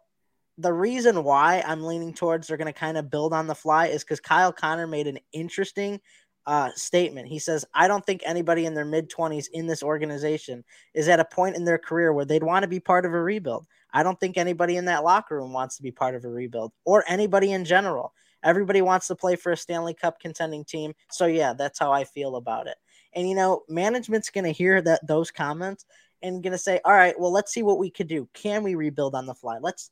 the 0.58 0.72
reason 0.72 1.24
why 1.24 1.62
I'm 1.66 1.82
leaning 1.82 2.12
towards 2.12 2.46
they're 2.46 2.56
going 2.56 2.72
to 2.72 2.78
kind 2.78 2.98
of 2.98 3.10
build 3.10 3.32
on 3.32 3.46
the 3.46 3.54
fly 3.54 3.86
is 3.86 4.04
because 4.04 4.20
Kyle 4.20 4.52
Connor 4.52 4.86
made 4.86 5.06
an 5.06 5.18
interesting 5.32 6.00
uh, 6.47 6.70
statement. 6.74 7.28
He 7.28 7.39
says, 7.39 7.64
I 7.74 7.89
don't 7.89 8.05
think 8.05 8.23
anybody 8.24 8.66
in 8.66 8.74
their 8.74 8.85
mid 8.85 9.10
20s 9.10 9.47
in 9.52 9.66
this 9.66 9.82
organization 9.82 10.64
is 10.94 11.09
at 11.09 11.20
a 11.20 11.24
point 11.24 11.56
in 11.56 11.64
their 11.64 11.78
career 11.78 12.12
where 12.12 12.24
they'd 12.24 12.43
want 12.43 12.62
to 12.64 12.69
be 12.69 12.81
part 12.81 13.06
of 13.06 13.12
a 13.12 13.20
rebuild. 13.20 13.66
I 13.93 14.02
don't 14.02 14.19
think 14.19 14.36
anybody 14.36 14.77
in 14.77 14.86
that 14.86 15.05
locker 15.05 15.36
room 15.36 15.52
wants 15.52 15.77
to 15.77 15.82
be 15.82 15.93
part 15.93 16.14
of 16.14 16.24
a 16.24 16.28
rebuild 16.28 16.73
or 16.85 17.05
anybody 17.06 17.52
in 17.52 17.64
general. 17.64 18.12
Everybody 18.43 18.82
wants 18.82 19.06
to 19.06 19.14
play 19.14 19.36
for 19.36 19.52
a 19.52 19.56
Stanley 19.56 19.94
Cup 19.94 20.19
contending 20.19 20.64
team. 20.64 20.94
So, 21.10 21.27
yeah, 21.27 21.52
that's 21.52 21.78
how 21.78 21.93
I 21.93 22.05
feel 22.05 22.36
about 22.36 22.66
it. 22.66 22.77
And, 23.12 23.28
you 23.28 23.36
know, 23.36 23.62
management's 23.69 24.31
going 24.31 24.44
to 24.44 24.52
hear 24.52 24.82
that 24.82 25.06
those 25.06 25.31
comments 25.31 25.85
and 26.23 26.43
going 26.43 26.52
to 26.52 26.59
say, 26.59 26.81
all 26.85 26.93
right, 26.93 27.19
well, 27.19 27.31
let's 27.31 27.52
see 27.52 27.62
what 27.62 27.78
we 27.78 27.90
could 27.90 28.09
do. 28.09 28.28
Can 28.32 28.62
we 28.62 28.74
rebuild 28.74 29.14
on 29.14 29.27
the 29.27 29.35
fly? 29.35 29.59
Let's 29.60 29.90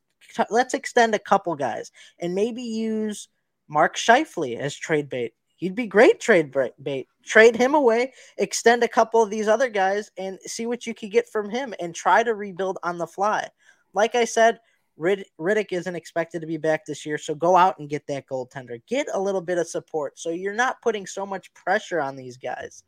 let's 0.51 0.75
extend 0.75 1.15
a 1.15 1.19
couple 1.19 1.55
guys 1.55 1.93
and 2.19 2.35
maybe 2.35 2.63
use 2.63 3.29
Mark 3.69 3.97
Scheifele 3.97 4.59
as 4.59 4.75
trade 4.75 5.09
bait 5.09 5.35
He'd 5.61 5.75
be 5.75 5.87
great 5.87 6.21
trade 6.21 6.55
bait. 6.83 7.07
Trade 7.23 7.55
him 7.55 7.75
away, 7.75 8.15
extend 8.39 8.83
a 8.83 8.89
couple 8.89 9.23
of 9.23 9.29
these 9.29 9.47
other 9.47 9.69
guys, 9.69 10.11
and 10.17 10.39
see 10.47 10.65
what 10.65 10.87
you 10.87 10.95
could 10.95 11.11
get 11.11 11.29
from 11.29 11.51
him, 11.51 11.75
and 11.79 11.95
try 11.95 12.23
to 12.23 12.35
rebuild 12.35 12.79
on 12.83 12.97
the 12.97 13.07
fly. 13.07 13.47
Like 13.93 14.15
I 14.15 14.25
said, 14.25 14.59
Rittich 14.99 15.73
isn't 15.73 15.95
expected 15.95 16.41
to 16.41 16.47
be 16.47 16.57
back 16.57 16.87
this 16.87 17.05
year, 17.05 17.19
so 17.19 17.35
go 17.35 17.57
out 17.57 17.79
and 17.79 17.91
get 17.91 18.07
that 18.07 18.27
goaltender. 18.27 18.81
Get 18.87 19.09
a 19.13 19.21
little 19.21 19.43
bit 19.43 19.59
of 19.59 19.69
support, 19.69 20.19
so 20.19 20.31
you're 20.31 20.55
not 20.55 20.81
putting 20.81 21.07
so 21.07 21.27
much 21.27 21.53
pressure 21.53 22.01
on 22.01 22.17
these 22.17 22.39
guys. 22.39 22.83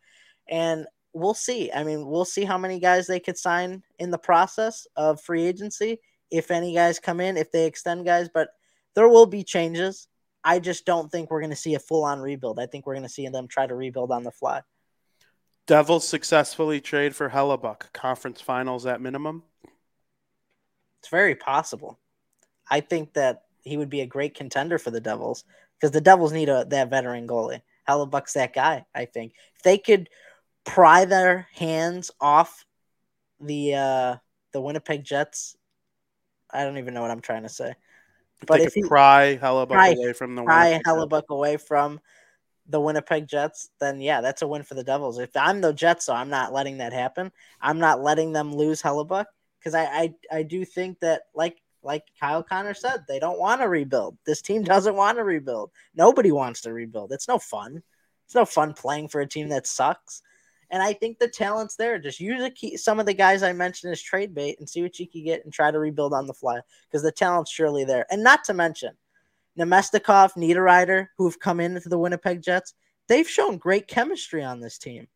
And 0.49 0.87
we'll 1.13 1.35
see. 1.35 1.71
I 1.73 1.85
mean, 1.85 2.07
we'll 2.07 2.25
see 2.25 2.45
how 2.45 2.57
many 2.57 2.81
guys 2.81 3.07
they 3.07 3.21
could 3.21 3.37
sign 3.37 3.83
in 3.99 4.11
the 4.11 4.17
process 4.17 4.87
of 4.97 5.21
free 5.21 5.45
agency. 5.45 6.01
If 6.31 6.51
any 6.51 6.73
guys 6.73 6.99
come 6.99 7.21
in, 7.21 7.37
if 7.37 7.53
they 7.53 7.67
extend 7.67 8.07
guys, 8.07 8.31
but 8.33 8.49
there 8.95 9.11
will 9.11 9.27
be 9.27 9.45
changes. 9.45 10.09
I 10.45 10.59
just 10.59 10.85
don't 10.85 11.11
think 11.11 11.31
we're 11.31 11.41
going 11.41 11.51
to 11.51 11.57
see 11.57 11.75
a 11.75 11.79
full 11.79 12.05
on 12.05 12.21
rebuild. 12.21 12.59
I 12.59 12.67
think 12.67 12.87
we're 12.87 12.95
going 12.95 13.07
to 13.07 13.09
see 13.09 13.29
them 13.29 13.49
try 13.49 13.67
to 13.67 13.75
rebuild 13.75 14.11
on 14.11 14.25
the 14.25 14.33
fly. 14.33 14.63
Devils 15.67 16.07
successfully 16.07 16.81
trade 16.81 17.15
for 17.15 17.31
Hellebuyck, 17.31 17.93
Conference 17.93 18.41
finals 18.41 18.85
at 18.85 19.01
minimum. 19.01 19.45
It's 20.99 21.09
very 21.09 21.35
possible. 21.35 21.99
I 22.69 22.81
think 22.81 23.13
that 23.15 23.43
he 23.63 23.77
would 23.77 23.91
be 23.91 24.01
a 24.01 24.07
great 24.07 24.35
contender 24.35 24.79
for 24.79 24.91
the 24.91 25.01
Devils 25.01 25.45
because 25.79 25.93
the 25.93 26.01
Devils 26.01 26.33
need 26.33 26.49
a 26.49 26.65
that 26.69 26.91
veteran 26.91 27.27
goalie. 27.27 27.63
Hellebuyck's 27.89 28.35
that 28.35 28.53
guy. 28.53 28.87
I 28.95 29.05
think 29.05 29.35
if 29.57 29.63
they 29.63 29.79
could 29.79 30.09
pry 30.65 31.05
their 31.05 31.49
hands 31.55 32.11
off 32.21 32.65
the 33.41 33.75
uh, 33.75 34.17
the 34.53 34.61
Winnipeg 34.61 35.05
Jets, 35.05 35.57
I 36.51 36.65
don't 36.65 36.79
even 36.79 36.95
know 36.95 37.03
what 37.03 37.11
I'm 37.11 37.21
trying 37.21 37.43
to 37.43 37.49
say. 37.49 37.75
But 38.47 38.61
if 38.61 38.75
he 38.75 38.83
pry 38.83 39.39
Hellebuyck 39.41 39.69
pry, 39.69 39.89
away 39.91 40.13
from 40.13 40.35
the 40.35 40.43
pry 40.43 40.81
Hellebuyck 40.85 41.29
away 41.29 41.57
from 41.57 42.01
the 42.67 42.81
Winnipeg 42.81 43.27
Jets, 43.27 43.71
then 43.81 44.01
yeah, 44.01 44.21
that's 44.21 44.43
a 44.43 44.47
win 44.47 44.63
for 44.63 44.75
the 44.75 44.85
Devils. 44.85 45.19
If 45.19 45.37
I'm 45.37 45.61
the 45.61 45.73
Jets, 45.73 46.07
so 46.07 46.15
I'm 46.15 46.31
not 46.31 46.53
letting 46.53 46.79
that 46.79 46.93
happen. 46.93 47.33
I'm 47.61 47.79
not 47.79 48.03
letting 48.03 48.33
them 48.33 48.55
lose 48.55 48.83
Hellebuyck 48.83 49.27
because 49.59 49.75
I, 49.75 49.85
I 49.85 50.15
I 50.31 50.43
do 50.43 50.65
think 50.65 51.01
that 51.01 51.23
like 51.35 51.59
like 51.83 52.05
Kyle 52.19 52.43
Connor 52.43 52.75
said, 52.75 53.05
they 53.09 53.19
don't 53.19 53.39
want 53.39 53.61
to 53.61 53.69
rebuild. 53.69 54.17
This 54.25 54.43
team 54.43 54.63
doesn't 54.65 54.95
want 54.95 55.19
to 55.19 55.25
rebuild. 55.25 55.71
Nobody 55.95 56.33
wants 56.33 56.63
to 56.63 56.73
rebuild. 56.73 57.13
It's 57.13 57.29
no 57.29 57.39
fun. 57.39 57.83
It's 58.27 58.35
no 58.35 58.45
fun 58.45 58.73
playing 58.73 59.09
for 59.09 59.21
a 59.21 59.27
team 59.27 59.49
that 59.49 59.67
sucks. 59.67 60.23
And 60.73 60.83
I 60.83 60.95
think 60.95 61.19
the 61.19 61.29
talent's 61.29 61.77
there. 61.77 61.99
Just 61.99 62.19
use 62.19 62.51
key, 62.55 62.79
some 62.79 62.99
of 62.99 63.05
the 63.05 63.13
guys 63.13 63.43
I 63.43 63.53
mentioned 63.53 63.93
as 63.93 64.01
trade 64.01 64.35
bait 64.35 64.59
and 64.59 64.69
see 64.69 64.83
what 64.83 64.99
you 64.99 65.07
can 65.07 65.23
get 65.23 65.45
and 65.45 65.53
try 65.53 65.71
to 65.71 65.79
rebuild 65.79 66.15
on 66.15 66.27
the 66.27 66.33
fly 66.33 66.61
because 66.89 67.03
the 67.03 67.13
talent's 67.13 67.51
surely 67.51 67.85
there. 67.85 68.07
And 68.11 68.25
not 68.25 68.43
to 68.45 68.55
mention, 68.55 68.95
Namestnikov, 69.59 70.33
Niederreiter, 70.33 71.09
who've 71.19 71.39
come 71.39 71.61
into 71.61 71.91
the 71.91 71.99
Winnipeg 71.99 72.43
Jets, 72.43 72.73
they've 73.07 73.29
shown 73.29 73.59
great 73.59 73.87
chemistry 73.87 74.43
on 74.43 74.61
this 74.61 74.79
team. 74.79 75.09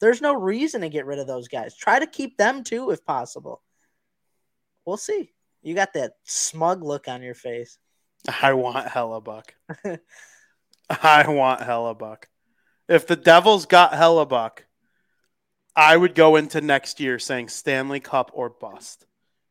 There's 0.00 0.20
no 0.20 0.34
reason 0.34 0.80
to 0.80 0.88
get 0.88 1.06
rid 1.06 1.20
of 1.20 1.28
those 1.28 1.46
guys. 1.46 1.76
Try 1.76 2.00
to 2.00 2.06
keep 2.06 2.36
them 2.36 2.64
too 2.64 2.90
if 2.90 3.04
possible. 3.04 3.62
We'll 4.84 4.96
see. 4.96 5.32
You 5.62 5.76
got 5.76 5.92
that 5.94 6.14
smug 6.24 6.82
look 6.82 7.06
on 7.06 7.22
your 7.22 7.34
face. 7.34 7.78
I 8.42 8.54
want 8.54 8.88
Hellebuyck. 8.88 9.50
I 10.90 11.28
want 11.28 11.60
Hellebuyck. 11.60 12.24
If 12.88 13.06
the 13.06 13.16
Devils 13.16 13.66
got 13.66 13.92
Hellebuyck, 13.92 14.60
I 15.78 15.96
would 15.96 16.16
go 16.16 16.34
into 16.34 16.60
next 16.60 16.98
year 16.98 17.20
saying 17.20 17.50
Stanley 17.50 18.00
Cup 18.00 18.32
or 18.34 18.50
bust. 18.50 19.06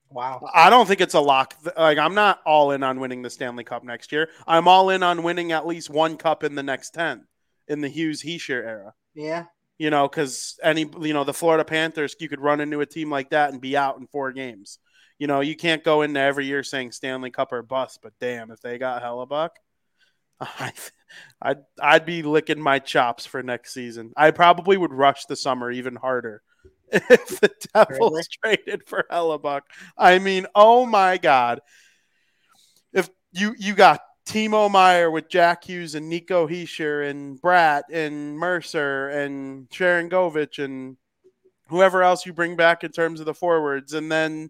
Wow. 0.09 0.45
I 0.53 0.69
don't 0.69 0.85
think 0.85 0.99
it's 0.99 1.13
a 1.13 1.21
lock. 1.21 1.53
Like 1.77 1.97
I'm 1.97 2.15
not 2.15 2.41
all 2.45 2.71
in 2.71 2.83
on 2.83 2.99
winning 2.99 3.21
the 3.21 3.29
Stanley 3.29 3.63
Cup 3.63 3.85
next 3.85 4.11
year. 4.11 4.29
I'm 4.45 4.67
all 4.67 4.89
in 4.89 5.03
on 5.03 5.23
winning 5.23 5.53
at 5.53 5.65
least 5.65 5.89
one 5.89 6.17
cup 6.17 6.43
in 6.43 6.53
the 6.55 6.63
next 6.63 6.93
10 6.95 7.25
in 7.69 7.79
the 7.79 7.87
Hughes 7.87 8.21
Hischier 8.23 8.61
era. 8.61 8.93
Yeah. 9.15 9.45
You 9.77 9.89
know, 9.89 10.09
cuz 10.09 10.59
any 10.61 10.89
you 10.99 11.13
know, 11.13 11.23
the 11.23 11.33
Florida 11.33 11.63
Panthers, 11.63 12.13
you 12.19 12.27
could 12.27 12.41
run 12.41 12.59
into 12.59 12.81
a 12.81 12.85
team 12.85 13.09
like 13.09 13.29
that 13.29 13.53
and 13.53 13.61
be 13.61 13.77
out 13.77 13.97
in 13.97 14.07
4 14.07 14.33
games. 14.33 14.79
You 15.19 15.27
know, 15.27 15.39
you 15.39 15.55
can't 15.55 15.83
go 15.83 16.01
into 16.01 16.19
every 16.19 16.45
year 16.45 16.61
saying 16.61 16.91
Stanley 16.91 17.31
Cup 17.31 17.53
or 17.53 17.61
bust, 17.61 17.99
but 18.03 18.11
damn, 18.19 18.51
if 18.51 18.59
they 18.59 18.77
got 18.77 19.01
Hellebuyck, 19.01 19.51
I 20.41 20.73
I'd 21.41 21.59
I'd 21.81 22.05
be 22.05 22.23
licking 22.23 22.61
my 22.61 22.79
chops 22.79 23.25
for 23.25 23.43
next 23.43 23.73
season. 23.73 24.13
I 24.15 24.31
probably 24.31 24.77
would 24.77 24.93
rush 24.93 25.25
the 25.25 25.35
summer 25.35 25.71
even 25.71 25.95
harder 25.95 26.41
if 26.91 27.39
the 27.39 27.51
Devils 27.73 28.27
really? 28.43 28.57
traded 28.65 28.87
for 28.87 29.05
Hellebuyck. 29.11 29.61
I 29.97 30.19
mean, 30.19 30.47
oh 30.55 30.85
my 30.85 31.17
god. 31.17 31.61
If 32.93 33.09
you 33.31 33.55
you 33.57 33.73
got 33.75 34.01
Timo 34.25 34.69
Meier 34.69 35.09
with 35.09 35.29
Jack 35.29 35.63
Hughes 35.63 35.95
and 35.95 36.09
Nico 36.09 36.47
Hischier 36.47 37.09
and 37.09 37.41
Bratt 37.41 37.83
and 37.91 38.37
Mercer 38.37 39.09
and 39.09 39.69
Sharangovich 39.69 40.63
and 40.63 40.97
whoever 41.69 42.03
else 42.03 42.25
you 42.25 42.33
bring 42.33 42.55
back 42.55 42.83
in 42.83 42.91
terms 42.91 43.19
of 43.19 43.25
the 43.25 43.33
forwards, 43.33 43.93
and 43.93 44.11
then 44.11 44.49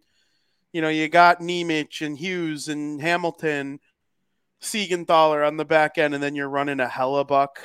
you 0.73 0.81
know 0.81 0.89
you 0.89 1.07
got 1.07 1.41
Nemec 1.41 2.05
and 2.05 2.17
Hughes 2.17 2.67
and 2.67 3.01
Hamilton 3.01 3.79
Siegenthaler 4.61 5.45
on 5.45 5.57
the 5.57 5.65
back 5.65 5.97
end, 5.97 6.13
and 6.13 6.23
then 6.23 6.35
you're 6.35 6.49
running 6.49 6.79
a 6.79 6.87
Hellebuyck 6.87 7.55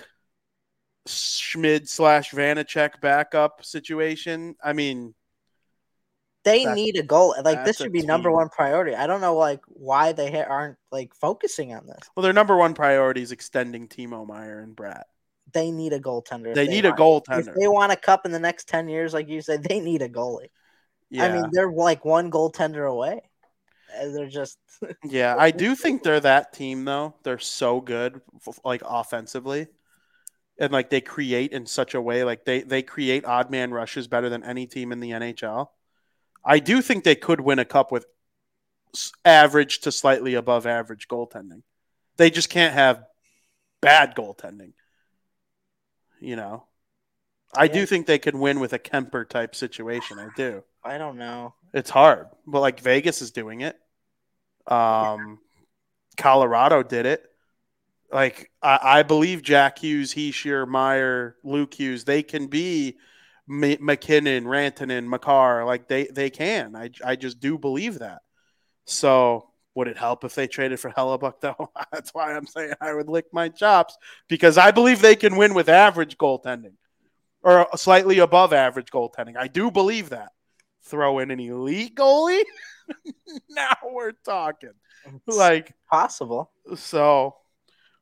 Schmid 1.06 1.89
slash 1.89 2.31
Vanecek 2.31 3.01
backup 3.01 3.64
situation. 3.64 4.56
I 4.62 4.73
mean, 4.73 5.14
they 6.44 6.64
need 6.64 6.97
a 6.97 7.02
goal. 7.02 7.35
Like 7.43 7.64
this 7.64 7.78
should 7.78 7.93
be 7.93 8.01
team. 8.01 8.09
number 8.09 8.31
one 8.31 8.48
priority. 8.48 8.94
I 8.94 9.06
don't 9.06 9.20
know, 9.20 9.36
like 9.36 9.60
why 9.66 10.12
they 10.12 10.31
ha- 10.31 10.48
aren't 10.48 10.77
like 10.90 11.14
focusing 11.14 11.74
on 11.74 11.86
this. 11.86 11.98
Well, 12.16 12.23
their 12.23 12.32
number 12.32 12.56
one 12.56 12.74
priority 12.74 13.23
is 13.23 13.32
extending 13.32 13.89
Timo 13.89 14.27
Meier 14.27 14.60
and 14.60 14.77
Bratt. 14.77 15.05
They 15.52 15.70
need 15.70 15.93
a 15.93 16.01
goaltender. 16.01 16.55
They, 16.55 16.66
they 16.66 16.73
need 16.73 16.85
want, 16.85 16.98
a 16.98 17.02
goaltender. 17.02 17.48
If 17.48 17.55
they 17.55 17.69
want 17.69 17.93
a 17.93 17.97
cup 17.97 18.27
in 18.27 18.32
the 18.32 18.40
next 18.40 18.69
ten 18.69 18.89
years, 18.89 19.12
like 19.14 19.28
you 19.28 19.40
said, 19.40 19.62
they 19.62 19.81
need 19.81 20.02
a 20.02 20.09
goalie. 20.09 20.51
Yeah. 21.10 21.24
I 21.24 21.32
mean, 21.32 21.44
they're 21.52 21.70
like 21.70 22.05
one 22.05 22.31
goaltender 22.31 22.89
away. 22.89 23.23
Uh, 23.98 24.09
they're 24.09 24.28
just 24.28 24.59
yeah. 25.05 25.35
I 25.39 25.51
do 25.51 25.74
think 25.74 26.02
they're 26.02 26.20
that 26.20 26.52
team 26.52 26.85
though. 26.85 27.14
They're 27.23 27.39
so 27.39 27.81
good, 27.81 28.20
like 28.64 28.82
offensively, 28.85 29.69
and 30.59 30.73
like 30.73 30.90
they 30.90 31.01
create 31.01 31.52
in 31.52 31.66
such 31.66 31.94
a 31.94 32.01
way. 32.01 32.24
Like 32.24 32.44
they 32.44 32.62
they 32.62 32.82
create 32.82 33.24
odd 33.24 33.51
man 33.51 33.73
rushes 33.73 34.09
better 34.09 34.28
than 34.28 34.43
any 34.44 34.66
team 34.66 34.93
in 34.93 35.01
the 35.01 35.10
NHL. 35.10 35.69
I 36.44 36.59
do 36.59 36.82
think 36.82 37.05
they 37.05 37.14
could 37.14 37.40
win 37.40 37.59
a 37.59 37.64
cup 37.64 37.93
with 37.93 38.06
average 39.24 39.81
to 39.81 39.93
slightly 39.93 40.35
above 40.35 40.66
average 40.66 41.09
goaltending. 41.09 41.62
They 42.16 42.31
just 42.31 42.51
can't 42.51 42.74
have 42.74 43.05
bad 43.81 44.14
goaltending. 44.14 44.73
You 46.20 46.36
know, 46.36 46.66
I 47.55 47.64
yeah. 47.64 47.73
do 47.73 47.86
think 47.86 48.06
they 48.06 48.19
could 48.19 48.36
win 48.36 48.60
with 48.60 48.73
a 48.73 48.78
Kuemper 48.78 49.28
type 49.28 49.55
situation. 49.55 50.19
I 50.19 50.28
do. 50.36 50.62
I 50.84 50.98
don't 50.98 51.18
know. 51.18 51.54
It's 51.72 51.90
hard, 51.90 52.26
but 52.46 52.60
like 52.60 52.80
Vegas 52.80 53.22
is 53.22 53.30
doing 53.30 53.60
it. 53.60 53.78
Um, 54.66 55.38
Colorado 56.16 56.82
did 56.82 57.06
it. 57.06 57.24
Like 58.12 58.50
I, 58.62 58.78
I 58.82 59.02
believe 59.02 59.42
Jack 59.42 59.78
Hughes, 59.78 60.12
Hischier, 60.12 60.68
Meier, 60.68 61.36
Luke 61.44 61.72
Hughes, 61.74 62.04
they 62.04 62.22
can 62.22 62.46
be 62.48 62.98
M- 63.48 63.78
MacKinnon, 63.80 64.44
Rantanen, 64.44 65.06
Makar. 65.06 65.64
Like 65.64 65.88
they 65.88 66.04
they 66.06 66.28
can. 66.30 66.76
I 66.76 66.90
I 67.04 67.16
just 67.16 67.40
do 67.40 67.59
believe 67.59 68.00
that. 68.00 68.20
So 68.84 69.48
would 69.74 69.88
it 69.88 69.96
help 69.96 70.24
if 70.24 70.34
they 70.34 70.46
traded 70.46 70.80
for 70.80 70.90
Hellebuyck 70.90 71.40
though? 71.40 71.70
That's 71.92 72.12
why 72.12 72.34
I'm 72.34 72.46
saying 72.46 72.74
I 72.80 72.92
would 72.92 73.09
lick 73.09 73.26
my 73.32 73.48
chops 73.48 73.96
because 74.28 74.59
I 74.59 74.70
believe 74.70 75.00
they 75.00 75.16
can 75.16 75.36
win 75.36 75.54
with 75.54 75.68
average 75.68 76.18
goaltending 76.18 76.74
or 77.42 77.66
slightly 77.76 78.18
above 78.18 78.52
average 78.52 78.90
goaltending. 78.90 79.36
I 79.36 79.48
do 79.48 79.70
believe 79.70 80.10
that. 80.10 80.32
Throw 80.84 81.20
in 81.20 81.30
an 81.30 81.40
elite 81.40 81.94
goalie. 81.94 82.42
now 83.48 83.74
we're 83.92 84.12
talking. 84.24 84.72
It's 85.26 85.36
like 85.36 85.74
possible. 85.90 86.50
So 86.76 87.36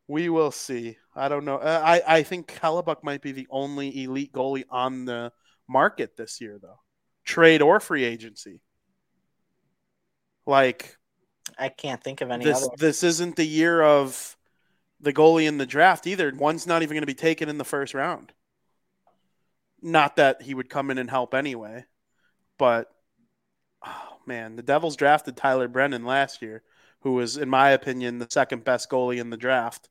we 0.08 0.28
will 0.28 0.50
see. 0.50 0.96
I 1.14 1.28
don't 1.28 1.44
know. 1.44 1.56
Uh, 1.56 1.82
I 1.84 2.02
I 2.18 2.22
think 2.22 2.48
Hellebuyck 2.48 3.02
might 3.02 3.22
be 3.22 3.32
the 3.32 3.46
only 3.50 4.04
elite 4.04 4.32
goalie 4.32 4.64
on 4.70 5.04
the 5.04 5.32
market 5.68 6.16
this 6.16 6.40
year, 6.40 6.58
though, 6.60 6.80
trade 7.24 7.62
or 7.62 7.80
free 7.80 8.04
agency. 8.04 8.60
Like, 10.46 10.96
I 11.58 11.68
can't 11.68 12.02
think 12.02 12.20
of 12.20 12.30
any. 12.30 12.44
This 12.44 12.62
other. 12.62 12.74
this 12.76 13.02
isn't 13.02 13.36
the 13.36 13.46
year 13.46 13.82
of 13.82 14.36
the 15.00 15.12
goalie 15.12 15.46
in 15.46 15.58
the 15.58 15.66
draft 15.66 16.06
either. 16.06 16.32
One's 16.34 16.66
not 16.66 16.82
even 16.82 16.94
going 16.94 17.02
to 17.02 17.06
be 17.06 17.14
taken 17.14 17.48
in 17.48 17.58
the 17.58 17.64
first 17.64 17.94
round. 17.94 18.32
Not 19.80 20.16
that 20.16 20.42
he 20.42 20.54
would 20.54 20.68
come 20.68 20.90
in 20.90 20.98
and 20.98 21.08
help 21.08 21.34
anyway, 21.34 21.86
but 22.60 22.92
oh 23.86 24.18
man, 24.26 24.54
the 24.54 24.62
Devils 24.62 24.94
drafted 24.94 25.34
Tyler 25.34 25.66
Brennan 25.66 26.04
last 26.04 26.42
year, 26.42 26.62
who 27.00 27.14
was, 27.14 27.38
in 27.38 27.48
my 27.48 27.70
opinion, 27.70 28.18
the 28.18 28.28
second 28.28 28.64
best 28.64 28.90
goalie 28.90 29.18
in 29.18 29.30
the 29.30 29.38
draft. 29.38 29.88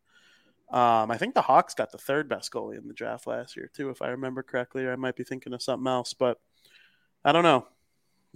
Um, 0.72 1.10
I 1.10 1.18
think 1.18 1.34
the 1.34 1.42
Hawks 1.42 1.74
got 1.74 1.92
the 1.92 1.98
third 1.98 2.30
best 2.30 2.52
goalie 2.54 2.78
in 2.78 2.88
the 2.88 2.94
draft 2.94 3.26
last 3.26 3.58
year 3.58 3.72
too, 3.74 3.90
if 3.90 4.04
I 4.04 4.10
remember 4.10 4.44
correctly. 4.44 4.86
Or 4.86 4.94
I 4.94 4.98
might 4.98 5.16
be 5.16 5.24
thinking 5.24 5.52
of 5.52 5.64
something 5.64 5.88
else, 5.88 6.14
but 6.14 6.40
I 7.26 7.32
don't 7.32 7.42
know. 7.42 7.66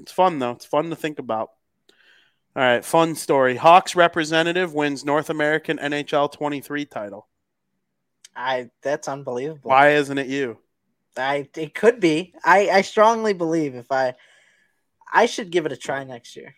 It's 0.01 0.11
fun 0.11 0.39
though. 0.39 0.51
It's 0.51 0.65
fun 0.65 0.89
to 0.89 0.95
think 0.95 1.19
about. 1.19 1.51
All 2.55 2.64
right, 2.64 2.84
fun 2.84 3.14
story. 3.14 3.57
Hawks 3.57 3.95
representative 3.95 4.73
wins 4.73 5.05
North 5.05 5.30
American 5.30 5.77
NHL 5.77 6.31
23 6.31 6.85
title. 6.85 7.27
I 8.35 8.72
that's 8.81 9.07
unbelievable. 9.07 9.69
Why 9.69 9.91
isn't 9.91 10.18
it 10.18 10.26
you? 10.26 10.57
I 11.18 11.48
it 11.56 11.73
could 11.73 11.99
be. 11.99 12.34
I 12.44 12.69
I 12.69 12.81
strongly 12.81 13.34
believe 13.34 13.76
if 13.76 13.91
I 13.91 14.15
I 15.11 15.26
should 15.26 15.52
give 15.52 15.65
it 15.65 15.72
a 15.72 15.77
try 15.77 16.03
next 16.03 16.35
year. 16.35 16.56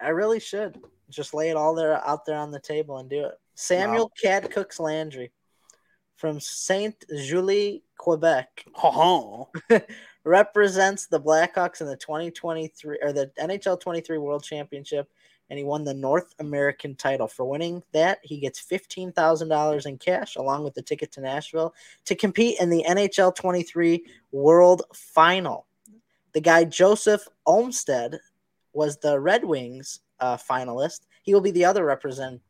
I 0.00 0.08
really 0.08 0.40
should. 0.40 0.80
Just 1.10 1.34
lay 1.34 1.50
it 1.50 1.56
all 1.56 1.74
there 1.74 1.94
out 2.06 2.24
there 2.24 2.38
on 2.38 2.50
the 2.50 2.60
table 2.60 2.98
and 2.98 3.10
do 3.10 3.26
it. 3.26 3.38
Samuel 3.54 4.06
wow. 4.06 4.12
Cad 4.20 4.50
Cooks 4.50 4.80
Landry 4.80 5.32
from 6.16 6.40
Saint 6.40 7.04
Julie, 7.16 7.82
Quebec. 7.98 8.64
Oh. 8.82 9.48
represents 10.24 11.06
the 11.06 11.20
Blackhawks 11.20 11.80
in 11.80 11.86
the 11.86 11.96
2023 11.96 12.98
or 13.02 13.12
the 13.12 13.30
NHL 13.38 13.78
23 13.78 14.18
World 14.18 14.42
Championship 14.42 15.10
and 15.50 15.58
he 15.58 15.64
won 15.64 15.84
the 15.84 15.94
North 15.94 16.34
American 16.38 16.94
title. 16.94 17.28
For 17.28 17.44
winning 17.44 17.82
that, 17.92 18.18
he 18.22 18.38
gets 18.38 18.64
$15,000 18.64 19.86
in 19.86 19.98
cash 19.98 20.36
along 20.36 20.64
with 20.64 20.74
the 20.74 20.82
ticket 20.82 21.12
to 21.12 21.20
Nashville 21.20 21.74
to 22.06 22.14
compete 22.14 22.60
in 22.60 22.70
the 22.70 22.84
NHL 22.88 23.34
23 23.34 24.04
World 24.32 24.82
Final. 24.94 25.66
The 26.32 26.40
guy 26.40 26.64
Joseph 26.64 27.26
Olmstead 27.46 28.18
was 28.72 28.96
the 28.96 29.18
Red 29.20 29.44
Wings 29.44 30.00
uh, 30.20 30.36
finalist. 30.36 31.02
He 31.22 31.32
will 31.32 31.40
be 31.40 31.52
the 31.52 31.64
other 31.64 31.84
represent 31.84 32.40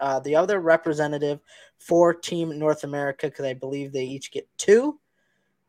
uh, 0.00 0.18
the 0.18 0.34
other 0.34 0.60
representative 0.60 1.40
for 1.78 2.14
Team 2.14 2.58
North 2.58 2.84
America 2.84 3.26
because 3.26 3.44
I 3.44 3.54
believe 3.54 3.92
they 3.92 4.04
each 4.04 4.30
get 4.30 4.48
two. 4.56 4.98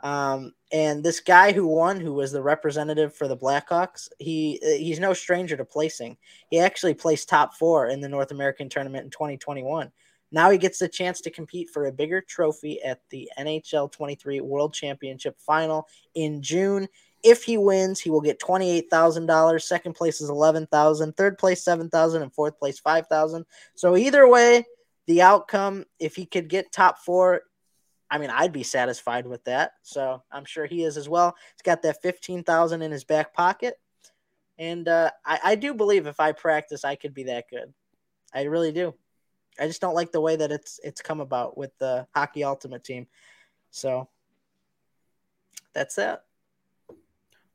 Um, 0.04 0.54
and 0.72 1.04
this 1.04 1.20
guy 1.20 1.52
who 1.52 1.68
won, 1.68 2.00
who 2.00 2.14
was 2.14 2.32
the 2.32 2.42
representative 2.42 3.14
for 3.14 3.28
the 3.28 3.38
Blackhawks, 3.38 4.10
he 4.20 4.60
he's 4.62 5.00
no 5.00 5.14
stranger 5.14 5.56
to 5.58 5.66
placing. 5.66 6.18
He 6.50 6.60
actually 6.60 6.94
placed 6.94 7.30
top 7.30 7.56
four 7.56 7.88
in 7.88 8.02
the 8.02 8.10
North 8.10 8.32
American 8.32 8.70
tournament 8.70 9.06
in 9.06 9.12
2021. 9.12 9.92
Now 10.32 10.50
he 10.50 10.58
gets 10.58 10.80
the 10.80 10.88
chance 10.88 11.22
to 11.22 11.30
compete 11.30 11.70
for 11.70 11.86
a 11.86 11.92
bigger 11.92 12.22
trophy 12.22 12.82
at 12.82 13.02
the 13.10 13.30
NHL 13.38 13.92
23 13.92 14.40
World 14.42 14.74
Championship 14.74 15.38
final 15.40 15.88
in 16.16 16.42
June. 16.42 16.88
If 17.24 17.44
he 17.44 17.58
wins, 17.58 18.00
he 18.00 18.10
will 18.10 18.22
get 18.22 18.40
$28,000. 18.40 19.62
Second 19.62 19.94
place 19.94 20.22
is 20.22 20.30
11,000, 20.30 21.16
third 21.16 21.38
place 21.38 21.64
7,000 21.64 22.22
and 22.24 22.34
fourth 22.34 22.58
place 22.58 22.80
5,000. 22.80 23.46
So 23.76 23.96
either 23.96 24.28
way, 24.28 24.66
the 25.08 25.22
outcome 25.22 25.86
if 26.00 26.16
he 26.16 26.26
could 26.26 26.48
get 26.48 26.72
top 26.72 27.00
4, 27.00 27.42
I 28.12 28.18
mean, 28.18 28.30
I'd 28.30 28.52
be 28.52 28.64
satisfied 28.64 29.26
with 29.26 29.46
that. 29.46 29.72
So 29.84 30.22
I'm 30.30 30.44
sure 30.44 30.66
he 30.66 30.84
is 30.84 30.98
as 30.98 31.08
well. 31.08 31.34
He's 31.56 31.64
got 31.64 31.82
that 31.84 32.02
fifteen 32.02 32.44
thousand 32.44 32.82
in 32.82 32.92
his 32.92 33.06
back 33.06 33.34
pocket, 33.34 33.80
and 34.60 34.88
uh, 34.88 35.12
I, 35.26 35.40
I 35.44 35.56
do 35.56 35.74
believe 35.74 36.06
if 36.08 36.20
I 36.20 36.34
practice, 36.34 36.84
I 36.84 36.96
could 36.96 37.14
be 37.14 37.24
that 37.24 37.46
good. 37.50 37.74
I 38.34 38.44
really 38.44 38.74
do. 38.74 38.94
I 39.58 39.68
just 39.68 39.82
don't 39.82 39.96
like 39.96 40.12
the 40.12 40.22
way 40.22 40.36
that 40.36 40.52
it's 40.52 40.80
it's 40.84 41.02
come 41.02 41.22
about 41.22 41.58
with 41.58 41.72
the 41.78 42.06
hockey 42.14 42.44
ultimate 42.44 42.84
team. 42.84 43.08
So 43.72 44.10
that's 45.74 45.96
that. 45.96 46.26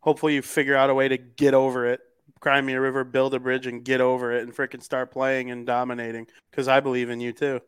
Hopefully, 0.00 0.34
you 0.34 0.42
figure 0.42 0.76
out 0.76 0.88
a 0.88 0.94
way 0.94 1.08
to 1.08 1.18
get 1.18 1.52
over 1.52 1.84
it. 1.84 2.00
Cry 2.40 2.60
me 2.60 2.74
a 2.74 2.80
river, 2.80 3.04
build 3.04 3.34
a 3.34 3.40
bridge, 3.40 3.66
and 3.66 3.84
get 3.84 4.00
over 4.00 4.32
it, 4.32 4.42
and 4.42 4.54
freaking 4.54 4.82
start 4.82 5.10
playing 5.10 5.50
and 5.50 5.66
dominating. 5.66 6.26
Because 6.50 6.66
I 6.66 6.80
believe 6.80 7.10
in 7.10 7.20
you 7.20 7.32
too. 7.32 7.60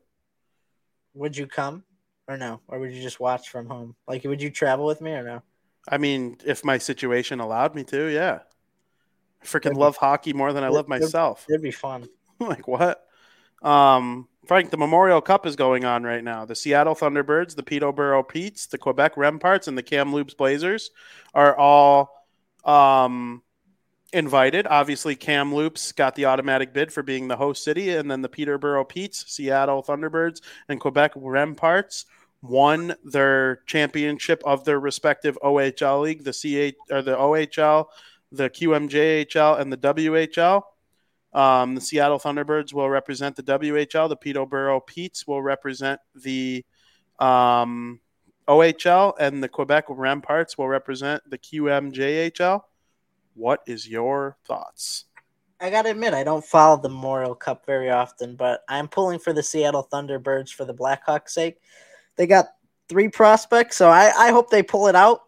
Would 1.15 1.36
you 1.36 1.47
come 1.47 1.85
or 2.28 2.36
no, 2.36 2.60
or 2.68 2.78
would 2.78 2.92
you 2.92 3.02
just 3.02 3.18
watch 3.18 3.48
from 3.48 3.66
home? 3.66 3.96
Like, 4.06 4.22
would 4.24 4.42
you 4.42 4.50
travel 4.50 4.84
with 4.84 5.00
me 5.00 5.12
or 5.12 5.24
no? 5.24 5.42
I 5.88 5.96
mean, 5.96 6.36
if 6.44 6.64
my 6.64 6.78
situation 6.78 7.40
allowed 7.40 7.74
me 7.74 7.82
to, 7.84 8.06
yeah. 8.06 8.40
I 9.42 9.44
freaking 9.46 9.74
be- 9.74 9.80
love 9.80 9.96
hockey 9.96 10.34
more 10.34 10.52
than 10.52 10.62
I 10.62 10.68
love 10.68 10.88
myself. 10.88 11.46
It'd 11.48 11.62
be 11.62 11.70
fun. 11.70 12.09
like 12.38 12.68
what? 12.68 13.05
Um, 13.62 14.28
Frank, 14.46 14.70
the 14.70 14.76
Memorial 14.76 15.20
Cup 15.20 15.46
is 15.46 15.56
going 15.56 15.84
on 15.84 16.05
right 16.05 16.22
now. 16.22 16.44
The 16.44 16.55
Seattle 16.55 16.94
Thunderbirds, 16.94 17.56
the 17.56 17.62
Peterborough 17.62 18.22
Petes, 18.22 18.66
the 18.66 18.78
Quebec 18.78 19.14
Remparts, 19.14 19.66
and 19.66 19.76
the 19.76 19.82
Kamloops 19.82 20.34
Blazers 20.34 20.90
are 21.34 21.56
all 21.56 22.10
um, 22.64 23.42
invited. 24.12 24.66
Obviously, 24.66 25.16
Kamloops 25.16 25.92
got 25.92 26.14
the 26.14 26.26
automatic 26.26 26.72
bid 26.72 26.92
for 26.92 27.02
being 27.02 27.28
the 27.28 27.36
host 27.36 27.64
city, 27.64 27.94
and 27.94 28.10
then 28.10 28.22
the 28.22 28.28
Peterborough 28.28 28.84
Petes, 28.84 29.24
Seattle 29.26 29.82
Thunderbirds, 29.82 30.40
and 30.68 30.80
Quebec 30.80 31.14
Remparts 31.14 32.05
won 32.43 32.94
their 33.05 33.56
championship 33.66 34.43
of 34.44 34.65
their 34.65 34.81
respective 34.81 35.39
OHL 35.43 36.02
league, 36.02 36.24
the 36.24 36.32
CH 36.32 36.77
or 36.90 37.02
the 37.02 37.16
OHL, 37.16 37.86
the 38.31 38.51
QMJHL, 38.51 39.60
and 39.60 39.73
the 39.73 39.77
WHL. 39.77 40.62
Um, 41.32 41.74
the 41.74 41.81
Seattle 41.81 42.19
Thunderbirds 42.19 42.73
will 42.73 42.89
represent 42.89 43.36
the 43.36 43.43
WHL. 43.43 44.09
The 44.09 44.16
Peterborough 44.16 44.81
Petes 44.81 45.27
will 45.27 45.43
represent 45.43 46.01
the 46.15 46.65
um, 47.19 48.01
OHL, 48.47 49.15
and 49.19 49.43
the 49.43 49.48
Quebec 49.48 49.89
Remparts 49.89 50.56
will 50.56 50.69
represent 50.69 51.23
the 51.28 51.39
QMJHL. 51.39 52.62
What 53.35 53.60
is 53.66 53.89
your 53.89 54.36
thoughts? 54.47 55.05
I 55.60 55.70
gotta 55.70 55.90
admit, 55.90 56.15
I 56.15 56.23
don't 56.23 56.44
follow 56.44 56.81
the 56.81 56.89
Memorial 56.89 57.35
Cup 57.35 57.66
very 57.66 57.90
often, 57.90 58.36
but 58.36 58.62
I'm 58.69 58.89
pulling 58.89 59.19
for 59.19 59.32
the 59.32 59.43
Seattle 59.43 59.89
Thunderbirds 59.93 60.51
for 60.51 60.65
the 60.65 60.74
Blackhawks' 60.74 61.31
sake. 61.31 61.60
They 62.19 62.27
got 62.27 62.49
three 62.89 63.09
prospects, 63.09 63.77
so 63.77 63.89
I, 63.89 64.12
I 64.15 64.31
hope 64.32 64.51
they 64.51 64.62
pull 64.62 64.89
it 64.89 64.95
out. 64.95 65.20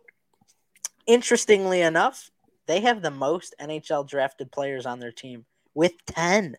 Interestingly 1.06 1.80
enough, 1.80 2.30
they 2.66 2.80
have 2.80 3.00
the 3.00 3.10
most 3.10 3.54
NHL 3.60 4.06
drafted 4.06 4.52
players 4.52 4.86
on 4.86 4.98
their 4.98 5.12
team 5.12 5.46
with 5.72 5.92
10, 6.06 6.56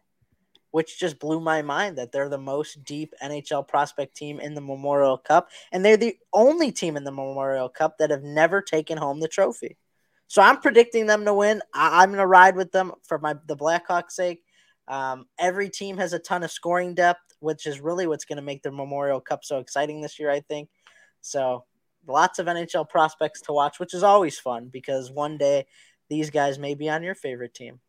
which 0.71 0.99
just 0.99 1.19
blew 1.19 1.39
my 1.39 1.61
mind 1.61 1.97
that 1.97 2.11
they're 2.11 2.29
the 2.29 2.37
most 2.37 2.83
deep 2.83 3.13
NHL 3.21 3.67
prospect 3.67 4.15
team 4.15 4.39
in 4.39 4.53
the 4.53 4.61
Memorial 4.61 5.17
Cup. 5.17 5.49
And 5.71 5.83
they're 5.85 5.97
the 5.97 6.17
only 6.33 6.71
team 6.71 6.97
in 6.97 7.03
the 7.03 7.11
Memorial 7.11 7.69
Cup 7.69 7.97
that 7.99 8.09
have 8.09 8.23
never 8.23 8.61
taken 8.61 8.97
home 8.97 9.19
the 9.19 9.27
trophy. 9.27 9.77
So 10.27 10.41
I'm 10.41 10.61
predicting 10.61 11.07
them 11.07 11.25
to 11.25 11.33
win. 11.33 11.61
I- 11.73 12.01
I'm 12.01 12.09
going 12.09 12.19
to 12.19 12.25
ride 12.25 12.55
with 12.55 12.71
them 12.71 12.93
for 13.03 13.19
my 13.19 13.35
the 13.47 13.57
Blackhawks' 13.57 14.11
sake. 14.11 14.43
Um, 14.87 15.25
every 15.37 15.69
team 15.69 15.97
has 15.97 16.13
a 16.13 16.19
ton 16.19 16.43
of 16.43 16.51
scoring 16.51 16.93
depth, 16.93 17.30
which 17.41 17.67
is 17.67 17.81
really 17.81 18.07
what's 18.07 18.25
going 18.25 18.37
to 18.37 18.41
make 18.41 18.63
the 18.63 18.71
Memorial 18.71 19.19
Cup 19.19 19.43
so 19.43 19.59
exciting 19.59 20.01
this 20.01 20.19
year, 20.19 20.31
I 20.31 20.39
think. 20.39 20.69
So 21.21 21.65
lots 22.07 22.39
of 22.39 22.47
NHL 22.47 22.89
prospects 22.89 23.41
to 23.41 23.53
watch, 23.53 23.79
which 23.79 23.93
is 23.93 24.03
always 24.03 24.39
fun 24.39 24.69
because 24.71 25.11
one 25.11 25.37
day 25.37 25.65
these 26.09 26.29
guys 26.29 26.57
may 26.57 26.73
be 26.73 26.89
on 26.89 27.03
your 27.03 27.15
favorite 27.15 27.53
team. 27.53 27.79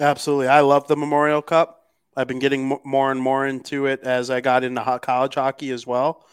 Absolutely. 0.00 0.48
I 0.48 0.60
love 0.60 0.88
the 0.88 0.96
Memorial 0.96 1.42
Cup. 1.42 1.80
I've 2.16 2.28
been 2.28 2.38
getting 2.38 2.78
more 2.84 3.10
and 3.10 3.20
more 3.20 3.46
into 3.46 3.86
it 3.86 4.00
as 4.02 4.30
I 4.30 4.40
got 4.40 4.64
into 4.64 4.98
college 5.02 5.34
hockey 5.34 5.70
as 5.70 5.86
well. 5.86 6.26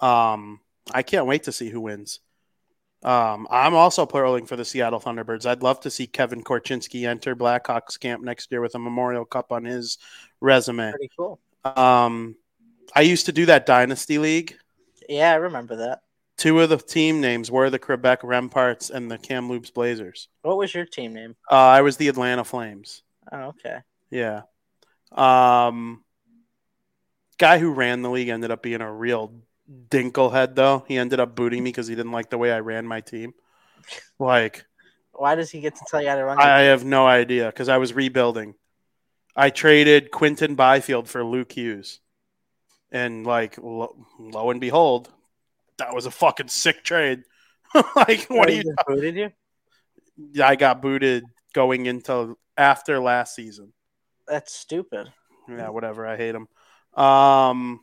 Um, 0.00 0.60
I 0.92 1.02
can't 1.02 1.26
wait 1.26 1.44
to 1.44 1.52
see 1.52 1.70
who 1.70 1.80
wins. 1.80 2.20
Um, 3.02 3.48
I'm 3.50 3.74
also 3.74 4.06
pulling 4.06 4.46
for 4.46 4.56
the 4.56 4.64
Seattle 4.64 5.00
Thunderbirds. 5.00 5.46
I'd 5.46 5.62
love 5.62 5.80
to 5.80 5.90
see 5.90 6.06
Kevin 6.06 6.44
Korchinski 6.44 7.08
enter 7.08 7.34
Blackhawks 7.34 7.98
camp 7.98 8.22
next 8.22 8.52
year 8.52 8.60
with 8.60 8.74
a 8.74 8.78
Memorial 8.78 9.24
Cup 9.24 9.50
on 9.50 9.64
his 9.64 9.98
resume. 10.40 10.90
Pretty 10.90 11.10
cool. 11.18 11.40
Um, 11.64 12.36
I 12.94 13.02
used 13.02 13.26
to 13.26 13.32
do 13.32 13.46
that 13.46 13.66
Dynasty 13.66 14.18
League. 14.18 14.56
Yeah, 15.08 15.32
I 15.32 15.36
remember 15.36 15.76
that. 15.76 16.00
Two 16.38 16.60
of 16.60 16.68
the 16.70 16.78
team 16.78 17.20
names 17.20 17.50
were 17.50 17.70
the 17.70 17.78
Quebec 17.78 18.22
Remparts 18.22 18.90
and 18.90 19.10
the 19.10 19.18
Kamloops 19.18 19.70
Blazers. 19.70 20.28
What 20.42 20.56
was 20.56 20.74
your 20.74 20.86
team 20.86 21.12
name? 21.14 21.36
Uh, 21.50 21.56
I 21.56 21.82
was 21.82 21.96
the 21.96 22.08
Atlanta 22.08 22.42
Flames. 22.44 23.02
Oh, 23.30 23.52
okay. 23.54 23.78
Yeah. 24.10 24.42
Um, 25.12 26.02
guy 27.38 27.58
who 27.58 27.70
ran 27.72 28.02
the 28.02 28.10
league 28.10 28.28
ended 28.28 28.50
up 28.50 28.62
being 28.62 28.80
a 28.80 28.92
real 28.92 29.34
dinklehead, 29.88 30.54
though. 30.54 30.84
He 30.88 30.96
ended 30.96 31.20
up 31.20 31.34
booting 31.36 31.62
me 31.62 31.70
because 31.70 31.86
he 31.86 31.94
didn't 31.94 32.12
like 32.12 32.30
the 32.30 32.38
way 32.38 32.50
I 32.52 32.60
ran 32.60 32.86
my 32.86 33.00
team. 33.00 33.34
Like, 34.18 34.64
Why 35.12 35.34
does 35.34 35.50
he 35.50 35.60
get 35.60 35.74
to 35.74 35.84
tell 35.90 36.00
you 36.00 36.08
how 36.08 36.14
to 36.14 36.24
run? 36.24 36.40
I 36.40 36.62
your- 36.62 36.70
have 36.70 36.84
no 36.84 37.06
idea 37.06 37.46
because 37.46 37.68
I 37.68 37.78
was 37.78 37.92
rebuilding. 37.92 38.54
I 39.34 39.50
traded 39.50 40.10
Quinton 40.10 40.54
Byfield 40.54 41.08
for 41.08 41.24
Luke 41.24 41.52
Hughes. 41.52 42.00
And, 42.90 43.26
like, 43.26 43.56
lo, 43.58 43.96
lo 44.18 44.50
and 44.50 44.60
behold, 44.60 45.10
that 45.78 45.94
was 45.94 46.06
a 46.06 46.10
fucking 46.10 46.48
sick 46.48 46.84
trade. 46.84 47.22
like, 47.96 48.26
what 48.28 48.50
He 48.50 48.56
you 48.56 48.62
just 48.64 48.76
booted 48.86 49.16
you? 49.16 49.30
I 50.42 50.56
got 50.56 50.82
booted 50.82 51.24
going 51.54 51.86
into 51.86 52.36
after 52.56 53.00
last 53.00 53.34
season. 53.34 53.72
That's 54.28 54.52
stupid. 54.52 55.12
Yeah, 55.48 55.70
whatever. 55.70 56.06
I 56.06 56.16
hate 56.16 56.34
him. 56.34 56.48
Um, 57.02 57.80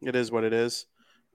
it 0.00 0.16
is 0.16 0.30
what 0.30 0.44
it 0.44 0.52
is. 0.52 0.86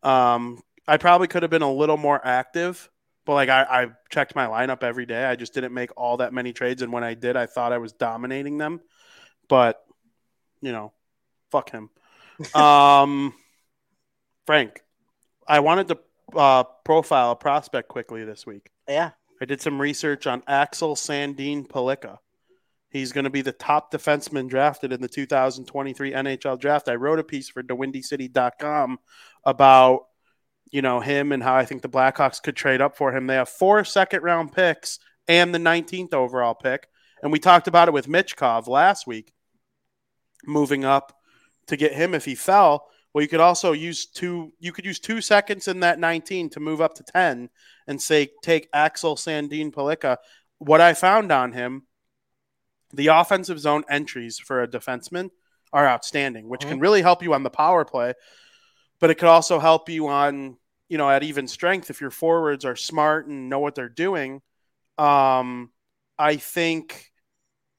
Um, 0.03 0.61
I 0.87 0.97
probably 0.97 1.27
could 1.27 1.43
have 1.43 1.49
been 1.49 1.61
a 1.61 1.71
little 1.71 1.97
more 1.97 2.19
active, 2.25 2.89
but 3.27 3.33
like 3.33 3.49
I, 3.49 3.63
I 3.63 3.87
checked 4.09 4.35
my 4.35 4.47
lineup 4.47 4.83
every 4.83 5.05
day. 5.05 5.25
I 5.25 5.35
just 5.35 5.53
didn't 5.53 5.73
make 5.73 5.91
all 5.97 6.17
that 6.17 6.33
many 6.33 6.53
trades, 6.53 6.81
and 6.81 6.93
when 6.93 7.03
I 7.03 7.13
did, 7.13 7.35
I 7.35 7.45
thought 7.45 7.73
I 7.73 7.77
was 7.77 7.91
dominating 7.91 8.57
them. 8.57 8.79
But 9.49 9.83
you 10.61 10.71
know, 10.71 10.93
fuck 11.51 11.69
him. 11.69 11.89
um, 12.55 13.33
Frank, 14.45 14.81
I 15.45 15.59
wanted 15.59 15.89
to 15.89 15.99
uh, 16.37 16.63
profile 16.85 17.31
a 17.31 17.35
prospect 17.35 17.89
quickly 17.89 18.23
this 18.23 18.45
week. 18.45 18.71
Yeah. 18.87 19.11
I 19.41 19.45
did 19.45 19.61
some 19.61 19.79
research 19.79 20.25
on 20.25 20.41
Axel 20.47 20.95
Sandin 20.95 21.67
Pellikka. 21.67 22.17
He's 22.89 23.11
going 23.11 23.25
to 23.25 23.29
be 23.29 23.41
the 23.41 23.51
top 23.51 23.91
defenseman 23.91 24.47
drafted 24.47 24.93
in 24.93 25.01
the 25.01 25.09
2023 25.09 26.13
NHL 26.13 26.57
draft. 26.57 26.87
I 26.87 26.95
wrote 26.95 27.19
a 27.19 27.23
piece 27.23 27.49
for 27.49 27.61
thewindycity.com 27.61 28.99
about 29.43 30.07
you 30.71 30.81
know 30.81 30.99
him 30.99 31.31
and 31.31 31.41
how 31.41 31.55
I 31.55 31.65
think 31.65 31.81
the 31.81 31.89
Blackhawks 31.89 32.41
could 32.41 32.55
trade 32.55 32.81
up 32.81 32.97
for 32.97 33.15
him. 33.15 33.27
They 33.27 33.35
have 33.35 33.49
four 33.49 33.83
second 33.83 34.23
round 34.23 34.51
picks 34.51 34.99
and 35.27 35.53
the 35.53 35.59
19th 35.59 36.13
overall 36.13 36.55
pick, 36.55 36.87
and 37.21 37.31
we 37.31 37.39
talked 37.39 37.67
about 37.67 37.87
it 37.87 37.93
with 37.93 38.07
Michkov 38.07 38.67
last 38.67 39.07
week, 39.07 39.33
moving 40.45 40.85
up 40.85 41.17
to 41.67 41.77
get 41.77 41.93
him 41.93 42.13
if 42.13 42.25
he 42.25 42.35
fell. 42.35 42.87
Well, 43.13 43.21
you 43.21 43.27
could 43.27 43.39
also 43.39 43.71
use 43.71 44.05
two. 44.05 44.53
You 44.59 44.71
could 44.71 44.85
use 44.85 44.99
two 44.99 45.21
seconds 45.21 45.67
in 45.67 45.79
that 45.79 45.99
19 45.99 46.51
to 46.51 46.59
move 46.59 46.81
up 46.81 46.93
to 46.95 47.03
10 47.03 47.49
and 47.87 48.01
say 48.01 48.29
take 48.43 48.69
Axel 48.73 49.15
Sandin 49.15 49.71
Pellikka. 49.71 50.17
What 50.59 50.81
I 50.81 50.93
found 50.93 51.31
on 51.31 51.53
him, 51.53 51.83
the 52.93 53.07
offensive 53.07 53.59
zone 53.59 53.83
entries 53.89 54.39
for 54.39 54.61
a 54.61 54.67
defenseman 54.67 55.29
are 55.73 55.87
outstanding, 55.87 56.47
which 56.47 56.61
can 56.61 56.71
mm-hmm. 56.71 56.79
really 56.79 57.01
help 57.01 57.23
you 57.23 57.33
on 57.33 57.43
the 57.43 57.49
power 57.49 57.85
play, 57.85 58.13
but 58.99 59.09
it 59.09 59.15
could 59.15 59.29
also 59.29 59.59
help 59.59 59.89
you 59.89 60.07
on 60.07 60.57
you 60.89 60.97
know 60.97 61.09
at 61.09 61.23
even 61.23 61.47
strength 61.47 61.89
if 61.89 62.01
your 62.01 62.11
forwards 62.11 62.65
are 62.65 62.75
smart 62.75 63.27
and 63.27 63.49
know 63.49 63.59
what 63.59 63.75
they're 63.75 63.89
doing. 63.89 64.41
Um, 64.97 65.71
I 66.17 66.37
think 66.37 67.11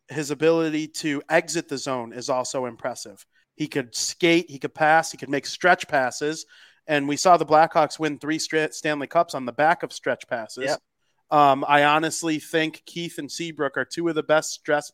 his 0.09 0.31
ability 0.31 0.89
to 0.89 1.23
exit 1.29 1.69
the 1.69 1.79
zone 1.79 2.13
is 2.13 2.31
also 2.31 2.67
impressive. 2.67 3.27
He 3.57 3.67
could 3.67 3.95
skate, 3.95 4.49
he 4.49 4.59
could 4.59 4.75
pass, 4.75 5.11
he 5.11 5.19
could 5.19 5.29
make 5.29 5.47
stretch 5.47 5.89
passes, 5.89 6.47
and 6.87 7.09
we 7.09 7.17
saw 7.17 7.37
the 7.37 7.45
Blackhawks 7.45 7.99
win 7.99 8.19
three 8.19 8.39
straight 8.39 8.73
Stanley 8.73 9.09
Cups 9.09 9.35
on 9.35 9.45
the 9.45 9.53
back 9.53 9.83
of 9.83 9.93
stretch 9.93 10.29
passes. 10.29 10.65
Yep. 10.67 10.81
Um, 11.31 11.65
I 11.69 11.85
honestly 11.85 12.39
think 12.39 12.83
Keith 12.87 13.19
and 13.19 13.31
Seabrook 13.31 13.77
are 13.77 13.85
two 13.85 14.09
of 14.09 14.15
the 14.15 14.23
best 14.23 14.53
stress, 14.53 14.93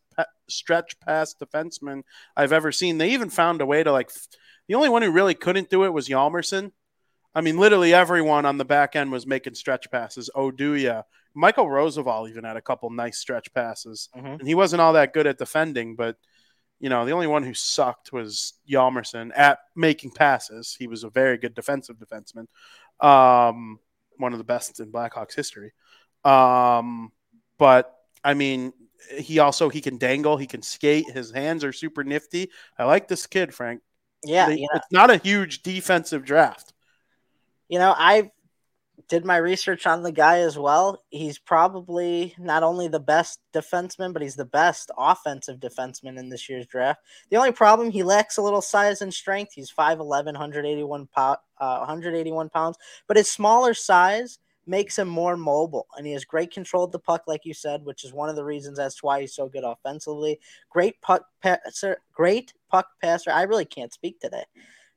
stretch 0.48 0.98
pass 0.98 1.34
defensemen 1.40 2.02
I've 2.36 2.52
ever 2.52 2.72
seen. 2.72 2.98
They 2.98 3.10
even 3.10 3.30
found 3.30 3.60
a 3.60 3.66
way 3.66 3.82
to 3.82 3.92
like. 3.92 4.10
f- 4.10 4.26
The 4.68 4.74
only 4.74 4.88
one 4.88 5.02
who 5.02 5.10
really 5.10 5.34
couldn't 5.34 5.70
do 5.70 5.84
it 5.84 5.92
was 5.92 6.08
Hjalmarsson. 6.08 6.72
I 7.34 7.40
mean, 7.40 7.58
literally 7.58 7.92
everyone 7.92 8.46
on 8.46 8.58
the 8.58 8.64
back 8.64 8.94
end 8.96 9.10
was 9.10 9.26
making 9.26 9.54
stretch 9.54 9.90
passes. 9.90 10.30
Oduya, 10.36 11.02
Michal 11.34 11.66
Rozsival 11.66 12.30
even 12.30 12.44
had 12.44 12.56
a 12.56 12.62
couple 12.62 12.90
nice 12.90 13.18
stretch 13.18 13.52
passes, 13.52 14.08
Mhm. 14.16 14.38
and 14.38 14.48
he 14.48 14.54
wasn't 14.54 14.80
all 14.80 14.92
that 14.92 15.12
good 15.12 15.26
at 15.26 15.38
defending, 15.38 15.96
but 15.96 16.16
You 16.80 16.90
know, 16.90 17.06
the 17.06 17.12
only 17.12 17.28
one 17.28 17.44
who 17.44 17.54
sucked 17.54 18.12
was 18.12 18.54
Hjalmarsson 18.68 19.30
at 19.34 19.60
making 19.74 20.10
passes. 20.10 20.74
He 20.78 20.86
was 20.86 21.02
a 21.04 21.08
very 21.08 21.38
good 21.38 21.54
defensive 21.54 21.96
defenseman, 21.96 22.46
um, 23.00 23.78
one 24.18 24.32
of 24.32 24.38
the 24.38 24.44
best 24.44 24.80
in 24.80 24.92
Blackhawks 24.92 25.34
history. 25.34 25.72
Um, 26.24 27.12
but 27.58 27.96
I 28.22 28.34
mean, 28.34 28.72
he 29.16 29.38
also 29.38 29.68
he 29.70 29.80
can 29.80 29.98
dangle, 29.98 30.36
he 30.36 30.46
can 30.48 30.62
skate. 30.62 31.08
His 31.08 31.30
hands 31.30 31.64
are 31.64 31.72
super 31.72 32.04
nifty. 32.04 32.50
I 32.76 32.84
like 32.84 33.08
this 33.08 33.26
kid, 33.26 33.54
Frank. 33.54 33.80
Yeah, 34.24 34.48
They- 34.48 34.56
you 34.56 34.62
know, 34.62 34.76
it's 34.78 34.92
not 34.92 35.10
a 35.10 35.16
huge 35.16 35.62
defensive 35.62 36.24
draft. 36.24 36.72
you 37.68 37.78
know, 37.78 37.94
I 37.96 38.30
did 39.08 39.24
my 39.24 39.36
research 39.36 39.86
on 39.86 40.02
the 40.02 40.12
guy 40.12 40.38
as 40.40 40.58
well. 40.58 41.02
He's 41.10 41.38
probably 41.38 42.34
not 42.38 42.62
only 42.62 42.88
the 42.88 43.00
best 43.00 43.40
defenseman, 43.52 44.12
but 44.12 44.22
he's 44.22 44.36
the 44.36 44.44
best 44.44 44.90
offensive 44.96 45.58
defenseman 45.58 46.18
in 46.18 46.28
this 46.28 46.48
year's 46.48 46.66
draft. 46.66 47.00
The 47.30 47.36
only 47.36 47.52
problem, 47.52 47.90
he 47.90 48.02
lacks 48.02 48.36
a 48.36 48.42
little 48.42 48.62
size 48.62 49.02
and 49.02 49.12
strength. 49.12 49.52
He's 49.54 49.70
5'11, 49.70 50.34
181, 50.34 51.06
pou- 51.06 51.36
uh, 51.58 51.78
181 51.80 52.48
pounds, 52.48 52.78
but 53.06 53.16
his 53.16 53.30
smaller 53.30 53.74
size 53.74 54.38
makes 54.66 54.98
him 54.98 55.08
more 55.08 55.36
mobile 55.36 55.86
and 55.96 56.06
he 56.06 56.12
has 56.12 56.24
great 56.24 56.50
control 56.50 56.84
of 56.84 56.92
the 56.92 56.98
puck 56.98 57.22
like 57.26 57.44
you 57.44 57.54
said 57.54 57.84
which 57.84 58.04
is 58.04 58.12
one 58.12 58.28
of 58.28 58.36
the 58.36 58.44
reasons 58.44 58.78
as 58.78 58.94
to 58.94 59.06
why 59.06 59.20
he's 59.20 59.34
so 59.34 59.48
good 59.48 59.64
offensively 59.64 60.38
great 60.70 61.00
puck 61.00 61.26
passer 61.42 61.98
great 62.12 62.52
puck 62.70 62.86
passer 63.02 63.30
i 63.30 63.42
really 63.42 63.64
can't 63.64 63.92
speak 63.92 64.18
today 64.20 64.44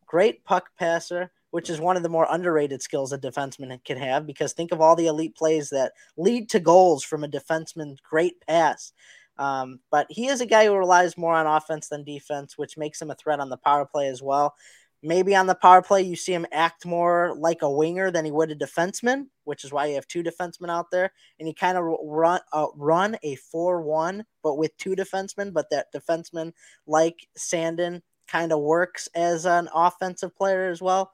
great 0.05 0.43
puck 0.45 0.69
passer 0.79 1.31
which 1.51 1.69
is 1.69 1.79
one 1.79 1.97
of 1.97 2.03
the 2.03 2.09
more 2.09 2.27
underrated 2.29 2.81
skills 2.81 3.13
a 3.13 3.17
defenseman 3.17 3.83
can 3.85 3.97
have 3.97 4.27
because 4.27 4.53
think 4.53 4.71
of 4.71 4.81
all 4.81 4.95
the 4.95 5.07
elite 5.07 5.35
plays 5.35 5.69
that 5.69 5.93
lead 6.17 6.49
to 6.49 6.59
goals 6.59 7.03
from 7.03 7.23
a 7.23 7.27
defenseman's 7.27 7.99
great 8.01 8.39
pass. 8.45 8.93
Um, 9.39 9.79
but 9.91 10.07
he 10.09 10.27
is 10.27 10.41
a 10.41 10.45
guy 10.45 10.65
who 10.65 10.75
relies 10.75 11.17
more 11.17 11.33
on 11.33 11.45
offense 11.45 11.87
than 11.87 12.03
defense, 12.03 12.57
which 12.57 12.77
makes 12.77 13.01
him 13.01 13.11
a 13.11 13.15
threat 13.15 13.39
on 13.39 13.49
the 13.49 13.57
power 13.57 13.85
play 13.85 14.07
as 14.07 14.21
well. 14.21 14.55
Maybe 15.03 15.35
on 15.35 15.45
the 15.45 15.55
power 15.55 15.81
play, 15.81 16.01
you 16.01 16.15
see 16.15 16.33
him 16.33 16.47
act 16.51 16.85
more 16.85 17.35
like 17.37 17.61
a 17.61 17.69
winger 17.69 18.09
than 18.09 18.25
he 18.25 18.31
would 18.31 18.51
a 18.51 18.55
defenseman, 18.55 19.27
which 19.43 19.63
is 19.63 19.71
why 19.71 19.85
you 19.85 19.95
have 19.95 20.07
two 20.07 20.23
defensemen 20.23 20.69
out 20.69 20.89
there. 20.91 21.11
And 21.39 21.47
he 21.47 21.53
kind 21.53 21.77
of 21.77 21.83
run 22.03 22.39
uh, 22.51 22.67
run 22.75 23.17
a 23.21 23.35
four-one, 23.35 24.25
but 24.41 24.57
with 24.57 24.75
two 24.77 24.95
defensemen. 24.95 25.53
But 25.53 25.69
that 25.69 25.93
defenseman, 25.93 26.53
like 26.87 27.27
Sandin, 27.37 28.01
kind 28.27 28.51
of 28.51 28.59
works 28.59 29.07
as 29.15 29.45
an 29.45 29.69
offensive 29.73 30.35
player 30.35 30.69
as 30.69 30.81
well. 30.81 31.11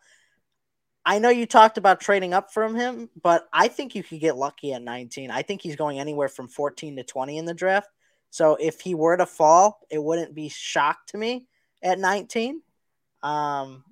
I 1.05 1.19
know 1.19 1.29
you 1.29 1.45
talked 1.45 1.77
about 1.77 1.99
trading 1.99 2.33
up 2.33 2.53
from 2.53 2.75
him, 2.75 3.09
but 3.21 3.47
I 3.51 3.67
think 3.67 3.93
you 3.93 4.03
could 4.03 4.21
get 4.21 4.37
lucky 4.37 4.73
at 4.73 4.81
19. 4.81 5.31
I 5.31 5.41
think 5.41 5.61
he's 5.61 5.75
going 5.75 5.99
anywhere 5.99 6.29
from 6.29 6.47
14 6.47 6.95
to 6.95 7.03
20 7.03 7.37
in 7.37 7.45
the 7.45 7.53
draft. 7.53 7.89
So 8.29 8.55
if 8.55 8.79
he 8.79 8.95
were 8.95 9.17
to 9.17 9.25
fall, 9.25 9.81
it 9.91 10.01
wouldn't 10.01 10.33
be 10.33 10.47
shock 10.49 11.05
to 11.07 11.17
me 11.17 11.47
at 11.83 11.99
19. 11.99 12.61
Um, 13.23 13.83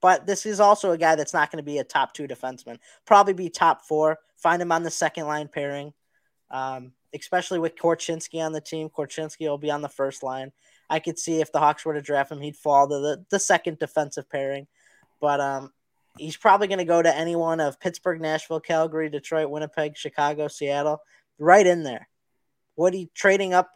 but 0.00 0.26
this 0.26 0.46
is 0.46 0.60
also 0.60 0.92
a 0.92 0.98
guy 0.98 1.16
that's 1.16 1.34
not 1.34 1.50
going 1.50 1.62
to 1.62 1.70
be 1.70 1.78
a 1.78 1.84
top 1.84 2.14
two 2.14 2.28
defenseman. 2.28 2.78
Probably 3.04 3.32
be 3.32 3.50
top 3.50 3.82
four. 3.82 4.18
Find 4.36 4.60
him 4.60 4.72
on 4.72 4.82
the 4.82 4.90
second 4.90 5.26
line 5.26 5.48
pairing, 5.48 5.92
um, 6.50 6.92
especially 7.14 7.58
with 7.58 7.76
Korchinski 7.76 8.44
on 8.44 8.52
the 8.52 8.60
team. 8.60 8.88
Korchinski 8.90 9.48
will 9.48 9.58
be 9.58 9.70
on 9.70 9.82
the 9.82 9.88
first 9.88 10.22
line. 10.22 10.52
I 10.90 11.00
could 11.00 11.18
see 11.18 11.40
if 11.40 11.50
the 11.50 11.58
Hawks 11.58 11.84
were 11.84 11.94
to 11.94 12.02
draft 12.02 12.30
him, 12.30 12.40
he'd 12.40 12.56
fall 12.56 12.86
to 12.86 12.98
the, 12.98 13.24
the 13.30 13.38
second 13.38 13.78
defensive 13.78 14.28
pairing. 14.28 14.66
But 15.20 15.40
um, 15.40 15.72
he's 16.18 16.36
probably 16.36 16.68
going 16.68 16.78
to 16.78 16.84
go 16.84 17.00
to 17.00 17.16
anyone 17.16 17.60
of 17.60 17.80
Pittsburgh, 17.80 18.20
Nashville, 18.20 18.60
Calgary, 18.60 19.08
Detroit, 19.08 19.50
Winnipeg, 19.50 19.96
Chicago, 19.96 20.48
Seattle, 20.48 21.00
right 21.38 21.66
in 21.66 21.82
there. 21.82 22.08
Would 22.76 22.92
he 22.92 23.10
trading 23.14 23.54
up 23.54 23.70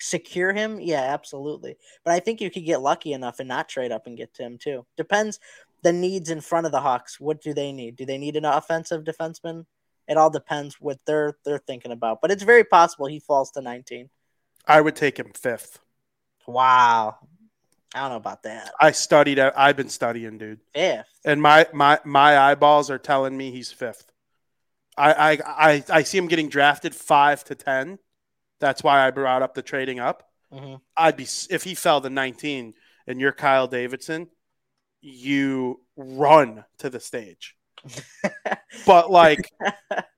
secure 0.00 0.52
him? 0.52 0.80
Yeah, 0.80 1.02
absolutely. 1.02 1.76
But 2.04 2.14
I 2.14 2.20
think 2.20 2.40
you 2.40 2.50
could 2.50 2.64
get 2.64 2.80
lucky 2.80 3.12
enough 3.12 3.38
and 3.38 3.48
not 3.48 3.68
trade 3.68 3.92
up 3.92 4.06
and 4.06 4.16
get 4.16 4.34
to 4.34 4.42
him 4.42 4.58
too. 4.58 4.86
Depends 4.96 5.38
the 5.82 5.92
needs 5.92 6.30
in 6.30 6.40
front 6.40 6.66
of 6.66 6.72
the 6.72 6.80
Hawks. 6.80 7.20
What 7.20 7.40
do 7.40 7.54
they 7.54 7.72
need? 7.72 7.96
Do 7.96 8.04
they 8.04 8.18
need 8.18 8.36
an 8.36 8.44
offensive 8.44 9.04
defenseman? 9.04 9.66
It 10.08 10.16
all 10.16 10.30
depends 10.30 10.80
what 10.80 10.98
they're 11.06 11.36
they're 11.44 11.58
thinking 11.66 11.92
about. 11.92 12.20
But 12.20 12.30
it's 12.30 12.42
very 12.42 12.64
possible 12.64 13.06
he 13.06 13.20
falls 13.20 13.50
to 13.52 13.60
19. 13.60 14.10
I 14.66 14.80
would 14.80 14.96
take 14.96 15.18
him 15.18 15.32
fifth. 15.34 15.78
Wow. 16.46 17.16
I 17.94 18.00
don't 18.00 18.10
know 18.10 18.16
about 18.16 18.42
that. 18.44 18.72
I 18.80 18.92
studied. 18.92 19.38
I've 19.38 19.76
been 19.76 19.88
studying, 19.88 20.38
dude, 20.38 20.60
Fifth. 20.74 21.06
and 21.24 21.42
my 21.42 21.66
my 21.72 21.98
my 22.04 22.38
eyeballs 22.38 22.88
are 22.90 22.98
telling 22.98 23.36
me 23.36 23.50
he's 23.50 23.72
fifth. 23.72 24.12
I 24.96 25.12
I 25.12 25.38
I, 25.72 25.84
I 25.90 26.02
see 26.04 26.18
him 26.18 26.28
getting 26.28 26.48
drafted 26.48 26.94
five 26.94 27.42
to 27.44 27.54
ten. 27.56 27.98
That's 28.60 28.82
why 28.82 29.06
I 29.06 29.10
brought 29.10 29.42
up 29.42 29.54
the 29.54 29.62
trading 29.62 29.98
up. 30.00 30.28
hmm 30.52 30.76
I'd 30.96 31.16
be 31.16 31.26
if 31.50 31.64
he 31.64 31.74
fell 31.74 32.00
to 32.00 32.10
19 32.10 32.74
and 33.06 33.20
you're 33.20 33.32
Kyle 33.32 33.66
Davidson, 33.66 34.28
you 35.00 35.80
run 35.96 36.64
to 36.78 36.90
the 36.90 37.00
stage. 37.00 37.56
But 38.86 39.10
like 39.10 39.50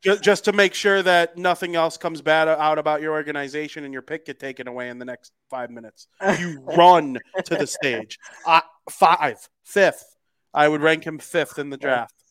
ju- 0.03 0.19
just 0.19 0.45
to 0.45 0.53
make 0.53 0.75
sure 0.75 1.03
that 1.03 1.37
nothing 1.39 1.75
else 1.75 1.97
comes 1.97 2.21
bad 2.21 2.49
out 2.49 2.79
about 2.79 3.01
your 3.01 3.13
organization 3.13 3.85
and 3.85 3.93
your 3.93 4.03
pick 4.03 4.27
get 4.27 4.39
taken 4.39 4.69
away 4.69 4.89
in 4.89 4.99
the 4.99 5.05
next 5.05 5.33
5 5.51 5.71
minutes. 5.71 6.07
You 6.39 6.61
run 6.77 7.19
to 7.45 7.57
the 7.57 7.67
stage. 7.67 8.19
I, 8.47 8.63
five, 8.91 9.49
fifth. 9.65 10.05
I 10.53 10.69
would 10.69 10.83
rank 10.83 11.05
him 11.05 11.19
fifth 11.19 11.59
in 11.59 11.71
the 11.71 11.77
draft. 11.79 12.22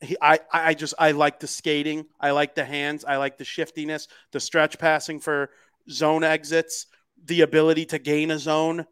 He, 0.00 0.16
I, 0.20 0.40
I 0.52 0.74
just 0.74 0.94
I 0.98 1.12
like 1.12 1.40
the 1.40 1.46
skating. 1.46 2.06
I 2.20 2.32
like 2.32 2.54
the 2.54 2.64
hands. 2.64 3.04
I 3.04 3.16
like 3.16 3.38
the 3.38 3.44
shiftiness, 3.44 4.08
the 4.32 4.40
stretch 4.40 4.78
passing 4.78 5.20
for 5.20 5.50
zone 5.90 6.24
exits, 6.24 6.86
the 7.24 7.42
ability 7.42 7.86
to 7.86 7.98
gain 7.98 8.30
a 8.30 8.38
zone. 8.38 8.86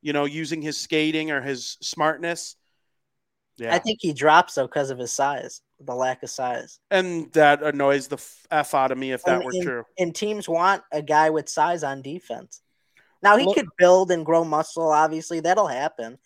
You 0.00 0.12
know, 0.12 0.26
using 0.26 0.60
his 0.62 0.76
skating 0.78 1.30
or 1.30 1.40
his 1.40 1.78
smartness. 1.80 2.56
Yeah, 3.56 3.74
I 3.74 3.78
think 3.78 3.98
he 4.02 4.12
drops 4.12 4.54
though 4.54 4.66
because 4.66 4.90
of 4.90 4.98
his 4.98 5.12
size, 5.12 5.62
the 5.80 5.94
lack 5.94 6.22
of 6.22 6.30
size. 6.30 6.80
and 6.90 7.32
that 7.32 7.62
annoys 7.62 8.08
the 8.08 8.16
f- 8.16 8.46
f 8.50 8.74
out 8.74 8.90
of 8.90 8.98
me 8.98 9.12
if 9.12 9.22
that 9.24 9.36
And- 9.36 9.44
were 9.44 9.50
and- 9.52 9.62
true. 9.62 9.84
And 9.98 10.14
teams 10.14 10.48
want 10.48 10.82
a 10.92 11.00
guy 11.02 11.30
with 11.30 11.48
size 11.48 11.84
on 11.84 12.02
defense. 12.02 12.60
Now 13.22 13.36
he 13.36 13.46
Well- 13.46 13.54
could 13.54 13.68
build 13.78 14.10
and 14.10 14.26
grow 14.26 14.44
muscle. 14.44 14.90
Obviously, 14.90 15.40
that'll 15.40 15.68
happen. 15.68 16.18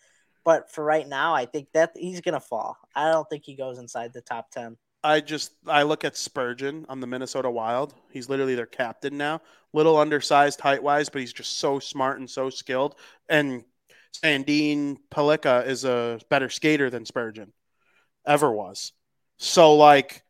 But 0.49 0.71
for 0.71 0.83
right 0.83 1.07
now, 1.07 1.35
I 1.35 1.45
think 1.45 1.67
that 1.75 1.91
he's 1.95 2.21
gonna 2.21 2.39
fall. 2.39 2.75
I 2.95 3.11
don't 3.11 3.29
think 3.29 3.43
he 3.45 3.53
goes 3.53 3.77
inside 3.77 4.13
the 4.13 4.21
top 4.21 4.49
ten. 4.49 4.77
I 5.03 5.19
just 5.19 5.51
I 5.67 5.83
look 5.83 6.03
at 6.03 6.17
Spurgeon 6.17 6.87
on 6.89 7.01
the 7.01 7.05
Minnesota 7.05 7.51
Wild. 7.51 7.93
He's 8.09 8.29
literally 8.29 8.55
their 8.55 8.65
captain 8.65 9.15
now. 9.15 9.41
Little 9.73 9.95
undersized 9.95 10.59
height 10.59 10.81
wise, 10.81 11.07
but 11.07 11.21
he's 11.21 11.33
just 11.33 11.59
so 11.59 11.77
smart 11.77 12.17
and 12.17 12.27
so 12.27 12.49
skilled. 12.49 12.95
And 13.29 13.63
Sandin 14.23 14.97
Pellikka 15.11 15.67
is 15.67 15.85
a 15.85 16.19
better 16.31 16.49
skater 16.49 16.89
than 16.89 17.05
Spurgeon 17.05 17.53
ever 18.25 18.51
was. 18.51 18.93
So 19.37 19.75
like 19.75 20.23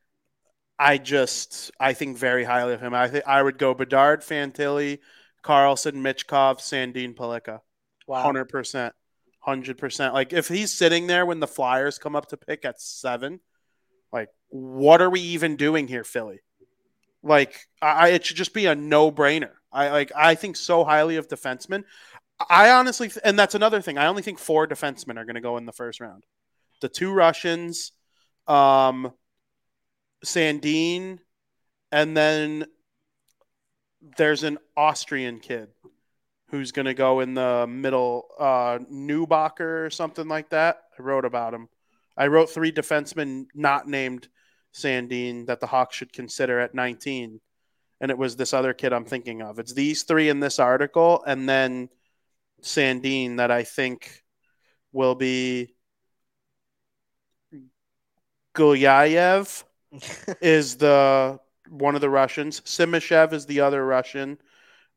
I 0.77 0.97
just 0.97 1.71
I 1.79 1.93
think 1.93 2.17
very 2.17 2.43
highly 2.43 2.73
of 2.73 2.81
him. 2.81 2.93
I 2.93 3.07
think 3.07 3.25
I 3.25 3.41
would 3.41 3.57
go 3.57 3.73
Bedard, 3.73 4.19
Fantilli, 4.19 4.99
Carlsson, 5.45 5.93
Michkov, 5.93 6.57
Sandin 6.57 7.15
Pellikka. 7.15 7.61
Wow. 8.05 8.23
Hundred 8.23 8.49
percent. 8.49 8.93
Hundred 9.39 9.77
percent. 9.77 10.13
Like 10.13 10.33
if 10.33 10.47
he's 10.47 10.71
sitting 10.71 11.07
there 11.07 11.25
when 11.25 11.39
the 11.39 11.47
Flyers 11.47 11.97
come 11.97 12.15
up 12.15 12.27
to 12.27 12.37
pick 12.37 12.65
at 12.65 12.81
seven, 12.81 13.39
like 14.11 14.29
what 14.49 15.01
are 15.01 15.09
we 15.09 15.21
even 15.21 15.55
doing 15.55 15.87
here, 15.87 16.03
Philly? 16.03 16.41
Like 17.23 17.55
I, 17.81 18.09
it 18.09 18.25
should 18.25 18.37
just 18.37 18.53
be 18.53 18.65
a 18.65 18.75
no 18.75 19.11
brainer. 19.11 19.51
I 19.71 19.89
like 19.91 20.11
I 20.15 20.35
think 20.35 20.55
so 20.55 20.83
highly 20.83 21.15
of 21.15 21.27
defensemen. 21.27 21.83
I 22.49 22.71
honestly, 22.71 23.11
and 23.23 23.37
that's 23.37 23.55
another 23.55 23.81
thing. 23.81 23.97
I 23.97 24.07
only 24.07 24.21
think 24.21 24.39
four 24.39 24.67
defensemen 24.67 25.17
are 25.17 25.25
going 25.25 25.35
to 25.35 25.41
go 25.41 25.57
in 25.57 25.65
the 25.65 25.73
first 25.73 25.99
round. 25.99 26.25
The 26.81 26.87
two 26.87 27.11
Russians, 27.11 27.91
um, 28.47 29.11
Sandin, 30.25 31.19
and 31.91 32.15
then 32.15 32.65
there's 34.17 34.43
an 34.43 34.57
Austrian 34.77 35.39
kid 35.39 35.69
who's 36.49 36.71
going 36.71 36.85
to 36.85 36.93
go 36.93 37.19
in 37.19 37.33
the 37.33 37.67
middle, 37.67 38.27
uh, 38.39 38.79
Newbacher 38.91 39.85
or 39.85 39.89
something 39.89 40.27
like 40.27 40.49
that. 40.49 40.81
I 40.97 41.01
wrote 41.01 41.25
about 41.25 41.53
him. 41.53 41.69
I 42.17 42.27
wrote 42.27 42.49
three 42.49 42.71
defensemen 42.71 43.45
not 43.53 43.87
named 43.87 44.27
Sandin 44.73 45.47
that 45.47 45.59
the 45.59 45.67
Hawks 45.67 45.95
should 45.95 46.13
consider 46.13 46.59
at 46.59 46.75
19. 46.75 47.39
And 48.01 48.11
it 48.11 48.17
was 48.17 48.35
this 48.35 48.53
other 48.53 48.73
kid 48.73 48.93
I'm 48.93 49.05
thinking 49.05 49.41
of. 49.41 49.59
It's 49.59 49.73
these 49.73 50.03
three 50.03 50.29
in 50.29 50.39
this 50.39 50.59
article, 50.59 51.23
and 51.25 51.47
then 51.47 51.89
Sandin 52.61 53.37
that 53.37 53.51
I 53.51 53.63
think 53.63 54.23
will 54.91 55.15
be 55.15 55.75
Gulyayev 58.55 59.63
is 60.41 60.77
the 60.77 61.39
one 61.69 61.95
of 61.95 62.01
the 62.01 62.09
Russians. 62.09 62.61
Simashev 62.61 63.33
is 63.33 63.45
the 63.45 63.61
other 63.61 63.85
Russian. 63.85 64.37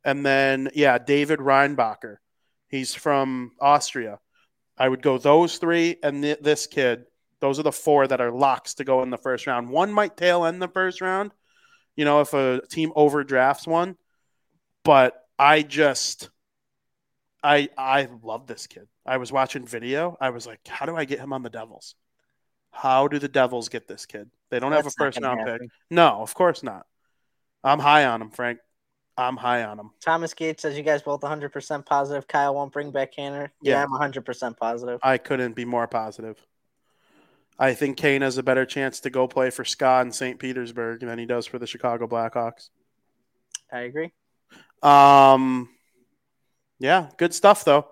And 0.05 0.25
then, 0.27 0.71
yeah, 0.75 0.99
David 0.99 1.39
Reinbacher. 1.39 2.17
He's 2.69 2.95
from 2.95 3.53
Austria. 3.61 4.19
I 4.77 4.89
would 4.89 5.03
go 5.03 5.19
those 5.19 5.59
three 5.59 5.97
and 6.03 6.23
th- 6.23 6.39
this 6.41 6.67
kid. 6.67 7.05
Those 7.41 7.59
are 7.59 7.65
the 7.65 7.73
four 7.73 8.07
that 8.07 8.21
are 8.21 8.31
locks 8.31 8.75
to 8.75 8.85
go 8.85 9.03
in 9.03 9.11
the 9.11 9.19
first 9.19 9.47
round. 9.47 9.69
One 9.69 9.93
might 9.93 10.17
tail 10.17 10.45
end 10.45 10.63
the 10.63 10.69
first 10.69 11.01
round, 11.01 11.33
you 11.97 12.05
know, 12.05 12.21
if 12.21 12.33
a 12.35 12.63
team 12.69 12.93
overdrafts 12.97 13.67
one. 13.67 13.97
But 14.85 15.15
I 15.39 15.63
just, 15.63 16.31
I 17.43 17.69
I 17.77 18.09
love 18.23 18.47
this 18.47 18.67
kid. 18.67 18.89
I 19.05 19.17
was 19.19 19.33
watching 19.33 19.67
video. 19.67 20.17
I 20.21 20.31
was 20.31 20.47
like, 20.47 20.61
how 20.67 20.87
do 20.87 20.97
I 20.97 21.05
get 21.05 21.19
him 21.19 21.33
on 21.33 21.43
the 21.43 21.51
Devils? 21.51 21.95
How 22.71 23.09
do 23.09 23.19
the 23.19 23.29
Devils 23.29 23.69
get 23.69 23.87
this 23.87 24.07
kid? 24.07 24.31
They 24.51 24.61
don't 24.61 24.73
have 24.73 24.87
a 24.87 24.91
first 24.91 25.21
round 25.21 25.45
pick. 25.45 25.69
No, 25.91 26.23
of 26.23 26.35
course 26.35 26.63
not. 26.63 26.87
I'm 27.63 27.79
high 27.79 28.07
on 28.07 28.23
him, 28.23 28.31
Frank. 28.31 28.61
I'm 29.17 29.37
high 29.37 29.63
on 29.65 29.79
him. 29.79 29.91
Thomas 30.01 30.33
Gates 30.35 30.63
says 30.63 30.77
you 30.77 30.83
guys 30.83 31.03
both 31.03 31.21
100% 31.21 31.85
positive. 31.87 32.27
Kyle 32.27 32.55
won't 32.55 32.73
bring 32.73 32.91
back 32.91 33.13
Canner. 33.13 33.53
Yeah, 33.61 33.75
Yeah. 33.75 33.85
I'm 33.85 33.91
100% 34.13 34.57
positive. 34.57 35.01
I 35.03 35.19
couldn't 35.19 35.55
be 35.55 35.65
more 35.65 35.87
positive. 35.87 36.39
I 37.59 37.75
think 37.75 37.99
Kane 37.99 38.23
has 38.23 38.39
a 38.39 38.43
better 38.43 38.65
chance 38.65 39.01
to 39.01 39.11
go 39.11 39.29
play 39.29 39.51
for 39.51 39.65
Scott 39.65 40.07
in 40.07 40.13
St. 40.13 40.39
Petersburg 40.39 41.01
than 41.01 41.19
he 41.19 41.27
does 41.27 41.47
for 41.47 41.59
the 41.59 41.67
Chicago 41.67 42.07
Blackhawks. 42.07 42.71
I 43.71 43.81
agree. 43.81 44.13
Um, 44.83 45.69
yeah, 46.79 47.11
good 47.19 47.35
stuff 47.35 47.65
though. 47.65 47.87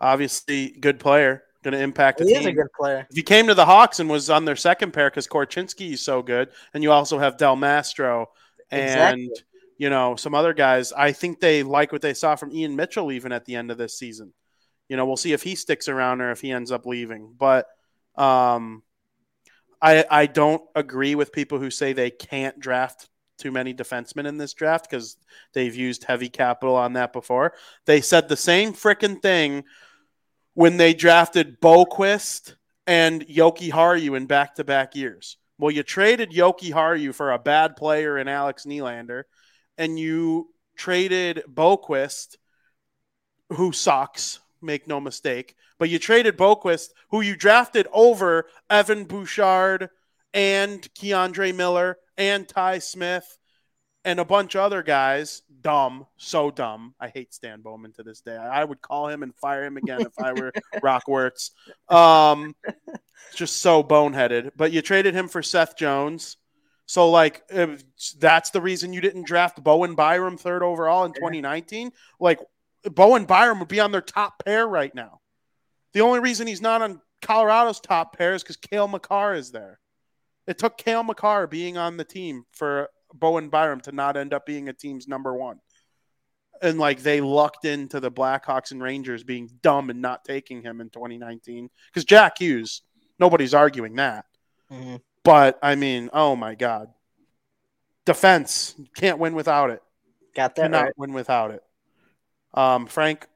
Obviously, 0.00 0.70
good 0.70 1.00
player, 1.00 1.42
going 1.62 1.72
to 1.72 1.80
impact 1.80 2.18
the 2.18 2.26
He 2.26 2.34
is 2.34 2.46
a 2.46 2.52
good 2.52 2.72
player. 2.78 3.06
if 3.10 3.16
he 3.16 3.22
came 3.22 3.46
to 3.48 3.54
the 3.54 3.66
Hawks 3.66 3.98
and 4.00 4.08
was 4.08 4.30
on 4.30 4.44
their 4.44 4.56
second 4.56 4.92
pair 4.92 5.10
because 5.10 5.26
Korchinski 5.26 5.92
is 5.94 6.02
so 6.02 6.22
good, 6.22 6.50
and 6.72 6.82
you 6.82 6.92
also 6.92 7.18
have 7.18 7.36
Del 7.36 7.56
Mastro 7.56 8.30
and 8.70 8.82
Exactly. 8.82 9.30
You 9.80 9.88
know 9.88 10.14
some 10.14 10.34
other 10.34 10.52
guys, 10.52 10.92
I 10.92 11.12
think 11.12 11.40
they 11.40 11.62
like 11.62 11.90
what 11.90 12.02
they 12.02 12.12
saw 12.12 12.36
from 12.36 12.52
Ian 12.52 12.76
Mitchell 12.76 13.10
even 13.10 13.32
at 13.32 13.46
the 13.46 13.56
end 13.56 13.70
of 13.70 13.78
this 13.78 13.98
season. 13.98 14.34
You 14.90 14.98
know, 14.98 15.06
we'll 15.06 15.16
see 15.16 15.32
if 15.32 15.42
he 15.42 15.54
sticks 15.54 15.88
around 15.88 16.20
or 16.20 16.32
if 16.32 16.42
he 16.42 16.52
ends 16.52 16.70
up 16.70 16.84
leaving. 16.84 17.34
But 17.38 17.64
um, 18.14 18.82
I 19.80 20.04
I 20.10 20.26
don't 20.26 20.60
agree 20.74 21.14
with 21.14 21.32
people 21.32 21.58
who 21.58 21.70
say 21.70 21.94
they 21.94 22.10
can't 22.10 22.60
draft 22.60 23.08
too 23.38 23.50
many 23.50 23.72
defensemen 23.72 24.26
in 24.26 24.36
this 24.36 24.52
draft 24.52 24.90
because 24.90 25.16
they've 25.54 25.74
used 25.74 26.04
heavy 26.04 26.28
capital 26.28 26.76
on 26.76 26.92
that 26.92 27.14
before. 27.14 27.54
They 27.86 28.02
said 28.02 28.28
the 28.28 28.36
same 28.36 28.74
freaking 28.74 29.22
thing 29.22 29.64
when 30.52 30.76
they 30.76 30.92
drafted 30.92 31.58
Boqvist 31.58 32.56
and 32.86 33.26
Jokiharju 33.26 34.14
in 34.14 34.26
back 34.26 34.56
to 34.56 34.64
back 34.64 34.94
years. 34.94 35.38
Well, 35.56 35.70
you 35.70 35.82
traded 35.82 36.32
Jokiharju 36.32 37.14
for 37.14 37.32
a 37.32 37.38
bad 37.38 37.76
player 37.76 38.18
in 38.18 38.28
Alex 38.28 38.66
Nylander, 38.66 39.22
and 39.78 39.98
you 39.98 40.48
traded 40.76 41.42
Boqvist, 41.48 42.36
who 43.50 43.72
sucks, 43.72 44.40
make 44.62 44.86
no 44.86 45.00
mistake. 45.00 45.54
But 45.78 45.88
you 45.88 45.98
traded 45.98 46.36
Boqvist, 46.36 46.90
who 47.10 47.20
you 47.20 47.36
drafted 47.36 47.86
over 47.92 48.46
Evan 48.68 49.04
Bouchard 49.04 49.88
and 50.32 50.82
K'Andre 50.94 51.54
Miller 51.54 51.98
and 52.16 52.46
Ty 52.46 52.78
Smith 52.78 53.38
and 54.04 54.18
a 54.20 54.24
bunch 54.24 54.54
of 54.54 54.62
other 54.62 54.82
guys. 54.82 55.42
Dumb, 55.60 56.06
so 56.16 56.50
dumb. 56.50 56.94
I 56.98 57.08
hate 57.08 57.34
Stan 57.34 57.60
Bowman 57.60 57.92
to 57.94 58.02
this 58.02 58.20
day. 58.20 58.36
I 58.36 58.64
would 58.64 58.80
call 58.80 59.08
him 59.08 59.22
and 59.22 59.34
fire 59.34 59.64
him 59.64 59.76
again 59.76 60.00
if 60.02 60.18
I 60.18 60.32
were 60.32 60.52
Rock 60.82 61.06
Wirtz. 61.06 61.50
Um, 61.88 62.54
just 63.34 63.56
so 63.56 63.82
boneheaded. 63.82 64.52
But 64.56 64.72
you 64.72 64.80
traded 64.82 65.14
him 65.14 65.28
for 65.28 65.42
Seth 65.42 65.76
Jones. 65.76 66.36
So, 66.90 67.08
like, 67.08 67.44
if 67.50 67.84
that's 68.18 68.50
the 68.50 68.60
reason 68.60 68.92
you 68.92 69.00
didn't 69.00 69.22
draft 69.22 69.62
Bowen 69.62 69.94
Byram 69.94 70.36
third 70.36 70.64
overall 70.64 71.04
in 71.04 71.12
2019. 71.12 71.92
Like, 72.18 72.40
Bowen 72.82 73.26
Byram 73.26 73.60
would 73.60 73.68
be 73.68 73.78
on 73.78 73.92
their 73.92 74.00
top 74.00 74.44
pair 74.44 74.66
right 74.66 74.92
now. 74.92 75.20
The 75.92 76.00
only 76.00 76.18
reason 76.18 76.48
he's 76.48 76.60
not 76.60 76.82
on 76.82 77.00
Colorado's 77.22 77.78
top 77.78 78.18
pair 78.18 78.34
is 78.34 78.42
because 78.42 78.56
Cale 78.56 78.88
Makar 78.88 79.34
is 79.34 79.52
there. 79.52 79.78
It 80.48 80.58
took 80.58 80.78
Cale 80.78 81.04
Makar 81.04 81.46
being 81.46 81.76
on 81.78 81.96
the 81.96 82.02
team 82.02 82.42
for 82.50 82.88
Bowen 83.14 83.50
Byram 83.50 83.82
to 83.82 83.92
not 83.92 84.16
end 84.16 84.34
up 84.34 84.44
being 84.44 84.68
a 84.68 84.72
team's 84.72 85.06
number 85.06 85.32
one. 85.32 85.60
And 86.60 86.80
like 86.80 87.04
they 87.04 87.20
lucked 87.20 87.66
into 87.66 88.00
the 88.00 88.10
Blackhawks 88.10 88.72
and 88.72 88.82
Rangers 88.82 89.22
being 89.22 89.48
dumb 89.62 89.90
and 89.90 90.02
not 90.02 90.24
taking 90.24 90.60
him 90.60 90.80
in 90.80 90.90
2019 90.90 91.70
because 91.86 92.04
Jack 92.04 92.38
Hughes, 92.40 92.82
nobody's 93.20 93.54
arguing 93.54 93.94
that. 93.94 94.24
Mhm. 94.72 95.00
But 95.22 95.58
I 95.62 95.74
mean, 95.74 96.10
oh 96.12 96.36
my 96.36 96.54
God, 96.54 96.88
defense 98.04 98.74
can't 98.96 99.18
win 99.18 99.34
without 99.34 99.70
it. 99.70 99.82
Got 100.34 100.54
that 100.56 100.62
Cannot 100.62 100.84
right. 100.84 100.92
win 100.96 101.12
without 101.12 101.50
it. 101.50 101.62
Um, 102.54 102.86
Frank, 102.86 103.26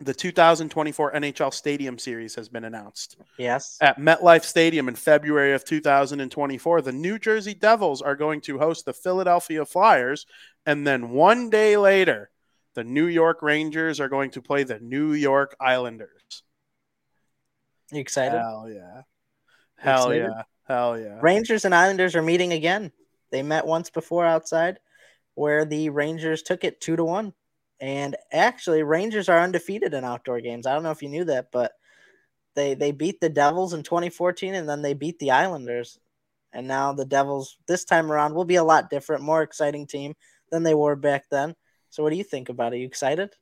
the 0.00 0.14
2024 0.14 1.12
NHL 1.12 1.52
Stadium 1.52 1.98
Series 1.98 2.34
has 2.34 2.48
been 2.48 2.64
announced. 2.64 3.16
Yes. 3.38 3.78
At 3.80 3.98
MetLife 3.98 4.44
Stadium 4.44 4.88
in 4.88 4.94
February 4.94 5.52
of 5.52 5.64
2024, 5.64 6.82
the 6.82 6.92
New 6.92 7.18
Jersey 7.18 7.54
Devils 7.54 8.02
are 8.02 8.16
going 8.16 8.40
to 8.42 8.58
host 8.58 8.84
the 8.84 8.92
Philadelphia 8.92 9.64
Flyers. 9.64 10.26
And 10.66 10.86
then 10.86 11.10
one 11.10 11.50
day 11.50 11.76
later, 11.76 12.30
the 12.74 12.84
New 12.84 13.06
York 13.06 13.42
Rangers 13.42 14.00
are 14.00 14.08
going 14.08 14.30
to 14.30 14.42
play 14.42 14.64
the 14.64 14.80
New 14.80 15.12
York 15.12 15.54
Islanders. 15.60 16.42
You 17.90 18.00
excited? 18.00 18.38
Hell 18.38 18.70
yeah. 18.72 19.02
Hell 19.76 20.10
Excited? 20.10 20.32
yeah. 20.34 20.42
Hell 20.64 20.98
yeah. 20.98 21.18
Rangers 21.20 21.64
and 21.64 21.74
Islanders 21.74 22.14
are 22.14 22.22
meeting 22.22 22.52
again. 22.52 22.92
They 23.30 23.42
met 23.42 23.66
once 23.66 23.90
before 23.90 24.24
outside, 24.24 24.78
where 25.34 25.64
the 25.64 25.90
Rangers 25.90 26.42
took 26.42 26.64
it 26.64 26.80
two 26.80 26.96
to 26.96 27.04
one. 27.04 27.32
And 27.80 28.16
actually, 28.32 28.82
Rangers 28.84 29.28
are 29.28 29.40
undefeated 29.40 29.92
in 29.94 30.04
outdoor 30.04 30.40
games. 30.40 30.66
I 30.66 30.74
don't 30.74 30.84
know 30.84 30.92
if 30.92 31.02
you 31.02 31.08
knew 31.08 31.24
that, 31.24 31.50
but 31.50 31.72
they 32.54 32.74
they 32.74 32.92
beat 32.92 33.20
the 33.20 33.28
Devils 33.28 33.72
in 33.72 33.82
2014, 33.82 34.54
and 34.54 34.68
then 34.68 34.82
they 34.82 34.94
beat 34.94 35.18
the 35.18 35.32
Islanders. 35.32 35.98
And 36.52 36.68
now 36.68 36.92
the 36.92 37.06
Devils 37.06 37.56
this 37.66 37.84
time 37.84 38.12
around 38.12 38.34
will 38.34 38.44
be 38.44 38.56
a 38.56 38.64
lot 38.64 38.90
different, 38.90 39.22
more 39.22 39.42
exciting 39.42 39.86
team 39.86 40.14
than 40.50 40.62
they 40.62 40.74
were 40.74 40.96
back 40.96 41.24
then. 41.30 41.56
So, 41.90 42.02
what 42.02 42.10
do 42.10 42.16
you 42.16 42.24
think 42.24 42.48
about 42.48 42.72
it? 42.72 42.76
Are 42.76 42.78
you 42.78 42.86
excited? 42.86 43.34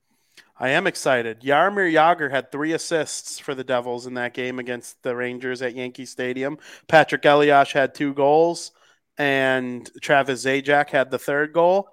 I 0.58 0.70
am 0.70 0.86
excited. 0.86 1.40
Jaromir 1.40 1.90
Jagr 1.92 2.30
had 2.30 2.52
three 2.52 2.72
assists 2.72 3.38
for 3.38 3.54
the 3.54 3.64
Devils 3.64 4.06
in 4.06 4.14
that 4.14 4.34
game 4.34 4.58
against 4.58 5.02
the 5.02 5.16
Rangers 5.16 5.62
at 5.62 5.74
Yankee 5.74 6.04
Stadium. 6.06 6.58
Patrick 6.86 7.24
Elias 7.24 7.72
had 7.72 7.94
two 7.94 8.12
goals, 8.12 8.72
and 9.16 9.90
Travis 10.02 10.44
Zajac 10.44 10.90
had 10.90 11.10
the 11.10 11.18
third 11.18 11.52
goal. 11.52 11.88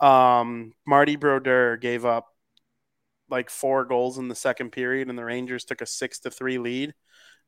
Um, 0.00 0.72
Marty 0.86 1.16
Brodeur 1.16 1.76
gave 1.76 2.04
up 2.04 2.26
like 3.30 3.50
four 3.50 3.84
goals 3.84 4.18
in 4.18 4.28
the 4.28 4.34
second 4.34 4.70
period, 4.72 5.08
and 5.08 5.18
the 5.18 5.24
Rangers 5.24 5.64
took 5.64 5.80
a 5.80 5.86
six 5.86 6.18
to 6.20 6.30
three 6.30 6.58
lead. 6.58 6.94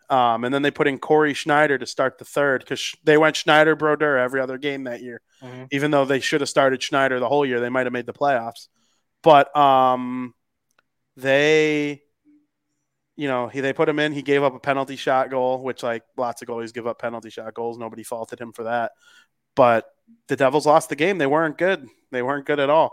Um, 0.09 0.43
and 0.45 0.53
then 0.53 0.63
they 0.63 0.73
put 0.73 0.89
in 0.89 0.99
Cory 0.99 1.35
Schneider 1.35 1.79
to 1.79 1.87
start 1.87 2.19
the 2.19 2.25
third 2.25 2.63
because 2.63 2.95
they 3.05 3.17
went 3.17 3.37
Schneider 3.37 3.77
Brodeur 3.77 4.17
every 4.19 4.41
other 4.41 4.59
game 4.59 4.85
that 4.85 5.03
year 5.03 5.21
Mhm. 5.41 5.69
even 5.71 5.93
though 5.93 6.05
they 6.05 6.19
should 6.19 6.41
have 6.41 6.51
started 6.51 6.83
Schneider 6.83 7.21
the 7.21 7.29
whole 7.29 7.47
year, 7.47 7.61
they 7.61 7.69
might 7.69 7.87
have 7.87 7.93
made 7.93 8.07
the 8.07 8.13
playoffs. 8.13 8.67
But 9.23 9.55
um, 9.57 10.35
they, 11.21 12.03
you 13.17 13.29
know, 13.29 13.49
he 13.49 13.61
they 13.61 13.73
put 13.73 13.89
him 13.89 13.99
in. 13.99 14.13
He 14.13 14.23
gave 14.23 14.43
up 14.43 14.55
a 14.55 14.61
penalty 14.61 14.97
shot 14.97 15.31
goal, 15.31 15.63
which 15.63 15.83
like 15.83 16.03
lots 16.17 16.43
of 16.43 16.49
goalies 16.49 16.75
give 16.75 16.87
up 16.87 16.99
penalty 16.99 17.31
shot 17.31 17.55
goals. 17.55 17.79
Nobody 17.79 18.03
faulted 18.03 18.41
him 18.41 18.53
for 18.53 18.65
that. 18.65 18.93
But 19.55 19.87
the 20.29 20.37
Devils 20.37 20.67
lost 20.67 20.89
the 20.89 20.97
game. 20.97 21.19
They 21.19 21.27
weren't 21.27 21.59
good. 21.59 21.87
They 22.11 22.23
weren't 22.23 22.47
good 22.47 22.61
at 22.61 22.71
all. 22.71 22.93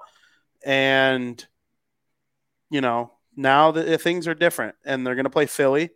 And 0.66 1.44
you 2.70 2.82
know, 2.82 3.12
now 3.36 3.72
that 3.72 4.02
things 4.02 4.28
are 4.28 4.34
different, 4.34 4.76
and 4.86 5.06
they're 5.06 5.16
going 5.16 5.26
to 5.26 5.30
play 5.30 5.46
Philly, 5.46 5.92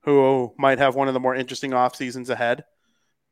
who 0.00 0.52
might 0.58 0.78
have 0.78 0.94
one 0.94 1.08
of 1.08 1.14
the 1.14 1.20
more 1.20 1.34
interesting 1.34 1.72
off 1.72 1.94
seasons 1.96 2.30
ahead. 2.30 2.64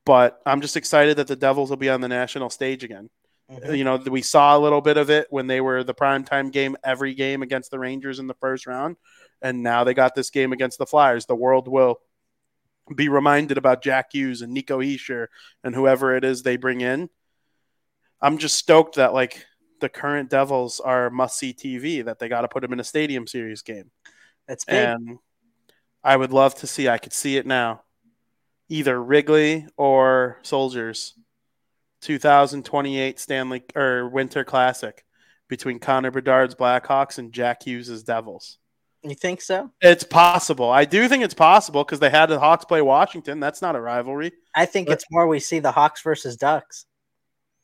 But 0.04 0.40
I'm 0.44 0.60
just 0.60 0.76
excited 0.76 1.16
that 1.16 1.28
the 1.28 1.36
Devils 1.36 1.70
will 1.70 1.78
be 1.78 1.88
on 1.88 2.02
the 2.02 2.08
national 2.08 2.50
stage 2.50 2.84
again. 2.84 3.08
Mhm. 3.50 3.76
You 3.76 3.84
know, 3.84 3.96
we 3.96 4.22
saw 4.22 4.56
a 4.56 4.60
little 4.60 4.80
bit 4.80 4.96
of 4.96 5.10
it 5.10 5.26
when 5.30 5.46
they 5.46 5.60
were 5.60 5.84
the 5.84 5.94
primetime 5.94 6.50
game 6.50 6.76
every 6.82 7.14
game 7.14 7.42
against 7.42 7.70
the 7.70 7.78
Rangers 7.78 8.18
in 8.18 8.26
the 8.26 8.34
first 8.34 8.66
round. 8.66 8.96
And 9.42 9.62
now 9.62 9.84
they 9.84 9.94
got 9.94 10.14
this 10.14 10.30
game 10.30 10.52
against 10.52 10.78
the 10.78 10.86
Flyers. 10.86 11.26
The 11.26 11.36
world 11.36 11.68
will 11.68 12.00
be 12.94 13.08
reminded 13.08 13.58
about 13.58 13.82
Jack 13.82 14.12
Hughes 14.12 14.42
and 14.42 14.52
Nico 14.52 14.80
Hischier 14.80 15.26
and 15.62 15.74
whoever 15.74 16.16
it 16.16 16.24
is 16.24 16.42
they 16.42 16.56
bring 16.56 16.80
in. 16.80 17.10
I'm 18.20 18.38
just 18.38 18.56
stoked 18.56 18.96
that 18.96 19.12
like 19.12 19.44
the 19.80 19.88
current 19.88 20.30
Devils 20.30 20.80
are 20.80 21.10
must 21.10 21.38
see 21.38 21.52
TV, 21.52 22.04
that 22.04 22.18
they 22.18 22.28
got 22.28 22.42
to 22.42 22.48
put 22.48 22.62
them 22.62 22.72
in 22.72 22.80
a 22.80 22.84
stadium 22.84 23.26
series 23.26 23.62
game. 23.62 23.90
That's 24.48 24.64
big. 24.64 24.76
And 24.88 25.18
I 26.02 26.16
would 26.16 26.32
love 26.32 26.54
to 26.56 26.66
see, 26.66 26.88
I 26.88 26.98
could 26.98 27.12
see 27.12 27.36
it 27.36 27.46
now. 27.46 27.82
Either 28.70 29.02
Wrigley 29.02 29.66
or 29.76 30.38
Soldiers 30.42 31.14
2028 32.04 33.18
Stanley 33.18 33.64
or 33.74 34.08
Winter 34.08 34.44
Classic 34.44 35.04
between 35.48 35.78
Connor 35.78 36.10
Bedard's 36.10 36.54
Blackhawks 36.54 37.18
and 37.18 37.32
Jack 37.32 37.64
Hughes' 37.64 38.02
Devils. 38.02 38.58
you 39.02 39.14
think 39.14 39.40
so? 39.42 39.70
It's 39.80 40.04
possible. 40.04 40.70
I 40.70 40.84
do 40.84 41.08
think 41.08 41.24
it's 41.24 41.34
possible 41.34 41.84
because 41.84 42.00
they 42.00 42.10
had 42.10 42.26
the 42.26 42.38
Hawks 42.38 42.64
play 42.64 42.80
Washington. 42.82 43.40
That's 43.40 43.60
not 43.60 43.76
a 43.76 43.80
rivalry. 43.80 44.32
I 44.54 44.66
think 44.66 44.86
But- 44.88 44.94
it's 44.94 45.04
more 45.10 45.26
we 45.26 45.40
see 45.40 45.58
the 45.58 45.72
Hawks 45.72 46.02
versus 46.02 46.36
Ducks. 46.36 46.86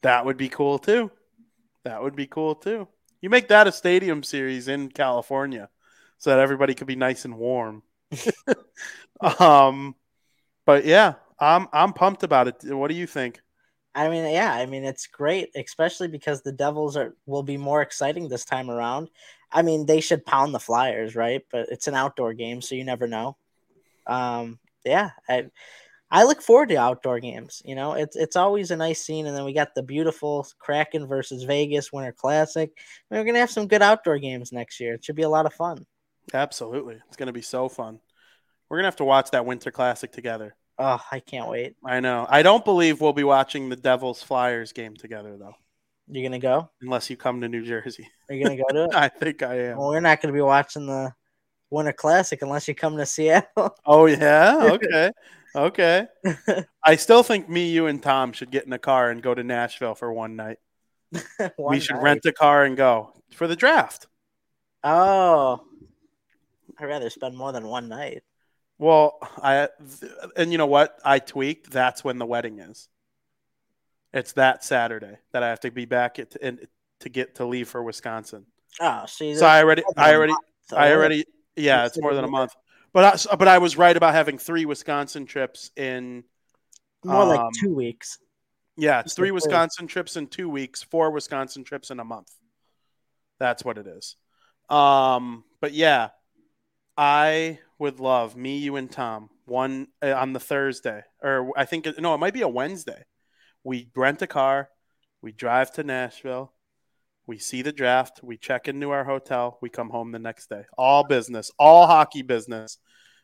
That 0.03 0.25
would 0.25 0.37
be 0.37 0.49
cool 0.49 0.79
too. 0.79 1.11
That 1.85 2.03
would 2.03 2.17
be 2.17 2.27
cool 2.27 2.55
too. 2.55 2.89
You 3.21 3.29
make 3.31 3.49
that 3.49 3.67
a 3.67 3.73
stadium 3.73 4.23
series 4.23 4.69
in 4.69 4.89
California 4.91 5.69
so 6.19 6.31
that 6.31 6.39
everybody 6.39 6.75
could 6.75 6.87
be 6.87 6.97
nice 6.97 7.25
and 7.27 7.37
warm. 7.37 7.83
um 9.39 9.95
but 10.67 10.85
yeah, 10.85 11.15
I'm 11.39 11.69
I'm 11.73 11.93
pumped 11.93 12.23
about 12.23 12.49
it. 12.49 12.57
What 12.75 12.89
do 12.89 12.95
you 12.95 13.07
think? 13.07 13.41
I 13.95 14.09
mean, 14.09 14.33
yeah, 14.33 14.53
I 14.53 14.67
mean 14.67 14.85
it's 14.85 15.07
great, 15.07 15.51
especially 15.57 16.09
because 16.09 16.43
the 16.43 16.53
Devils 16.53 16.97
are 16.97 17.15
will 17.27 17.43
be 17.43 17.57
more 17.57 17.83
exciting 17.83 18.29
this 18.29 18.45
time 18.45 18.71
around. 18.71 19.11
I 19.53 19.63
mean, 19.63 19.87
they 19.87 20.01
should 20.01 20.25
pound 20.25 20.55
the 20.55 20.61
Flyers, 20.61 21.17
right? 21.17 21.45
But 21.51 21.69
it's 21.71 21.89
an 21.89 21.95
outdoor 21.95 22.35
game, 22.35 22.61
so 22.63 22.77
you 22.77 22.85
never 22.85 23.09
know. 23.09 23.37
Um, 24.07 24.59
yeah, 24.85 25.11
I 25.29 25.47
I 26.11 26.25
look 26.25 26.43
forward 26.43 26.71
to 26.71 26.77
outdoor 26.77 27.21
games. 27.21 27.63
You 27.65 27.75
know, 27.75 27.93
it's 27.93 28.17
it's 28.17 28.37
always 28.37 28.71
a 28.71 28.77
nice 28.77 29.03
scene, 29.05 29.27
and 29.27 29.37
then 29.37 29.45
we 29.45 29.53
got 29.53 29.75
the 29.75 29.83
beautiful 29.83 30.47
Kraken 30.59 31.07
versus 31.07 31.45
Vegas 31.45 31.93
Winter 31.93 32.13
Classic. 32.13 32.71
We're 33.11 33.25
gonna 33.25 33.39
have 33.39 33.51
some 33.51 33.69
good 33.69 33.83
outdoor 33.83 34.19
games 34.19 34.53
next 34.53 34.81
year. 34.81 34.95
It 34.95 35.05
should 35.05 35.17
be 35.17 35.23
a 35.23 35.29
lot 35.29 35.47
of 35.47 35.55
fun. 35.55 35.87
Absolutely, 36.33 36.99
it's 37.09 37.17
gonna 37.17 37.33
be 37.33 37.43
so 37.43 37.69
fun. 37.69 38.01
We're 38.69 38.79
gonna 38.79 38.89
have 38.89 38.97
to 38.97 39.05
watch 39.05 39.31
that 39.33 39.47
Winter 39.47 39.71
Classic 39.71 40.11
together. 40.11 40.55
Oh, 40.83 40.99
I 41.13 41.21
can't 41.21 41.47
wait. 41.49 41.77
I 41.85 42.01
know. 42.01 42.27
I 42.29 42.43
don't 42.43 42.65
believe 42.65 43.03
we'll 43.03 43.13
be 43.13 43.23
watching 43.23 43.69
the 43.69 43.77
Devils 43.77 44.23
Flyers 44.23 44.73
game 44.73 44.97
together 44.97 45.37
though. 45.37 45.55
You're 46.09 46.27
gonna 46.27 46.39
go? 46.39 46.71
Unless 46.81 47.11
you 47.11 47.19
come 47.19 47.43
to 47.43 47.49
New 47.51 47.63
Jersey. 47.65 48.09
Are 48.31 48.35
you 48.35 48.43
gonna 48.43 48.57
go 48.57 48.65
to 48.73 48.85
it? 48.91 48.95
I 48.95 49.09
think 49.09 49.43
I 49.43 49.57
am. 49.67 49.77
Well, 49.77 49.91
we're 49.91 50.01
not 50.01 50.23
gonna 50.23 50.33
be 50.33 50.41
watching 50.41 50.87
the 50.87 51.13
Winter 51.69 51.93
Classic 51.93 52.41
unless 52.41 52.67
you 52.67 52.75
come 52.75 52.97
to 52.97 53.05
Seattle. 53.05 53.77
Oh 53.85 54.07
yeah. 54.07 54.71
Okay. 54.73 55.11
okay. 55.55 56.07
I 56.85 56.97
still 56.97 57.23
think 57.23 57.49
me, 57.51 57.69
you, 57.69 57.87
and 57.87 58.03
Tom 58.03 58.33
should 58.33 58.51
get 58.51 58.65
in 58.65 58.73
a 58.73 58.79
car 58.79 59.11
and 59.11 59.23
go 59.23 59.35
to 59.35 59.45
Nashville 59.45 59.95
for 59.95 60.11
one 60.11 60.35
night. 60.35 60.57
One 61.57 61.75
we 61.75 61.81
should 61.81 61.97
night. 61.97 62.03
rent 62.03 62.25
a 62.25 62.33
car 62.33 62.65
and 62.65 62.75
go 62.77 63.13
for 63.35 63.47
the 63.47 63.57
draft. 63.57 64.07
Oh, 64.83 65.61
I'd 66.79 66.85
rather 66.87 67.11
spend 67.11 67.37
more 67.37 67.53
than 67.53 67.67
one 67.67 67.89
night. 67.89 68.23
Well, 68.81 69.19
I 69.43 69.69
and 70.37 70.51
you 70.51 70.57
know 70.57 70.67
what? 70.67 70.99
I 71.05 71.19
tweaked. 71.19 71.71
That's 71.71 72.03
when 72.03 72.17
the 72.17 72.25
wedding 72.25 72.61
is. 72.61 72.89
It's 74.15 74.33
that 74.33 74.65
Saturday 74.65 75.19
that 75.33 75.43
I 75.43 75.51
have 75.51 75.61
to 75.61 75.71
be 75.71 75.85
back 75.85 76.19
at 76.19 76.35
in, 76.37 76.61
to 77.01 77.11
get 77.11 77.35
to 77.35 77.45
leave 77.45 77.69
for 77.69 77.83
Wisconsin. 77.83 78.47
Oh, 78.81 79.05
see, 79.07 79.35
So 79.35 79.45
I 79.45 79.63
already, 79.63 79.83
I 79.99 80.15
already, 80.15 80.33
so 80.69 80.79
I 80.79 80.93
already, 80.93 81.27
yeah, 81.57 81.85
it's 81.85 82.01
more 82.01 82.15
than 82.15 82.25
a 82.25 82.29
month. 82.31 82.53
But 82.95 83.29
I, 83.31 83.37
but 83.37 83.49
I 83.49 83.59
was 83.59 83.77
right 83.77 83.95
about 83.95 84.15
having 84.15 84.39
three 84.39 84.65
Wisconsin 84.65 85.27
trips 85.27 85.71
in. 85.77 86.25
more 87.05 87.27
like 87.27 87.39
um, 87.39 87.51
two 87.61 87.75
weeks. 87.75 88.19
Yeah, 88.79 89.01
it's 89.01 89.13
three. 89.13 89.31
Wisconsin 89.31 89.89
trips 89.89 90.17
in 90.17 90.27
two 90.27 90.49
weeks, 90.49 90.83
four 90.83 91.11
Wisconsin 91.11 91.65
trips 91.65 91.91
in 91.91 92.01
a 92.01 92.05
month. 92.05 92.31
That's 93.39 93.63
what 93.63 93.77
it 93.77 93.87
is. 93.87 94.17
Um, 94.71 95.45
but 95.61 95.75
yeah, 95.75 96.09
I 97.01 97.61
would 97.79 97.99
love 97.99 98.37
me, 98.37 98.59
you, 98.59 98.77
and 98.77 98.91
Tom 98.91 99.31
one 99.47 99.89
uh, 100.03 100.13
on 100.13 100.35
the 100.35 100.39
Thursday, 100.39 101.03
or 101.23 101.51
I 101.57 101.65
think 101.65 101.89
no, 101.99 102.15
it 102.15 102.19
might 102.19 102.35
be 102.35 102.43
a 102.43 102.49
Wednesday. 102.49 103.05
We 103.65 103.89
rent 103.97 104.21
a 104.21 104.27
car, 104.27 104.69
we 105.23 105.33
drive 105.33 105.73
to 105.73 105.83
Nashville, 105.83 106.53
we 107.27 107.39
see 107.39 107.63
the 107.63 107.73
draft, 107.73 108.21
we 108.23 108.37
check 108.37 108.69
into 108.69 108.91
our 108.91 109.05
hotel, 109.05 109.57
we 109.63 109.71
come 109.71 109.89
home 109.89 110.13
the 110.13 110.19
next 110.19 110.51
day. 110.51 110.65
All 110.77 111.03
business, 111.03 111.51
all 111.59 111.87
hockey 111.87 112.21
business. 112.21 112.77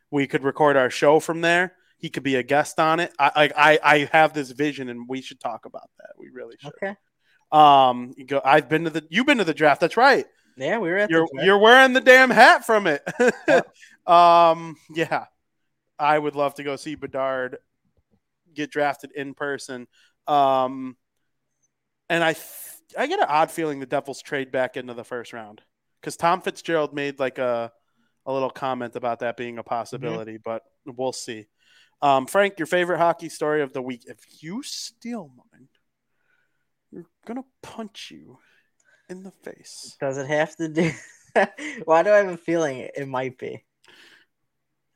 We 0.09 0.25
could 0.25 0.43
record 0.43 0.75
our 0.75 0.89
show 0.89 1.19
from 1.19 1.41
there. 1.41 1.73
He 1.99 2.09
could 2.09 2.23
be 2.23 2.35
a 2.35 2.43
guest 2.43 2.79
on 2.79 2.99
it. 2.99 3.13
I 3.19 3.31
I 3.35 3.51
I 3.55 3.79
I 3.83 4.09
have 4.11 4.33
this 4.33 4.49
vision, 4.49 4.89
and 4.89 5.07
we 5.07 5.21
should 5.21 5.39
talk 5.39 5.65
about 5.65 5.91
that. 5.99 6.13
We 6.17 6.29
really 6.33 6.55
should. 6.59 6.73
Okay. 6.81 6.95
Um, 7.51 8.15
you 8.17 8.25
go. 8.25 8.41
I've 8.43 8.69
been 8.69 8.85
to 8.85 8.89
the. 8.89 9.05
You've 9.11 9.27
been 9.27 9.37
to 9.37 9.43
the 9.43 9.53
draft. 9.53 9.81
That's 9.81 9.97
right. 9.97 10.25
Yeah, 10.57 10.79
we 10.79 10.89
were 10.89 10.97
at 10.97 11.09
You're 11.09 11.27
the 11.31 11.45
you're 11.45 11.57
wearing 11.57 11.93
the 11.93 12.01
damn 12.01 12.31
hat 12.31 12.65
from 12.65 12.87
it. 12.87 13.03
um, 14.07 14.75
yeah. 14.89 15.25
I 15.99 16.17
would 16.17 16.35
love 16.35 16.55
to 16.55 16.63
go 16.63 16.75
see 16.75 16.95
Bedard 16.95 17.57
get 18.53 18.71
drafted 18.71 19.11
in 19.13 19.33
person. 19.33 19.87
Um, 20.27 20.97
and 22.09 22.23
I 22.23 22.33
th- 22.33 22.45
I 22.97 23.07
get 23.07 23.19
an 23.19 23.27
odd 23.29 23.51
feeling 23.51 23.79
the 23.79 23.85
Devils 23.85 24.21
trade 24.21 24.51
back 24.51 24.77
into 24.77 24.93
the 24.93 25.03
first 25.03 25.33
round 25.33 25.61
because 26.01 26.17
Tom 26.17 26.41
Fitzgerald 26.41 26.93
made 26.93 27.19
like 27.19 27.37
a 27.37 27.71
a 28.25 28.33
little 28.33 28.49
comment 28.49 28.95
about 28.95 29.19
that 29.19 29.37
being 29.37 29.57
a 29.57 29.63
possibility, 29.63 30.37
but 30.37 30.63
we'll 30.85 31.13
see. 31.13 31.45
Um, 32.01 32.27
Frank, 32.27 32.59
your 32.59 32.65
favorite 32.65 32.97
hockey 32.97 33.29
story 33.29 33.61
of 33.61 33.71
the 33.73 33.81
week? 33.81 34.03
If 34.05 34.19
you 34.43 34.61
steal 34.63 35.31
mine, 35.35 35.69
you're 36.91 37.05
gonna 37.25 37.45
punch 37.61 38.11
you 38.11 38.39
in 39.09 39.23
the 39.23 39.31
face. 39.31 39.95
Does 39.99 40.17
it 40.17 40.27
have 40.27 40.55
to 40.57 40.67
do? 40.67 40.91
Why 41.85 42.03
do 42.03 42.11
I 42.11 42.17
have 42.17 42.27
a 42.27 42.37
feeling 42.37 42.89
it, 42.95 43.07
might 43.07 43.37
be? 43.37 43.63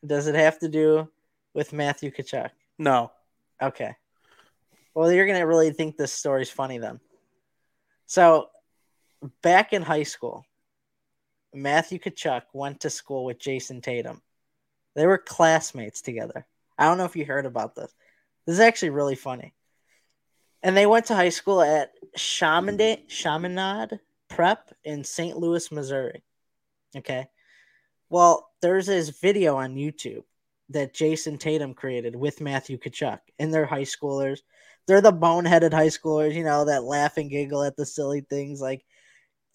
Does 0.06 0.28
it 0.28 0.36
have 0.36 0.60
to 0.60 0.70
do 0.70 1.10
with 1.54 1.74
Matthew 1.74 2.12
Tkachuk? 2.12 2.50
No. 2.78 3.12
Okay. 3.62 3.96
Well, 4.94 5.12
you're 5.12 5.28
gonna 5.28 5.48
really 5.48 5.72
think 5.72 5.96
this 5.96 6.12
story's 6.12 6.50
funny 6.50 6.78
then. 6.78 7.00
So, 8.08 8.50
back 9.42 9.74
in 9.74 9.84
high 9.84 10.04
school, 10.04 10.46
Matthew 11.54 12.00
Tkachuk 12.00 12.44
went 12.54 12.82
to 12.82 12.90
school 12.90 13.26
with 13.26 13.40
Jayson 13.40 13.82
Tatum. 13.82 14.22
They 14.96 15.06
were 15.06 15.18
classmates 15.18 16.02
together. 16.02 16.46
I 16.78 16.86
don't 16.86 16.98
know 16.98 17.06
if 17.06 17.16
you 17.16 17.26
heard 17.26 17.46
about 17.46 17.76
this. 17.76 17.94
This 18.46 18.56
is 18.56 18.60
actually 18.60 18.90
really 18.90 19.16
funny. 19.16 19.54
And 20.64 20.78
they 20.78 20.86
went 20.86 21.06
to 21.08 21.16
high 21.16 21.30
school 21.30 21.62
at 21.62 21.94
Chaminade, 22.16 23.08
Chaminade 23.08 24.00
Prep 24.30 24.74
in 24.84 25.04
St. 25.04 25.38
Louis, 25.38 25.72
Missouri. 25.72 26.24
Okay. 26.96 27.28
Well, 28.10 28.50
there's 28.62 28.88
this 28.88 29.10
video 29.10 29.56
on 29.56 29.76
YouTube 29.76 30.24
that 30.70 30.94
Jayson 30.94 31.38
Tatum 31.38 31.74
created 31.74 32.16
with 32.16 32.42
Matthew 32.42 32.78
Tkachuk, 32.78 33.20
and 33.40 33.54
they're 33.54 33.66
high 33.66 33.82
schoolers. 33.82 34.40
They're 34.88 35.02
the 35.02 35.14
boneheaded 35.14 35.74
high 35.74 35.88
schoolers, 35.88 36.34
you 36.34 36.44
know, 36.44 36.66
that 36.66 36.84
laugh 36.84 37.18
and 37.18 37.30
giggle 37.30 37.64
at 37.64 37.76
the 37.76 37.86
silly 37.86 38.22
things. 38.22 38.62
Like 38.62 38.84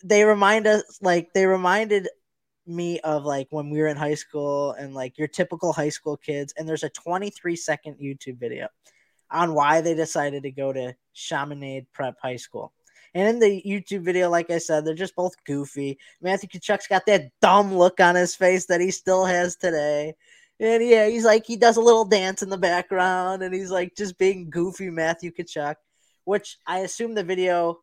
they 0.05 0.25
remind 0.25 0.67
us, 0.67 0.99
like 1.01 1.33
they 1.35 1.47
reminded 1.47 2.09
me 2.67 2.99
of 3.01 3.25
like 3.25 3.47
when 3.51 3.71
we 3.71 3.79
were 3.79 3.87
in 3.87 3.97
high 3.97 4.15
school 4.15 4.73
and 4.73 4.95
like 4.95 5.19
your 5.19 5.29
typical 5.29 5.73
high 5.73 5.89
school 5.89 6.17
kids. 6.17 6.53
And 6.57 6.69
there's 6.69 6.83
a 6.83 6.91
23 6.91 7.57
second 7.57 7.97
YouTube 8.03 8.39
video 8.39 8.69
on 9.31 9.55
why 9.55 9.81
they 9.81 9.95
decided 9.95 10.43
to 10.45 10.51
go 10.51 10.73
to 10.73 10.95
Chaminade 11.15 11.87
Prep 11.93 12.17
High 12.21 12.37
School. 12.37 12.73
And 13.15 13.29
in 13.29 13.39
the 13.39 13.63
YouTube 13.67 14.03
video, 14.03 14.29
like 14.29 14.51
I 14.51 14.59
said, 14.59 14.85
they're 14.85 14.95
just 14.95 15.17
both 15.17 15.43
goofy. 15.45 15.99
Matthew 16.21 16.49
Tkachuk's 16.49 16.87
got 16.87 17.07
that 17.07 17.31
dumb 17.41 17.75
look 17.75 17.99
on 17.99 18.15
his 18.15 18.35
face 18.35 18.67
that 18.67 18.81
he 18.81 18.91
still 18.91 19.25
has 19.25 19.57
today. 19.57 20.15
And 20.61 20.87
yeah, 20.87 21.09
he's 21.09 21.25
like 21.25 21.47
he 21.47 21.57
does 21.57 21.77
a 21.77 21.83
little 21.83 22.05
dance 22.05 22.43
in 22.43 22.49
the 22.49 22.59
background, 22.59 23.43
and 23.43 23.55
he's 23.55 23.71
like 23.71 23.95
just 23.97 24.19
being 24.19 24.51
goofy 24.51 24.91
Matthew 24.91 25.31
Tkachuk, 25.31 25.77
which 26.25 26.59
I 26.67 26.81
assume 26.81 27.15
the 27.15 27.25
video 27.25 27.81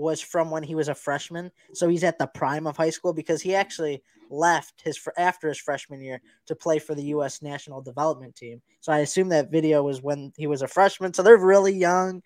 was 0.00 0.20
from 0.20 0.50
when 0.50 0.62
he 0.62 0.74
was 0.74 0.88
a 0.88 0.94
freshman, 0.94 1.50
so 1.72 1.88
he's 1.88 2.04
at 2.04 2.18
the 2.18 2.26
prime 2.26 2.66
of 2.66 2.76
high 2.76 2.90
school 2.90 3.12
because 3.12 3.42
he 3.42 3.54
actually 3.54 4.02
left 4.30 4.80
his 4.82 4.98
after 5.18 5.48
his 5.48 5.58
freshman 5.58 6.00
year 6.00 6.20
to 6.46 6.54
play 6.54 6.78
for 6.78 6.94
the 6.94 7.04
U.S. 7.04 7.42
national 7.42 7.82
development 7.82 8.36
team. 8.36 8.62
So 8.80 8.92
I 8.92 8.98
assume 8.98 9.28
that 9.30 9.50
video 9.50 9.82
was 9.82 10.02
when 10.02 10.32
he 10.36 10.46
was 10.46 10.62
a 10.62 10.68
freshman. 10.68 11.12
So 11.12 11.22
they're 11.22 11.36
really 11.36 11.74
young, 11.74 12.22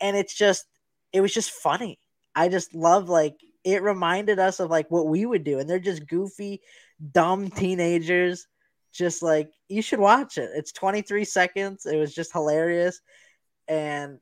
and 0.00 0.16
it's 0.16 0.34
just 0.34 0.66
it 1.12 1.20
was 1.20 1.32
just 1.32 1.50
funny. 1.50 1.98
I 2.34 2.48
just 2.48 2.74
love 2.74 3.08
like 3.08 3.36
it 3.64 3.82
reminded 3.82 4.38
us 4.38 4.60
of 4.60 4.70
like 4.70 4.90
what 4.90 5.08
we 5.08 5.26
would 5.26 5.44
do, 5.44 5.58
and 5.58 5.68
they're 5.68 5.78
just 5.78 6.06
goofy, 6.06 6.60
dumb 7.12 7.50
teenagers 7.50 8.46
just 8.96 9.22
like 9.22 9.50
you 9.68 9.82
should 9.82 10.00
watch 10.00 10.38
it. 10.38 10.50
It's 10.54 10.72
23 10.72 11.24
seconds. 11.24 11.86
It 11.86 11.96
was 11.96 12.14
just 12.14 12.32
hilarious. 12.32 13.00
And 13.68 14.18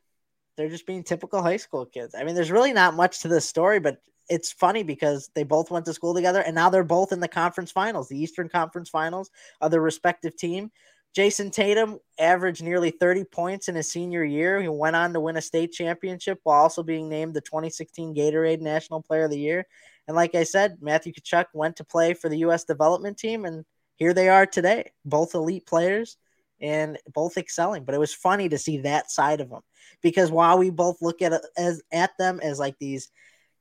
they're 0.57 0.69
just 0.69 0.87
being 0.87 1.03
typical 1.03 1.43
high 1.43 1.57
school 1.57 1.87
kids. 1.87 2.15
I 2.15 2.25
mean, 2.25 2.35
there's 2.35 2.51
really 2.51 2.73
not 2.73 2.95
much 2.95 3.21
to 3.21 3.29
this 3.29 3.49
story, 3.49 3.81
but 3.81 3.99
it's 4.29 4.53
funny 4.53 4.83
because 4.83 5.31
they 5.35 5.43
both 5.43 5.71
went 5.71 5.85
to 5.87 5.93
school 5.93 6.15
together 6.15 6.41
and 6.41 6.55
now 6.55 6.71
they're 6.71 6.85
both 6.85 7.13
in 7.13 7.21
the 7.21 7.29
conference 7.29 7.71
finals, 7.71 8.09
the 8.09 8.19
Eastern 8.19 8.49
Conference 8.49 8.89
finals 8.89 9.31
of 9.61 9.71
their 9.71 9.81
respective 9.81 10.37
team. 10.37 10.71
Jayson 11.17 11.53
Tatum 11.53 11.99
averaged 12.19 12.63
nearly 12.63 12.91
30 12.91 13.25
points 13.25 13.69
in 13.69 13.77
his 13.77 13.91
senior 13.91 14.25
year. 14.25 14.61
He 14.61 14.69
went 14.69 14.97
on 14.97 15.13
to 15.13 15.21
win 15.21 15.37
a 15.37 15.43
state 15.43 15.73
championship 15.73 16.41
while 16.43 16.61
also 16.61 16.83
being 16.83 17.09
named 17.09 17.35
the 17.35 17.41
2016 17.41 18.15
Gatorade 18.15 18.61
National 18.61 19.01
Player 19.01 19.25
of 19.25 19.31
the 19.31 19.39
Year. 19.39 19.67
And 20.09 20.17
like 20.17 20.35
I 20.35 20.43
said, 20.43 20.79
Matthew 20.81 21.13
Tkachuk 21.13 21.47
went 21.55 21.77
to 21.77 21.85
play 21.85 22.15
for 22.15 22.29
the 22.29 22.39
U.S. 22.39 22.65
development 22.65 23.17
team 23.17 23.45
and 23.45 23.65
here 23.97 24.13
they 24.13 24.29
are 24.29 24.45
today, 24.45 24.91
both 25.05 25.35
elite 25.35 25.67
players 25.67 26.17
and 26.61 26.99
both 27.13 27.37
excelling. 27.37 27.85
But 27.85 27.95
it 27.95 27.99
was 27.99 28.15
funny 28.15 28.49
to 28.49 28.59
see 28.59 28.79
that 28.79 29.11
side 29.11 29.41
of 29.41 29.51
them 29.51 29.63
because 30.03 30.31
while 30.31 30.59
we 30.59 30.71
both 30.71 31.03
look 31.03 31.23
at 31.23 31.33
as 31.57 31.83
at 31.93 32.11
them 32.19 32.41
as 32.43 32.59
like 32.59 32.79
these, 32.79 33.11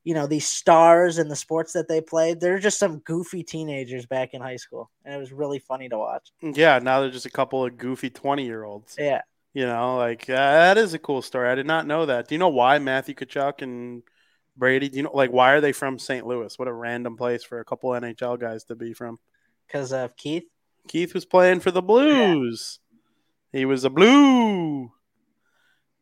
you 0.04 0.14
know, 0.14 0.26
these 0.26 0.46
stars 0.46 1.18
in 1.18 1.28
the 1.28 1.36
sports 1.36 1.72
that 1.72 1.88
they 1.88 2.00
played, 2.00 2.40
they're 2.40 2.58
just 2.58 2.78
some 2.78 2.98
goofy 2.98 3.42
teenagers 3.42 4.04
back 4.06 4.34
in 4.34 4.42
high 4.42 4.56
school, 4.56 4.90
and 5.04 5.14
it 5.14 5.18
was 5.18 5.32
really 5.32 5.58
funny 5.58 5.88
to 5.88 5.98
watch. 5.98 6.30
Yeah, 6.42 6.78
now 6.78 7.00
they're 7.00 7.10
just 7.10 7.26
a 7.26 7.30
couple 7.30 7.64
of 7.64 7.76
goofy 7.78 8.10
20 8.10 8.44
year 8.44 8.64
olds. 8.64 8.96
Yeah, 8.98 9.22
You 9.54 9.66
know, 9.66 9.96
like 9.96 10.28
uh, 10.28 10.34
that 10.34 10.76
is 10.78 10.92
a 10.94 10.98
cool 10.98 11.22
story. 11.22 11.48
I 11.48 11.54
did 11.54 11.66
not 11.66 11.86
know 11.86 12.06
that. 12.06 12.28
Do 12.28 12.34
you 12.34 12.38
know 12.38 12.48
why 12.48 12.78
Matthew 12.78 13.14
Tkachuk 13.14 13.62
and 13.62 14.02
Brady, 14.56 14.88
do 14.88 14.98
you 14.98 15.02
know, 15.04 15.10
like, 15.14 15.32
why 15.32 15.52
are 15.52 15.60
they 15.60 15.72
from 15.72 15.98
St. 15.98 16.26
Louis? 16.26 16.56
What 16.58 16.68
a 16.68 16.72
random 16.72 17.16
place 17.16 17.42
for 17.42 17.58
a 17.60 17.64
couple 17.64 17.90
NHL 17.90 18.38
guys 18.38 18.64
to 18.64 18.76
be 18.76 18.92
from. 18.92 19.18
because 19.66 19.92
of 19.92 20.16
Keith. 20.16 20.44
Keith 20.86 21.14
was 21.14 21.24
playing 21.24 21.60
for 21.60 21.70
the 21.70 21.80
Blues. 21.82 22.78
He 23.54 23.66
was 23.66 23.84
a 23.84 23.90
blue. 23.90 24.90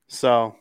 So 0.08 0.56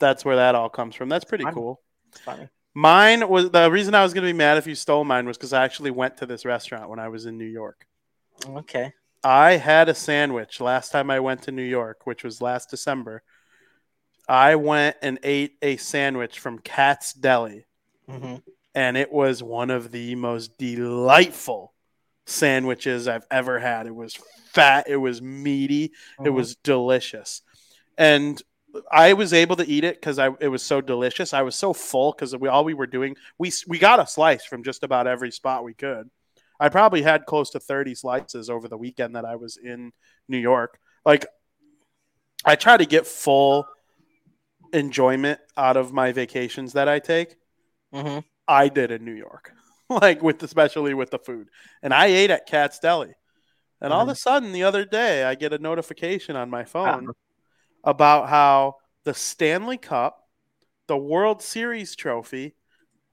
that's 0.00 0.24
where 0.24 0.36
that 0.36 0.56
all 0.56 0.68
comes 0.68 0.96
from. 0.96 1.08
That's 1.08 1.24
pretty 1.24 1.44
Fun. 1.44 1.54
cool. 1.54 1.80
Funny. 2.24 2.48
Mine 2.74 3.28
was 3.28 3.50
the 3.50 3.70
reason 3.70 3.94
I 3.94 4.02
was 4.02 4.14
going 4.14 4.26
to 4.26 4.32
be 4.32 4.36
mad 4.36 4.58
if 4.58 4.66
you 4.66 4.74
stole 4.74 5.04
mine 5.04 5.26
was 5.26 5.38
because 5.38 5.52
I 5.52 5.64
actually 5.64 5.92
went 5.92 6.16
to 6.16 6.26
this 6.26 6.44
restaurant 6.44 6.90
when 6.90 6.98
I 6.98 7.08
was 7.08 7.26
in 7.26 7.38
New 7.38 7.44
York. 7.44 7.86
Okay. 8.48 8.92
I 9.22 9.52
had 9.52 9.88
a 9.88 9.94
sandwich 9.94 10.60
last 10.60 10.90
time 10.90 11.08
I 11.08 11.20
went 11.20 11.42
to 11.42 11.52
New 11.52 11.62
York, 11.62 12.04
which 12.04 12.24
was 12.24 12.42
last 12.42 12.68
December. 12.68 13.22
I 14.28 14.56
went 14.56 14.96
and 15.02 15.20
ate 15.22 15.56
a 15.62 15.76
sandwich 15.76 16.40
from 16.40 16.58
Katz 16.58 17.12
Deli, 17.12 17.66
hmm 18.08 18.36
and 18.74 18.96
it 18.96 19.10
was 19.12 19.42
one 19.42 19.70
of 19.70 19.90
the 19.90 20.14
most 20.14 20.56
delightful 20.58 21.72
sandwiches 22.28 23.08
I've 23.08 23.26
ever 23.30 23.58
had. 23.58 23.86
It 23.86 23.94
was 23.96 24.18
fat, 24.54 24.88
it 24.88 24.96
was 24.98 25.22
meaty, 25.22 25.92
it 26.24 26.30
Mm-hmm. 26.30 26.30
was 26.30 26.56
delicious. 26.56 27.42
And 27.98 28.42
I 28.92 29.14
was 29.14 29.32
able 29.32 29.56
to 29.56 29.68
eat 29.68 29.84
it 29.84 29.96
because 29.96 30.18
I 30.18 30.30
it 30.40 30.48
was 30.48 30.62
so 30.62 30.80
delicious. 30.80 31.34
I 31.34 31.42
was 31.42 31.56
so 31.56 31.74
full 31.74 32.12
because 32.12 32.36
we 32.36 32.48
all 32.48 32.64
we 32.64 32.74
were 32.74 32.86
doing 32.88 33.16
we 33.38 33.52
we 33.68 33.78
got 33.78 34.00
a 34.00 34.06
slice 34.06 34.44
from 34.46 34.64
just 34.64 34.84
about 34.84 35.06
every 35.06 35.30
spot 35.32 35.64
we 35.64 35.74
could. 35.74 36.10
I 36.60 36.70
probably 36.70 37.02
had 37.02 37.26
close 37.26 37.50
to 37.50 37.60
thirty 37.60 37.94
slices 37.94 38.50
over 38.50 38.68
the 38.68 38.78
weekend 38.78 39.16
that 39.16 39.26
I 39.26 39.36
was 39.36 39.58
in 39.58 39.92
New 40.28 40.38
York. 40.38 40.78
Like 41.06 41.26
I 42.44 42.56
try 42.56 42.76
to 42.76 42.86
get 42.86 43.06
full 43.06 43.68
enjoyment 44.72 45.40
out 45.58 45.76
of 45.76 45.92
my 45.92 46.12
vacations 46.12 46.72
that 46.74 46.88
I 46.88 46.98
take. 47.00 47.36
hmm 47.92 48.18
I 48.48 48.68
did 48.68 48.90
in 48.90 49.04
New 49.04 49.12
York, 49.14 49.52
like 50.02 50.22
with 50.22 50.42
especially 50.42 50.94
with 50.94 51.10
the 51.10 51.18
food. 51.18 51.48
And 51.82 51.94
I 51.94 52.06
ate 52.06 52.30
at 52.30 52.46
Katz 52.46 52.78
Deli. 52.78 53.14
And 53.80 53.92
all 53.92 54.02
of 54.02 54.08
a 54.08 54.12
mm-hmm. 54.12 54.16
sudden, 54.16 54.52
the 54.52 54.64
other 54.64 54.84
day, 54.84 55.22
I 55.22 55.36
get 55.36 55.52
a 55.52 55.58
notification 55.58 56.34
on 56.34 56.50
my 56.50 56.62
uh-huh. 56.62 56.68
phone 56.70 57.08
about 57.84 58.28
how 58.28 58.76
the 59.04 59.14
Stanley 59.14 59.78
Cup, 59.78 60.26
the 60.88 60.96
World 60.96 61.42
Series 61.42 61.94
trophy, 61.94 62.54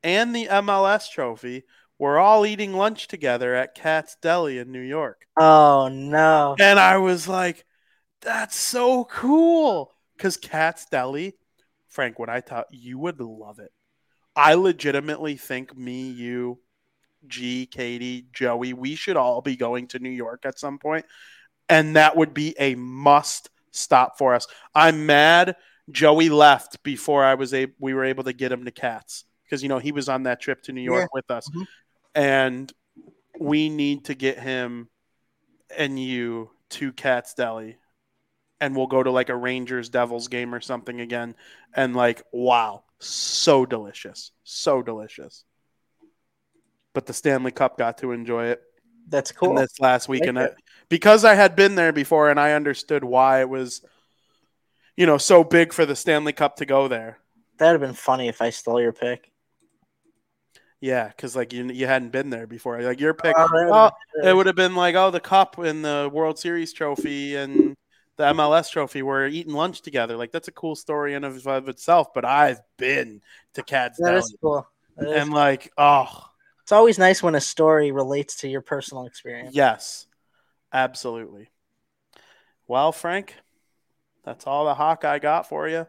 and 0.04 0.36
the 0.36 0.48
MLS 0.48 1.10
trophy 1.10 1.64
were 1.98 2.20
all 2.20 2.46
eating 2.46 2.74
lunch 2.74 3.08
together 3.08 3.56
at 3.56 3.76
Katz 3.76 4.18
Deli 4.22 4.58
in 4.58 4.72
New 4.72 4.82
York. 4.82 5.26
Oh 5.40 5.88
no. 5.88 6.56
And 6.60 6.80
I 6.80 6.98
was 6.98 7.28
like, 7.28 7.66
that's 8.22 8.56
so 8.56 9.06
cool. 9.06 9.94
Because 10.18 10.38
Katz 10.38 10.86
Deli, 10.86 11.36
Frank, 11.90 12.20
when 12.20 12.30
I 12.30 12.42
thought 12.42 12.68
you 12.72 12.98
would 13.00 13.20
love 13.20 13.60
it. 13.60 13.72
I 14.36 14.56
legitimately 14.56 15.38
think 15.38 15.78
me, 15.78 16.10
you, 16.10 16.60
G, 17.28 17.66
Katie, 17.66 18.28
Joey, 18.34 18.74
we 18.74 18.96
should 18.96 19.18
all 19.18 19.42
be 19.42 19.56
going 19.56 19.88
to 19.90 20.00
New 20.00 20.10
York 20.10 20.46
at 20.46 20.60
some 20.60 20.80
point, 20.80 21.06
And 21.70 21.96
that 21.96 22.16
would 22.16 22.34
be 22.34 22.56
a 22.60 22.76
must 22.76 23.50
stop 23.72 24.18
for 24.18 24.34
us. 24.36 24.48
I'm 24.74 25.06
mad 25.06 25.56
Joey 25.92 26.30
left 26.30 26.82
before 26.84 27.24
I 27.24 27.36
was 27.36 27.54
able 27.54 27.74
we 27.80 27.94
were 27.94 28.06
able 28.06 28.24
to 28.26 28.34
get 28.34 28.52
him 28.52 28.66
to 28.66 28.72
Katz. 28.72 29.26
Because 29.44 29.62
you 29.64 29.70
know 29.70 29.80
he 29.80 29.92
was 29.92 30.10
on 30.10 30.24
that 30.24 30.42
trip 30.42 30.62
to 30.64 30.74
New 30.74 30.82
York 30.82 31.04
Yeah. 31.04 31.08
with 31.14 31.30
us. 31.32 31.48
Mhm. 31.50 31.68
And 32.16 32.74
we 33.40 33.70
need 33.70 34.06
to 34.06 34.16
get 34.16 34.40
him 34.40 34.90
and 35.76 36.00
you 36.00 36.52
to 36.72 36.92
Katz 36.94 37.34
Deli 37.36 37.78
and 38.62 38.76
we'll 38.76 38.88
go 38.88 39.04
to 39.04 39.12
like 39.12 39.30
a 39.30 39.36
Rangers 39.36 39.90
Devils 39.90 40.28
game 40.28 40.54
or 40.56 40.62
something 40.62 41.02
again. 41.02 41.36
And 41.74 41.96
like, 41.96 42.24
wow, 42.32 42.84
so 43.00 43.66
delicious. 43.66 44.32
So 44.44 44.82
delicious. 44.82 45.45
But 46.96 47.06
the 47.06 47.14
Stanley 47.14 47.52
Cup 47.52 47.78
got 47.78 48.00
to 48.00 48.12
enjoy 48.14 48.46
it 48.48 48.64
That's 49.08 49.32
cool. 49.32 49.54
this 49.56 49.80
last 49.80 50.10
week. 50.10 50.26
Like 50.26 50.38
I, 50.38 50.50
because 50.90 51.24
I 51.24 51.36
had 51.36 51.56
been 51.56 51.76
there 51.76 51.94
before 51.94 52.30
and 52.32 52.40
I 52.40 52.54
understood 52.54 53.04
why 53.04 53.42
it 53.42 53.50
was, 53.50 53.82
you 54.98 55.06
know, 55.06 55.18
so 55.20 55.44
big 55.44 55.74
for 55.74 55.86
the 55.86 55.96
Stanley 55.96 56.34
Cup 56.34 56.56
to 56.56 56.66
go 56.66 56.88
there. 56.88 57.20
That'd 57.58 57.80
have 57.80 57.88
been 57.88 57.96
funny 57.96 58.28
if 58.30 58.42
I 58.42 58.50
stole 58.50 58.82
your 58.82 58.94
pick. 58.94 59.32
Yeah, 60.82 61.08
because 61.08 61.36
like 61.36 61.52
you 61.54 61.66
you 61.66 61.88
hadn't 61.88 62.12
been 62.12 62.30
there 62.30 62.48
before. 62.48 62.82
Like 62.82 63.00
your 63.00 63.14
pick, 63.14 63.36
Oh, 63.38 63.48
oh, 63.72 63.92
it 64.24 64.36
would 64.36 64.46
have 64.46 64.56
been 64.56 64.76
like, 64.76 64.96
oh, 64.96 65.10
the 65.12 65.20
cup 65.20 65.58
and 65.58 65.84
the 65.84 66.10
World 66.12 66.38
Series 66.38 66.74
trophy 66.74 67.36
and 67.36 67.76
the 68.18 68.24
MLS 68.34 68.70
trophy 68.72 69.02
were 69.02 69.26
eating 69.26 69.54
lunch 69.54 69.82
together. 69.82 70.16
Like 70.16 70.32
that's 70.32 70.48
a 70.48 70.52
cool 70.52 70.76
story 70.76 71.14
in 71.14 71.24
of, 71.24 71.46
of 71.48 71.70
itself. 71.70 72.14
But 72.14 72.24
I've 72.26 72.60
been 72.78 73.22
to 73.56 73.64
Katz 73.64 73.98
been- 74.00 74.06
that 74.14 74.18
is 74.18 74.36
cool. 74.42 74.68
That 74.98 75.10
is- 75.10 75.22
and 75.24 75.34
like, 75.34 75.72
oh 75.78 76.08
it's 76.66 76.72
always 76.72 76.98
nice 76.98 77.22
when 77.22 77.36
a 77.36 77.42
story 77.42 77.92
relates 77.92 78.38
to 78.38 78.48
your 78.48 78.62
personal 78.62 79.06
experience. 79.06 79.56
yes, 79.56 80.08
absolutely. 80.74 81.52
Well, 82.68 82.92
Frank, 82.92 83.36
that's 84.24 84.48
all 84.48 84.66
the 84.66 84.74
Hawkeye 84.74 85.20
got 85.20 85.48
for 85.48 85.70
you. 85.70 85.86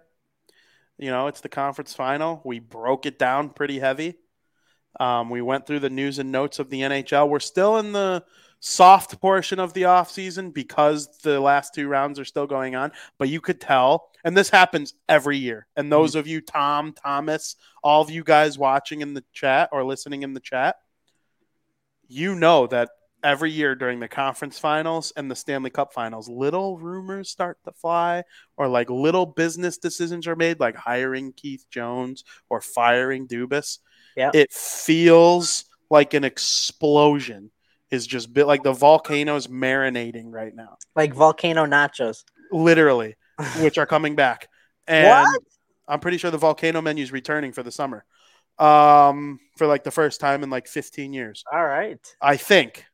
You 0.99 1.11
know, 1.11 1.29
it's 1.29 1.41
the 1.41 1.49
conference 1.49 1.95
final. 1.95 2.43
We 2.45 2.59
broke 2.59 3.07
it 3.07 3.19
down 3.19 3.49
pretty 3.49 3.79
heavy. 3.79 4.17
Um, 5.01 5.31
we 5.31 5.41
went 5.41 5.67
through 5.67 5.81
the 5.81 5.89
news 5.89 6.19
and 6.19 6.31
notes 6.31 6.59
of 6.59 6.69
the 6.69 6.83
NHL. 6.83 7.27
We're 7.27 7.41
still 7.41 7.79
in 7.79 7.93
the 7.93 8.23
soft 8.61 9.19
portion 9.19 9.59
of 9.59 9.73
the 9.73 9.85
offseason 9.85 10.53
because 10.53 11.09
the 11.23 11.41
last 11.41 11.73
two 11.73 11.89
rounds 11.89 12.21
are 12.21 12.27
still 12.27 12.47
going 12.47 12.77
on. 12.77 12.93
But 13.17 13.31
you 13.31 13.41
could 13.41 13.63
tell, 13.63 14.11
and 14.27 14.37
this 14.37 14.51
happens 14.51 14.93
every 15.09 15.39
year. 15.39 15.69
And 15.77 15.91
those 15.91 16.11
mm-hmm. 16.11 16.19
of 16.19 16.27
you, 16.27 16.41
Tom, 16.41 16.93
Thomas, 16.93 17.55
all 17.85 18.03
of 18.03 18.11
you 18.11 18.25
guys 18.25 18.59
watching 18.59 19.01
in 19.01 19.15
the 19.15 19.23
chat 19.33 19.69
or 19.71 19.85
listening 19.85 20.25
in 20.25 20.35
the 20.35 20.41
chat, 20.41 20.75
you 22.09 22.35
know 22.35 22.67
that 22.67 22.89
every 23.23 23.53
year 23.53 23.77
during 23.77 24.01
the 24.01 24.09
conference 24.09 24.59
finals 24.59 25.13
and 25.17 25.31
the 25.31 25.37
Stanley 25.37 25.71
Cup 25.71 25.93
finals, 25.93 26.29
little 26.29 26.77
rumors 26.77 27.31
start 27.31 27.59
to 27.67 27.73
fly, 27.73 28.25
or 28.57 28.67
like 28.67 28.91
little 28.91 29.27
business 29.27 29.79
decisions 29.79 30.27
are 30.27 30.35
made, 30.35 30.59
like 30.59 30.75
hiring 30.75 31.33
Keith 31.33 31.65
Jones 31.71 32.25
or 32.51 32.61
firing 32.61 33.29
Dubas. 33.29 33.79
Yeah. 34.17 34.33
It 34.35 34.53
feels 34.53 35.67
like 35.89 36.15
an 36.15 36.25
explosion 36.25 37.53
is 37.93 38.05
just 38.05 38.33
bit 38.33 38.49
like 38.49 38.65
the 38.65 38.73
volcanoes 38.73 39.47
marinating 39.47 40.33
right 40.33 40.53
now, 40.53 40.79
Like 40.97 41.15
volcano 41.15 41.65
nachos. 41.65 42.25
literally, 42.51 43.15
which 43.61 43.79
are 43.79 43.87
coming 43.87 44.15
back. 44.15 44.49
And 44.89 45.09
What? 45.09 45.43
I'm 45.89 45.99
pretty 45.99 46.17
sure 46.17 46.31
the 46.31 46.39
volcano 46.39 46.81
menu 46.81 47.03
is 47.03 47.11
returning 47.11 47.51
for 47.51 47.65
the 47.65 47.73
summer. 47.73 48.05
Um, 48.57 49.41
for 49.57 49.67
like 49.67 49.83
the 49.83 49.91
first 49.91 50.21
time 50.21 50.45
in 50.45 50.51
like 50.51 50.69
15 50.69 51.13
years. 51.13 51.43
All 51.53 51.65
right. 51.65 51.99
I 52.23 52.37
think. 52.37 52.85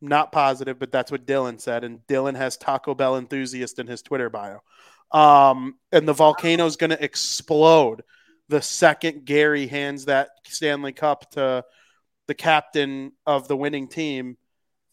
Not 0.00 0.32
positive, 0.32 0.80
but 0.80 0.90
that's 0.90 1.12
what 1.12 1.26
Dylan 1.26 1.60
said. 1.60 1.84
And 1.84 2.04
Dylan 2.08 2.36
has 2.36 2.56
Taco 2.56 2.92
Bell 2.96 3.16
enthusiast 3.16 3.78
in 3.78 3.86
his 3.86 4.02
Twitter 4.02 4.28
bio. 4.28 4.62
Um, 5.12 5.76
and 5.92 6.08
the 6.08 6.12
volcano 6.12 6.66
is 6.66 6.74
going 6.74 6.90
to 6.90 7.02
explode 7.02 8.02
the 8.48 8.60
second 8.60 9.24
Gary 9.24 9.68
hands 9.68 10.06
that 10.06 10.30
Stanley 10.44 10.92
Cup 10.92 11.30
to 11.32 11.64
the 12.26 12.34
captain 12.34 13.12
of 13.26 13.46
the 13.46 13.56
winning 13.56 13.88
team. 13.88 14.36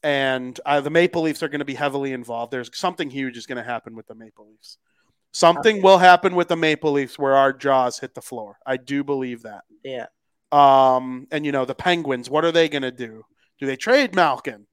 And 0.02 0.60
uh, 0.66 0.82
the 0.82 0.90
Maple 0.90 1.24
Leafs 1.24 1.44
are 1.44 1.50
going 1.50 1.60
to 1.60 1.66
be 1.66 1.74
heavily 1.76 2.14
involved. 2.14 2.52
There's 2.52 2.70
something 2.78 3.10
huge 3.10 3.38
is 3.38 3.46
going 3.46 3.58
to 3.58 3.64
happen 3.64 3.96
with 3.96 4.08
the 4.08 4.16
Maple 4.16 4.48
Leafs. 4.48 4.78
Something 5.32 5.82
will 5.82 5.98
happen 6.00 6.36
with 6.36 6.48
the 6.48 6.56
Maple 6.56 6.92
Leafs 6.92 7.20
where 7.20 7.36
our 7.36 7.54
jaws 7.54 8.00
hit 8.00 8.16
the 8.16 8.22
floor. 8.22 8.58
I 8.66 8.78
do 8.78 9.04
believe 9.04 9.44
that. 9.44 9.64
Yeah. 9.84 10.08
Um, 10.52 11.28
and 11.32 11.46
you 11.46 11.52
know, 11.52 11.66
the 11.66 11.76
Penguins, 11.76 12.30
what 12.30 12.46
are 12.46 12.52
they 12.52 12.68
going 12.70 12.82
to 12.82 12.92
do? 12.92 13.24
Do 13.60 13.66
they 13.66 13.76
trade 13.76 14.16
Malkin? 14.16 14.66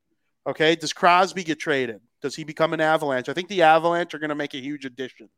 Okay. 0.46 0.76
Does 0.76 0.92
Crosby 0.92 1.44
get 1.44 1.58
traded? 1.58 2.00
Does 2.22 2.36
he 2.36 2.44
become 2.44 2.72
an 2.72 2.80
Avalanche? 2.80 3.28
I 3.28 3.34
think 3.34 3.48
the 3.48 3.62
Avalanche 3.62 4.14
are 4.14 4.18
going 4.18 4.30
to 4.30 4.34
make 4.34 4.54
a 4.54 4.58
huge 4.58 4.84
addition 4.84 5.28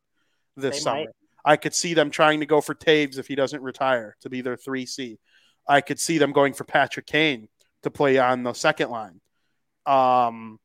this 0.55 0.77
They 0.77 0.81
summer. 0.81 0.99
might. 0.99 1.07
I 1.43 1.57
could 1.57 1.73
see 1.73 1.93
them 1.93 2.09
trying 2.11 2.41
to 2.41 2.45
go 2.45 2.61
for 2.61 2.75
Toews 2.75 3.17
if 3.17 3.27
he 3.27 3.35
doesn't 3.35 3.61
retire 3.61 4.15
to 4.21 4.29
be 4.29 4.41
their 4.41 4.57
3C. 4.57 5.17
I 5.67 5.81
could 5.81 5.99
see 5.99 6.17
them 6.17 6.31
going 6.31 6.53
for 6.53 6.63
Patrick 6.63 7.05
Kane 7.05 7.47
to 7.83 7.89
play 7.89 8.17
on 8.17 8.43
the 8.43 8.53
second 8.53 8.89
line. 8.89 9.21
Um, 9.89 10.59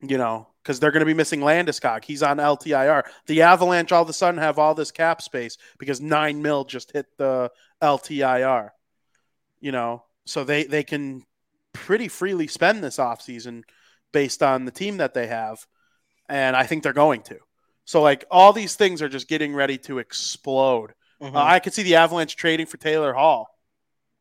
you 0.00 0.18
know, 0.18 0.48
because 0.62 0.80
they're 0.80 0.90
going 0.90 1.00
to 1.00 1.06
be 1.06 1.14
missing 1.14 1.40
Landeskog. 1.40 2.04
He's 2.04 2.22
on 2.22 2.38
LTIR. 2.38 3.04
The 3.26 3.42
Avalanche 3.42 3.92
all 3.92 4.02
of 4.02 4.08
a 4.08 4.12
sudden 4.12 4.38
have 4.38 4.58
all 4.58 4.74
this 4.74 4.90
cap 4.90 5.22
space 5.22 5.56
because 5.78 6.00
nine 6.00 6.42
mil 6.42 6.64
just 6.64 6.92
hit 6.92 7.06
the 7.18 7.50
LTIR. 7.82 8.70
You 9.60 9.72
know, 9.72 10.04
so 10.24 10.44
they 10.44 10.64
they 10.64 10.82
can 10.82 11.22
pretty 11.72 12.08
freely 12.08 12.46
spend 12.46 12.82
this 12.82 12.98
offseason 12.98 13.62
based 14.12 14.42
on 14.42 14.64
the 14.64 14.70
team 14.70 14.98
that 14.98 15.14
they 15.14 15.28
have, 15.28 15.66
and 16.28 16.56
I 16.56 16.64
think 16.64 16.82
they're 16.82 16.92
going 16.92 17.22
to. 17.22 17.38
So 17.84 18.02
like 18.02 18.24
all 18.30 18.52
these 18.52 18.74
things 18.74 19.02
are 19.02 19.08
just 19.08 19.28
getting 19.28 19.54
ready 19.54 19.78
to 19.78 19.98
explode. 19.98 20.94
Mhm. 21.20 21.34
Uh, 21.34 21.42
I 21.42 21.60
could 21.60 21.74
see 21.74 21.82
the 21.84 21.96
Avalanche 21.96 22.36
trading 22.36 22.66
for 22.66 22.76
Taylor 22.76 23.12
Hall 23.12 23.48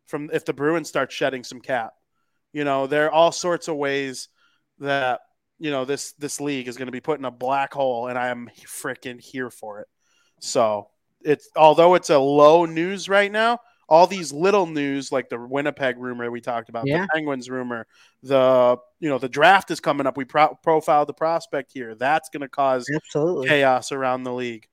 from 0.08 0.30
if 0.32 0.46
the 0.46 0.54
Bruins 0.54 0.90
start 0.90 1.12
shedding 1.12 1.44
some 1.44 1.60
cap. 1.60 1.94
You 2.54 2.64
know, 2.64 2.88
there 2.88 3.06
are 3.08 3.12
all 3.12 3.32
sorts 3.32 3.68
of 3.68 3.76
ways 3.78 4.28
that 4.80 5.22
you 5.60 5.72
know 5.72 5.86
this 5.86 6.14
this 6.14 6.42
league 6.42 6.68
is 6.68 6.76
going 6.78 6.88
to 6.88 6.92
be 6.92 7.02
put 7.02 7.20
in 7.20 7.26
a 7.26 7.32
black 7.32 7.74
hole, 7.74 8.08
and 8.08 8.18
I 8.18 8.30
am 8.30 8.50
freaking 8.66 9.22
here 9.22 9.50
for 9.50 9.80
it. 9.80 9.88
So 10.40 10.90
it's 11.22 11.50
although 11.56 11.96
it's 11.96 12.10
a 12.10 12.18
low 12.18 12.66
news 12.66 13.08
right 13.08 13.32
now, 13.32 13.60
all 13.88 14.08
these 14.08 14.34
little 14.34 14.66
news 14.66 15.12
like 15.12 15.30
the 15.30 15.40
Winnipeg 15.40 15.98
rumor 15.98 16.32
we 16.32 16.42
talked 16.42 16.70
about, 16.70 16.88
Yeah. 16.88 17.04
the 17.04 17.08
Penguins 17.14 17.50
rumor, 17.50 17.86
the 18.24 18.78
you 19.00 19.08
know 19.10 19.18
the 19.20 19.30
draft 19.30 19.70
is 19.72 19.80
coming 19.80 20.08
up. 20.08 20.18
We 20.18 20.26
pro- 20.26 20.56
profiled 20.64 21.08
the 21.08 21.14
prospect 21.14 21.72
here. 21.74 21.94
That's 21.96 22.30
going 22.30 22.42
to 22.42 22.50
cause 22.50 22.90
Absolutely. 22.94 23.48
chaos 23.50 23.92
around 23.92 24.24
the 24.24 24.34
league. 24.34 24.68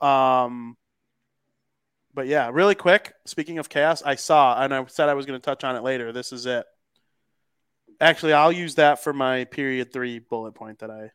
Um, 0.00 0.76
but 2.12 2.26
yeah, 2.26 2.50
really 2.52 2.74
quick. 2.74 3.12
Speaking 3.26 3.58
of 3.58 3.68
chaos, 3.68 4.02
I 4.04 4.14
saw, 4.16 4.62
and 4.62 4.72
I 4.74 4.84
said 4.86 5.08
I 5.08 5.14
was 5.14 5.26
going 5.26 5.40
to 5.40 5.44
touch 5.44 5.64
on 5.64 5.74
it 5.74 5.82
later. 5.82 6.12
This 6.12 6.32
is 6.32 6.46
it. 6.46 6.64
Actually, 8.00 8.32
I'll 8.32 8.52
use 8.52 8.74
that 8.76 9.02
for 9.02 9.12
my 9.12 9.44
period 9.44 9.92
three 9.92 10.18
bullet 10.18 10.52
point 10.54 10.80
that 10.80 10.90
I 10.90 11.10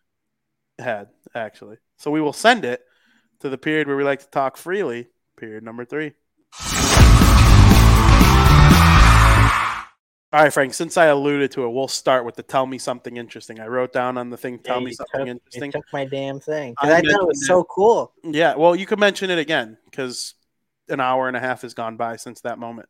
had. 0.82 1.10
Actually, 1.36 1.78
so 1.98 2.10
we 2.12 2.22
will 2.22 2.34
send 2.34 2.66
it 2.66 2.82
to 3.42 3.50
the 3.50 3.58
period 3.58 3.88
where 3.88 3.98
we 3.98 4.04
like 4.04 4.20
to 4.22 4.30
talk 4.30 4.58
freely. 4.58 5.08
Period 5.38 5.64
number 5.64 5.86
three. 5.86 6.14
All 10.32 10.40
right, 10.44 10.54
Frank. 10.54 10.76
Since 10.76 10.96
I 10.96 11.06
alluded 11.06 11.52
to 11.54 11.64
it, 11.66 11.70
we'll 11.70 11.88
start 11.88 12.24
with 12.24 12.36
the 12.36 12.44
"Tell 12.44 12.66
me 12.68 12.78
something 12.78 13.18
interesting." 13.18 13.60
I 13.60 13.66
wrote 13.66 13.92
down 13.92 14.16
on 14.18 14.30
the 14.30 14.38
thing 14.38 14.60
"Tell 14.60 14.80
Yeah, 14.80 14.86
me 14.86 14.94
something 14.94 15.20
took- 15.22 15.28
interesting." 15.28 15.72
Took 15.72 15.86
my 15.92 16.06
damn 16.06 16.40
thing. 16.40 16.76
I 16.78 16.88
I, 16.94 17.02
thought 17.02 17.06
it 17.06 17.28
was 17.28 17.42
it. 17.42 17.46
so 17.46 17.64
cool. 17.64 18.14
Yeah, 18.24 18.56
well, 18.56 18.76
you 18.76 18.86
could 18.86 19.00
mention 19.00 19.32
it 19.32 19.40
again 19.40 19.78
because 19.86 20.36
an 20.88 21.00
hour 21.00 21.28
and 21.28 21.36
a 21.36 21.40
half 21.40 21.64
has 21.64 21.74
gone 21.74 21.98
by 21.98 22.18
since 22.18 22.42
that 22.42 22.60
moment. 22.60 22.90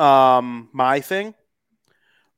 Um, 0.00 0.68
my 0.72 1.00
thing, 1.00 1.34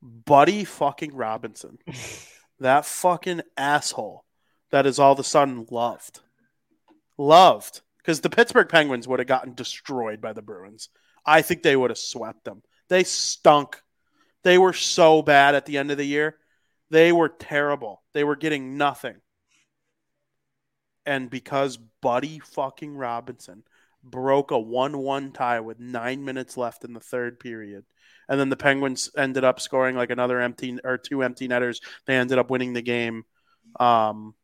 Buddy 0.02 0.64
fucking 0.64 1.14
Robinson, 1.14 1.78
that 2.60 2.84
fucking 2.84 3.42
asshole 3.56 4.24
that 4.70 4.86
is 4.86 4.98
all 4.98 5.12
of 5.12 5.18
a 5.18 5.24
sudden 5.24 5.66
loved, 5.70 6.20
loved 7.16 7.80
because 7.98 8.20
the 8.20 8.30
Pittsburgh 8.30 8.68
Penguins 8.68 9.06
would 9.06 9.20
have 9.20 9.28
gotten 9.28 9.54
destroyed 9.54 10.20
by 10.20 10.32
the 10.32 10.42
Bruins. 10.42 10.88
I 11.24 11.42
think 11.42 11.62
they 11.62 11.76
would 11.76 11.90
have 11.90 11.98
swept 11.98 12.44
them. 12.44 12.62
They 12.88 13.04
stunk. 13.04 13.80
They 14.42 14.58
were 14.58 14.72
so 14.72 15.22
bad 15.22 15.54
at 15.54 15.66
the 15.66 15.78
end 15.78 15.92
of 15.92 15.98
the 15.98 16.04
year. 16.04 16.36
They 16.90 17.12
were 17.12 17.28
terrible. 17.28 18.02
They 18.12 18.24
were 18.24 18.36
getting 18.36 18.76
nothing 18.76 19.20
and 21.06 21.30
because 21.30 21.78
Buddy 22.00 22.38
fucking 22.38 22.96
Robinson 22.96 23.64
broke 24.02 24.50
a 24.50 24.58
1 24.58 24.98
1 24.98 25.32
tie 25.32 25.60
with 25.60 25.78
nine 25.78 26.24
minutes 26.24 26.56
left 26.56 26.84
in 26.84 26.92
the 26.92 27.00
third 27.00 27.40
period. 27.40 27.84
And 28.32 28.40
then 28.40 28.48
the 28.48 28.56
Penguins 28.56 29.10
ended 29.14 29.44
up 29.44 29.60
scoring 29.60 29.94
like 29.94 30.09
another 30.09 30.40
empty 30.40 30.78
or 30.82 30.96
two 30.96 31.22
empty 31.22 31.46
netters. 31.48 31.82
They 32.06 32.16
ended 32.16 32.38
up 32.38 32.48
winning 32.48 32.72
the 32.72 32.80
game 32.80 33.26
um, 33.78 34.34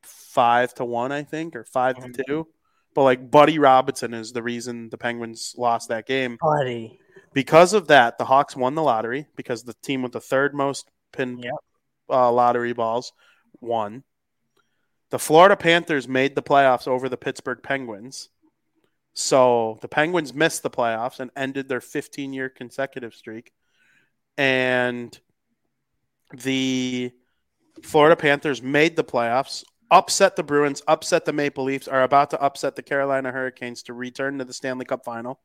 five 0.00 0.72
to 0.76 0.86
one, 0.86 1.12
I 1.12 1.22
think, 1.22 1.54
or 1.54 1.62
5 1.62 1.96
to 2.14 2.24
two. 2.24 2.48
But 2.94 3.02
like 3.02 3.30
Buddy 3.30 3.58
Robinson 3.58 4.14
is 4.14 4.32
the 4.32 4.42
reason 4.42 4.88
the 4.88 4.96
Penguins 4.96 5.54
lost 5.58 5.90
that 5.90 6.06
game. 6.06 6.38
Buddy. 6.40 7.00
Because 7.34 7.74
of 7.74 7.88
that, 7.88 8.16
the 8.16 8.24
Hawks 8.24 8.56
won 8.56 8.74
the 8.74 8.82
lottery 8.82 9.26
because 9.36 9.62
the 9.62 9.74
team 9.82 10.00
with 10.00 10.12
the 10.12 10.20
third 10.20 10.54
most 10.54 10.90
pin 11.12 11.36
Yep. 11.36 11.52
uh, 12.08 12.32
lottery 12.32 12.72
balls 12.72 13.12
won. 13.60 14.04
The 15.10 15.18
Florida 15.18 15.54
Panthers 15.58 16.08
made 16.08 16.34
the 16.34 16.42
playoffs 16.42 16.88
over 16.88 17.10
the 17.10 17.18
Pittsburgh 17.18 17.62
Penguins. 17.62 18.30
So 19.14 19.78
the 19.82 19.88
Penguins 19.88 20.32
missed 20.32 20.62
the 20.62 20.70
playoffs 20.70 21.20
and 21.20 21.30
ended 21.36 21.68
their 21.68 21.80
15 21.80 22.32
year 22.32 22.48
consecutive 22.48 23.14
streak. 23.14 23.52
And 24.38 25.18
the 26.34 27.12
Florida 27.82 28.16
Panthers 28.16 28.62
made 28.62 28.96
the 28.96 29.04
playoffs, 29.04 29.64
upset 29.90 30.36
the 30.36 30.42
Bruins, 30.42 30.82
upset 30.88 31.24
the 31.24 31.32
Maple 31.32 31.64
Leafs, 31.64 31.88
are 31.88 32.02
about 32.02 32.30
to 32.30 32.40
upset 32.40 32.76
the 32.76 32.82
Carolina 32.82 33.30
Hurricanes 33.30 33.82
to 33.84 33.94
return 33.94 34.38
to 34.38 34.44
the 34.44 34.54
Stanley 34.54 34.86
Cup 34.86 35.04
final. 35.04 35.40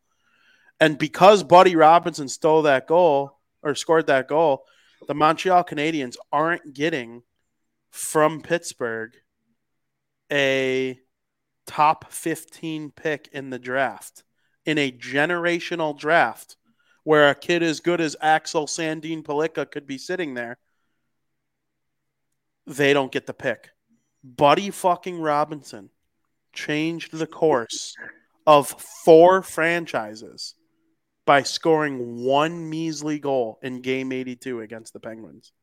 And 0.79 0.97
because 0.97 1.43
Buddy 1.43 1.75
Robinson 1.75 2.29
stole 2.29 2.61
that 2.63 2.87
goal 2.87 3.37
or 3.63 3.75
scored 3.75 4.07
that 4.07 4.27
goal, 4.27 4.63
the 5.07 5.15
Montreal 5.15 5.63
Canadiens 5.63 6.15
aren't 6.31 6.73
getting 6.73 7.23
from 7.89 8.41
Pittsburgh 8.41 9.13
a 10.31 10.99
top 11.67 12.11
15 12.11 12.91
pick 12.91 13.29
in 13.31 13.51
the 13.51 13.59
draft 13.59 14.23
in 14.65 14.77
a 14.77 14.91
generational 14.91 15.97
draft 15.97 16.57
where 17.03 17.29
a 17.29 17.35
kid 17.35 17.61
as 17.63 17.79
good 17.79 18.01
as 18.01 18.15
Axel 18.21 18.65
Sandin 18.65 19.23
Pellikka 19.23 19.69
could 19.69 19.85
be 19.85 19.97
sitting 19.97 20.33
there. 20.33 20.57
They 22.65 22.91
don't 22.93 23.11
get 23.11 23.27
the 23.27 23.33
pick. 23.33 23.69
Buddy 24.23 24.71
fucking 24.71 25.21
Robinson 25.21 25.89
changed 26.51 27.13
the 27.13 27.27
course 27.27 27.95
of 28.45 28.67
four 29.05 29.41
franchises 29.41 30.55
by 31.25 31.43
scoring 31.43 32.23
one 32.23 32.69
measly 32.69 33.19
goal 33.19 33.59
in 33.61 33.81
game 33.81 34.11
82 34.11 34.61
against 34.61 34.93
the 34.93 34.99
Penguins. 34.99 35.53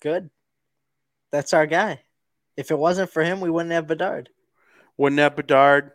Good. 0.00 0.30
That's 1.30 1.52
our 1.52 1.66
guy. 1.66 2.00
If 2.56 2.70
it 2.70 2.78
wasn't 2.78 3.10
for 3.10 3.22
him, 3.22 3.40
we 3.40 3.50
wouldn't 3.50 3.72
have 3.72 3.86
Bedard. 3.86 4.28
Wouldn't 4.98 5.20
have 5.20 5.36
Bedard. 5.36 5.92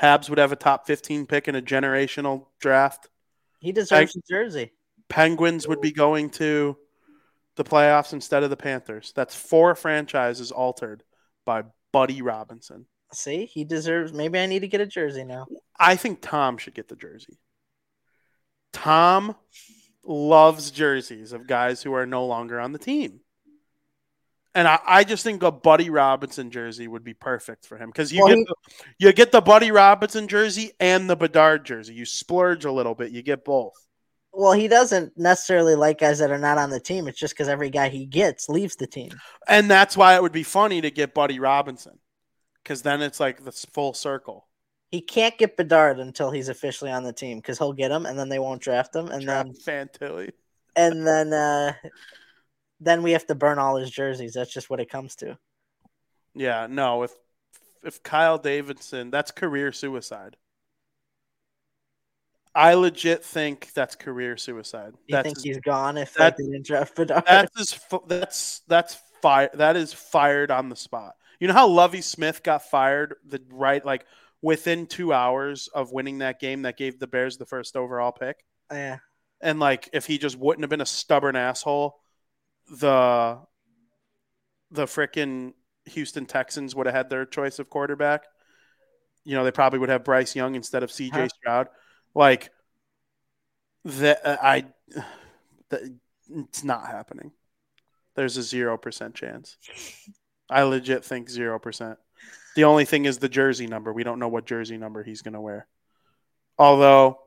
Habs 0.00 0.30
would 0.30 0.38
have 0.38 0.52
a 0.52 0.56
top 0.56 0.86
15 0.86 1.26
pick 1.26 1.48
in 1.48 1.56
a 1.56 1.62
generational 1.62 2.46
draft. 2.60 3.08
He 3.58 3.72
deserves 3.72 4.16
a 4.16 4.20
jersey. 4.30 4.72
Penguins 5.08 5.66
would 5.66 5.80
be 5.80 5.92
going 5.92 6.30
to 6.30 6.76
the 7.56 7.64
playoffs 7.64 8.12
instead 8.12 8.42
of 8.42 8.50
the 8.50 8.56
Panthers. 8.56 9.12
That's 9.14 9.34
four 9.34 9.74
franchises 9.74 10.52
altered 10.52 11.02
by 11.44 11.64
Buddy 11.92 12.22
Robinson. 12.22 12.86
See, 13.12 13.44
he 13.44 13.64
deserves. 13.64 14.12
Maybe 14.12 14.38
I 14.38 14.46
need 14.46 14.60
to 14.60 14.68
get 14.68 14.80
a 14.80 14.86
jersey 14.86 15.24
now. 15.24 15.46
I 15.78 15.96
think 15.96 16.20
Tom 16.20 16.56
should 16.58 16.74
get 16.74 16.88
the 16.88 16.96
jersey. 16.96 17.38
Tom 18.72 19.34
loves 20.04 20.70
jerseys 20.70 21.32
of 21.32 21.46
guys 21.46 21.82
who 21.82 21.92
are 21.92 22.06
no 22.06 22.24
longer 22.24 22.60
on 22.60 22.72
the 22.72 22.78
team. 22.78 23.20
And 24.54 24.66
I, 24.66 24.80
I 24.84 25.04
just 25.04 25.22
think 25.22 25.42
a 25.42 25.52
Buddy 25.52 25.90
Robinson 25.90 26.50
jersey 26.50 26.88
would 26.88 27.04
be 27.04 27.14
perfect 27.14 27.66
for 27.66 27.78
him 27.78 27.88
because 27.90 28.12
you 28.12 28.24
Well, 28.24 28.34
get 28.34 28.46
the, 28.46 28.54
you 28.98 29.12
get 29.12 29.32
the 29.32 29.40
Buddy 29.40 29.70
Robinson 29.70 30.26
jersey 30.26 30.72
and 30.80 31.08
the 31.08 31.16
Bedard 31.16 31.64
jersey. 31.64 31.94
You 31.94 32.04
splurge 32.04 32.64
a 32.64 32.72
little 32.72 32.94
bit, 32.94 33.12
you 33.12 33.22
get 33.22 33.44
both. 33.44 33.74
Well, 34.32 34.52
he 34.52 34.68
doesn't 34.68 35.16
necessarily 35.16 35.74
like 35.74 35.98
guys 35.98 36.18
that 36.20 36.30
are 36.30 36.38
not 36.38 36.58
on 36.58 36.70
the 36.70 36.80
team. 36.80 37.08
It's 37.08 37.18
just 37.18 37.34
because 37.34 37.48
every 37.48 37.70
guy 37.70 37.88
he 37.88 38.06
gets 38.06 38.48
leaves 38.48 38.76
the 38.76 38.86
team. 38.86 39.10
And 39.48 39.70
that's 39.70 39.96
why 39.96 40.14
it 40.14 40.22
would 40.22 40.32
be 40.32 40.44
funny 40.44 40.80
to 40.80 40.90
get 40.90 41.14
Buddy 41.14 41.40
Robinson 41.40 41.98
because 42.62 42.82
then 42.82 43.02
it's 43.02 43.18
like 43.20 43.44
the 43.44 43.52
full 43.52 43.92
circle. 43.92 44.46
He 44.90 45.00
can't 45.00 45.38
get 45.38 45.56
Bedard 45.56 45.98
until 46.00 46.30
he's 46.30 46.48
officially 46.48 46.90
on 46.90 47.04
the 47.04 47.12
team 47.12 47.38
because 47.38 47.58
he'll 47.58 47.72
get 47.72 47.90
him 47.90 48.06
and 48.06 48.18
then 48.18 48.28
they 48.28 48.38
won't 48.38 48.62
draft 48.62 48.94
him 48.94 49.08
and 49.08 49.28
then 49.28 49.52
Fantilli. 49.52 50.30
and 50.76 51.06
then 51.06 51.32
uh 51.32 51.72
then 52.80 53.02
we 53.02 53.12
have 53.12 53.26
to 53.26 53.34
burn 53.34 53.58
all 53.58 53.76
his 53.76 53.90
jerseys. 53.90 54.34
That's 54.34 54.52
just 54.52 54.70
what 54.70 54.80
it 54.80 54.90
comes 54.90 55.14
to. 55.16 55.38
Yeah, 56.34 56.66
no, 56.68 57.02
if 57.02 57.12
if 57.84 58.02
Kyle 58.02 58.38
Davidson, 58.38 59.10
that's 59.10 59.30
career 59.30 59.72
suicide. 59.72 60.36
I 62.54 62.74
legit 62.74 63.24
think 63.24 63.72
that's 63.74 63.94
career 63.94 64.36
suicide. 64.36 64.94
You 65.06 65.12
That's 65.14 65.24
think 65.24 65.36
his, 65.36 65.44
he's 65.44 65.58
gone 65.60 65.96
if 65.96 66.14
that- 66.14 66.36
they 66.36 66.44
didn't 66.44 66.66
draft 66.66 66.96
Bedard? 66.96 67.24
that's 67.26 67.56
his, 67.56 67.80
that's 68.08 68.62
that's 68.66 68.98
fire 69.22 69.50
that 69.54 69.76
is 69.76 69.92
fired 69.92 70.50
on 70.50 70.68
the 70.68 70.76
spot. 70.76 71.14
You 71.38 71.46
know 71.48 71.54
how 71.54 71.68
Lovie 71.68 72.00
Smith 72.00 72.42
got 72.42 72.64
fired 72.68 73.14
the 73.24 73.40
right 73.52 73.84
like 73.84 74.04
within 74.42 74.86
2 74.86 75.12
hours 75.12 75.68
of 75.68 75.92
winning 75.92 76.18
that 76.18 76.40
game 76.40 76.62
that 76.62 76.76
gave 76.76 76.98
the 76.98 77.06
Bears 77.06 77.36
the 77.38 77.46
first 77.46 77.76
overall 77.76 78.12
pick? 78.12 78.44
Oh, 78.70 78.74
yeah. 78.74 78.98
And 79.40 79.60
like 79.60 79.88
if 79.92 80.06
he 80.06 80.18
just 80.18 80.36
wouldn't 80.36 80.64
have 80.64 80.70
been 80.70 80.80
a 80.80 80.86
stubborn 80.86 81.36
asshole, 81.36 81.99
the 82.70 83.38
the 84.70 84.86
frickin' 84.86 85.52
Houston 85.86 86.26
Texans 86.26 86.74
would 86.74 86.86
have 86.86 86.94
had 86.94 87.10
their 87.10 87.26
choice 87.26 87.58
of 87.58 87.68
quarterback. 87.68 88.24
You 89.24 89.34
know, 89.34 89.44
they 89.44 89.50
probably 89.50 89.78
would 89.80 89.88
have 89.88 90.04
Bryce 90.04 90.34
Young 90.36 90.54
instead 90.54 90.82
of 90.82 90.90
CJ 90.90 91.10
Huh. 91.12 91.28
Stroud. 91.28 91.68
Like 92.14 92.50
that 93.84 94.24
uh, 94.24 94.36
I 94.42 94.66
that, 95.70 95.82
it's 96.30 96.64
not 96.64 96.86
happening. 96.86 97.32
There's 98.14 98.36
a 98.36 98.40
0% 98.40 99.14
chance. 99.14 99.56
I 100.48 100.62
legit 100.62 101.04
think 101.04 101.28
0%. 101.28 101.96
The 102.56 102.64
only 102.64 102.84
thing 102.84 103.04
is 103.04 103.18
the 103.18 103.28
jersey 103.28 103.66
number. 103.66 103.92
We 103.92 104.02
don't 104.02 104.18
know 104.18 104.28
what 104.28 104.46
jersey 104.46 104.76
number 104.76 105.02
he's 105.02 105.22
going 105.22 105.34
to 105.34 105.40
wear. 105.40 105.66
Although 106.58 107.20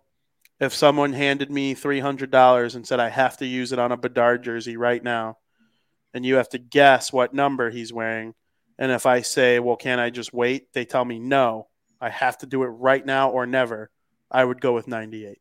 if 0.63 0.73
someone 0.73 1.13
handed 1.13 1.51
me 1.51 1.75
$300 1.75 2.75
and 2.75 2.87
said 2.87 2.99
I 2.99 3.09
have 3.09 3.37
to 3.37 3.45
use 3.45 3.71
it 3.71 3.79
on 3.79 3.91
a 3.91 3.97
Bedard 3.97 4.43
jersey 4.43 4.77
right 4.77 5.03
now, 5.03 5.37
and 6.13 6.25
you 6.25 6.35
have 6.35 6.49
to 6.49 6.57
guess 6.57 7.11
what 7.11 7.33
number 7.33 7.69
he's 7.69 7.93
wearing, 7.93 8.33
and 8.77 8.91
if 8.91 9.05
I 9.05 9.21
say, 9.21 9.59
well, 9.59 9.75
can 9.75 9.99
I 9.99 10.09
just 10.09 10.33
wait? 10.33 10.73
They 10.73 10.85
tell 10.85 11.05
me 11.05 11.19
no, 11.19 11.67
I 12.01 12.09
have 12.09 12.37
to 12.39 12.45
do 12.45 12.63
it 12.63 12.67
right 12.67 13.05
now 13.05 13.29
or 13.29 13.45
never. 13.45 13.89
I 14.31 14.43
would 14.43 14.61
go 14.61 14.73
with 14.73 14.87
98. 14.87 15.39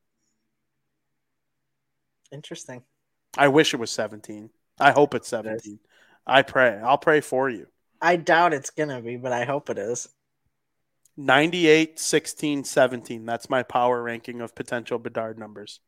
Interesting. 2.31 2.83
I 3.37 3.49
wish 3.49 3.75
it 3.75 3.81
was 3.81 3.91
17. 3.91 4.51
I 4.79 4.91
hope 4.93 5.15
it's 5.15 5.29
17. 5.29 5.79
I 6.27 6.43
pray. 6.43 6.79
I'll 6.83 6.99
pray 6.99 7.21
for 7.21 7.49
you. 7.49 7.67
I 8.01 8.17
doubt 8.17 8.53
it's 8.53 8.71
gonna 8.71 9.01
be, 9.01 9.17
but 9.17 9.33
I 9.33 9.45
hope 9.45 9.71
it 9.71 9.79
is. 9.79 10.09
98, 11.17 11.99
16, 11.99 12.65
17. 12.65 13.27
That's 13.27 13.51
my 13.51 13.63
power 13.63 14.03
ranking 14.03 14.41
of 14.41 14.55
potential 14.55 14.99
Bedard 14.99 15.39
numbers. 15.39 15.81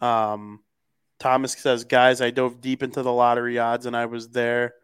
Um, 0.00 0.60
Thomas 1.18 1.52
says, 1.52 1.84
guys, 1.84 2.20
I 2.20 2.30
dove 2.30 2.60
deep 2.60 2.82
into 2.82 3.02
the 3.02 3.12
lottery 3.12 3.58
odds 3.58 3.86
and 3.86 3.96
I 3.96 4.06
was 4.06 4.30
there 4.30 4.74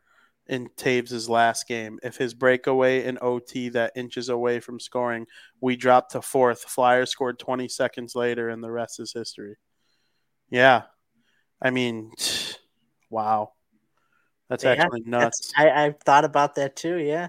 in 0.46 0.68
Toews' 0.76 1.28
last 1.28 1.68
game. 1.68 1.98
If 2.02 2.16
his 2.16 2.34
breakaway 2.34 3.04
in 3.04 3.18
OT 3.20 3.68
that 3.70 3.92
inches 3.96 4.28
away 4.28 4.60
from 4.60 4.80
scoring, 4.80 5.26
we 5.60 5.76
dropped 5.76 6.12
to 6.12 6.22
fourth. 6.22 6.62
Flyers 6.62 7.10
scored 7.10 7.38
20 7.38 7.68
seconds 7.68 8.14
later, 8.14 8.48
and 8.48 8.64
the 8.64 8.70
rest 8.70 8.98
is 9.00 9.12
history. 9.12 9.56
Yeah. 10.48 10.82
I 11.60 11.70
mean, 11.70 12.12
wow. 13.10 13.52
That's 14.48 14.64
Yeah, 14.64 14.70
actually 14.70 15.02
nuts. 15.04 15.52
That's, 15.52 15.52
I, 15.56 15.86
I 15.86 15.94
thought 16.04 16.24
about 16.24 16.54
that 16.54 16.76
too. 16.76 16.96
Yeah, 16.96 17.28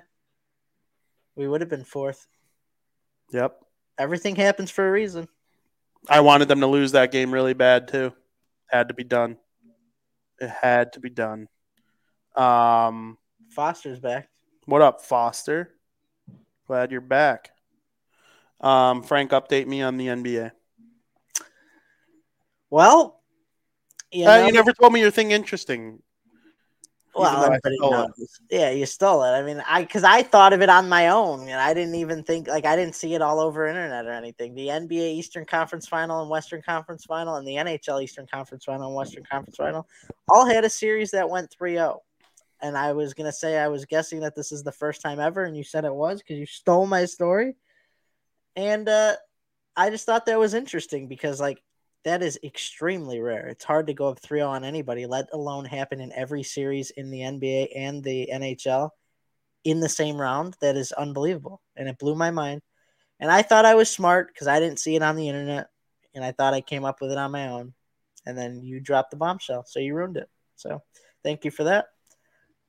we 1.40 1.48
would 1.48 1.62
have 1.62 1.70
been 1.70 1.86
fourth. 1.86 2.28
Yep. 3.32 3.62
Everything 3.98 4.36
happens 4.36 4.70
for 4.70 4.86
a 4.86 4.92
reason. 4.92 5.30
I 6.10 6.20
wanted 6.20 6.50
them 6.50 6.60
to 6.60 6.68
lose 6.68 6.92
that 6.92 7.14
game 7.14 7.34
really 7.34 7.54
bad 7.54 7.88
too. 7.88 8.12
Had 8.68 8.90
to 8.90 8.94
be 8.94 9.06
done. 9.06 9.38
It 10.42 10.50
had 10.50 10.94
to 10.94 11.00
be 11.00 11.10
done. 11.10 11.48
Um, 12.36 13.18
Foster's 13.52 14.02
back. 14.02 14.28
what 14.66 14.82
up, 14.82 15.02
Foster? 15.02 15.72
Glad 16.68 16.92
you're 16.92 17.00
back. 17.00 17.52
Um, 18.60 19.02
Frank, 19.02 19.32
update 19.32 19.66
me 19.66 19.82
on 19.82 19.96
the 19.96 20.08
NBA. 20.08 20.52
Well, 22.70 23.22
you 24.12 24.28
Uh, 24.28 24.46
you 24.46 24.52
never 24.52 24.74
told 24.74 24.92
me 24.92 25.00
your 25.00 25.12
thing 25.12 25.32
interesting. 25.32 26.04
Well, 27.20 27.44
everybody 27.44 27.76
stole 27.78 28.04
it. 28.04 28.12
Yeah, 28.50 28.70
you 28.72 28.86
stole 28.86 29.24
it. 29.24 29.32
I 29.32 29.42
mean, 29.44 29.64
I 29.68 29.82
because 29.82 30.04
I 30.04 30.24
thought 30.24 30.54
of 30.54 30.62
it 30.62 30.70
on 30.70 30.90
my 30.90 31.10
own, 31.10 31.42
and 31.42 31.60
I 31.60 31.74
didn't 31.74 31.96
even 31.96 32.24
think 32.24 32.48
like 32.48 32.66
I 32.66 32.76
didn't 32.76 32.96
see 32.96 33.14
it 33.14 33.22
all 33.22 33.40
over 33.40 33.68
internet 33.68 34.06
or 34.06 34.12
anything. 34.12 34.56
The 34.56 34.68
NBA 34.68 35.14
Eastern 35.14 35.46
Conference 35.46 35.88
Final 35.88 36.22
and 36.22 36.30
Western 36.30 36.62
Conference 36.62 37.06
Final, 37.06 37.36
and 37.36 37.48
the 37.48 37.56
NHL 37.56 38.04
Eastern 38.04 38.28
Conference 38.28 38.66
Final 38.66 38.88
and 38.88 38.96
Western 38.96 39.24
Conference 39.24 39.58
Final, 39.58 39.88
all 40.30 40.46
had 40.46 40.66
a 40.66 40.70
series 40.70 41.12
that 41.12 41.30
went 41.30 41.54
3-0. 41.60 42.00
And 42.62 42.78
I 42.78 42.94
was 42.94 43.14
gonna 43.14 43.32
say 43.32 43.58
I 43.58 43.68
was 43.68 43.86
guessing 43.86 44.22
that 44.22 44.36
this 44.36 44.52
is 44.52 44.64
the 44.64 44.72
first 44.72 45.02
time 45.02 45.20
ever, 45.20 45.44
and 45.44 45.56
you 45.56 45.64
said 45.64 45.86
it 45.86 45.94
was 45.94 46.20
because 46.20 46.38
you 46.38 46.46
stole 46.46 46.86
my 46.86 47.06
story. 47.06 47.56
And 48.56 48.90
uh, 48.90 49.16
I 49.76 49.90
just 49.90 50.06
thought 50.06 50.26
that 50.26 50.40
was 50.40 50.54
interesting 50.54 51.08
because 51.08 51.40
like 51.40 51.62
that 52.06 52.24
is 52.24 52.40
extremely 52.44 53.20
rare. 53.20 53.48
It's 53.48 53.66
hard 53.66 53.88
to 53.88 53.94
go 53.94 54.08
up 54.08 54.20
3 54.20 54.42
on 54.42 54.64
anybody, 54.64 55.06
let 55.06 55.28
alone 55.34 55.66
happen 55.66 56.00
in 56.00 56.12
every 56.14 56.44
series 56.44 56.92
in 56.92 57.12
the 57.12 57.20
NBA 57.20 57.70
and 57.76 58.04
the 58.04 58.30
NHL 58.34 58.90
in 59.64 59.80
the 59.80 59.90
same 59.90 60.16
round. 60.20 60.56
That 60.62 60.78
is 60.78 60.92
unbelievable. 60.92 61.62
And 61.76 61.90
it 61.90 62.00
blew 62.00 62.16
my 62.16 62.32
mind. 62.32 62.62
And 63.20 63.30
I 63.30 63.42
thought 63.42 63.66
I 63.66 63.76
was 63.76 63.90
smart 63.90 64.30
because 64.34 64.48
I 64.48 64.60
didn't 64.60 64.80
see 64.80 64.96
it 64.96 65.04
on 65.04 65.18
the 65.18 65.28
internet. 65.28 65.68
And 66.16 66.24
I 66.24 66.32
thought 66.32 66.54
I 66.54 66.62
came 66.62 66.86
up 66.86 67.02
with 67.02 67.12
it 67.12 67.18
on 67.18 67.32
my 67.32 67.50
own. 67.50 67.74
And 68.26 68.38
then 68.38 68.64
you 68.64 68.80
dropped 68.80 69.12
the 69.12 69.18
bombshell. 69.18 69.66
So 69.68 69.80
you 69.80 69.94
ruined 69.94 70.18
it. 70.18 70.30
So 70.56 70.82
thank 71.24 71.44
you 71.44 71.52
for 71.52 71.66
that. 71.66 71.88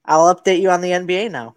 I'll 0.05 0.35
update 0.35 0.61
you 0.61 0.71
on 0.71 0.81
the 0.81 0.91
NBA 0.91 1.31
now 1.31 1.55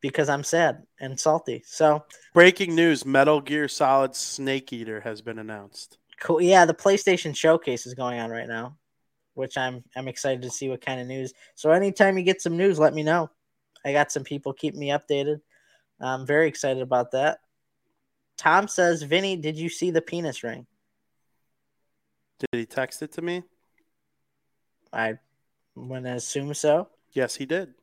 because 0.00 0.28
I'm 0.28 0.42
sad 0.42 0.82
and 0.98 1.20
salty. 1.20 1.62
So 1.66 2.04
Breaking 2.34 2.74
news: 2.74 3.04
Metal 3.04 3.40
Gear 3.40 3.68
Solid 3.68 4.16
Snake 4.16 4.72
Eater 4.72 5.02
has 5.02 5.20
been 5.22 5.38
announced. 5.38 5.98
Cool. 6.20 6.42
Yeah, 6.42 6.66
the 6.66 6.74
PlayStation 6.74 7.34
Showcase 7.34 7.86
is 7.86 7.94
going 7.94 8.20
on 8.20 8.30
right 8.30 8.46
now, 8.46 8.76
which 9.34 9.56
I'm 9.56 9.82
I'm 9.96 10.06
excited 10.06 10.42
to 10.42 10.50
see 10.50 10.68
what 10.68 10.84
kind 10.84 11.00
of 11.00 11.06
news. 11.06 11.32
So 11.54 11.70
anytime 11.70 12.18
you 12.18 12.24
get 12.24 12.42
some 12.42 12.56
news, 12.56 12.78
let 12.78 12.94
me 12.94 13.02
know. 13.02 13.30
I 13.84 13.92
got 13.92 14.12
some 14.12 14.22
people 14.22 14.52
keeping 14.52 14.80
me 14.80 14.88
updated. 14.88 15.40
I'm 16.00 16.26
very 16.26 16.46
excited 16.46 16.82
about 16.82 17.12
that. 17.12 17.38
Tom 18.36 18.68
says, 18.68 19.02
"Vinnie, 19.02 19.36
did 19.36 19.58
you 19.58 19.70
see 19.70 19.90
the 19.90 20.02
penis 20.02 20.42
ring?" 20.42 20.66
Did 22.38 22.48
he 22.52 22.66
text 22.66 23.02
it 23.02 23.12
to 23.12 23.22
me? 23.22 23.42
I 24.92 25.18
to 25.76 26.14
assume 26.14 26.52
so. 26.54 26.88
Yes, 27.12 27.34
he 27.34 27.46
did. 27.46 27.74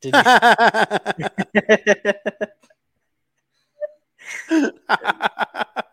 Did 0.00 0.14
you? 0.14 0.22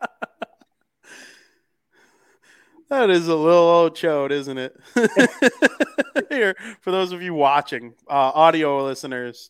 that 2.92 3.10
is 3.10 3.28
a 3.30 3.36
little 3.36 3.70
old 3.70 3.96
chode, 3.96 4.32
isn't 4.32 4.58
it? 4.58 4.76
Here, 6.30 6.56
for 6.82 6.92
those 6.92 7.14
of 7.14 7.22
you 7.22 7.34
watching, 7.34 7.94
uh, 8.08 8.12
audio 8.36 8.84
listeners, 8.84 9.50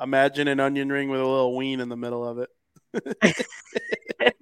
imagine 0.00 0.48
an 0.48 0.58
onion 0.58 0.88
ring 0.88 1.10
with 1.10 1.20
a 1.20 1.26
little 1.26 1.54
ween 1.54 1.78
in 1.78 1.90
the 1.90 1.96
middle 1.96 2.26
of 2.26 2.38
it. 2.38 2.48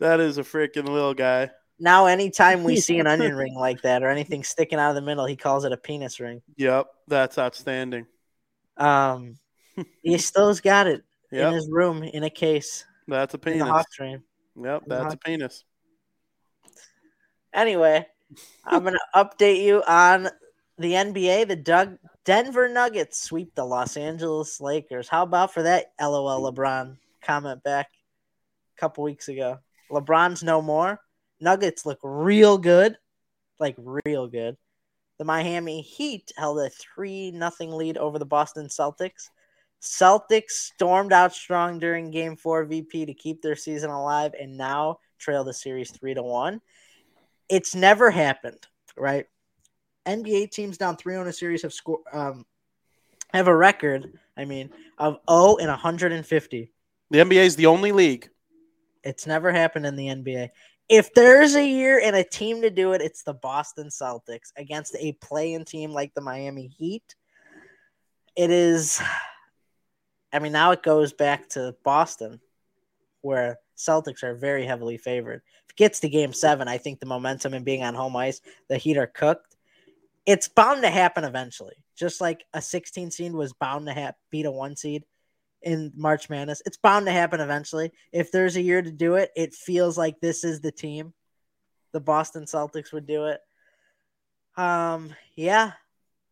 that 0.00 0.18
is 0.18 0.38
a 0.38 0.42
freaking 0.42 0.88
little 0.88 1.14
guy. 1.14 1.50
now, 1.78 2.06
anytime 2.06 2.64
we 2.64 2.76
see 2.76 2.98
an 2.98 3.06
onion 3.06 3.34
ring 3.36 3.54
like 3.54 3.82
that 3.82 4.02
or 4.02 4.10
anything 4.10 4.42
sticking 4.42 4.80
out 4.80 4.90
of 4.90 4.96
the 4.96 5.02
middle, 5.02 5.24
he 5.24 5.36
calls 5.36 5.64
it 5.64 5.70
a 5.70 5.76
penis 5.76 6.18
ring. 6.18 6.42
Yep, 6.56 6.88
that's 7.06 7.38
outstanding. 7.38 8.06
Um, 8.76 9.38
he 10.02 10.18
still's 10.18 10.60
got 10.60 10.88
it 10.88 11.04
in 11.30 11.52
his 11.52 11.68
room 11.70 12.02
in 12.02 12.24
a 12.24 12.30
case 12.30 12.84
that's 13.06 13.34
a 13.34 13.36
in 13.36 13.40
the 13.40 13.50
penis. 13.52 13.68
hawk 13.68 13.86
train. 13.92 14.24
Yep, 14.60 14.82
that's 14.88 15.14
a 15.14 15.16
penis. 15.16 15.64
Anyway, 17.52 18.06
I'm 18.64 18.82
going 18.82 18.94
to 19.14 19.24
update 19.24 19.62
you 19.62 19.82
on 19.86 20.28
the 20.78 20.92
NBA. 20.92 21.48
The 21.48 21.56
Doug 21.56 21.98
Denver 22.24 22.68
Nuggets 22.68 23.22
sweep 23.22 23.54
the 23.54 23.64
Los 23.64 23.96
Angeles 23.96 24.60
Lakers. 24.60 25.08
How 25.08 25.22
about 25.22 25.52
for 25.52 25.62
that 25.62 25.92
LOL 26.00 26.52
LeBron 26.52 26.96
comment 27.22 27.62
back 27.62 27.88
a 28.76 28.80
couple 28.80 29.04
weeks 29.04 29.28
ago? 29.28 29.58
LeBron's 29.90 30.42
no 30.42 30.62
more. 30.62 31.00
Nuggets 31.40 31.86
look 31.86 31.98
real 32.02 32.58
good. 32.58 32.96
Like 33.58 33.76
real 33.78 34.28
good. 34.28 34.56
The 35.18 35.24
Miami 35.24 35.82
Heat 35.82 36.32
held 36.36 36.58
a 36.60 36.70
3 36.70 37.32
nothing 37.32 37.72
lead 37.72 37.98
over 37.98 38.18
the 38.18 38.24
Boston 38.24 38.68
Celtics. 38.68 39.28
Celtics 39.82 40.50
stormed 40.50 41.12
out 41.12 41.34
strong 41.34 41.78
during 41.78 42.10
game 42.10 42.36
4 42.36 42.64
VP 42.64 43.06
to 43.06 43.14
keep 43.14 43.42
their 43.42 43.56
season 43.56 43.90
alive 43.90 44.32
and 44.38 44.56
now 44.56 44.98
trail 45.18 45.44
the 45.44 45.52
series 45.52 45.90
3 45.90 46.14
to 46.14 46.22
1 46.22 46.60
it's 47.50 47.74
never 47.74 48.10
happened, 48.10 48.66
right? 48.96 49.26
NBA 50.06 50.50
teams 50.50 50.78
down 50.78 50.96
3 50.96 51.16
on 51.16 51.26
a 51.26 51.32
series 51.32 51.62
have 51.62 51.74
scored 51.74 52.00
um 52.12 52.46
have 53.32 53.48
a 53.48 53.54
record, 53.56 54.18
I 54.36 54.44
mean, 54.44 54.70
of 54.98 55.18
0 55.28 55.56
and 55.58 55.68
150. 55.68 56.72
The 57.10 57.18
NBA 57.18 57.44
is 57.44 57.56
the 57.56 57.66
only 57.66 57.92
league. 57.92 58.28
It's 59.04 59.26
never 59.26 59.52
happened 59.52 59.86
in 59.86 59.96
the 59.96 60.06
NBA. 60.06 60.48
If 60.88 61.14
there's 61.14 61.54
a 61.54 61.66
year 61.66 62.00
and 62.00 62.16
a 62.16 62.24
team 62.24 62.62
to 62.62 62.70
do 62.70 62.92
it, 62.92 63.02
it's 63.02 63.22
the 63.22 63.34
Boston 63.34 63.88
Celtics 63.88 64.52
against 64.56 64.96
a 64.98 65.12
play-in 65.12 65.64
team 65.64 65.92
like 65.92 66.12
the 66.14 66.20
Miami 66.20 66.66
Heat. 66.66 67.14
It 68.36 68.50
is 68.50 69.00
I 70.32 70.38
mean, 70.38 70.52
now 70.52 70.70
it 70.70 70.82
goes 70.82 71.12
back 71.12 71.48
to 71.50 71.74
Boston 71.84 72.40
where 73.22 73.58
Celtics 73.86 74.22
are 74.22 74.34
very 74.34 74.64
heavily 74.64 74.98
favored. 74.98 75.42
If 75.64 75.70
it 75.70 75.76
gets 75.76 76.00
to 76.00 76.08
game 76.08 76.32
seven, 76.32 76.68
I 76.68 76.78
think 76.78 77.00
the 77.00 77.06
momentum 77.06 77.54
and 77.54 77.64
being 77.64 77.82
on 77.82 77.94
home 77.94 78.16
ice, 78.16 78.40
the 78.68 78.78
Heat 78.78 78.96
are 78.96 79.06
cooked. 79.06 79.56
It's 80.26 80.48
bound 80.48 80.82
to 80.82 80.90
happen 80.90 81.24
eventually. 81.24 81.76
Just 81.96 82.20
like 82.20 82.44
a 82.52 82.62
16 82.62 83.10
seed 83.10 83.32
was 83.32 83.52
bound 83.52 83.86
to 83.86 83.94
ha- 83.94 84.12
beat 84.30 84.46
a 84.46 84.50
one 84.50 84.76
seed 84.76 85.04
in 85.62 85.92
March 85.94 86.30
Madness. 86.30 86.62
It's 86.64 86.76
bound 86.76 87.06
to 87.06 87.12
happen 87.12 87.40
eventually. 87.40 87.92
If 88.12 88.32
there's 88.32 88.56
a 88.56 88.62
year 88.62 88.80
to 88.80 88.90
do 88.90 89.16
it, 89.16 89.30
it 89.36 89.54
feels 89.54 89.98
like 89.98 90.20
this 90.20 90.44
is 90.44 90.60
the 90.60 90.72
team. 90.72 91.12
The 91.92 92.00
Boston 92.00 92.44
Celtics 92.44 92.92
would 92.92 93.06
do 93.06 93.26
it. 93.26 93.40
Um, 94.56 95.14
yeah. 95.34 95.72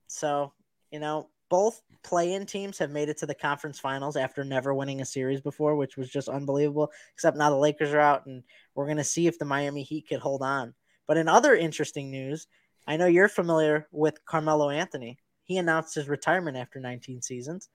So, 0.07 0.53
you 0.91 1.01
know, 1.01 1.29
both 1.49 1.81
play-in 2.03 2.47
teams 2.47 2.79
have 2.79 2.91
made 2.91 3.09
it 3.09 3.19
to 3.19 3.27
the 3.27 3.35
conference 3.35 3.79
finals 3.79 4.17
after 4.17 4.45
never 4.45 4.75
winning 4.75 5.01
a 5.01 5.05
series 5.07 5.41
before, 5.41 5.77
which 5.77 5.97
was 5.97 6.11
just 6.11 6.29
unbelievable. 6.29 6.91
Except 7.15 7.37
now 7.37 7.51
the 7.51 7.57
Lakers 7.57 7.93
are 7.93 8.01
out, 8.01 8.27
and 8.27 8.43
we're 8.75 8.87
going 8.87 8.97
to 8.99 9.05
see 9.05 9.27
if 9.27 9.39
the 9.39 9.45
Miami 9.45 9.83
Heat 9.83 10.09
could 10.09 10.21
hold 10.21 10.43
on. 10.43 10.75
But 11.07 11.17
in 11.17 11.29
other 11.29 11.55
interesting 11.55 12.11
news, 12.11 12.47
I 12.87 12.97
know 12.97 13.07
you're 13.07 13.29
familiar 13.29 13.89
with 13.91 14.25
Carmelo 14.25 14.71
Anthony. 14.71 15.19
He 15.45 15.59
announced 15.59 15.95
his 15.95 16.09
retirement 16.09 16.57
after 16.57 16.81
19 16.81 17.23
seasons. 17.23 17.69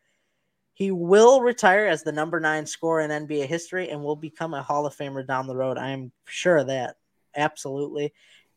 He 0.74 0.92
will 0.92 1.42
retire 1.42 1.86
as 1.88 2.04
the 2.04 2.12
number 2.12 2.40
nine 2.40 2.66
scorer 2.66 3.02
in 3.02 3.12
NBA 3.12 3.46
history 3.46 3.90
and 3.90 4.04
will 4.04 4.16
become 4.16 4.54
a 4.54 4.64
Hall 4.64 4.86
of 4.86 4.96
Famer 4.96 5.26
down 5.26 5.48
the 5.48 5.56
road. 5.56 5.78
I 5.78 5.90
am 5.90 6.12
sure 6.26 6.58
of 6.58 6.68
that. 6.68 6.96
Absolutely. 7.36 8.14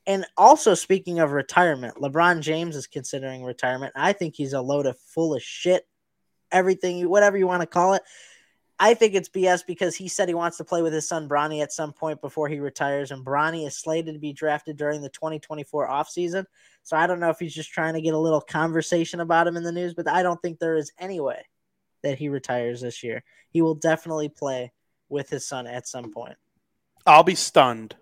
And 0.06 0.24
also, 0.36 0.74
speaking 0.74 1.18
of 1.18 1.32
retirement, 1.32 1.96
LeBron 1.96 2.40
James 2.40 2.76
is 2.76 2.86
considering 2.86 3.42
retirement. 3.42 3.92
I 3.96 4.12
think 4.12 4.36
he's 4.36 4.52
a 4.52 4.60
load 4.60 4.86
of 4.86 4.98
full 4.98 5.34
of 5.34 5.42
shit. 5.42 5.86
Everything, 6.52 7.08
whatever 7.08 7.36
you 7.36 7.46
want 7.46 7.62
to 7.62 7.66
call 7.66 7.94
it. 7.94 8.02
I 8.78 8.94
think 8.94 9.14
it's 9.14 9.28
BS 9.28 9.66
because 9.66 9.96
he 9.96 10.06
said 10.06 10.28
he 10.28 10.34
wants 10.34 10.58
to 10.58 10.64
play 10.64 10.82
with 10.82 10.92
his 10.92 11.08
son 11.08 11.28
Bronny 11.28 11.62
at 11.62 11.72
some 11.72 11.92
point 11.92 12.20
before 12.20 12.48
he 12.48 12.60
retires, 12.60 13.10
and 13.10 13.24
Bronny 13.24 13.66
is 13.66 13.76
slated 13.76 14.14
to 14.14 14.20
be 14.20 14.34
drafted 14.34 14.76
during 14.76 15.00
the 15.00 15.08
2024 15.08 15.88
offseason. 15.88 16.44
So 16.82 16.96
I 16.96 17.06
don't 17.06 17.18
know 17.18 17.30
if 17.30 17.38
he's 17.38 17.54
just 17.54 17.70
trying 17.70 17.94
to 17.94 18.02
get 18.02 18.14
a 18.14 18.18
little 18.18 18.40
conversation 18.40 19.20
about 19.20 19.46
him 19.46 19.56
in 19.56 19.62
the 19.62 19.72
news, 19.72 19.94
but 19.94 20.08
I 20.08 20.22
don't 20.22 20.40
think 20.42 20.58
there 20.58 20.76
is 20.76 20.92
any 20.98 21.20
way 21.20 21.42
that 22.02 22.18
he 22.18 22.28
retires 22.28 22.82
this 22.82 23.02
year. 23.02 23.24
He 23.48 23.62
will 23.62 23.74
definitely 23.74 24.28
play 24.28 24.72
with 25.08 25.30
his 25.30 25.46
son 25.46 25.66
at 25.66 25.88
some 25.88 26.12
point. 26.12 26.36
I'll 27.06 27.24
be 27.24 27.34
stunned. 27.34 27.96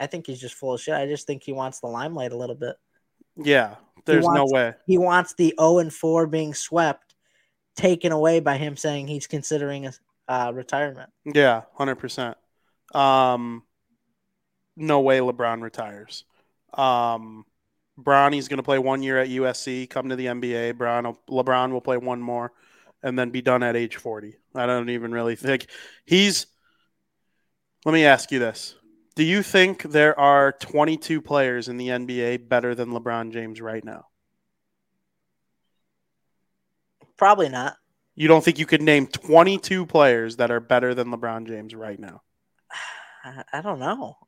I 0.00 0.06
think 0.06 0.26
he's 0.26 0.40
just 0.40 0.54
full 0.54 0.74
of 0.74 0.80
shit. 0.80 0.94
I 0.94 1.06
just 1.06 1.26
think 1.26 1.42
he 1.42 1.52
wants 1.52 1.80
the 1.80 1.86
limelight 1.86 2.32
a 2.32 2.36
little 2.36 2.54
bit. 2.54 2.76
Yeah, 3.36 3.76
There's 4.04 4.26
no 4.26 4.46
way. 4.46 4.74
He 4.86 4.98
wants 4.98 5.34
the 5.34 5.54
0 5.58 5.78
and 5.78 5.92
4 5.92 6.26
being 6.26 6.54
swept 6.54 7.14
taken 7.76 8.10
away 8.10 8.40
by 8.40 8.56
him 8.56 8.76
saying 8.76 9.06
he's 9.06 9.26
considering 9.26 9.86
a 9.86 9.92
uh, 10.28 10.52
retirement. 10.52 11.10
Yeah, 11.24 11.62
hundred 11.74 11.96
percent. 11.96 12.36
Um, 12.94 13.62
no 14.76 15.00
way 15.00 15.18
LeBron 15.18 15.62
retires. 15.62 16.24
Um, 16.74 17.46
Bronny's 17.96 18.48
going 18.48 18.58
to 18.58 18.62
play 18.62 18.78
one 18.78 19.02
year 19.02 19.18
at 19.18 19.28
USC, 19.28 19.88
come 19.88 20.10
to 20.10 20.16
the 20.16 20.26
NBA. 20.26 20.76
Bron, 20.76 21.16
LeBron 21.28 21.72
will 21.72 21.80
play 21.80 21.96
one 21.96 22.20
more, 22.20 22.52
and 23.02 23.18
then 23.18 23.30
be 23.30 23.42
done 23.42 23.62
at 23.62 23.76
age 23.76 23.96
forty. 23.96 24.36
I 24.54 24.66
don't 24.66 24.90
even 24.90 25.12
really 25.12 25.36
think 25.36 25.66
he's. 26.04 26.46
Let 27.84 27.92
me 27.92 28.04
ask 28.04 28.30
you 28.30 28.38
this: 28.38 28.74
Do 29.18 29.24
you 29.24 29.42
think 29.42 29.82
there 29.82 30.16
are 30.16 30.52
twenty-two 30.52 31.20
players 31.20 31.66
in 31.66 31.76
the 31.76 31.88
NBA 31.88 32.48
better 32.48 32.72
than 32.76 32.90
LeBron 32.90 33.32
James 33.32 33.60
right 33.60 33.84
now? 33.84 34.04
Probably 37.16 37.48
not. 37.48 37.78
You 38.14 38.28
don't 38.28 38.44
think 38.44 38.60
you 38.60 38.64
could 38.64 38.80
name 38.80 39.08
twenty-two 39.08 39.86
players 39.86 40.36
that 40.36 40.52
are 40.52 40.60
better 40.60 40.94
than 40.94 41.08
LeBron 41.08 41.48
James 41.48 41.74
right 41.74 41.98
now? 41.98 42.22
I, 43.24 43.42
I 43.54 43.60
don't 43.60 43.80
know. 43.80 44.18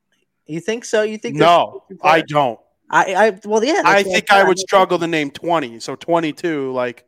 You 0.46 0.58
think 0.58 0.84
so? 0.84 1.02
You 1.02 1.18
think 1.18 1.36
No, 1.36 1.84
I 2.02 2.22
don't. 2.22 2.58
I, 2.90 3.14
I 3.14 3.40
well 3.44 3.62
yeah. 3.62 3.82
I 3.84 4.02
think. 4.02 4.32
I 4.32 4.42
would 4.42 4.58
struggle 4.58 4.98
to 4.98 5.06
name 5.06 5.30
20. 5.30 5.78
So 5.78 5.94
22, 5.94 6.72
like, 6.72 7.04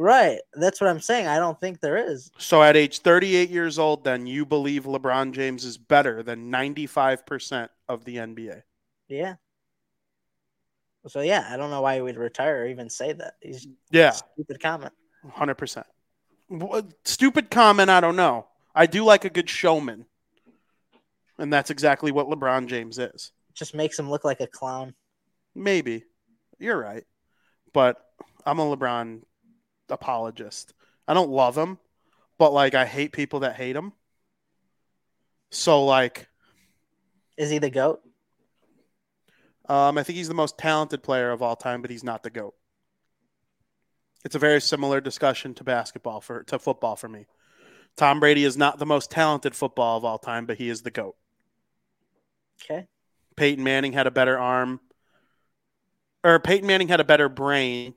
Right. 0.00 0.38
That's 0.54 0.80
what 0.80 0.88
I'm 0.88 1.02
saying. 1.02 1.26
I 1.26 1.38
don't 1.38 1.60
think 1.60 1.80
there 1.80 1.98
is. 1.98 2.30
so 2.38 2.62
at 2.62 2.74
age 2.74 3.00
38 3.00 3.50
years 3.50 3.78
old, 3.78 4.02
then 4.02 4.26
you 4.26 4.46
believe 4.46 4.84
LeBron 4.84 5.32
James 5.32 5.62
is 5.62 5.76
better 5.76 6.22
than 6.22 6.50
95% 6.50 7.68
of 7.86 8.06
the 8.06 8.16
NBA. 8.16 8.62
Yeah. 9.08 9.34
So 11.06 11.20
yeah, 11.20 11.46
I 11.50 11.58
don't 11.58 11.68
know 11.68 11.82
why 11.82 11.96
he 11.96 12.00
would 12.00 12.16
retire 12.16 12.62
or 12.62 12.66
even 12.68 12.88
say 12.88 13.12
that. 13.12 13.34
He's 13.42 13.68
Yeah, 13.90 14.12
stupid 14.12 14.62
comment. 14.62 14.94
100%. 15.36 15.84
What, 16.48 16.86
stupid 17.04 17.50
comment, 17.50 17.90
I 17.90 18.00
don't 18.00 18.16
know. 18.16 18.46
I 18.74 18.86
do 18.86 19.04
like 19.04 19.26
a 19.26 19.30
good 19.30 19.50
showman. 19.50 20.06
And 21.36 21.52
that's 21.52 21.68
exactly 21.68 22.10
what 22.10 22.26
LeBron 22.26 22.68
James 22.68 22.98
is. 22.98 23.32
Just 23.52 23.74
makes 23.74 23.98
him 23.98 24.08
look 24.08 24.24
like 24.24 24.40
a 24.40 24.46
clown. 24.46 24.94
Maybe. 25.54 26.04
You're 26.58 26.78
right. 26.78 27.04
But 27.74 28.02
I'm 28.46 28.58
a 28.58 28.64
LeBron 28.64 29.24
apologist. 29.90 30.74
I 31.08 31.14
don't 31.14 31.30
love 31.30 31.56
him, 31.56 31.78
but 32.38 32.52
like 32.52 32.74
I 32.74 32.86
hate 32.86 33.12
people 33.12 33.40
that 33.40 33.56
hate 33.56 33.76
him. 33.76 33.92
So 35.50 35.84
like 35.84 36.28
Is 37.36 37.50
he 37.50 37.58
the 37.58 37.70
goat? 37.70 38.02
Um, 39.68 39.98
I 39.98 40.02
think 40.02 40.16
he's 40.16 40.28
the 40.28 40.34
most 40.34 40.58
talented 40.58 41.02
player 41.02 41.30
of 41.30 41.42
all 41.42 41.56
time, 41.56 41.80
but 41.82 41.90
he's 41.90 42.04
not 42.04 42.22
the 42.22 42.30
goat. 42.30 42.54
It's 44.24 44.34
a 44.34 44.38
very 44.38 44.60
similar 44.60 45.00
discussion 45.00 45.54
to 45.54 45.64
basketball 45.64 46.20
for 46.20 46.42
to 46.44 46.58
football 46.58 46.96
for 46.96 47.08
me. 47.08 47.26
Tom 47.96 48.20
Brady 48.20 48.44
is 48.44 48.56
not 48.56 48.78
the 48.78 48.86
most 48.86 49.10
talented 49.10 49.54
football 49.54 49.96
of 49.96 50.04
all 50.04 50.18
time, 50.18 50.46
but 50.46 50.58
he 50.58 50.68
is 50.68 50.82
the 50.82 50.90
goat. 50.90 51.16
Okay. 52.62 52.86
Peyton 53.36 53.64
Manning 53.64 53.92
had 53.92 54.06
a 54.06 54.10
better 54.10 54.38
arm, 54.38 54.80
or 56.24 56.38
Peyton 56.38 56.66
Manning 56.66 56.88
had 56.88 57.00
a 57.00 57.04
better 57.04 57.28
brain. 57.28 57.94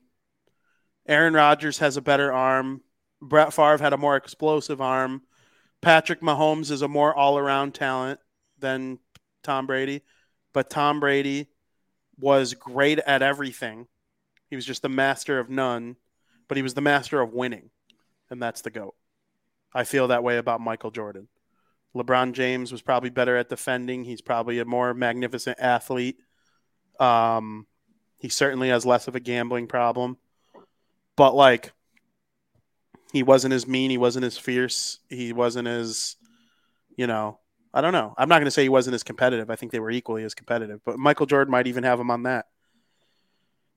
Aaron 1.07 1.34
Rodgers 1.34 1.80
has 1.80 1.97
a 1.97 2.01
better 2.01 2.31
arm. 2.31 2.81
Brett 3.21 3.53
Favre 3.53 3.77
had 3.77 3.93
a 3.93 3.97
more 3.97 4.15
explosive 4.15 4.81
arm. 4.81 5.23
Patrick 5.81 6.21
Mahomes 6.21 6.71
is 6.71 6.81
a 6.81 6.88
more 6.88 7.13
all-around 7.13 7.73
talent 7.73 8.19
than 8.59 8.99
Tom 9.43 9.67
Brady, 9.67 10.01
but 10.53 10.69
Tom 10.69 10.99
Brady 10.99 11.47
was 12.17 12.53
great 12.53 12.99
at 12.99 13.21
everything. 13.21 13.88
He 14.49 14.55
was 14.55 14.65
just 14.65 14.81
the 14.81 14.89
master 14.89 15.39
of 15.39 15.49
none, 15.49 15.97
but 16.47 16.57
he 16.57 16.63
was 16.63 16.73
the 16.73 16.81
master 16.81 17.19
of 17.19 17.34
winning, 17.34 17.69
and 18.30 18.41
that's 18.41 18.61
the 18.61 18.69
goat. 18.69 18.95
I 19.73 19.84
feel 19.84 20.07
that 20.07 20.23
way 20.23 20.38
about 20.38 20.61
Michael 20.61 20.91
Jordan. 20.91 21.27
LeBron 21.95 22.31
James 22.34 22.71
was 22.71 22.81
probably 22.81 23.09
better 23.09 23.35
at 23.35 23.49
defending. 23.49 24.03
He's 24.03 24.21
probably 24.21 24.59
a 24.59 24.65
more 24.65 24.93
magnificent 24.93 25.59
athlete. 25.59 26.17
Um, 26.99 27.67
he 28.19 28.30
certainly 28.30 28.69
has 28.69 28.85
less 28.85 29.07
of 29.07 29.15
a 29.15 29.19
gambling 29.19 29.67
problem, 29.67 30.17
but 31.15 31.35
like, 31.35 31.72
he 33.11 33.23
wasn't 33.23 33.53
as 33.53 33.68
mean. 33.68 33.91
He 33.91 33.98
wasn't 33.98 34.26
as 34.26 34.38
fierce. 34.38 34.99
He 35.10 35.34
wasn't 35.34 35.68
as, 35.68 36.15
you 36.95 37.06
know, 37.06 37.40
I 37.73 37.81
don't 37.81 37.94
know. 37.94 38.14
I'm 38.18 38.30
not 38.30 38.35
going 38.35 38.45
to 38.45 38.52
say 38.52 38.64
he 38.64 38.69
wasn't 38.69 38.95
as 38.95 39.03
competitive. 39.03 39.49
I 39.49 39.56
think 39.56 39.72
they 39.72 39.80
were 39.80 39.91
equally 39.91 40.23
as 40.23 40.34
competitive, 40.34 40.81
but 40.85 40.99
Michael 40.99 41.26
Jordan 41.26 41.52
might 41.52 41.68
even 41.68 41.84
have 41.84 41.99
him 41.99 42.11
on 42.11 42.23
that. 42.23 42.45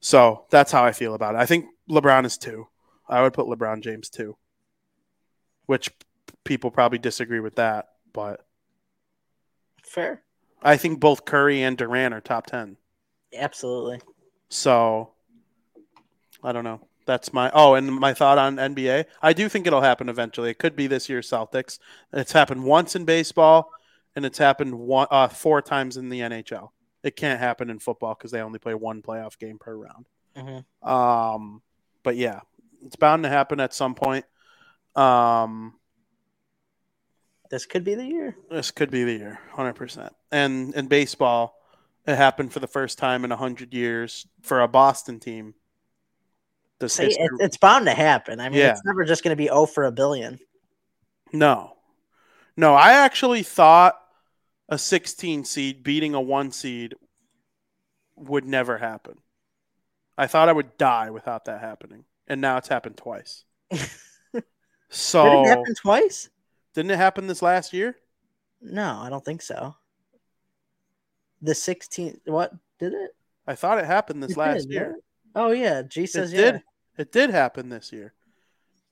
So 0.00 0.44
that's 0.50 0.72
how 0.72 0.84
I 0.84 0.92
feel 0.92 1.14
about 1.14 1.34
it. 1.34 1.38
I 1.38 1.46
think 1.46 1.66
LeBron 1.90 2.26
is 2.26 2.38
two. 2.38 2.68
I 3.08 3.22
would 3.22 3.32
put 3.32 3.46
LeBron 3.46 3.82
James 3.82 4.08
two, 4.10 4.36
which 5.66 5.90
people 6.44 6.70
probably 6.70 6.98
disagree 6.98 7.40
with 7.40 7.56
that, 7.56 7.88
but 8.12 8.46
Fair. 9.82 10.22
I 10.62 10.76
think 10.76 11.00
both 11.00 11.24
Curry 11.24 11.62
and 11.62 11.76
Durant 11.76 12.12
are 12.12 12.20
top 12.20 12.46
10. 12.46 12.76
Absolutely. 13.36 14.00
So 14.48 15.12
I 16.42 16.52
don't 16.52 16.64
know. 16.64 16.80
That's 17.06 17.32
my 17.32 17.50
oh, 17.54 17.74
and 17.74 17.92
my 17.94 18.12
thought 18.12 18.36
on 18.36 18.56
NBA. 18.56 19.04
I 19.22 19.32
do 19.32 19.48
think 19.48 19.66
it'll 19.66 19.80
happen 19.80 20.08
eventually. 20.08 20.50
It 20.50 20.58
could 20.58 20.76
be 20.76 20.86
this 20.86 21.08
year 21.08 21.20
Celtics. 21.20 21.78
It's 22.12 22.32
happened 22.32 22.64
once 22.64 22.94
in 22.96 23.04
baseball, 23.04 23.70
and 24.14 24.26
it's 24.26 24.38
happened 24.38 24.74
one 24.78 25.06
uh, 25.10 25.28
four 25.28 25.62
times 25.62 25.96
in 25.96 26.08
the 26.08 26.20
NHL. 26.20 26.70
It 27.02 27.14
can't 27.16 27.38
happen 27.38 27.70
in 27.70 27.78
football 27.78 28.14
because 28.14 28.32
they 28.32 28.40
only 28.40 28.58
play 28.58 28.74
one 28.74 29.02
playoff 29.02 29.38
game 29.38 29.58
per 29.58 29.76
round. 29.76 30.06
Mhm. 30.36 30.64
Um, 30.86 31.62
but 32.02 32.16
yeah, 32.16 32.40
it's 32.84 32.96
bound 32.96 33.22
to 33.22 33.28
happen 33.28 33.60
at 33.60 33.72
some 33.72 33.94
point. 33.94 34.24
Um, 34.96 35.74
This 37.50 37.66
could 37.66 37.84
be 37.84 37.94
the 37.94 38.04
year. 38.04 38.36
this 38.50 38.72
could 38.72 38.90
be 38.90 39.04
the 39.04 39.12
year, 39.12 39.38
hundred 39.52 39.74
percent. 39.74 40.12
And 40.32 40.74
in 40.74 40.88
baseball, 40.88 41.54
it 42.04 42.16
happened 42.16 42.52
for 42.52 42.58
the 42.58 42.66
first 42.66 42.98
time 42.98 43.24
in 43.24 43.30
hundred 43.30 43.72
years 43.72 44.26
for 44.42 44.60
a 44.60 44.66
Boston 44.68 45.20
team. 45.20 45.54
See, 46.80 47.04
history- 47.06 47.26
it's 47.40 47.56
bound 47.56 47.86
to 47.86 47.94
happen. 47.94 48.40
I 48.40 48.48
mean, 48.48 48.58
Yeah. 48.60 48.70
it's 48.72 48.84
never 48.84 49.04
just 49.04 49.22
going 49.24 49.32
to 49.32 49.36
be 49.36 49.46
0 49.48 49.66
for 49.66 49.84
a 49.84 49.92
billion. 49.92 50.38
No. 51.32 51.76
No, 52.56 52.74
I 52.74 52.92
actually 52.92 53.42
thought 53.42 54.00
a 54.68 54.78
16 54.78 55.44
seed 55.44 55.82
beating 55.82 56.14
a 56.14 56.20
1 56.20 56.52
seed 56.52 56.94
would 58.16 58.44
never 58.44 58.78
happen. 58.78 59.18
I 60.18 60.26
thought 60.26 60.48
I 60.48 60.52
would 60.52 60.76
die 60.78 61.10
without 61.10 61.44
that 61.46 61.60
happening. 61.60 62.04
And 62.26 62.40
now 62.40 62.56
it's 62.56 62.68
happened 62.68 62.96
twice. 62.96 63.44
so 64.90 65.24
Did 65.24 65.42
it 65.42 65.48
happen 65.48 65.74
twice? 65.74 66.30
didn't 66.74 66.90
it 66.90 66.96
happen 66.96 67.26
this 67.26 67.42
last 67.42 67.72
year? 67.72 67.96
No, 68.60 68.98
I 69.02 69.08
don't 69.10 69.24
think 69.24 69.42
so. 69.42 69.76
The 71.42 71.54
16 71.54 72.20
what 72.24 72.52
did 72.78 72.92
it? 72.94 73.10
I 73.46 73.54
thought 73.54 73.78
it 73.78 73.84
happened 73.84 74.22
this 74.22 74.32
It 74.32 74.36
last 74.38 74.62
did, 74.68 74.72
year. 74.72 74.96
Oh 75.36 75.52
yeah, 75.52 75.82
G 75.82 76.06
says 76.06 76.32
It 76.32 76.36
yeah. 76.38 76.50
did. 76.52 76.62
It 76.98 77.12
did 77.12 77.30
happen 77.30 77.68
this 77.68 77.92
year. 77.92 78.12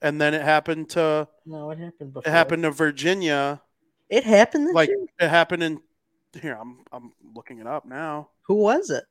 And 0.03 0.21
then 0.21 0.35
it 0.35 0.43
happened 0.43 0.91
to 0.91 1.27
No, 1.47 1.67
what 1.67 1.79
happened 1.79 2.13
before? 2.13 2.29
it 2.29 2.33
happened 2.33 2.63
to 2.65 2.71
Virginia. 2.71 3.63
It 4.11 4.25
happened 4.25 4.67
this 4.69 4.75
Like 4.75 4.91
year? 4.91 5.07
it 5.19 5.29
happened 5.29 5.63
in 5.63 5.81
here, 6.41 6.59
I'm 6.61 6.79
I'm 6.93 7.13
looking 7.35 7.59
it 7.59 7.67
up 7.67 7.87
now. 7.87 8.29
Who 8.43 8.57
was 8.57 8.91
it? 8.91 9.05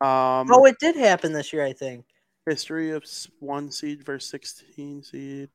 Um 0.00 0.48
Oh, 0.52 0.64
it 0.66 0.76
did 0.80 0.96
happen 0.96 1.32
this 1.32 1.52
year, 1.52 1.64
I 1.64 1.72
think. 1.72 2.06
History 2.46 2.90
of 2.92 3.04
one 3.40 3.70
seed 3.70 4.04
versus 4.04 4.30
16 4.30 5.02
seed. 5.02 5.48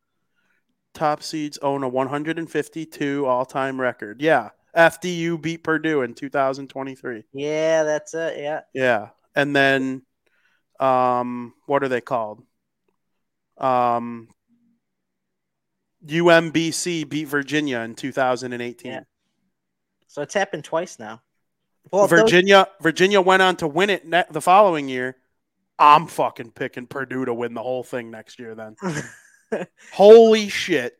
Top 0.93 1.23
seeds 1.23 1.57
own 1.59 1.83
a 1.83 1.89
152 1.89 3.25
all 3.25 3.45
time 3.45 3.79
record. 3.79 4.21
Yeah. 4.21 4.49
FDU 4.75 5.41
beat 5.41 5.63
Purdue 5.63 6.01
in 6.01 6.13
2023. 6.13 7.23
Yeah, 7.33 7.83
that's 7.83 8.13
it. 8.13 8.37
Yeah. 8.37 8.61
Yeah. 8.73 9.09
And 9.33 9.55
then, 9.55 10.03
um, 10.79 11.53
what 11.65 11.83
are 11.83 11.87
they 11.87 12.01
called? 12.01 12.43
Um, 13.57 14.29
UMBC 16.05 17.07
beat 17.09 17.25
Virginia 17.27 17.79
in 17.79 17.95
2018. 17.95 18.91
Yeah. 18.91 18.99
So 20.07 20.21
it's 20.21 20.33
happened 20.33 20.63
twice 20.63 20.99
now. 20.99 21.21
Well, 21.91 22.07
those- 22.07 22.21
Virginia, 22.21 22.67
Virginia 22.81 23.21
went 23.21 23.41
on 23.41 23.55
to 23.57 23.67
win 23.67 23.89
it 23.89 24.05
ne- 24.07 24.23
the 24.29 24.41
following 24.41 24.87
year. 24.89 25.17
I'm 25.77 26.07
fucking 26.07 26.51
picking 26.51 26.87
Purdue 26.87 27.25
to 27.25 27.33
win 27.33 27.53
the 27.53 27.61
whole 27.61 27.83
thing 27.83 28.09
next 28.09 28.39
year. 28.39 28.55
Then, 28.55 28.75
holy 29.91 30.47
shit! 30.47 30.97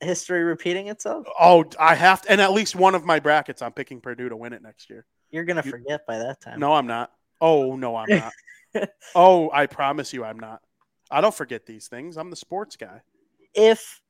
history 0.00 0.44
repeating 0.44 0.88
itself. 0.88 1.26
Oh, 1.40 1.64
I 1.80 1.94
have 1.96 2.22
to, 2.22 2.30
and 2.30 2.40
at 2.40 2.52
least 2.52 2.76
one 2.76 2.94
of 2.94 3.04
my 3.04 3.18
brackets, 3.18 3.62
I'm 3.62 3.72
picking 3.72 4.00
Purdue 4.00 4.28
to 4.28 4.36
win 4.36 4.52
it 4.52 4.62
next 4.62 4.90
year. 4.90 5.06
You're 5.30 5.44
gonna 5.44 5.62
You- 5.64 5.70
forget 5.72 6.06
by 6.06 6.18
that 6.18 6.40
time. 6.40 6.60
No, 6.60 6.72
I'm 6.74 6.86
not. 6.86 7.10
Oh 7.40 7.74
no, 7.74 7.96
I'm 7.96 8.08
not. 8.08 8.32
oh, 9.14 9.50
I 9.52 9.66
promise 9.66 10.12
you, 10.12 10.24
I'm 10.24 10.38
not. 10.38 10.60
I 11.10 11.20
don't 11.20 11.34
forget 11.34 11.66
these 11.66 11.88
things. 11.88 12.16
I'm 12.16 12.30
the 12.30 12.36
sports 12.36 12.76
guy. 12.76 13.02
If 13.54 14.00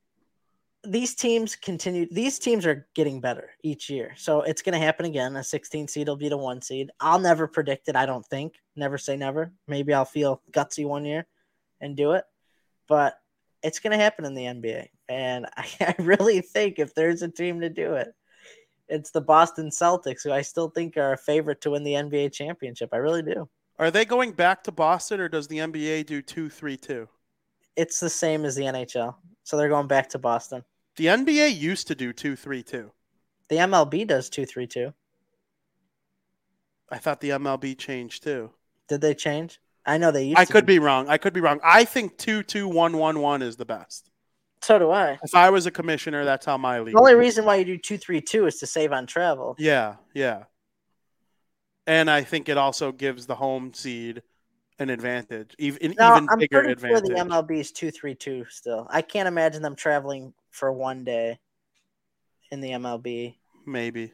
these 0.83 1.15
teams 1.15 1.55
continue. 1.55 2.07
These 2.09 2.39
teams 2.39 2.65
are 2.65 2.87
getting 2.95 3.19
better 3.19 3.49
each 3.63 3.89
year, 3.89 4.13
so 4.15 4.41
it's 4.41 4.61
going 4.61 4.73
to 4.73 4.85
happen 4.85 5.05
again. 5.05 5.35
A 5.35 5.43
16 5.43 5.87
seed 5.87 6.07
will 6.07 6.15
beat 6.15 6.31
a 6.31 6.37
one 6.37 6.61
seed. 6.61 6.91
I'll 6.99 7.19
never 7.19 7.47
predict 7.47 7.89
it. 7.89 7.95
I 7.95 8.05
don't 8.05 8.25
think. 8.25 8.55
Never 8.75 8.97
say 8.97 9.17
never. 9.17 9.51
Maybe 9.67 9.93
I'll 9.93 10.05
feel 10.05 10.41
gutsy 10.51 10.85
one 10.85 11.05
year 11.05 11.27
and 11.81 11.95
do 11.95 12.13
it, 12.13 12.23
but 12.87 13.17
it's 13.63 13.79
going 13.79 13.97
to 13.97 14.03
happen 14.03 14.25
in 14.25 14.33
the 14.33 14.45
NBA. 14.45 14.87
And 15.09 15.45
I, 15.57 15.67
I 15.81 15.95
really 15.99 16.41
think 16.41 16.79
if 16.79 16.93
there's 16.93 17.21
a 17.21 17.29
team 17.29 17.61
to 17.61 17.69
do 17.69 17.93
it, 17.93 18.13
it's 18.87 19.11
the 19.11 19.21
Boston 19.21 19.69
Celtics, 19.69 20.23
who 20.23 20.31
I 20.31 20.41
still 20.41 20.69
think 20.69 20.95
are 20.95 21.13
a 21.13 21.17
favorite 21.17 21.61
to 21.61 21.71
win 21.71 21.83
the 21.83 21.93
NBA 21.93 22.31
championship. 22.31 22.89
I 22.93 22.97
really 22.97 23.23
do. 23.23 23.49
Are 23.79 23.91
they 23.91 24.05
going 24.05 24.31
back 24.31 24.63
to 24.63 24.71
Boston 24.71 25.19
or 25.19 25.29
does 25.29 25.47
the 25.47 25.59
NBA 25.59 26.05
do 26.05 26.21
two 26.21 26.49
three 26.49 26.77
two? 26.77 27.07
It's 27.75 27.99
the 27.99 28.09
same 28.09 28.43
as 28.43 28.55
the 28.55 28.63
NHL, 28.63 29.15
so 29.43 29.55
they're 29.55 29.69
going 29.69 29.87
back 29.87 30.09
to 30.09 30.19
Boston. 30.19 30.63
The 30.95 31.05
NBA 31.05 31.55
used 31.55 31.87
to 31.87 31.95
do 31.95 32.11
two 32.11 32.35
three 32.35 32.63
two. 32.63 32.91
The 33.49 33.57
MLB 33.57 34.07
does 34.07 34.29
two 34.29 34.45
three 34.45 34.65
two. 34.65 34.93
I 36.89 36.97
thought 36.97 37.21
the 37.21 37.29
MLB 37.31 37.77
changed 37.77 38.23
too. 38.23 38.51
Did 38.87 39.01
they 39.01 39.13
change? 39.13 39.59
I 39.85 39.97
know 39.97 40.11
they 40.11 40.25
used. 40.25 40.39
I 40.39 40.45
could 40.45 40.65
be 40.65 40.79
wrong. 40.79 41.07
I 41.07 41.17
could 41.17 41.33
be 41.33 41.39
wrong. 41.39 41.59
I 41.63 41.85
think 41.85 42.17
two 42.17 42.41
two 42.41 42.67
one 42.67 42.97
one 42.97 43.19
one 43.19 43.43
is 43.43 43.57
the 43.57 43.65
best. 43.65 44.09
So 44.63 44.79
do 44.79 44.89
I. 44.89 45.19
If 45.23 45.35
I 45.35 45.51
was 45.51 45.67
a 45.67 45.71
commissioner, 45.71 46.25
that's 46.25 46.47
how 46.47 46.57
my 46.57 46.79
league. 46.79 46.95
The 46.95 46.99
only 46.99 47.13
reason 47.13 47.45
why 47.45 47.57
you 47.57 47.65
do 47.65 47.77
two 47.77 47.99
three 47.99 48.21
two 48.21 48.47
is 48.47 48.57
to 48.57 48.65
save 48.65 48.91
on 48.91 49.05
travel. 49.05 49.55
Yeah, 49.59 49.97
yeah. 50.15 50.45
And 51.87 52.11
I 52.11 52.21
think 52.21 52.49
it 52.49 52.57
also 52.57 52.91
gives 52.91 53.25
the 53.25 53.35
home 53.35 53.73
seed 53.73 54.21
an 54.77 54.89
advantage, 54.89 55.55
even 55.57 55.95
No, 55.97 56.17
even 56.17 56.29
I'm 56.29 56.37
bigger 56.37 56.61
pretty 56.61 56.81
sure 56.81 57.01
the 57.01 57.09
MLB 57.09 57.59
is 57.59 57.71
two 57.71 57.89
three 57.89 58.13
two 58.13 58.45
still. 58.49 58.85
I 58.91 59.01
can't 59.01 59.27
imagine 59.27 59.61
them 59.61 59.75
traveling 59.75 60.33
for 60.51 60.71
one 60.71 61.03
day 61.03 61.39
in 62.51 62.61
the 62.61 62.71
MLB. 62.71 63.35
Maybe. 63.65 64.13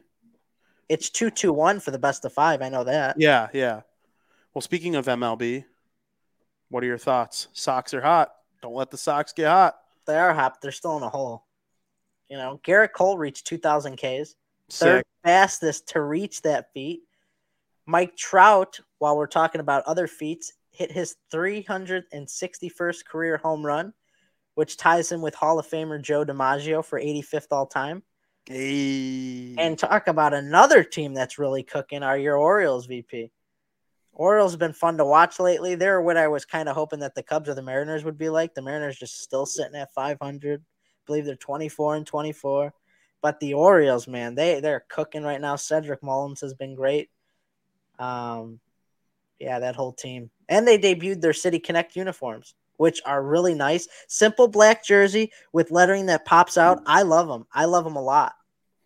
It's 0.88 1.10
two 1.10 1.30
two 1.30 1.52
one 1.52 1.80
for 1.80 1.90
the 1.90 1.98
best 1.98 2.24
of 2.24 2.32
five. 2.32 2.62
I 2.62 2.68
know 2.68 2.84
that. 2.84 3.16
Yeah, 3.18 3.48
yeah. 3.52 3.82
Well, 4.54 4.62
speaking 4.62 4.94
of 4.94 5.06
MLB, 5.06 5.64
what 6.68 6.82
are 6.82 6.86
your 6.86 6.98
thoughts? 6.98 7.48
Sox 7.52 7.92
are 7.92 8.00
hot. 8.00 8.32
Don't 8.62 8.74
let 8.74 8.90
the 8.90 8.96
Sox 8.96 9.32
get 9.32 9.48
hot. 9.48 9.76
They 10.06 10.16
are 10.16 10.32
hot. 10.32 10.54
but 10.54 10.60
They're 10.62 10.72
still 10.72 10.96
in 10.96 11.02
a 11.02 11.08
hole. 11.08 11.44
You 12.28 12.36
know, 12.38 12.60
Gerrit 12.64 12.92
Cole 12.92 13.18
reached 13.18 13.46
two 13.46 13.58
thousand 13.58 13.96
Ks. 13.96 14.36
Third 14.70 14.98
Sick. 15.00 15.06
fastest 15.24 15.88
to 15.88 16.00
reach 16.00 16.40
that 16.42 16.72
feat. 16.72 17.02
Mike 17.86 18.16
Trout, 18.16 18.80
while 18.98 19.16
we're 19.16 19.26
talking 19.26 19.60
about 19.60 19.84
other 19.84 20.06
feats, 20.06 20.52
hit 20.70 20.90
his 20.90 21.16
361st 21.32 23.04
career 23.04 23.36
home 23.36 23.64
run, 23.64 23.92
which 24.54 24.76
ties 24.76 25.10
him 25.10 25.22
with 25.22 25.34
Hall 25.34 25.58
of 25.58 25.66
Famer 25.66 26.00
Joe 26.00 26.24
DiMaggio 26.24 26.84
for 26.84 27.00
85th 27.00 27.48
all 27.50 27.66
time. 27.66 28.02
Hey. 28.46 29.54
And 29.56 29.78
talk 29.78 30.08
about 30.08 30.34
another 30.34 30.84
team 30.84 31.14
that's 31.14 31.38
really 31.38 31.62
cooking 31.62 32.02
are 32.02 32.18
your 32.18 32.36
Orioles 32.36 32.86
VP. 32.86 33.30
Orioles 34.12 34.52
have 34.52 34.60
been 34.60 34.72
fun 34.72 34.98
to 34.98 35.04
watch 35.04 35.40
lately. 35.40 35.74
They're 35.74 36.00
what 36.00 36.16
I 36.16 36.28
was 36.28 36.44
kind 36.44 36.68
of 36.68 36.76
hoping 36.76 37.00
that 37.00 37.14
the 37.14 37.22
Cubs 37.22 37.48
or 37.48 37.54
the 37.54 37.62
Mariners 37.62 38.04
would 38.04 38.18
be 38.18 38.28
like. 38.28 38.54
The 38.54 38.62
Mariners 38.62 38.98
just 38.98 39.22
still 39.22 39.46
sitting 39.46 39.74
at 39.74 39.92
500. 39.92 40.60
I 40.60 40.64
believe 41.06 41.24
they're 41.24 41.36
24 41.36 41.96
and 41.96 42.06
24. 42.06 42.72
But 43.22 43.40
the 43.40 43.54
Orioles, 43.54 44.06
man, 44.06 44.34
they 44.34 44.60
they're 44.60 44.84
cooking 44.88 45.22
right 45.22 45.40
now. 45.40 45.56
Cedric 45.56 46.02
Mullins 46.02 46.42
has 46.42 46.54
been 46.54 46.74
great. 46.74 47.08
Um, 47.98 48.60
yeah, 49.38 49.58
that 49.60 49.76
whole 49.76 49.92
team, 49.92 50.30
and 50.48 50.66
they 50.66 50.78
debuted 50.78 51.20
their 51.20 51.32
City 51.32 51.58
Connect 51.58 51.96
uniforms, 51.96 52.54
which 52.76 53.00
are 53.04 53.22
really 53.22 53.54
nice. 53.54 53.88
Simple 54.08 54.48
black 54.48 54.84
jersey 54.84 55.30
with 55.52 55.70
lettering 55.70 56.06
that 56.06 56.24
pops 56.24 56.56
out. 56.56 56.82
I 56.86 57.02
love 57.02 57.28
them. 57.28 57.46
I 57.52 57.64
love 57.66 57.84
them 57.84 57.96
a 57.96 58.02
lot. 58.02 58.32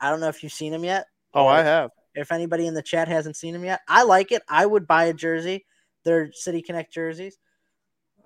I 0.00 0.10
don't 0.10 0.20
know 0.20 0.28
if 0.28 0.42
you've 0.42 0.52
seen 0.52 0.72
them 0.72 0.84
yet. 0.84 1.06
oh, 1.34 1.46
I 1.46 1.62
have. 1.62 1.90
If 2.14 2.32
anybody 2.32 2.66
in 2.66 2.74
the 2.74 2.82
chat 2.82 3.06
hasn't 3.08 3.36
seen 3.36 3.52
them 3.52 3.64
yet, 3.64 3.80
I 3.86 4.02
like 4.02 4.32
it. 4.32 4.42
I 4.48 4.66
would 4.66 4.86
buy 4.86 5.04
a 5.04 5.12
jersey. 5.14 5.66
They're 6.04 6.32
City 6.32 6.62
Connect 6.62 6.92
jerseys. 6.92 7.38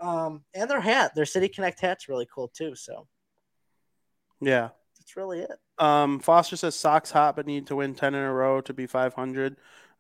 Um, 0.00 0.44
and 0.54 0.70
their 0.70 0.80
hat, 0.80 1.14
their 1.14 1.26
City 1.26 1.48
Connect 1.48 1.78
hat's 1.80 2.08
really 2.08 2.26
cool 2.32 2.48
too. 2.48 2.74
So 2.74 3.06
Yeah. 4.40 4.70
that's 4.98 5.16
really 5.16 5.40
it. 5.40 5.50
Um, 5.78 6.20
Foster 6.20 6.56
says 6.56 6.74
Sox 6.74 7.10
hot, 7.10 7.36
but 7.36 7.46
need 7.46 7.66
to 7.66 7.76
win 7.76 7.94
ten 7.94 8.14
in 8.14 8.22
a 8.22 8.32
row 8.32 8.60
to 8.60 8.72
be 8.72 8.86
five 8.86 9.14
hundred. 9.14 9.56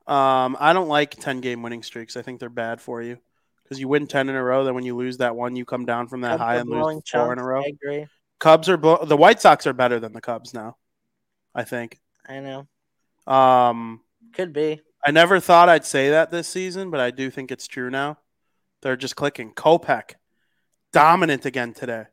Um, 0.06 0.56
I 0.58 0.72
don't 0.72 0.88
like 0.88 1.12
ten 1.12 1.40
game 1.40 1.62
winning 1.62 1.82
streaks. 1.82 2.16
I 2.16 2.22
think 2.22 2.40
they're 2.40 2.48
bad 2.48 2.80
for 2.80 3.02
you 3.02 3.18
because 3.62 3.78
you 3.78 3.88
win 3.88 4.06
ten 4.06 4.28
in 4.28 4.34
a 4.34 4.42
row. 4.42 4.64
Then 4.64 4.74
when 4.74 4.84
you 4.84 4.96
lose 4.96 5.18
that 5.18 5.36
one, 5.36 5.56
you 5.56 5.64
come 5.64 5.84
down 5.84 6.08
from 6.08 6.22
that 6.22 6.38
Cubs 6.38 6.42
high 6.42 6.56
and 6.56 6.68
lose 6.68 7.02
four 7.10 7.32
in 7.32 7.38
a 7.38 7.44
row. 7.44 7.62
I 7.62 7.66
agree. 7.66 8.06
Cubs 8.40 8.68
are 8.68 8.76
blow- 8.76 9.04
the 9.04 9.16
White 9.16 9.40
Sox 9.40 9.66
are 9.66 9.72
better 9.72 10.00
than 10.00 10.12
the 10.12 10.20
Cubs 10.20 10.52
now. 10.52 10.76
I 11.54 11.64
think. 11.64 12.00
I 12.26 12.40
know. 12.40 12.66
Um, 13.32 14.00
Could 14.32 14.52
be. 14.52 14.80
I 15.04 15.10
never 15.10 15.40
thought 15.40 15.68
I'd 15.68 15.84
say 15.84 16.10
that 16.10 16.30
this 16.30 16.48
season, 16.48 16.90
but 16.90 17.00
I 17.00 17.10
do 17.10 17.30
think 17.30 17.50
it's 17.50 17.66
true 17.66 17.90
now. 17.90 18.18
They're 18.82 18.96
just 18.96 19.16
clicking. 19.16 19.52
Kopech, 19.52 20.14
dominant 20.92 21.44
again 21.46 21.72
today. 21.72 22.06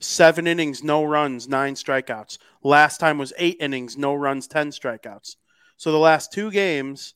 Seven 0.00 0.46
innings, 0.46 0.82
no 0.82 1.04
runs, 1.04 1.48
nine 1.48 1.74
strikeouts. 1.74 2.38
Last 2.62 2.98
time 2.98 3.18
was 3.18 3.32
eight 3.38 3.56
innings, 3.60 3.96
no 3.96 4.14
runs, 4.14 4.46
10 4.46 4.70
strikeouts. 4.70 5.36
So 5.76 5.92
the 5.92 5.98
last 5.98 6.32
two 6.32 6.50
games, 6.50 7.14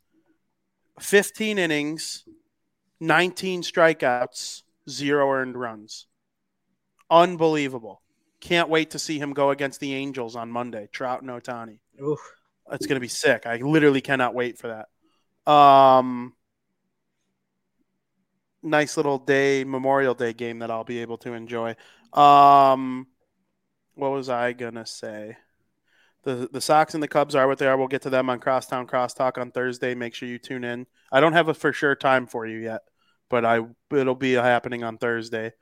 15 1.00 1.58
innings, 1.58 2.24
19 3.00 3.62
strikeouts, 3.62 4.62
zero 4.88 5.30
earned 5.30 5.56
runs. 5.56 6.06
Unbelievable. 7.10 8.02
Can't 8.40 8.68
wait 8.68 8.90
to 8.90 8.98
see 8.98 9.18
him 9.18 9.32
go 9.32 9.50
against 9.50 9.80
the 9.80 9.94
Angels 9.94 10.36
on 10.36 10.50
Monday. 10.50 10.88
Trout 10.92 11.22
and 11.22 11.30
Ohtani. 11.30 11.78
Oof. 12.02 12.20
It's 12.72 12.86
going 12.86 12.96
to 12.96 13.00
be 13.00 13.08
sick. 13.08 13.46
I 13.46 13.56
literally 13.56 14.00
cannot 14.00 14.34
wait 14.34 14.58
for 14.58 14.68
that. 14.68 15.50
Um, 15.50 16.34
nice 18.62 18.96
little 18.96 19.18
day, 19.18 19.64
Memorial 19.64 20.14
Day 20.14 20.32
game 20.32 20.58
that 20.58 20.70
I'll 20.70 20.84
be 20.84 20.98
able 20.98 21.18
to 21.18 21.32
enjoy. 21.32 21.76
Um, 22.12 23.06
what 23.94 24.10
was 24.10 24.28
I 24.28 24.52
gonna 24.52 24.86
say? 24.86 25.36
The 26.26 26.48
the 26.52 26.60
Sox 26.60 26.92
and 26.92 27.02
the 27.02 27.06
Cubs 27.06 27.36
are 27.36 27.46
what 27.46 27.58
they 27.58 27.68
are. 27.68 27.76
We'll 27.76 27.86
get 27.86 28.02
to 28.02 28.10
them 28.10 28.28
on 28.28 28.40
Crosstown 28.40 28.88
Crosstalk 28.88 29.38
on 29.38 29.52
Thursday. 29.52 29.94
Make 29.94 30.12
sure 30.12 30.28
you 30.28 30.40
tune 30.40 30.64
in. 30.64 30.88
I 31.12 31.20
don't 31.20 31.34
have 31.34 31.46
a 31.46 31.54
for 31.54 31.72
sure 31.72 31.94
time 31.94 32.26
for 32.26 32.44
you 32.44 32.58
yet, 32.58 32.80
but 33.30 33.44
I 33.44 33.60
it'll 33.92 34.16
be 34.16 34.32
happening 34.32 34.82
on 34.82 34.98
Thursday. 34.98 35.52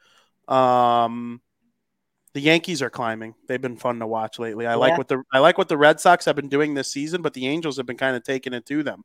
Um, 0.48 1.42
the 2.32 2.40
Yankees 2.40 2.80
are 2.80 2.88
climbing. 2.88 3.34
They've 3.46 3.60
been 3.60 3.76
fun 3.76 3.98
to 3.98 4.06
watch 4.06 4.38
lately. 4.38 4.66
I 4.66 4.76
like 4.76 4.96
what 4.96 5.06
the 5.06 5.22
I 5.30 5.40
like 5.40 5.58
what 5.58 5.68
the 5.68 5.76
Red 5.76 6.00
Sox 6.00 6.24
have 6.24 6.34
been 6.34 6.48
doing 6.48 6.72
this 6.72 6.90
season, 6.90 7.20
but 7.20 7.34
the 7.34 7.46
Angels 7.46 7.76
have 7.76 7.84
been 7.84 7.98
kind 7.98 8.16
of 8.16 8.22
taking 8.22 8.54
it 8.54 8.64
to 8.64 8.82
them 8.82 9.04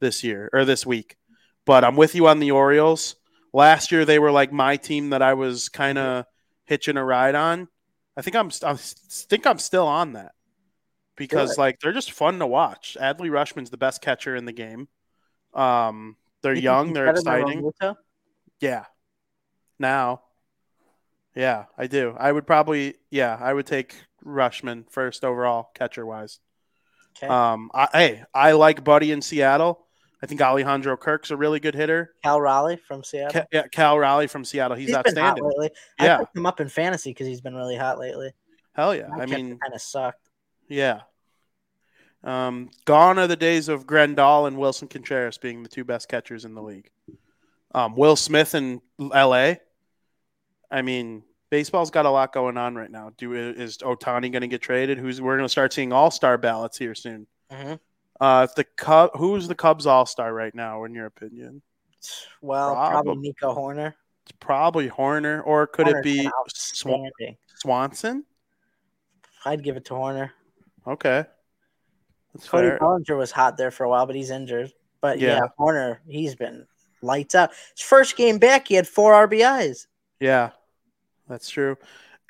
this 0.00 0.22
year 0.22 0.50
or 0.52 0.66
this 0.66 0.84
week. 0.84 1.16
But 1.64 1.82
I'm 1.82 1.96
with 1.96 2.14
you 2.14 2.28
on 2.28 2.40
the 2.40 2.50
Orioles. 2.50 3.16
Last 3.54 3.90
year 3.90 4.04
they 4.04 4.18
were 4.18 4.32
like 4.32 4.52
my 4.52 4.76
team 4.76 5.10
that 5.10 5.22
I 5.22 5.32
was 5.32 5.70
kind 5.70 5.96
of 5.96 6.26
hitching 6.66 6.98
a 6.98 7.04
ride 7.04 7.34
on. 7.34 7.68
I 8.18 8.20
think 8.20 8.36
I'm 8.36 8.50
I 8.62 8.74
think 8.74 9.46
I'm 9.46 9.58
still 9.58 9.86
on 9.86 10.12
that 10.12 10.32
because 11.20 11.50
Good. 11.50 11.58
like 11.58 11.80
they're 11.80 11.92
just 11.92 12.12
fun 12.12 12.38
to 12.38 12.46
watch. 12.46 12.96
Adley 12.98 13.28
Rutschman's 13.28 13.68
the 13.68 13.76
best 13.76 14.00
catcher 14.00 14.34
in 14.34 14.46
the 14.46 14.52
game. 14.52 14.88
Um, 15.52 16.16
they're 16.40 16.54
You 16.54 16.62
young, 16.62 16.94
they're 16.94 17.10
exciting. 17.10 17.70
Yeah. 18.58 18.86
Now. 19.78 20.22
Yeah, 21.36 21.66
I 21.76 21.86
do. 21.88 22.16
I 22.18 22.32
would 22.32 22.46
probably 22.46 22.94
yeah, 23.10 23.38
I 23.38 23.52
would 23.52 23.66
take 23.66 23.94
Rushman 24.24 24.90
first 24.90 25.22
overall 25.22 25.70
catcher 25.74 26.06
wise. 26.06 26.40
Okay. 27.16 27.28
Um 27.28 27.70
I, 27.74 27.88
hey, 27.92 28.24
I 28.34 28.52
like 28.52 28.82
Buddy 28.82 29.12
in 29.12 29.20
Seattle. 29.20 29.86
I 30.22 30.26
think 30.26 30.40
Alejandro 30.40 30.96
Kirk's 30.96 31.30
a 31.30 31.36
really 31.36 31.60
good 31.60 31.74
hitter. 31.74 32.14
Cal 32.24 32.40
Raleigh 32.40 32.76
from 32.76 33.04
Seattle. 33.04 33.42
Ca- 33.42 33.46
yeah, 33.52 33.68
Cal 33.68 33.98
Raleigh 33.98 34.26
from 34.26 34.44
Seattle, 34.44 34.76
he's, 34.76 34.90
hot 34.92 35.06
outstanding. 35.06 35.44
lately. 35.44 35.70
Yeah. 36.00 36.16
I 36.16 36.18
picked 36.20 36.36
him 36.36 36.46
up 36.46 36.60
in 36.60 36.68
fantasy 36.68 37.10
because 37.10 37.26
he's 37.26 37.40
been 37.42 37.54
really 37.54 37.76
hot 37.76 37.98
lately. 37.98 38.32
Hell 38.74 38.94
yeah. 38.94 39.08
I 39.12 39.26
mean, 39.26 39.58
kind 39.58 39.74
of 39.74 39.82
sucked. 39.82 40.29
Yeah. 40.70 41.00
Um, 42.22 42.70
gone 42.84 43.18
are 43.18 43.26
the 43.26 43.36
days 43.36 43.68
of 43.68 43.86
Grandal 43.86 44.46
and 44.46 44.56
Willson 44.56 44.88
Contreras 44.88 45.36
being 45.38 45.62
the 45.62 45.68
two 45.68 45.84
best 45.84 46.08
catchers 46.08 46.44
in 46.44 46.54
the 46.54 46.62
league. 46.62 46.90
Um, 47.74 47.94
Will 47.96 48.16
Smith 48.16 48.54
in 48.54 48.80
LA. 48.98 49.54
I 50.70 50.82
mean, 50.82 51.22
baseball's 51.50 51.90
got 51.90 52.06
a 52.06 52.10
lot 52.10 52.32
going 52.32 52.56
on 52.56 52.74
right 52.76 52.90
now. 52.90 53.10
Do 53.18 53.34
is 53.34 53.78
Ohtani 53.78 54.30
going 54.30 54.42
to 54.42 54.48
get 54.48 54.62
traded? 54.62 54.98
Who's 54.98 55.20
we're 55.20 55.36
going 55.36 55.44
to 55.46 55.50
start 55.50 55.72
seeing 55.72 55.92
All 55.92 56.10
Star 56.10 56.38
ballots 56.38 56.78
here 56.78 56.94
soon. 56.94 57.26
hmm 57.50 57.74
Uh, 58.20 58.46
if 58.48 58.54
the 58.54 58.64
Cub, 58.64 59.10
who's 59.16 59.48
the 59.48 59.54
Cubs 59.54 59.86
All 59.86 60.06
Star 60.06 60.32
right 60.32 60.54
now, 60.54 60.84
in 60.84 60.94
your 60.94 61.06
opinion? 61.06 61.62
Well, 62.40 62.74
probably 62.74 63.14
Probab- 63.16 63.20
Nico 63.20 63.54
Hoerner. 63.54 63.94
It's 64.24 64.32
probably 64.38 64.88
Hoerner, 64.90 65.42
or 65.44 65.66
could 65.66 65.86
Hoerner's 65.86 65.98
it 65.98 66.04
be 66.04 66.30
Swan- 66.48 67.10
Swanson? 67.56 68.24
I'd 69.44 69.64
give 69.64 69.76
it 69.76 69.84
to 69.86 69.94
Hoerner. 69.94 70.30
Okay, 70.86 71.24
that's 72.34 72.48
Cody 72.48 72.68
fair. 72.68 72.78
Bellinger 72.78 73.16
was 73.16 73.30
hot 73.30 73.56
there 73.56 73.70
for 73.70 73.84
a 73.84 73.88
while, 73.88 74.06
but 74.06 74.16
he's 74.16 74.30
injured. 74.30 74.72
But 75.00 75.18
yeah. 75.18 75.36
Yeah. 75.36 75.40
Hoerner, 75.58 75.98
he's 76.06 76.34
been 76.34 76.66
lights 77.02 77.34
out. 77.34 77.50
His 77.76 77.84
first 77.84 78.16
game 78.16 78.38
back, 78.38 78.68
he 78.68 78.74
had 78.74 78.86
four 78.88 79.12
RBIs. 79.12 79.86
Yeah, 80.20 80.50
that's 81.28 81.48
true. 81.50 81.76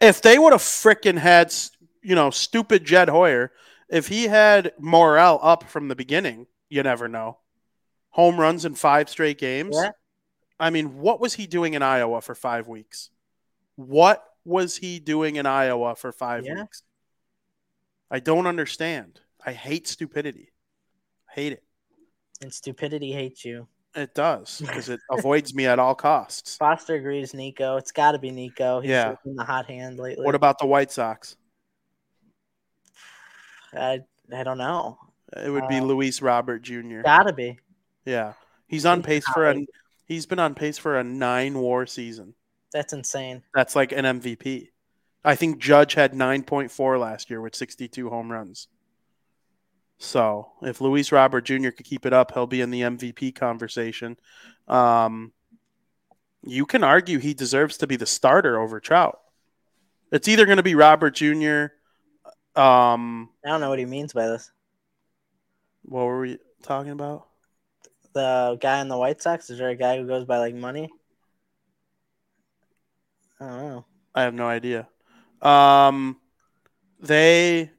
If 0.00 0.22
they 0.22 0.38
would 0.38 0.52
have 0.52 0.62
frickin' 0.62 1.18
had 1.18 1.52
you 2.02 2.14
know, 2.14 2.30
stupid 2.30 2.84
Jed 2.84 3.08
Hoyer, 3.08 3.52
if 3.88 4.08
he 4.08 4.24
had 4.24 4.72
Morel 4.78 5.38
up 5.42 5.64
from 5.68 5.88
the 5.88 5.96
beginning, 5.96 6.46
you 6.68 6.82
never 6.82 7.08
know. 7.08 7.38
Home 8.10 8.40
runs 8.40 8.64
in 8.64 8.74
five 8.74 9.08
straight 9.08 9.38
games. 9.38 9.76
Yeah. 9.78 9.90
I 10.58 10.70
mean, 10.70 10.98
what 10.98 11.20
was 11.20 11.34
he 11.34 11.46
doing 11.46 11.74
in 11.74 11.82
Iowa 11.82 12.20
for 12.20 12.34
five 12.34 12.68
weeks? 12.68 13.10
What 13.76 14.24
was 14.44 14.76
he 14.76 14.98
doing 14.98 15.36
in 15.36 15.46
Iowa 15.46 15.94
for 15.94 16.12
five 16.12 16.44
Yeah. 16.44 16.62
weeks? 16.62 16.82
I 18.10 18.18
don't 18.20 18.46
understand. 18.46 19.20
I 19.44 19.52
hate 19.52 19.86
stupidity. 19.88 20.52
hate 21.32 21.52
it. 21.52 21.62
And 22.42 22.52
stupidity 22.52 23.12
hates 23.12 23.44
you. 23.44 23.68
It 23.94 24.14
does 24.14 24.60
because 24.60 24.88
it 24.88 25.00
avoids 25.10 25.54
me 25.54 25.66
at 25.66 25.78
all 25.78 25.94
costs. 25.94 26.56
Foster 26.56 26.94
agrees, 26.94 27.34
Nico. 27.34 27.76
It's 27.76 27.92
got 27.92 28.12
to 28.12 28.18
be 28.18 28.30
Nico. 28.30 28.80
He's 28.80 28.90
Yeah. 28.90 29.14
in 29.24 29.36
the 29.36 29.44
hot 29.44 29.66
hand 29.66 29.98
lately. 29.98 30.24
What 30.24 30.34
about 30.34 30.58
the 30.58 30.66
White 30.66 30.90
Sox? 30.92 31.36
I, 33.74 34.00
I 34.34 34.42
don't 34.42 34.58
know. 34.58 34.98
It 35.36 35.50
would 35.50 35.68
be 35.68 35.78
Uh, 35.78 35.84
Luis 35.84 36.20
Robert 36.22 36.62
Jr. 36.62 37.02
Got 37.02 37.24
to 37.24 37.32
be. 37.32 37.58
Yeah, 38.04 38.32
he's 38.66 38.84
on 38.86 38.98
He's 38.98 39.06
pace 39.06 39.24
for 39.32 39.48
a. 39.50 39.66
He's 40.06 40.26
been 40.26 40.40
on 40.40 40.54
pace 40.56 40.76
for 40.78 40.98
a 40.98 41.04
nine 41.04 41.58
WAR 41.58 41.86
season. 41.86 42.34
That's 42.72 42.92
insane. 42.92 43.42
That's 43.54 43.76
like 43.76 43.92
an 43.92 44.04
MVP. 44.04 44.68
I 45.24 45.34
think 45.34 45.58
Judge 45.58 45.94
had 45.94 46.14
nine 46.14 46.42
point 46.42 46.70
four 46.70 46.98
last 46.98 47.30
year 47.30 47.40
with 47.40 47.54
sixty 47.54 47.88
two 47.88 48.08
home 48.10 48.30
runs. 48.32 48.68
So 49.98 50.52
if 50.62 50.80
Luis 50.80 51.12
Robert 51.12 51.42
Jr. 51.42 51.70
could 51.70 51.84
keep 51.84 52.06
it 52.06 52.12
up, 52.12 52.32
he'll 52.32 52.46
be 52.46 52.62
in 52.62 52.70
the 52.70 52.80
MVP 52.82 53.34
conversation. 53.34 54.16
Um, 54.66 55.32
you 56.42 56.64
can 56.64 56.82
argue 56.82 57.18
he 57.18 57.34
deserves 57.34 57.76
to 57.78 57.86
be 57.86 57.96
the 57.96 58.06
starter 58.06 58.58
over 58.58 58.80
Trout. 58.80 59.18
It's 60.10 60.26
either 60.26 60.46
going 60.46 60.56
to 60.56 60.62
be 60.62 60.74
Robert 60.74 61.10
Jr. 61.14 61.66
Um, 62.56 63.28
I 63.44 63.48
don't 63.50 63.60
know 63.60 63.68
what 63.68 63.78
he 63.78 63.84
means 63.84 64.12
by 64.14 64.26
this. 64.26 64.50
what 65.82 66.04
were 66.06 66.20
we 66.20 66.38
talking 66.62 66.92
about? 66.92 67.28
The 68.14 68.58
guy 68.60 68.80
in 68.80 68.88
the 68.88 68.96
White 68.98 69.20
Sox, 69.22 69.50
is 69.50 69.58
there 69.58 69.68
a 69.68 69.76
guy 69.76 69.98
who 69.98 70.06
goes 70.06 70.24
by 70.24 70.38
like 70.38 70.54
money? 70.54 70.88
I 73.40 73.46
don't 73.48 73.58
know. 73.68 73.84
I 74.14 74.22
have 74.22 74.34
no 74.34 74.46
idea. 74.46 74.88
Um, 75.42 76.16
they 77.00 77.70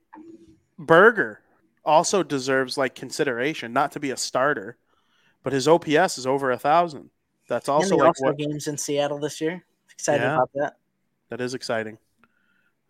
Burger 0.78 1.42
also 1.86 2.24
deserves 2.24 2.78
like 2.78 2.96
consideration, 2.96 3.74
not 3.74 3.92
to 3.94 4.00
be 4.00 4.12
a 4.12 4.18
starter, 4.18 4.78
but 5.44 5.54
his 5.54 5.68
OPS 5.68 6.18
is 6.18 6.26
over 6.28 6.52
a 6.52 6.58
thousand. 6.58 7.10
That's 7.48 7.70
also 7.70 7.98
like 7.98 8.20
what 8.20 8.38
games 8.38 8.68
in 8.68 8.78
Seattle 8.78 9.20
this 9.20 9.42
year. 9.42 9.64
Excited 9.92 10.24
Yeah. 10.24 10.36
about 10.36 10.50
that. 10.56 10.76
that 11.30 11.42
is 11.42 11.54
exciting. 11.54 11.98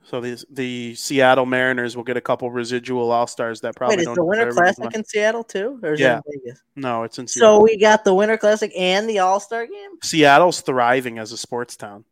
So 0.03 0.19
these 0.19 0.43
the 0.49 0.95
Seattle 0.95 1.45
Mariners 1.45 1.95
will 1.95 2.03
get 2.03 2.17
a 2.17 2.21
couple 2.21 2.49
residual 2.49 3.11
All 3.11 3.27
Stars 3.27 3.61
that 3.61 3.75
probably 3.75 3.97
Wait, 3.97 3.99
is 4.01 4.05
don't 4.07 4.15
the 4.15 4.23
Winter 4.25 4.45
deserve 4.45 4.63
it 4.65 4.69
as 4.69 4.75
Classic 4.77 4.95
in 4.95 5.05
Seattle 5.05 5.43
too, 5.43 5.79
or 5.83 5.93
is 5.93 5.99
Yeah. 5.99 6.17
it 6.17 6.23
in 6.33 6.41
Vegas? 6.43 6.63
No, 6.75 7.03
it's 7.03 7.19
in 7.19 7.27
Seattle. 7.27 7.57
So 7.59 7.63
we 7.63 7.77
got 7.77 8.03
the 8.03 8.13
Winter 8.13 8.37
Classic 8.37 8.71
and 8.75 9.07
the 9.07 9.19
All 9.19 9.39
Star 9.39 9.65
game. 9.67 9.91
Seattle's 10.01 10.61
thriving 10.61 11.19
as 11.19 11.31
a 11.31 11.37
sports 11.37 11.75
town. 11.77 12.05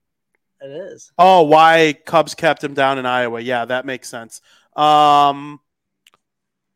It 0.61 0.71
is. 0.71 1.11
Oh, 1.17 1.43
why 1.43 1.95
Cubs 2.05 2.35
kept 2.35 2.63
him 2.63 2.73
down 2.73 2.97
in 2.99 3.05
Iowa? 3.05 3.39
Yeah, 3.39 3.65
that 3.65 3.85
makes 3.85 4.09
sense. 4.09 4.41
Um, 4.75 5.59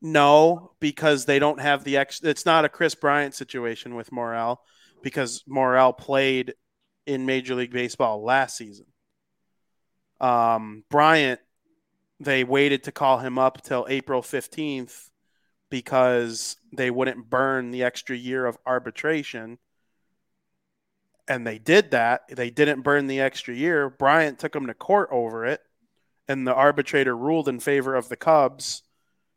no, 0.02 0.72
because 0.80 1.26
they 1.26 1.40
don't 1.40 1.60
have 1.60 1.84
the 1.84 1.98
ex. 1.98 2.22
It's 2.24 2.46
not 2.46 2.66
a 2.66 2.70
Kris 2.70 2.96
Bryant 2.96 3.36
situation 3.36 3.96
with 3.96 4.12
Morel, 4.12 4.62
because 5.02 5.44
Morel 5.48 5.94
played 5.94 6.54
in 7.06 7.26
Major 7.26 7.56
League 7.56 7.74
Baseball 7.74 8.24
last 8.24 8.56
season. 8.56 8.86
Um, 10.22 10.86
Bryant, 10.90 11.42
they 12.20 12.46
waited 12.46 12.84
to 12.84 12.94
call 12.94 13.20
him 13.20 13.38
up 13.38 13.62
till 13.64 13.86
April 13.90 14.22
fifteenth 14.22 15.10
because 15.70 16.56
they 16.72 16.90
wouldn't 16.90 17.30
burn 17.30 17.72
the 17.72 17.84
extra 17.84 18.16
year 18.16 18.46
of 18.46 18.58
arbitration 18.66 19.58
and 21.28 21.46
they 21.46 21.58
did 21.58 21.92
that. 21.92 22.24
They 22.30 22.50
didn't 22.50 22.82
burn 22.82 23.08
the 23.08 23.22
extra 23.22 23.54
year. 23.54 23.90
Bryant 23.90 24.40
took 24.40 24.54
them 24.54 24.68
to 24.68 24.74
court 24.74 25.10
over 25.12 25.46
it, 25.46 25.62
and 26.28 26.46
the 26.46 26.54
arbitrator 26.54 27.16
ruled 27.16 27.48
in 27.48 27.60
favor 27.60 27.96
of 27.96 28.10
the 28.10 28.16
Cubs, 28.16 28.84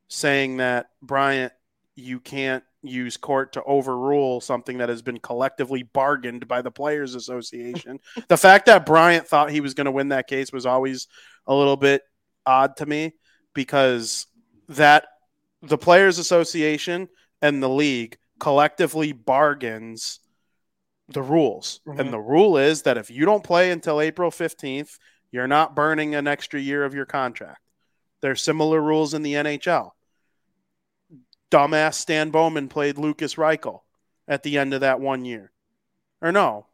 saying 0.09 0.59
that 0.59 0.87
Bryant, 1.03 1.53
you 1.95 2.21
can't 2.21 2.65
use 2.83 3.17
court 3.17 3.53
to 3.55 3.63
overrule 3.65 4.41
something 4.41 4.79
that 4.79 4.89
has 4.89 5.03
been 5.03 5.19
collectively 5.19 5.83
bargained 5.83 6.47
by 6.47 6.63
the 6.63 6.71
Players 6.71 7.15
Association. 7.15 7.99
the 8.29 8.37
fact 8.37 8.67
that 8.67 8.87
Bryant 8.87 9.27
thought 9.27 9.51
he 9.51 9.61
was 9.61 9.75
going 9.75 9.87
to 9.87 9.91
win 9.91 10.09
that 10.09 10.29
case 10.29 10.53
was 10.53 10.67
always 10.67 11.09
a 11.47 11.55
little 11.55 11.77
bit 11.77 12.03
odd 12.45 12.77
to 12.77 12.87
me 12.87 13.13
because 13.55 14.27
that 14.69 15.07
the 15.63 15.79
Players 15.79 16.19
Association 16.19 17.09
and 17.43 17.63
the 17.63 17.69
league 17.69 18.19
collectively 18.39 19.13
bargains 19.13 20.21
the 21.09 21.23
rules. 21.23 21.81
Mhm. 21.87 22.01
And 22.01 22.13
the 22.13 22.19
rule 22.19 22.57
is 22.57 22.83
that 22.83 22.99
if 22.99 23.11
you 23.11 23.25
don't 23.25 23.45
play 23.45 23.71
until 23.71 24.01
April 24.01 24.31
15th, 24.31 24.99
you're 25.31 25.47
not 25.47 25.77
burning 25.77 26.15
an 26.15 26.27
extra 26.27 26.61
year 26.61 26.85
of 26.85 26.95
your 26.95 27.07
contract. 27.07 27.61
There's 28.21 28.43
similar 28.43 28.81
rules 28.81 29.15
in 29.15 29.23
the 29.23 29.35
NHL. 29.35 29.95
Dumbass 31.51 31.95
Stan 31.95 32.31
Bowman 32.31 32.69
played 32.69 32.99
Lukas 32.99 33.37
Reichel 33.37 33.83
at 34.27 34.43
the 34.43 34.59
end 34.59 34.75
of 34.75 34.81
that 34.81 35.01
one 35.01 35.25
year. 35.25 35.53
Or 36.21 36.33
no. 36.33 36.67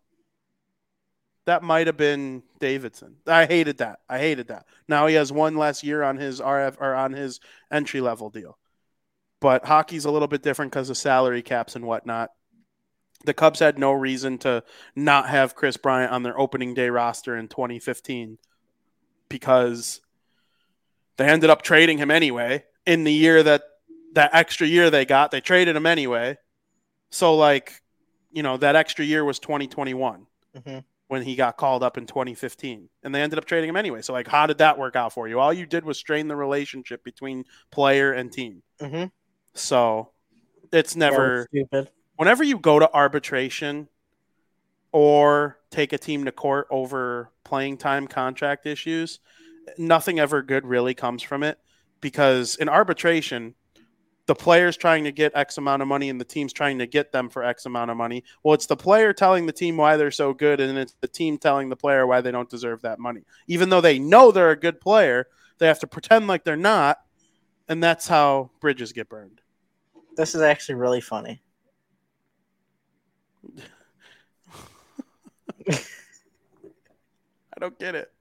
That 1.44 1.62
might 1.62 1.88
have 1.88 1.96
been 1.96 2.44
Davidson. 2.60 3.16
I 3.26 3.46
hated 3.46 3.78
that. 3.78 3.98
I 4.08 4.18
hated 4.18 4.48
that. 4.48 4.64
Now 4.88 5.08
he 5.08 5.16
has 5.16 5.32
one 5.32 5.56
less 5.56 5.82
year 5.82 6.02
on 6.02 6.16
his 6.16 6.40
RF 6.40 6.76
or 6.80 6.94
on 6.94 7.12
his 7.12 7.40
entry 7.70 8.00
level 8.00 8.30
deal. 8.30 8.56
But 9.40 9.64
hockey's 9.64 10.04
a 10.04 10.10
little 10.10 10.28
bit 10.28 10.42
different 10.42 10.70
because 10.70 10.88
of 10.88 10.96
salary 10.96 11.42
caps 11.42 11.74
and 11.74 11.84
whatnot 11.84 12.30
the 13.24 13.34
Cubs 13.34 13.60
had 13.60 13.78
no 13.78 13.92
reason 13.92 14.38
to 14.38 14.64
not 14.94 15.28
have 15.28 15.54
Kris 15.54 15.76
Bryant 15.76 16.12
on 16.12 16.22
their 16.22 16.38
opening 16.38 16.74
day 16.74 16.88
roster 16.88 17.36
in 17.36 17.48
2015 17.48 18.38
because 19.28 20.00
they 21.16 21.26
ended 21.26 21.50
up 21.50 21.62
trading 21.62 21.98
him 21.98 22.10
anyway 22.10 22.64
in 22.86 23.04
the 23.04 23.12
year 23.12 23.42
that 23.42 23.62
that 24.14 24.34
extra 24.34 24.66
year 24.66 24.90
they 24.90 25.04
got. 25.04 25.30
They 25.30 25.40
traded 25.40 25.76
him 25.76 25.86
anyway. 25.86 26.36
So 27.10 27.36
like 27.36 27.82
you 28.30 28.42
know 28.42 28.56
that 28.56 28.76
extra 28.76 29.04
year 29.04 29.24
was 29.24 29.38
2021 29.38 30.26
hmm 30.64 30.78
when 31.08 31.22
he 31.22 31.36
got 31.36 31.58
called 31.58 31.82
up 31.82 31.98
in 31.98 32.06
2015 32.06 32.88
and 33.02 33.14
they 33.14 33.20
ended 33.20 33.38
up 33.38 33.44
trading 33.44 33.68
him 33.68 33.76
anyway. 33.76 34.00
So 34.00 34.14
like 34.14 34.26
how 34.26 34.46
did 34.46 34.58
that 34.58 34.78
work 34.78 34.96
out 34.96 35.12
for 35.12 35.28
you? 35.28 35.38
All 35.38 35.52
you 35.52 35.66
did 35.66 35.84
was 35.84 35.98
strain 35.98 36.26
the 36.26 36.36
relationship 36.36 37.04
between 37.04 37.44
player 37.70 38.12
and 38.12 38.32
team. 38.32 38.62
Hmm 38.80 39.04
so 39.54 40.10
it's 40.72 40.96
never 40.96 41.46
stupid. 41.50 41.90
Whenever 42.22 42.44
you 42.44 42.56
go 42.56 42.78
to 42.78 42.88
arbitration 42.94 43.88
or 44.92 45.58
take 45.72 45.92
a 45.92 45.98
team 45.98 46.24
to 46.24 46.30
court 46.30 46.68
over 46.70 47.32
playing 47.42 47.76
time 47.76 48.06
contract 48.06 48.64
issues, 48.64 49.18
nothing 49.76 50.20
ever 50.20 50.40
good 50.40 50.64
really 50.64 50.94
comes 50.94 51.20
from 51.20 51.42
it 51.42 51.58
because 52.00 52.54
in 52.54 52.68
arbitration, 52.68 53.56
the 54.26 54.36
player's 54.36 54.76
trying 54.76 55.02
to 55.02 55.10
get 55.10 55.32
X 55.34 55.58
amount 55.58 55.82
of 55.82 55.88
money 55.88 56.10
and 56.10 56.20
the 56.20 56.24
team's 56.24 56.52
trying 56.52 56.78
to 56.78 56.86
get 56.86 57.10
them 57.10 57.28
for 57.28 57.42
X 57.42 57.66
amount 57.66 57.90
of 57.90 57.96
money. 57.96 58.22
Well, 58.44 58.54
it's 58.54 58.66
the 58.66 58.76
player 58.76 59.12
telling 59.12 59.46
the 59.46 59.52
team 59.52 59.76
why 59.76 59.96
they're 59.96 60.12
so 60.12 60.32
good, 60.32 60.60
and 60.60 60.78
it's 60.78 60.94
the 61.00 61.08
team 61.08 61.38
telling 61.38 61.70
the 61.70 61.74
player 61.74 62.06
why 62.06 62.20
they 62.20 62.30
don't 62.30 62.48
deserve 62.48 62.82
that 62.82 63.00
money. 63.00 63.22
Even 63.48 63.68
though 63.68 63.80
they 63.80 63.98
know 63.98 64.30
they're 64.30 64.52
a 64.52 64.56
good 64.56 64.80
player, 64.80 65.26
they 65.58 65.66
have 65.66 65.80
to 65.80 65.88
pretend 65.88 66.28
like 66.28 66.44
they're 66.44 66.54
not, 66.54 66.98
and 67.68 67.82
that's 67.82 68.06
how 68.06 68.52
bridges 68.60 68.92
get 68.92 69.08
burned. 69.08 69.40
This 70.16 70.36
is 70.36 70.40
actually 70.42 70.76
really 70.76 71.00
funny. 71.00 71.42
I 75.68 77.60
don't 77.60 77.78
get 77.78 77.94
it. 77.94 78.12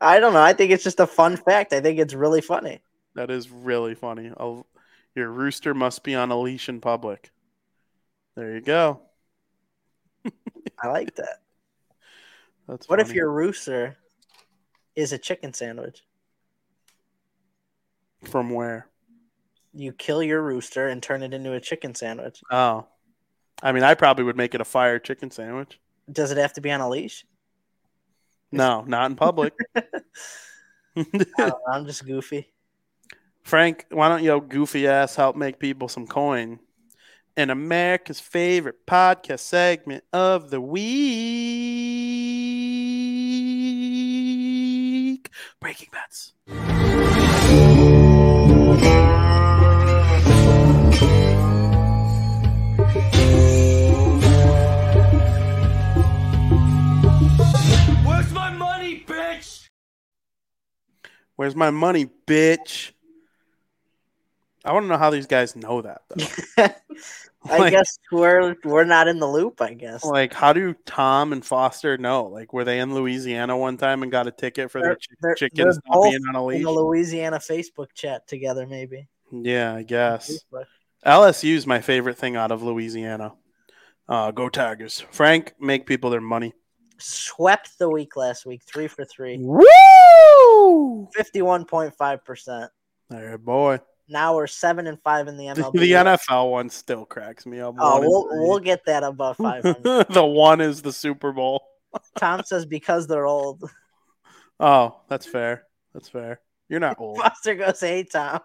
I 0.00 0.20
don't 0.20 0.32
know. 0.32 0.42
I 0.42 0.52
think 0.52 0.70
it's 0.70 0.84
just 0.84 1.00
a 1.00 1.06
fun 1.06 1.36
fact. 1.36 1.72
I 1.72 1.80
think 1.80 1.98
it's 1.98 2.14
really 2.14 2.40
funny. 2.40 2.80
That 3.14 3.30
is 3.30 3.50
really 3.50 3.94
funny. 3.94 4.32
I'll, 4.36 4.66
your 5.14 5.28
rooster 5.30 5.74
must 5.74 6.04
be 6.04 6.14
on 6.14 6.30
a 6.30 6.40
leash 6.40 6.68
in 6.68 6.80
public. 6.80 7.30
There 8.36 8.54
you 8.54 8.60
go. 8.60 9.00
I 10.82 10.88
like 10.88 11.14
that. 11.16 11.40
That's 12.68 12.88
What 12.88 13.00
if 13.00 13.12
your 13.12 13.30
rooster 13.30 13.98
is 14.94 15.12
a 15.12 15.18
chicken 15.18 15.52
sandwich? 15.52 16.04
from 18.24 18.50
where? 18.50 18.86
You 19.72 19.92
kill 19.92 20.22
your 20.22 20.42
rooster 20.42 20.88
and 20.88 21.02
turn 21.02 21.22
it 21.22 21.32
into 21.32 21.52
a 21.52 21.60
chicken 21.60 21.94
sandwich. 21.94 22.42
Oh, 22.50 22.86
I 23.62 23.72
mean, 23.72 23.82
I 23.82 23.94
probably 23.94 24.24
would 24.24 24.36
make 24.36 24.54
it 24.54 24.60
a 24.60 24.64
fire 24.64 24.98
chicken 24.98 25.30
sandwich. 25.30 25.78
Does 26.10 26.30
it 26.30 26.38
have 26.38 26.52
to 26.54 26.60
be 26.60 26.70
on 26.70 26.80
a 26.80 26.88
leash? 26.88 27.24
No, 28.52 28.82
not 28.86 29.10
in 29.10 29.16
public. 29.16 29.54
know, 30.96 31.60
I'm 31.72 31.86
just 31.86 32.04
goofy. 32.04 32.52
Frank, 33.42 33.86
why 33.90 34.08
don't 34.08 34.22
your 34.22 34.40
goofy 34.40 34.86
ass 34.86 35.16
help 35.16 35.36
make 35.36 35.58
people 35.58 35.88
some 35.88 36.06
coin? 36.06 36.58
And 37.36 37.50
America's 37.50 38.20
favorite 38.20 38.86
podcast 38.86 39.40
segment 39.40 40.04
of 40.12 40.50
the 40.50 40.60
week 40.60 41.40
Breaking 45.60 45.88
bets. 45.92 46.32
Where's 61.40 61.56
my 61.56 61.70
money, 61.70 62.06
bitch? 62.26 62.90
I 64.62 64.74
want 64.74 64.84
to 64.84 64.88
know 64.88 64.98
how 64.98 65.08
these 65.08 65.26
guys 65.26 65.56
know 65.56 65.80
that 65.80 66.02
though. 66.10 66.26
I 67.48 67.58
Like- 67.58 67.72
guess 67.72 67.98
we're 68.12 68.56
we're 68.62 68.84
not 68.84 69.08
in 69.08 69.20
the 69.20 69.26
loop. 69.26 69.62
I 69.62 69.72
guess 69.72 70.04
Like, 70.04 70.34
how 70.34 70.52
do 70.52 70.74
Tom 70.84 71.32
and 71.32 71.42
Foster 71.42 71.96
know? 71.96 72.24
Like, 72.24 72.52
were 72.52 72.64
they 72.64 72.78
in 72.78 72.92
Louisiana 72.94 73.56
one 73.56 73.78
time 73.78 74.02
and 74.02 74.12
got 74.12 74.26
a 74.26 74.30
ticket 74.30 74.70
for 74.70 74.82
They're- 74.82 74.88
their 74.90 74.96
chi- 74.96 75.16
they're- 75.22 75.34
chickens 75.36 75.78
they're 75.78 75.96
not 75.96 76.02
being 76.10 76.20
on 76.28 76.34
a 76.36 76.40
in 76.40 76.46
leash? 76.46 76.62
the 76.64 76.70
Louisiana 76.72 77.38
Facebook 77.38 77.94
chat 77.94 78.28
together, 78.28 78.66
maybe. 78.66 79.08
Yeah, 79.32 79.74
I 79.74 79.82
guess. 79.82 80.44
LSU 81.06 81.54
is 81.54 81.66
my 81.66 81.80
favorite 81.80 82.18
thing 82.18 82.36
out 82.36 82.52
of 82.52 82.62
Louisiana. 82.62 83.32
Uh, 84.06 84.30
go 84.30 84.50
Tigers. 84.50 85.06
Frank, 85.10 85.54
make 85.58 85.86
people 85.86 86.10
their 86.10 86.20
money. 86.20 86.52
Swept 87.00 87.78
the 87.78 87.88
week 87.88 88.16
last 88.16 88.46
week, 88.46 88.62
three 88.64 88.86
for 88.88 89.04
three, 89.04 89.38
Woo! 89.40 91.08
fifty-one 91.14 91.64
point 91.64 91.94
five 91.96 92.24
percent. 92.24 92.70
There, 93.08 93.38
boy. 93.38 93.80
Now 94.08 94.34
we're 94.34 94.46
seven 94.48 94.86
and 94.86 95.00
five 95.02 95.28
in 95.28 95.36
the 95.36 95.48
The, 95.48 95.62
MLB. 95.62 95.72
the 95.80 95.92
NFL 95.92 96.50
one 96.50 96.68
still 96.68 97.04
cracks 97.04 97.46
me 97.46 97.60
up. 97.60 97.76
Oh, 97.78 97.92
One 97.94 98.02
and 98.02 98.08
we'll 98.10 98.28
we'll 98.48 98.58
get 98.58 98.84
that 98.86 99.02
above 99.04 99.36
five 99.42 99.62
hundred. 99.62 100.06
the 100.10 100.24
one 100.24 100.60
is 100.60 100.82
the 100.82 100.92
Super 100.92 101.32
Bowl. 101.32 101.62
Tom 102.18 102.42
says 102.44 102.66
because 102.66 103.06
they're 103.06 103.26
old. 103.26 103.62
Oh, 104.62 105.00
that's 105.08 105.24
fair. 105.24 105.64
That's 105.94 106.10
fair. 106.10 106.38
You're 106.68 106.80
not 106.80 107.00
old. 107.00 107.16
Foster 107.16 107.54
goes, 107.54 107.80
"Hey 107.80 108.04
Tom." 108.04 108.42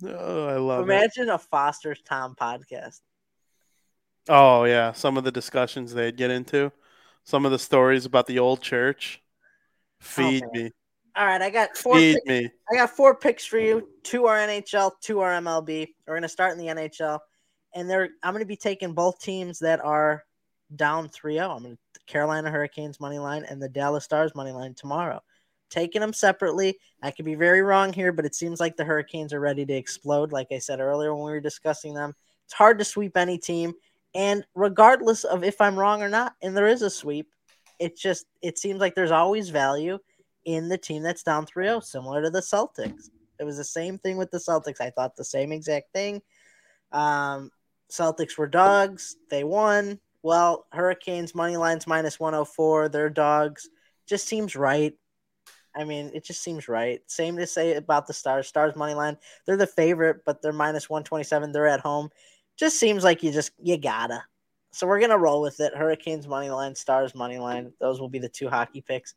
oh, 0.06 0.48
I 0.48 0.58
love 0.58 0.82
it. 0.82 0.94
Imagine 0.94 1.30
a 1.30 1.38
Foster's 1.38 2.02
Tom 2.02 2.36
podcast. 2.40 3.00
Oh 4.30 4.66
yeah, 4.66 4.92
some 4.94 5.18
of 5.18 5.24
the 5.24 5.32
discussions 5.32 5.94
they'd 5.94 6.16
get 6.16 6.32
into, 6.32 6.72
some 7.24 7.46
of 7.46 7.52
the 7.52 7.60
stories 7.60 8.06
about 8.06 8.28
the 8.28 8.40
old 8.40 8.62
church. 8.62 9.22
Feed 10.00 10.44
me, 10.54 10.72
All 11.16 11.26
right, 11.26 11.42
I 11.42 11.50
got 11.50 11.78
four. 11.78 11.96
feed 11.96 12.16
Picks, 12.26 12.28
me. 12.28 12.50
I 12.72 12.76
got 12.76 12.90
four 12.90 13.16
picks 13.16 13.46
for 13.46 13.60
you. 13.60 13.88
Two 14.04 14.26
are 14.26 14.38
NHL, 14.38 14.92
two 15.02 15.20
are 15.20 15.32
MLB. 15.34 15.88
We're 16.08 16.16
gonna 16.16 16.30
start 16.30 16.52
in 16.52 16.58
the 16.58 16.68
NHL, 16.68 17.20
and 17.76 17.90
they're 17.90 18.10
I'm 18.24 18.34
gonna 18.34 18.46
be 18.46 18.56
taking 18.56 18.94
both 18.94 19.20
teams 19.20 19.60
that 19.60 19.84
are 19.84 20.24
down 20.76 21.10
3-0. 21.10 21.56
I'm 21.56 21.64
gonna 21.64 21.78
Carolina 22.08 22.50
Hurricanes 22.52 23.00
money 23.00 23.20
line 23.20 23.44
and 23.44 23.62
the 23.62 23.70
Dallas 23.70 24.04
Stars 24.04 24.34
money 24.36 24.52
line 24.52 24.74
tomorrow. 24.74 25.22
Taking 25.72 26.02
them 26.02 26.14
separately. 26.14 26.78
I 27.02 27.10
could 27.10 27.26
be 27.26 27.36
very 27.36 27.64
wrong 27.64 27.92
here, 27.94 28.12
but 28.12 28.26
it 28.26 28.36
seems 28.36 28.60
like 28.60 28.76
the 28.76 28.84
Hurricanes 28.84 29.34
are 29.34 29.40
ready 29.40 29.66
to 29.66 29.74
explode. 29.74 30.32
Like 30.32 30.52
I 30.52 30.60
said 30.60 30.80
earlier 30.80 31.16
when 31.16 31.26
we 31.26 31.32
were 31.32 31.40
discussing 31.40 31.94
them, 31.94 32.14
it's 32.46 32.54
hard 32.54 32.78
to 32.80 32.86
sweep 32.86 33.18
any 33.18 33.38
team. 33.38 33.74
And 34.14 34.46
regardless 34.54 35.24
of 35.24 35.44
if 35.44 35.60
I'm 35.62 35.80
wrong 35.80 36.04
or 36.04 36.10
not, 36.10 36.36
and 36.42 36.56
there 36.56 36.68
is 36.68 36.82
a 36.82 36.90
sweep, 36.90 37.30
it 37.80 37.98
just 37.98 38.26
it 38.42 38.60
seems 38.60 38.80
like 38.80 38.94
there's 38.94 39.12
always 39.12 39.50
value 39.50 39.98
in 40.46 40.70
the 40.70 40.78
team 40.78 41.02
that's 41.02 41.24
down 41.24 41.46
3-0, 41.46 41.84
similar 41.84 42.22
to 42.22 42.30
the 42.30 42.42
Celtics. 42.42 43.10
It 43.40 43.44
was 43.44 43.58
the 43.58 43.64
same 43.64 43.98
thing 43.98 44.18
with 44.18 44.30
the 44.30 44.38
Celtics. 44.38 44.82
I 44.82 44.92
thought 44.92 45.16
the 45.16 45.24
same 45.24 45.52
exact 45.52 45.94
thing. 45.94 46.22
Um, 46.92 47.52
Celtics 47.92 48.38
were 48.38 48.48
dogs. 48.48 49.16
They 49.30 49.44
won. 49.44 50.00
Well, 50.24 50.66
Hurricanes 50.72 51.34
money 51.34 51.58
lines 51.58 51.88
minus 51.88 52.20
104. 52.20 52.90
They're 52.90 53.10
dogs. 53.10 53.70
Just 54.08 54.28
seems 54.28 54.56
right. 54.56 54.94
I 55.76 55.84
mean, 55.84 56.12
it 56.14 56.24
just 56.24 56.42
seems 56.42 56.68
right. 56.68 57.02
Same 57.08 57.38
to 57.38 57.48
say 57.48 57.76
about 57.76 58.08
the 58.08 58.14
Stars. 58.14 58.48
Stars 58.48 58.76
money 58.76 58.94
line. 58.94 59.18
They're 59.46 59.58
the 59.58 59.68
favorite, 59.68 60.26
but 60.26 60.42
they're 60.42 60.54
minus 60.54 60.90
127. 60.90 61.52
They're 61.52 61.68
at 61.68 61.80
home. 61.80 62.10
Just 62.58 62.78
seems 62.78 63.04
like 63.04 63.24
you 63.24 63.32
just 63.32 63.52
you 63.62 63.78
gotta. 63.78 64.24
So 64.72 64.88
we're 64.88 65.00
gonna 65.00 65.18
roll 65.18 65.42
with 65.42 65.60
it. 65.60 65.76
Hurricanes 65.76 66.28
money 66.28 66.50
line, 66.50 66.76
Stars 66.76 67.16
money 67.16 67.38
line. 67.38 67.74
Those 67.80 68.00
will 68.00 68.10
be 68.10 68.20
the 68.20 68.30
two 68.30 68.50
hockey 68.50 68.82
picks. 68.82 69.16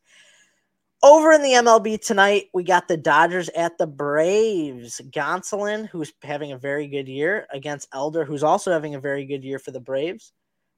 Over 1.03 1.33
in 1.33 1.43
the 1.43 1.51
MLB 1.51 2.01
tonight, 2.03 2.45
we 2.53 2.63
got 2.63 2.87
the 2.87 2.97
Dodgers 2.97 3.49
at 3.49 3.77
the 3.77 3.85
Braves. 3.85 5.01
Gonsolin, 5.11 5.87
who's 5.87 6.13
having 6.23 6.53
a 6.53 6.57
very 6.57 6.87
good 6.87 7.07
year, 7.07 7.45
against 7.51 7.89
Elder, 7.93 8.25
who's 8.25 8.43
also 8.43 8.71
having 8.71 8.95
a 8.95 8.99
very 8.99 9.25
good 9.25 9.43
year 9.43 9.59
for 9.59 9.71
the 9.71 9.79
Braves. 9.79 10.33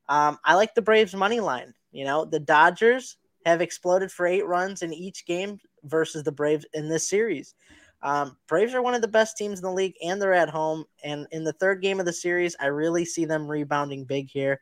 Um, 0.10 0.38
I 0.44 0.56
like 0.56 0.74
the 0.74 0.82
Braves 0.82 1.16
money 1.16 1.40
line. 1.40 1.74
You 1.92 2.06
know, 2.06 2.26
the 2.26 2.40
Dodgers 2.40 3.18
have 3.48 3.62
exploded 3.62 4.12
for 4.12 4.28
eight 4.28 4.46
runs 4.46 4.82
in 4.82 4.94
each 4.94 5.26
game 5.26 5.60
versus 5.84 6.24
the 6.24 6.32
Braves 6.32 6.66
in 6.74 6.90
this 6.90 7.08
series. 7.10 7.56
Um, 8.04 8.38
Braves 8.48 8.74
are 8.74 8.82
one 8.82 8.94
of 8.94 9.02
the 9.02 9.08
best 9.08 9.38
teams 9.38 9.60
in 9.60 9.64
the 9.64 9.72
league, 9.72 9.96
and 10.04 10.22
they're 10.22 10.34
at 10.34 10.50
home. 10.50 10.86
And 11.04 11.28
in 11.32 11.44
the 11.44 11.54
third 11.54 11.82
game 11.82 12.00
of 12.00 12.06
the 12.06 12.14
series, 12.14 12.56
I 12.60 12.68
really 12.68 13.06
see 13.06 13.26
them 13.26 13.48
rebounding 13.48 14.04
big 14.04 14.30
here. 14.30 14.62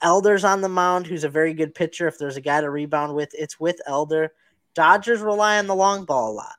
Elder's 0.00 0.44
on 0.44 0.60
the 0.60 0.68
mound, 0.68 1.06
who's 1.06 1.24
a 1.24 1.28
very 1.28 1.54
good 1.54 1.74
pitcher. 1.74 2.06
If 2.06 2.18
there's 2.18 2.36
a 2.36 2.40
guy 2.40 2.60
to 2.60 2.70
rebound 2.70 3.14
with, 3.14 3.30
it's 3.34 3.58
with 3.60 3.80
Elder. 3.86 4.32
Dodgers 4.74 5.20
rely 5.20 5.58
on 5.58 5.66
the 5.66 5.74
long 5.74 6.04
ball 6.04 6.32
a 6.32 6.34
lot. 6.34 6.54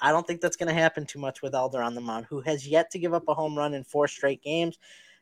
I 0.00 0.10
don't 0.10 0.26
think 0.26 0.40
that's 0.40 0.56
going 0.56 0.68
to 0.68 0.80
happen 0.80 1.04
too 1.04 1.18
much 1.18 1.42
with 1.42 1.54
Elder 1.54 1.82
on 1.82 1.94
the 1.94 2.00
mound, 2.00 2.26
who 2.28 2.40
has 2.42 2.66
yet 2.66 2.90
to 2.92 2.98
give 2.98 3.14
up 3.14 3.24
a 3.28 3.34
home 3.34 3.56
run 3.56 3.74
in 3.74 3.84
four 3.84 4.06
straight 4.06 4.42
games. 4.42 4.78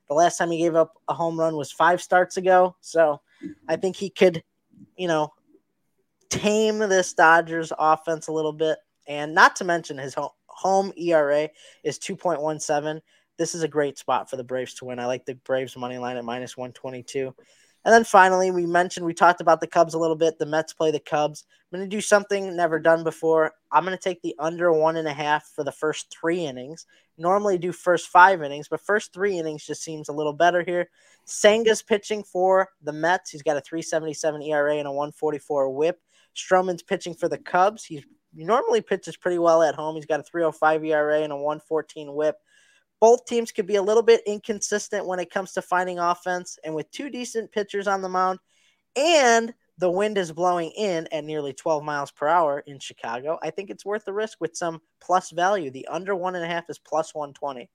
The 0.08 0.14
last 0.14 0.36
time 0.36 0.50
he 0.50 0.58
gave 0.58 0.74
up 0.74 1.00
a 1.08 1.14
home 1.14 1.38
run 1.38 1.56
was 1.56 1.72
five 1.72 2.02
starts 2.02 2.36
ago. 2.36 2.76
So 2.80 3.20
I 3.68 3.76
think 3.76 3.96
he 3.96 4.10
could, 4.10 4.42
you 4.96 5.08
know, 5.08 5.32
tame 6.32 6.78
this 6.78 7.12
Dodgers 7.12 7.72
offense 7.78 8.28
a 8.28 8.32
little 8.32 8.52
bit. 8.52 8.78
And 9.06 9.34
not 9.34 9.56
to 9.56 9.64
mention 9.64 9.98
his 9.98 10.16
home, 10.46 10.92
ERA 10.96 11.50
is 11.84 11.98
2.17. 11.98 13.00
This 13.36 13.54
is 13.54 13.62
a 13.62 13.68
great 13.68 13.98
spot 13.98 14.30
for 14.30 14.36
the 14.36 14.44
Braves 14.44 14.74
to 14.74 14.84
win. 14.84 14.98
I 14.98 15.06
like 15.06 15.26
the 15.26 15.34
Braves 15.34 15.76
money 15.76 15.98
line 15.98 16.16
at 16.16 16.24
minus 16.24 16.56
122. 16.56 17.34
And 17.84 17.92
then 17.92 18.04
finally, 18.04 18.50
we 18.52 18.64
mentioned 18.64 19.04
we 19.04 19.14
talked 19.14 19.40
about 19.40 19.60
the 19.60 19.66
Cubs 19.66 19.94
a 19.94 19.98
little 19.98 20.16
bit. 20.16 20.38
The 20.38 20.46
Mets 20.46 20.72
play 20.72 20.92
the 20.92 21.00
Cubs. 21.00 21.44
I'm 21.72 21.78
going 21.78 21.88
to 21.88 21.96
do 21.96 22.00
something 22.00 22.54
never 22.54 22.78
done 22.78 23.02
before. 23.02 23.52
I'm 23.72 23.84
going 23.84 23.96
to 23.96 24.02
take 24.02 24.22
the 24.22 24.36
under 24.38 24.72
one 24.72 24.96
and 24.96 25.08
a 25.08 25.12
half 25.12 25.46
for 25.46 25.64
the 25.64 25.72
first 25.72 26.14
three 26.16 26.44
innings. 26.44 26.86
Normally 27.18 27.58
do 27.58 27.72
first 27.72 28.08
five 28.08 28.42
innings, 28.42 28.68
but 28.68 28.80
first 28.80 29.12
three 29.12 29.36
innings 29.36 29.66
just 29.66 29.82
seems 29.82 30.08
a 30.08 30.12
little 30.12 30.32
better 30.32 30.62
here. 30.62 30.90
Senga's 31.26 31.82
pitching 31.82 32.22
for 32.22 32.68
the 32.82 32.92
Mets. 32.92 33.30
He's 33.30 33.42
got 33.42 33.56
a 33.56 33.60
377 33.60 34.42
ERA 34.42 34.76
and 34.76 34.86
a 34.86 34.92
144 34.92 35.70
whip. 35.70 36.00
Stroman's 36.36 36.82
pitching 36.82 37.14
for 37.14 37.28
the 37.28 37.38
Cubs. 37.38 37.84
He 37.84 38.04
normally 38.34 38.80
pitches 38.80 39.16
pretty 39.16 39.38
well 39.38 39.62
at 39.62 39.74
home. 39.74 39.96
He's 39.96 40.06
got 40.06 40.20
a 40.20 40.24
305 40.24 40.84
ERA 40.84 41.20
and 41.20 41.32
a 41.32 41.36
114 41.36 42.14
whip. 42.14 42.36
Both 43.00 43.26
teams 43.26 43.50
could 43.50 43.66
be 43.66 43.76
a 43.76 43.82
little 43.82 44.02
bit 44.02 44.22
inconsistent 44.26 45.06
when 45.06 45.18
it 45.18 45.30
comes 45.30 45.52
to 45.52 45.62
finding 45.62 45.98
offense. 45.98 46.58
And 46.64 46.74
with 46.74 46.90
two 46.90 47.10
decent 47.10 47.50
pitchers 47.50 47.88
on 47.88 48.00
the 48.00 48.08
mound 48.08 48.38
and 48.94 49.52
the 49.78 49.90
wind 49.90 50.18
is 50.18 50.30
blowing 50.30 50.70
in 50.70 51.08
at 51.12 51.24
nearly 51.24 51.52
12 51.52 51.82
miles 51.82 52.12
per 52.12 52.28
hour 52.28 52.60
in 52.66 52.78
Chicago, 52.78 53.38
I 53.42 53.50
think 53.50 53.70
it's 53.70 53.84
worth 53.84 54.04
the 54.04 54.12
risk 54.12 54.38
with 54.40 54.56
some 54.56 54.80
plus 55.00 55.30
value. 55.30 55.70
The 55.70 55.88
under 55.88 56.14
one 56.14 56.36
and 56.36 56.44
a 56.44 56.48
half 56.48 56.70
is 56.70 56.78
plus 56.78 57.14
120. 57.14 57.68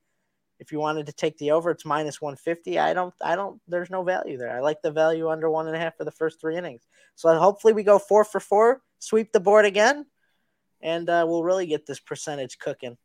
If 0.60 0.72
you 0.72 0.80
wanted 0.80 1.06
to 1.06 1.14
take 1.14 1.38
the 1.38 1.52
over, 1.52 1.70
it's 1.70 1.86
minus 1.86 2.22
150. 2.22 2.80
I 2.80 2.94
don't, 2.94 3.14
I 3.22 3.36
don't, 3.36 3.62
there's 3.68 3.90
no 3.90 4.04
value 4.04 4.38
there. 4.38 4.56
I 4.56 4.60
like 4.60 4.82
the 4.82 4.92
value 4.92 5.30
under 5.30 5.50
one 5.50 5.68
and 5.68 5.76
a 5.76 5.80
half 5.80 5.98
for 5.98 6.04
the 6.04 6.12
first 6.12 6.42
three 6.42 6.58
innings. 6.58 6.88
So 7.16 7.38
hopefully 7.38 7.74
we 7.74 7.84
go 7.84 8.00
four 8.00 8.24
for 8.24 8.40
four, 8.40 8.82
sweep 9.00 9.32
the 9.32 9.40
board 9.40 9.66
again, 9.66 10.06
and 10.82 11.10
uh, 11.10 11.26
we'll 11.28 11.44
really 11.44 11.68
get 11.68 11.86
this 11.86 12.00
percentage 12.00 12.58
cooking. 12.58 12.98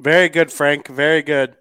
Very 0.00 0.28
good, 0.28 0.52
Frank. 0.52 0.88
Very 0.88 1.22
good. 1.22 1.56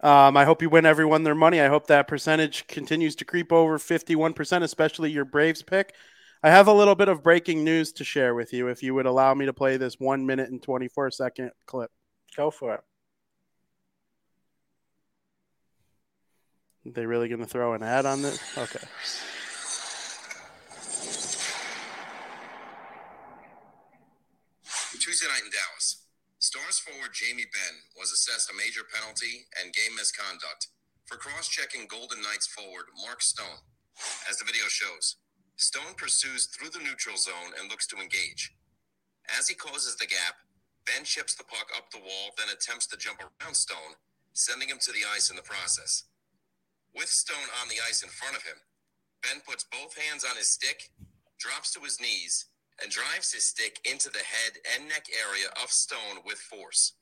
Um, 0.00 0.36
I 0.36 0.44
hope 0.44 0.62
you 0.62 0.68
win 0.68 0.86
everyone 0.86 1.22
their 1.22 1.34
money. 1.34 1.60
I 1.60 1.68
hope 1.68 1.86
that 1.86 2.06
percentage 2.06 2.66
continues 2.66 3.16
to 3.16 3.24
creep 3.24 3.52
over 3.52 3.78
51%, 3.78 4.62
especially 4.62 5.10
your 5.10 5.24
Braves 5.24 5.62
pick. 5.62 5.94
I 6.42 6.50
have 6.50 6.68
a 6.68 6.72
little 6.72 6.94
bit 6.94 7.08
of 7.08 7.22
breaking 7.22 7.64
news 7.64 7.92
to 7.94 8.04
share 8.04 8.34
with 8.34 8.52
you 8.52 8.68
if 8.68 8.82
you 8.82 8.94
would 8.94 9.06
allow 9.06 9.34
me 9.34 9.46
to 9.46 9.52
play 9.52 9.78
this 9.78 9.98
one 9.98 10.26
minute 10.26 10.50
and 10.50 10.62
24 10.62 11.10
second 11.10 11.50
clip. 11.66 11.90
Go 12.36 12.50
for 12.50 12.74
it. 12.74 12.80
They 16.94 17.04
really 17.04 17.28
going 17.28 17.40
to 17.40 17.46
throw 17.46 17.74
an 17.74 17.82
ad 17.82 18.06
on 18.06 18.22
this? 18.22 18.38
Okay. 18.56 18.86
Tuesday 25.00 25.26
night 25.26 25.42
in 25.44 25.50
Dallas, 25.50 26.02
Stars 26.38 26.78
forward 26.78 27.10
Jamie 27.14 27.46
Benn 27.50 27.76
was 27.98 28.12
assessed 28.12 28.50
a 28.50 28.56
major 28.56 28.82
penalty 28.92 29.46
and 29.58 29.72
game 29.72 29.94
misconduct 29.96 30.68
for 31.06 31.16
cross 31.16 31.48
checking 31.48 31.86
Golden 31.86 32.22
Knights 32.22 32.46
forward 32.46 32.86
Mark 33.02 33.22
Stone. 33.22 33.66
As 34.28 34.38
the 34.38 34.44
video 34.44 34.66
shows, 34.68 35.16
Stone 35.56 35.94
pursues 35.96 36.46
through 36.46 36.70
the 36.70 36.84
neutral 36.84 37.16
zone 37.16 37.54
and 37.58 37.70
looks 37.70 37.86
to 37.88 37.96
engage. 37.96 38.54
As 39.38 39.48
he 39.48 39.54
closes 39.54 39.96
the 39.96 40.06
gap, 40.06 40.36
Benn 40.86 41.04
chips 41.04 41.34
the 41.34 41.44
puck 41.44 41.70
up 41.76 41.90
the 41.90 41.98
wall, 41.98 42.30
then 42.38 42.54
attempts 42.54 42.86
to 42.88 42.96
jump 42.96 43.18
around 43.22 43.54
Stone, 43.54 43.98
sending 44.34 44.68
him 44.68 44.78
to 44.82 44.92
the 44.92 45.06
ice 45.14 45.30
in 45.30 45.36
the 45.36 45.42
process. 45.42 46.04
With 46.96 47.12
Stone 47.12 47.52
on 47.60 47.68
the 47.68 47.76
ice 47.84 48.00
in 48.02 48.08
front 48.08 48.40
of 48.40 48.42
him, 48.48 48.56
Benn 49.20 49.44
puts 49.44 49.68
both 49.68 49.92
hands 50.00 50.24
on 50.24 50.32
his 50.40 50.48
stick, 50.48 50.88
drops 51.36 51.76
to 51.76 51.84
his 51.84 52.00
knees, 52.00 52.48
and 52.80 52.88
drives 52.88 53.36
his 53.36 53.44
stick 53.44 53.76
into 53.84 54.08
the 54.08 54.24
head 54.24 54.56
and 54.72 54.88
neck 54.88 55.04
area 55.12 55.52
of 55.60 55.68
Stone 55.68 56.24
with 56.24 56.40
force. 56.40 56.96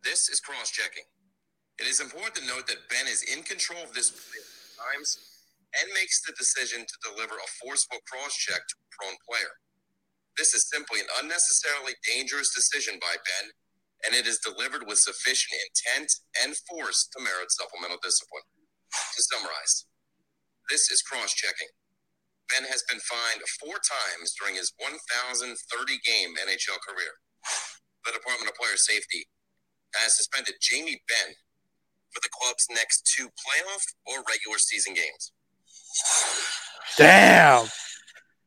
This 0.00 0.30
is 0.32 0.40
cross 0.40 0.70
checking. 0.72 1.04
It 1.76 1.84
is 1.84 2.00
important 2.00 2.36
to 2.40 2.48
note 2.48 2.66
that 2.72 2.88
Benn 2.88 3.04
is 3.04 3.28
in 3.28 3.44
control 3.44 3.84
of 3.84 3.92
this 3.92 4.08
at 4.08 4.80
times 4.80 5.20
and 5.76 5.92
makes 5.92 6.24
the 6.24 6.32
decision 6.40 6.88
to 6.88 7.04
deliver 7.04 7.36
a 7.36 7.54
forceful 7.60 8.00
cross 8.08 8.32
check 8.32 8.64
to 8.64 8.76
a 8.80 8.88
prone 8.96 9.20
player. 9.28 9.60
This 10.38 10.56
is 10.56 10.70
simply 10.72 11.00
an 11.04 11.12
unnecessarily 11.20 11.92
dangerous 12.08 12.56
decision 12.56 12.96
by 13.04 13.20
Benn, 13.20 13.52
and 14.08 14.16
it 14.16 14.24
is 14.24 14.40
delivered 14.40 14.88
with 14.88 14.96
sufficient 14.96 15.60
intent 15.60 16.08
and 16.40 16.56
force 16.72 17.04
to 17.12 17.22
merit 17.22 17.52
supplemental 17.52 18.00
discipline. 18.00 18.48
To 19.16 19.22
summarize, 19.22 19.86
this 20.70 20.90
is 20.90 21.02
cross 21.02 21.32
checking. 21.34 21.68
Benn 22.50 22.68
has 22.68 22.84
been 22.88 23.00
fined 23.00 23.42
four 23.60 23.76
times 23.80 24.34
during 24.38 24.56
his 24.56 24.72
1,030 24.78 25.56
game 26.04 26.34
NHL 26.36 26.78
career. 26.86 27.18
The 28.04 28.12
Department 28.12 28.50
of 28.50 28.56
Player 28.56 28.76
Safety 28.76 29.26
has 29.94 30.16
suspended 30.16 30.54
Jamie 30.60 31.02
Benn 31.08 31.34
for 32.10 32.20
the 32.22 32.28
club's 32.30 32.66
next 32.70 33.10
two 33.16 33.26
playoff 33.26 33.82
or 34.06 34.22
regular 34.28 34.58
season 34.58 34.94
games. 34.94 35.32
Damn. 36.96 37.66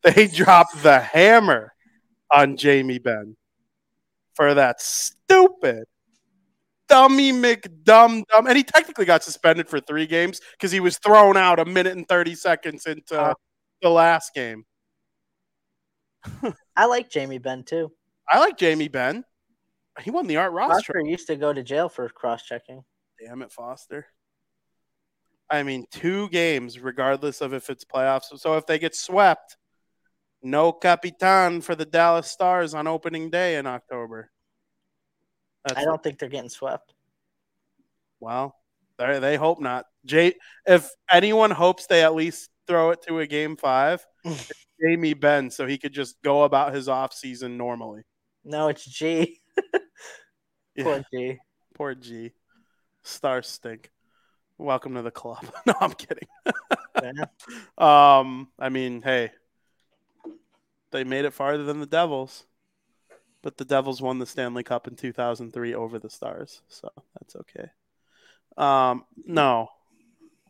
They 0.03 0.27
dropped 0.27 0.83
the 0.83 0.99
hammer 0.99 1.73
on 2.31 2.55
Jamie 2.55 2.99
Benn 2.99 3.35
for 4.35 4.53
that 4.53 4.79
stupid 4.79 5.85
dummy 6.89 7.31
McDum 7.31 8.23
dumb. 8.27 8.47
And 8.47 8.57
he 8.57 8.63
technically 8.63 9.05
got 9.05 9.23
suspended 9.23 9.67
for 9.69 9.79
three 9.79 10.05
games 10.07 10.39
because 10.51 10.71
he 10.71 10.79
was 10.79 10.97
thrown 10.99 11.37
out 11.37 11.59
a 11.59 11.65
minute 11.65 11.95
and 11.97 12.07
30 12.07 12.35
seconds 12.35 12.85
into 12.85 13.19
Uh. 13.19 13.33
the 13.81 13.89
last 13.89 14.33
game. 14.33 14.65
I 16.75 16.85
like 16.85 17.09
Jamie 17.09 17.37
Benn 17.37 17.63
too. 17.63 17.91
I 18.29 18.39
like 18.39 18.57
Jamie 18.57 18.87
Benn. 18.89 19.23
He 20.01 20.11
won 20.11 20.27
the 20.27 20.37
Art 20.37 20.51
Ross 20.51 20.71
Foster 20.71 20.99
used 21.05 21.27
to 21.27 21.35
go 21.35 21.53
to 21.53 21.63
jail 21.63 21.89
for 21.89 22.07
cross 22.09 22.43
checking. 22.43 22.83
Damn 23.19 23.41
it, 23.41 23.51
Foster. 23.51 24.07
I 25.49 25.63
mean, 25.63 25.85
two 25.91 26.27
games, 26.29 26.79
regardless 26.79 27.41
of 27.41 27.53
if 27.53 27.69
it's 27.69 27.85
playoffs. 27.85 28.37
So 28.37 28.57
if 28.57 28.65
they 28.65 28.77
get 28.77 28.95
swept, 28.95 29.55
no 30.43 30.71
Capitan 30.73 31.61
for 31.61 31.73
the 31.73 31.85
Dallas 31.85 32.29
Stars 32.29 32.73
on 32.73 32.85
opening 32.85 33.29
day 33.29 33.55
in 33.55 33.65
October. 33.65 34.29
That's 35.67 35.79
I 35.79 35.83
don't 35.85 36.01
think 36.01 36.19
they're 36.19 36.29
getting 36.29 36.49
swept. 36.49 36.93
Well, 38.19 38.55
they 38.97 39.19
they 39.19 39.35
hope 39.37 39.59
not. 39.59 39.85
Jay, 40.05 40.35
if 40.65 40.89
anyone 41.11 41.51
hopes 41.51 41.85
they 41.87 42.03
at 42.03 42.15
least 42.15 42.49
throw 42.67 42.91
it 42.91 43.01
to 43.07 43.19
a 43.19 43.27
game 43.27 43.55
five, 43.57 44.05
it's 44.23 44.51
Jamie 44.81 45.13
Benn, 45.13 45.49
so 45.51 45.65
he 45.67 45.77
could 45.77 45.93
just 45.93 46.21
go 46.21 46.43
about 46.43 46.73
his 46.73 46.87
off 46.89 47.13
season 47.13 47.57
normally. 47.57 48.03
No, 48.43 48.67
it's 48.69 48.85
G. 48.85 49.41
Yeah, 50.75 50.83
Poor 50.83 51.01
G. 51.11 51.37
poor 51.73 51.95
G. 51.95 52.31
Stars 53.01 53.47
stink. 53.47 53.89
Welcome 54.59 54.93
to 54.93 55.01
the 55.01 55.09
club. 55.09 55.43
No, 55.65 55.73
I'm 55.81 55.93
kidding. 55.93 56.27
Yeah. 57.01 57.25
Um, 58.19 58.49
I 58.59 58.69
mean, 58.69 59.01
hey, 59.01 59.31
they 60.91 61.03
made 61.03 61.25
it 61.25 61.33
farther 61.33 61.63
than 61.63 61.79
the 61.79 61.87
Devils, 61.87 62.45
but 63.47 63.55
the 63.55 63.63
Devils 63.63 64.01
won 64.01 64.19
the 64.19 64.25
Stanley 64.25 64.61
Cup 64.61 64.89
in 64.89 64.97
2003 64.97 65.73
over 65.73 65.99
the 65.99 66.09
Stars, 66.09 66.63
so 66.67 66.89
that's 67.17 67.33
okay. 67.37 67.69
Um, 68.57 69.05
no, 69.25 69.69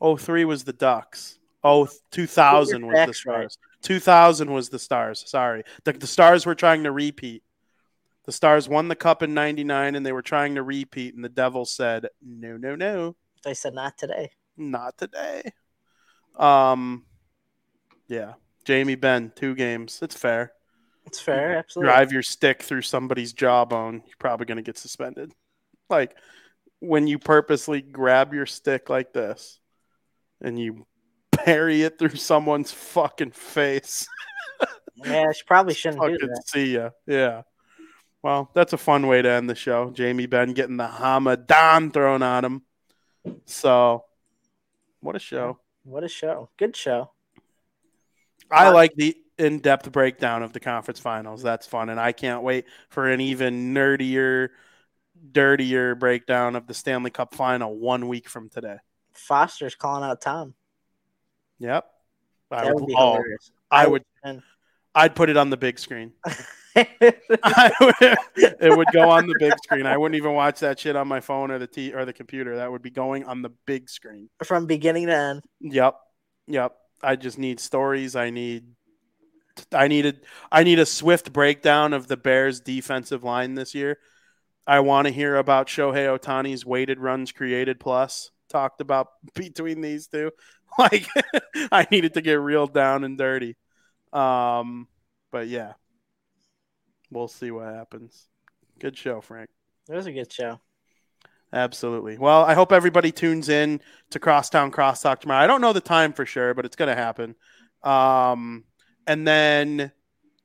03 0.01 0.45
was 0.45 0.63
the 0.63 0.73
Ducks. 0.73 1.37
Oh, 1.63 1.87
2000 2.09 2.87
was 2.87 3.05
the. 3.05 3.13
Stars. 3.13 3.59
2000 3.83 4.51
was 4.51 4.69
the 4.69 4.79
Stars. 4.79 5.23
Sorry, 5.29 5.61
the, 5.83 5.93
the 5.93 6.07
Stars 6.07 6.47
were 6.47 6.55
trying 6.55 6.85
to 6.85 6.91
repeat. 6.91 7.43
The 8.25 8.31
Stars 8.31 8.67
won 8.67 8.87
the 8.87 8.95
cup 8.95 9.21
in 9.21 9.35
'99, 9.35 9.93
and 9.93 10.03
they 10.03 10.11
were 10.11 10.23
trying 10.23 10.55
to 10.55 10.63
repeat, 10.63 11.13
and 11.13 11.23
the 11.23 11.29
Devils 11.29 11.69
said, 11.69 12.07
"No, 12.19 12.57
no, 12.57 12.75
no." 12.75 13.15
They 13.43 13.53
said 13.53 13.75
not 13.75 13.95
today. 13.99 14.31
Not 14.57 14.97
today. 14.97 15.43
Um, 16.35 17.05
yeah, 18.07 18.33
Jamie 18.65 18.95
Benn, 18.95 19.33
two 19.35 19.53
games. 19.53 19.99
It's 20.01 20.17
fair. 20.17 20.53
It's 21.07 21.19
fair, 21.19 21.57
absolutely. 21.57 21.91
Drive 21.91 22.11
your 22.11 22.21
stick 22.21 22.61
through 22.61 22.83
somebody's 22.83 23.33
jawbone, 23.33 24.03
you're 24.05 24.17
probably 24.19 24.45
going 24.45 24.57
to 24.57 24.61
get 24.61 24.77
suspended. 24.77 25.33
Like 25.89 26.15
when 26.79 27.07
you 27.07 27.17
purposely 27.17 27.81
grab 27.81 28.33
your 28.33 28.45
stick 28.45 28.89
like 28.89 29.13
this 29.13 29.59
and 30.41 30.59
you 30.59 30.85
bury 31.45 31.81
it 31.81 31.97
through 31.97 32.15
someone's 32.15 32.71
fucking 32.71 33.31
face. 33.31 34.07
Yeah, 35.05 35.31
she 35.31 35.43
probably 35.45 35.75
shouldn't 35.75 36.01
do 36.01 36.27
that. 36.27 36.43
see 36.47 36.73
ya. 36.73 36.89
Yeah. 37.05 37.43
Well, 38.23 38.49
that's 38.55 38.73
a 38.73 38.77
fun 38.77 39.05
way 39.05 39.21
to 39.21 39.29
end 39.29 39.47
the 39.47 39.53
show. 39.53 39.91
Jamie 39.91 40.25
Benn 40.25 40.53
getting 40.53 40.77
the 40.77 40.87
Hamadan 40.87 41.93
thrown 41.93 42.23
on 42.23 42.43
him. 42.43 42.61
So, 43.45 44.05
what 44.99 45.15
a 45.15 45.19
show. 45.19 45.59
What 45.83 46.03
a 46.03 46.07
show. 46.07 46.49
Good 46.57 46.75
show. 46.75 47.11
I 48.49 48.69
like 48.69 48.95
the 48.95 49.15
in-depth 49.37 49.91
breakdown 49.91 50.43
of 50.43 50.53
the 50.53 50.59
conference 50.59 50.99
finals. 50.99 51.41
That's 51.41 51.67
fun, 51.67 51.89
and 51.89 51.99
I 51.99 52.11
can't 52.11 52.43
wait 52.43 52.65
for 52.89 53.09
an 53.09 53.21
even 53.21 53.73
nerdier, 53.73 54.49
dirtier 55.31 55.95
breakdown 55.95 56.55
of 56.55 56.67
the 56.67 56.73
Stanley 56.73 57.11
Cup 57.11 57.35
final 57.35 57.75
one 57.75 58.07
week 58.07 58.29
from 58.29 58.49
today. 58.49 58.77
Foster's 59.13 59.75
calling 59.75 60.03
out 60.03 60.21
Tom. 60.21 60.53
Yep, 61.59 61.85
I 62.51 62.71
would. 62.71 62.83
would 62.83 62.95
oh. 62.95 63.23
I 63.71 63.87
would. 63.87 64.03
And- 64.23 64.41
I'd 64.95 65.15
put 65.15 65.29
it 65.29 65.37
on 65.37 65.51
the 65.51 65.57
big 65.57 65.77
screen. 65.77 66.13
Would- 66.75 67.95
it 68.35 68.77
would 68.77 68.87
go 68.91 69.09
on 69.09 69.25
the 69.25 69.35
big 69.39 69.53
screen. 69.63 69.85
I 69.85 69.97
wouldn't 69.97 70.15
even 70.15 70.33
watch 70.33 70.59
that 70.59 70.79
shit 70.79 70.95
on 70.95 71.07
my 71.07 71.19
phone 71.19 71.49
or 71.49 71.57
the 71.57 71.67
t 71.67 71.93
or 71.93 72.05
the 72.05 72.13
computer. 72.13 72.57
That 72.57 72.71
would 72.71 72.81
be 72.81 72.91
going 72.91 73.23
on 73.25 73.41
the 73.41 73.49
big 73.65 73.89
screen. 73.89 74.29
From 74.43 74.67
beginning 74.67 75.07
to 75.07 75.15
end. 75.15 75.43
Yep. 75.59 75.95
Yep. 76.47 76.75
I 77.01 77.15
just 77.15 77.37
need 77.37 77.59
stories. 77.59 78.15
I 78.15 78.29
need 78.29 78.65
I 79.71 79.87
needed 79.87 80.21
I 80.51 80.63
need 80.63 80.79
a 80.79 80.85
swift 80.85 81.33
breakdown 81.33 81.93
of 81.93 82.07
the 82.07 82.17
Bears 82.17 82.59
defensive 82.59 83.23
line 83.23 83.55
this 83.55 83.73
year. 83.75 83.97
I 84.65 84.81
want 84.81 85.07
to 85.07 85.13
hear 85.13 85.37
about 85.37 85.67
Shohei 85.67 86.17
Ohtani's 86.17 86.65
weighted 86.65 86.99
runs 86.99 87.31
created 87.31 87.79
plus 87.79 88.31
talked 88.49 88.81
about 88.81 89.07
between 89.35 89.81
these 89.81 90.07
two. 90.07 90.31
Like 90.77 91.07
I 91.71 91.87
needed 91.89 92.13
to 92.15 92.21
get 92.21 92.33
real 92.33 92.67
down 92.67 93.03
and 93.03 93.17
dirty. 93.17 93.55
Um 94.13 94.87
but 95.31 95.47
yeah. 95.47 95.73
We'll 97.09 97.29
see 97.29 97.51
what 97.51 97.73
happens. 97.73 98.27
Good 98.79 98.97
show, 98.97 99.21
Frank. 99.21 99.49
It 99.89 99.95
was 99.95 100.05
a 100.05 100.11
good 100.11 100.31
show. 100.31 100.59
Absolutely. 101.53 102.17
Well, 102.17 102.43
I 102.43 102.53
hope 102.53 102.71
everybody 102.71 103.11
tunes 103.11 103.47
in 103.49 103.81
to 104.11 104.19
Crosstown 104.19 104.71
Crosstalk 104.71 105.19
tomorrow. 105.19 105.43
I 105.43 105.47
don't 105.47 105.61
know 105.61 105.73
the 105.73 105.81
time 105.81 106.11
for 106.13 106.25
sure, 106.25 106.53
but 106.53 106.65
it's 106.65 106.75
going 106.75 106.89
to 106.89 107.01
happen. 107.01 107.35
Um, 107.83 108.65
and 109.07 109.27
then, 109.27 109.93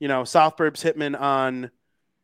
you 0.01 0.09
know, 0.09 0.23
Southburb's 0.23 0.85
Hitman 0.85 1.21
on 1.21 1.71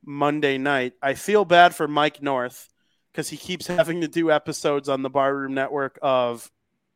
Monday 0.05 0.59
night. 0.59 0.95
I 1.03 1.15
feel 1.15 1.45
bad 1.45 1.75
for 1.75 1.89
Mike 1.89 2.23
North 2.23 2.69
because 3.13 3.29
he 3.31 3.37
keeps 3.37 3.67
having 3.67 4.03
to 4.03 4.09
do 4.09 4.31
episodes 4.31 4.89
on 4.89 5.03
the 5.03 5.11
Barroom 5.11 5.55
Network 5.55 5.99
of 6.03 6.51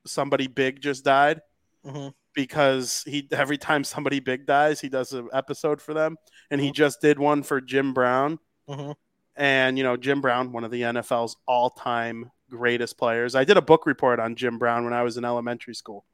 somebody 0.06 0.48
big 0.48 0.81
just 0.82 1.05
died 1.05 1.43
hmm 1.85 2.23
because 2.35 3.05
he 3.06 3.28
every 3.32 3.59
time 3.59 3.85
somebody 3.85 4.20
big 4.20 4.47
dies, 4.47 4.81
he 4.81 4.89
does 4.89 5.12
an 5.12 5.28
episode 5.32 5.81
for 5.82 5.94
them, 5.94 6.16
and 6.51 6.60
he 6.60 6.70
just 6.73 7.01
did 7.01 7.19
one 7.19 7.43
for 7.43 7.60
Jim 7.60 7.93
Brown. 7.94 8.39
hmm 8.69 8.93
And 9.36 9.78
you 9.78 9.85
know, 9.85 9.97
Jim 9.97 10.20
Brown, 10.20 10.52
one 10.52 10.64
of 10.64 10.70
the 10.70 10.85
NFL's 10.85 11.36
all-time 11.47 12.31
greatest 12.51 12.98
players. 12.98 13.35
I 13.35 13.44
did 13.44 13.56
a 13.56 13.62
book 13.62 13.86
report 13.86 14.20
on 14.20 14.36
Jim 14.36 14.59
Brown 14.59 14.85
when 14.85 14.93
I 14.93 15.02
was 15.02 15.16
in 15.16 15.24
elementary 15.24 15.74
school. 15.74 16.05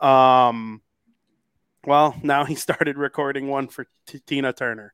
Um, 0.00 0.82
well, 1.86 2.14
now 2.22 2.44
he 2.44 2.54
started 2.54 2.98
recording 2.98 3.48
one 3.48 3.68
for 3.68 3.86
T- 4.06 4.20
Tina 4.26 4.52
Turner. 4.52 4.92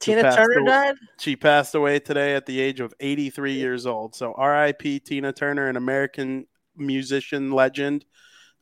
Tina 0.00 0.22
Turner 0.34 0.58
away. 0.58 0.70
died? 0.70 0.94
She 1.18 1.36
passed 1.36 1.74
away 1.74 1.98
today 1.98 2.34
at 2.34 2.46
the 2.46 2.60
age 2.60 2.80
of 2.80 2.92
83 3.00 3.54
years 3.54 3.86
old. 3.86 4.14
So 4.14 4.34
R.I.P. 4.34 5.00
Tina 5.00 5.32
Turner, 5.32 5.68
an 5.68 5.76
American 5.76 6.46
musician 6.76 7.52
legend. 7.52 8.04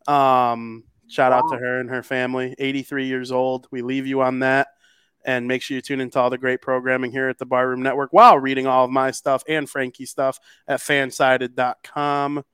Um, 0.06 0.84
shout 1.08 1.32
out 1.32 1.44
to 1.50 1.58
her 1.58 1.80
and 1.80 1.90
her 1.90 2.02
family. 2.02 2.54
83 2.58 3.06
years 3.06 3.32
old. 3.32 3.66
We 3.70 3.82
leave 3.82 4.06
you 4.06 4.22
on 4.22 4.40
that. 4.40 4.68
And 5.24 5.46
make 5.46 5.62
sure 5.62 5.76
you 5.76 5.80
tune 5.80 6.00
into 6.00 6.18
all 6.18 6.30
the 6.30 6.38
great 6.38 6.60
programming 6.60 7.12
here 7.12 7.28
at 7.28 7.38
the 7.38 7.46
Barroom 7.46 7.82
Network 7.82 8.12
while 8.12 8.38
reading 8.38 8.66
all 8.66 8.84
of 8.84 8.90
my 8.90 9.12
stuff 9.12 9.44
and 9.48 9.70
Frankie's 9.70 10.10
stuff 10.10 10.38
at 10.66 10.80
fansided.com. 10.80 12.44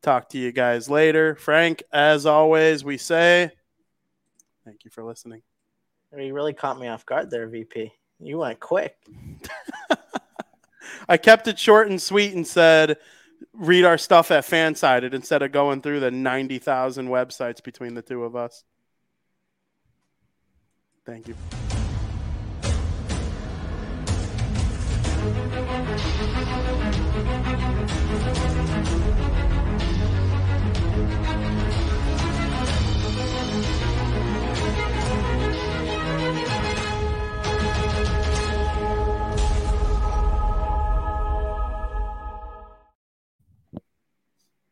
Talk 0.00 0.28
to 0.28 0.38
you 0.38 0.52
guys 0.52 0.88
later. 0.88 1.34
Frank, 1.34 1.82
as 1.92 2.24
always, 2.24 2.84
we 2.84 2.98
say 2.98 3.50
Thank 4.68 4.84
you 4.84 4.90
for 4.90 5.02
listening. 5.02 5.40
You 6.14 6.34
really 6.34 6.52
caught 6.52 6.78
me 6.78 6.88
off 6.88 7.06
guard 7.06 7.30
there, 7.30 7.48
VP. 7.48 7.90
You 8.20 8.36
went 8.36 8.60
quick. 8.60 8.98
I 11.08 11.16
kept 11.16 11.48
it 11.48 11.58
short 11.58 11.88
and 11.88 12.02
sweet 12.02 12.34
and 12.34 12.46
said, 12.46 12.98
read 13.54 13.86
our 13.86 13.96
stuff 13.96 14.30
at 14.30 14.44
Fansided 14.44 15.14
instead 15.14 15.40
of 15.40 15.52
going 15.52 15.80
through 15.80 16.00
the 16.00 16.10
90,000 16.10 17.08
websites 17.08 17.62
between 17.62 17.94
the 17.94 18.02
two 18.02 18.24
of 18.24 18.36
us. 18.36 18.62
Thank 21.06 21.28
you. 21.28 21.34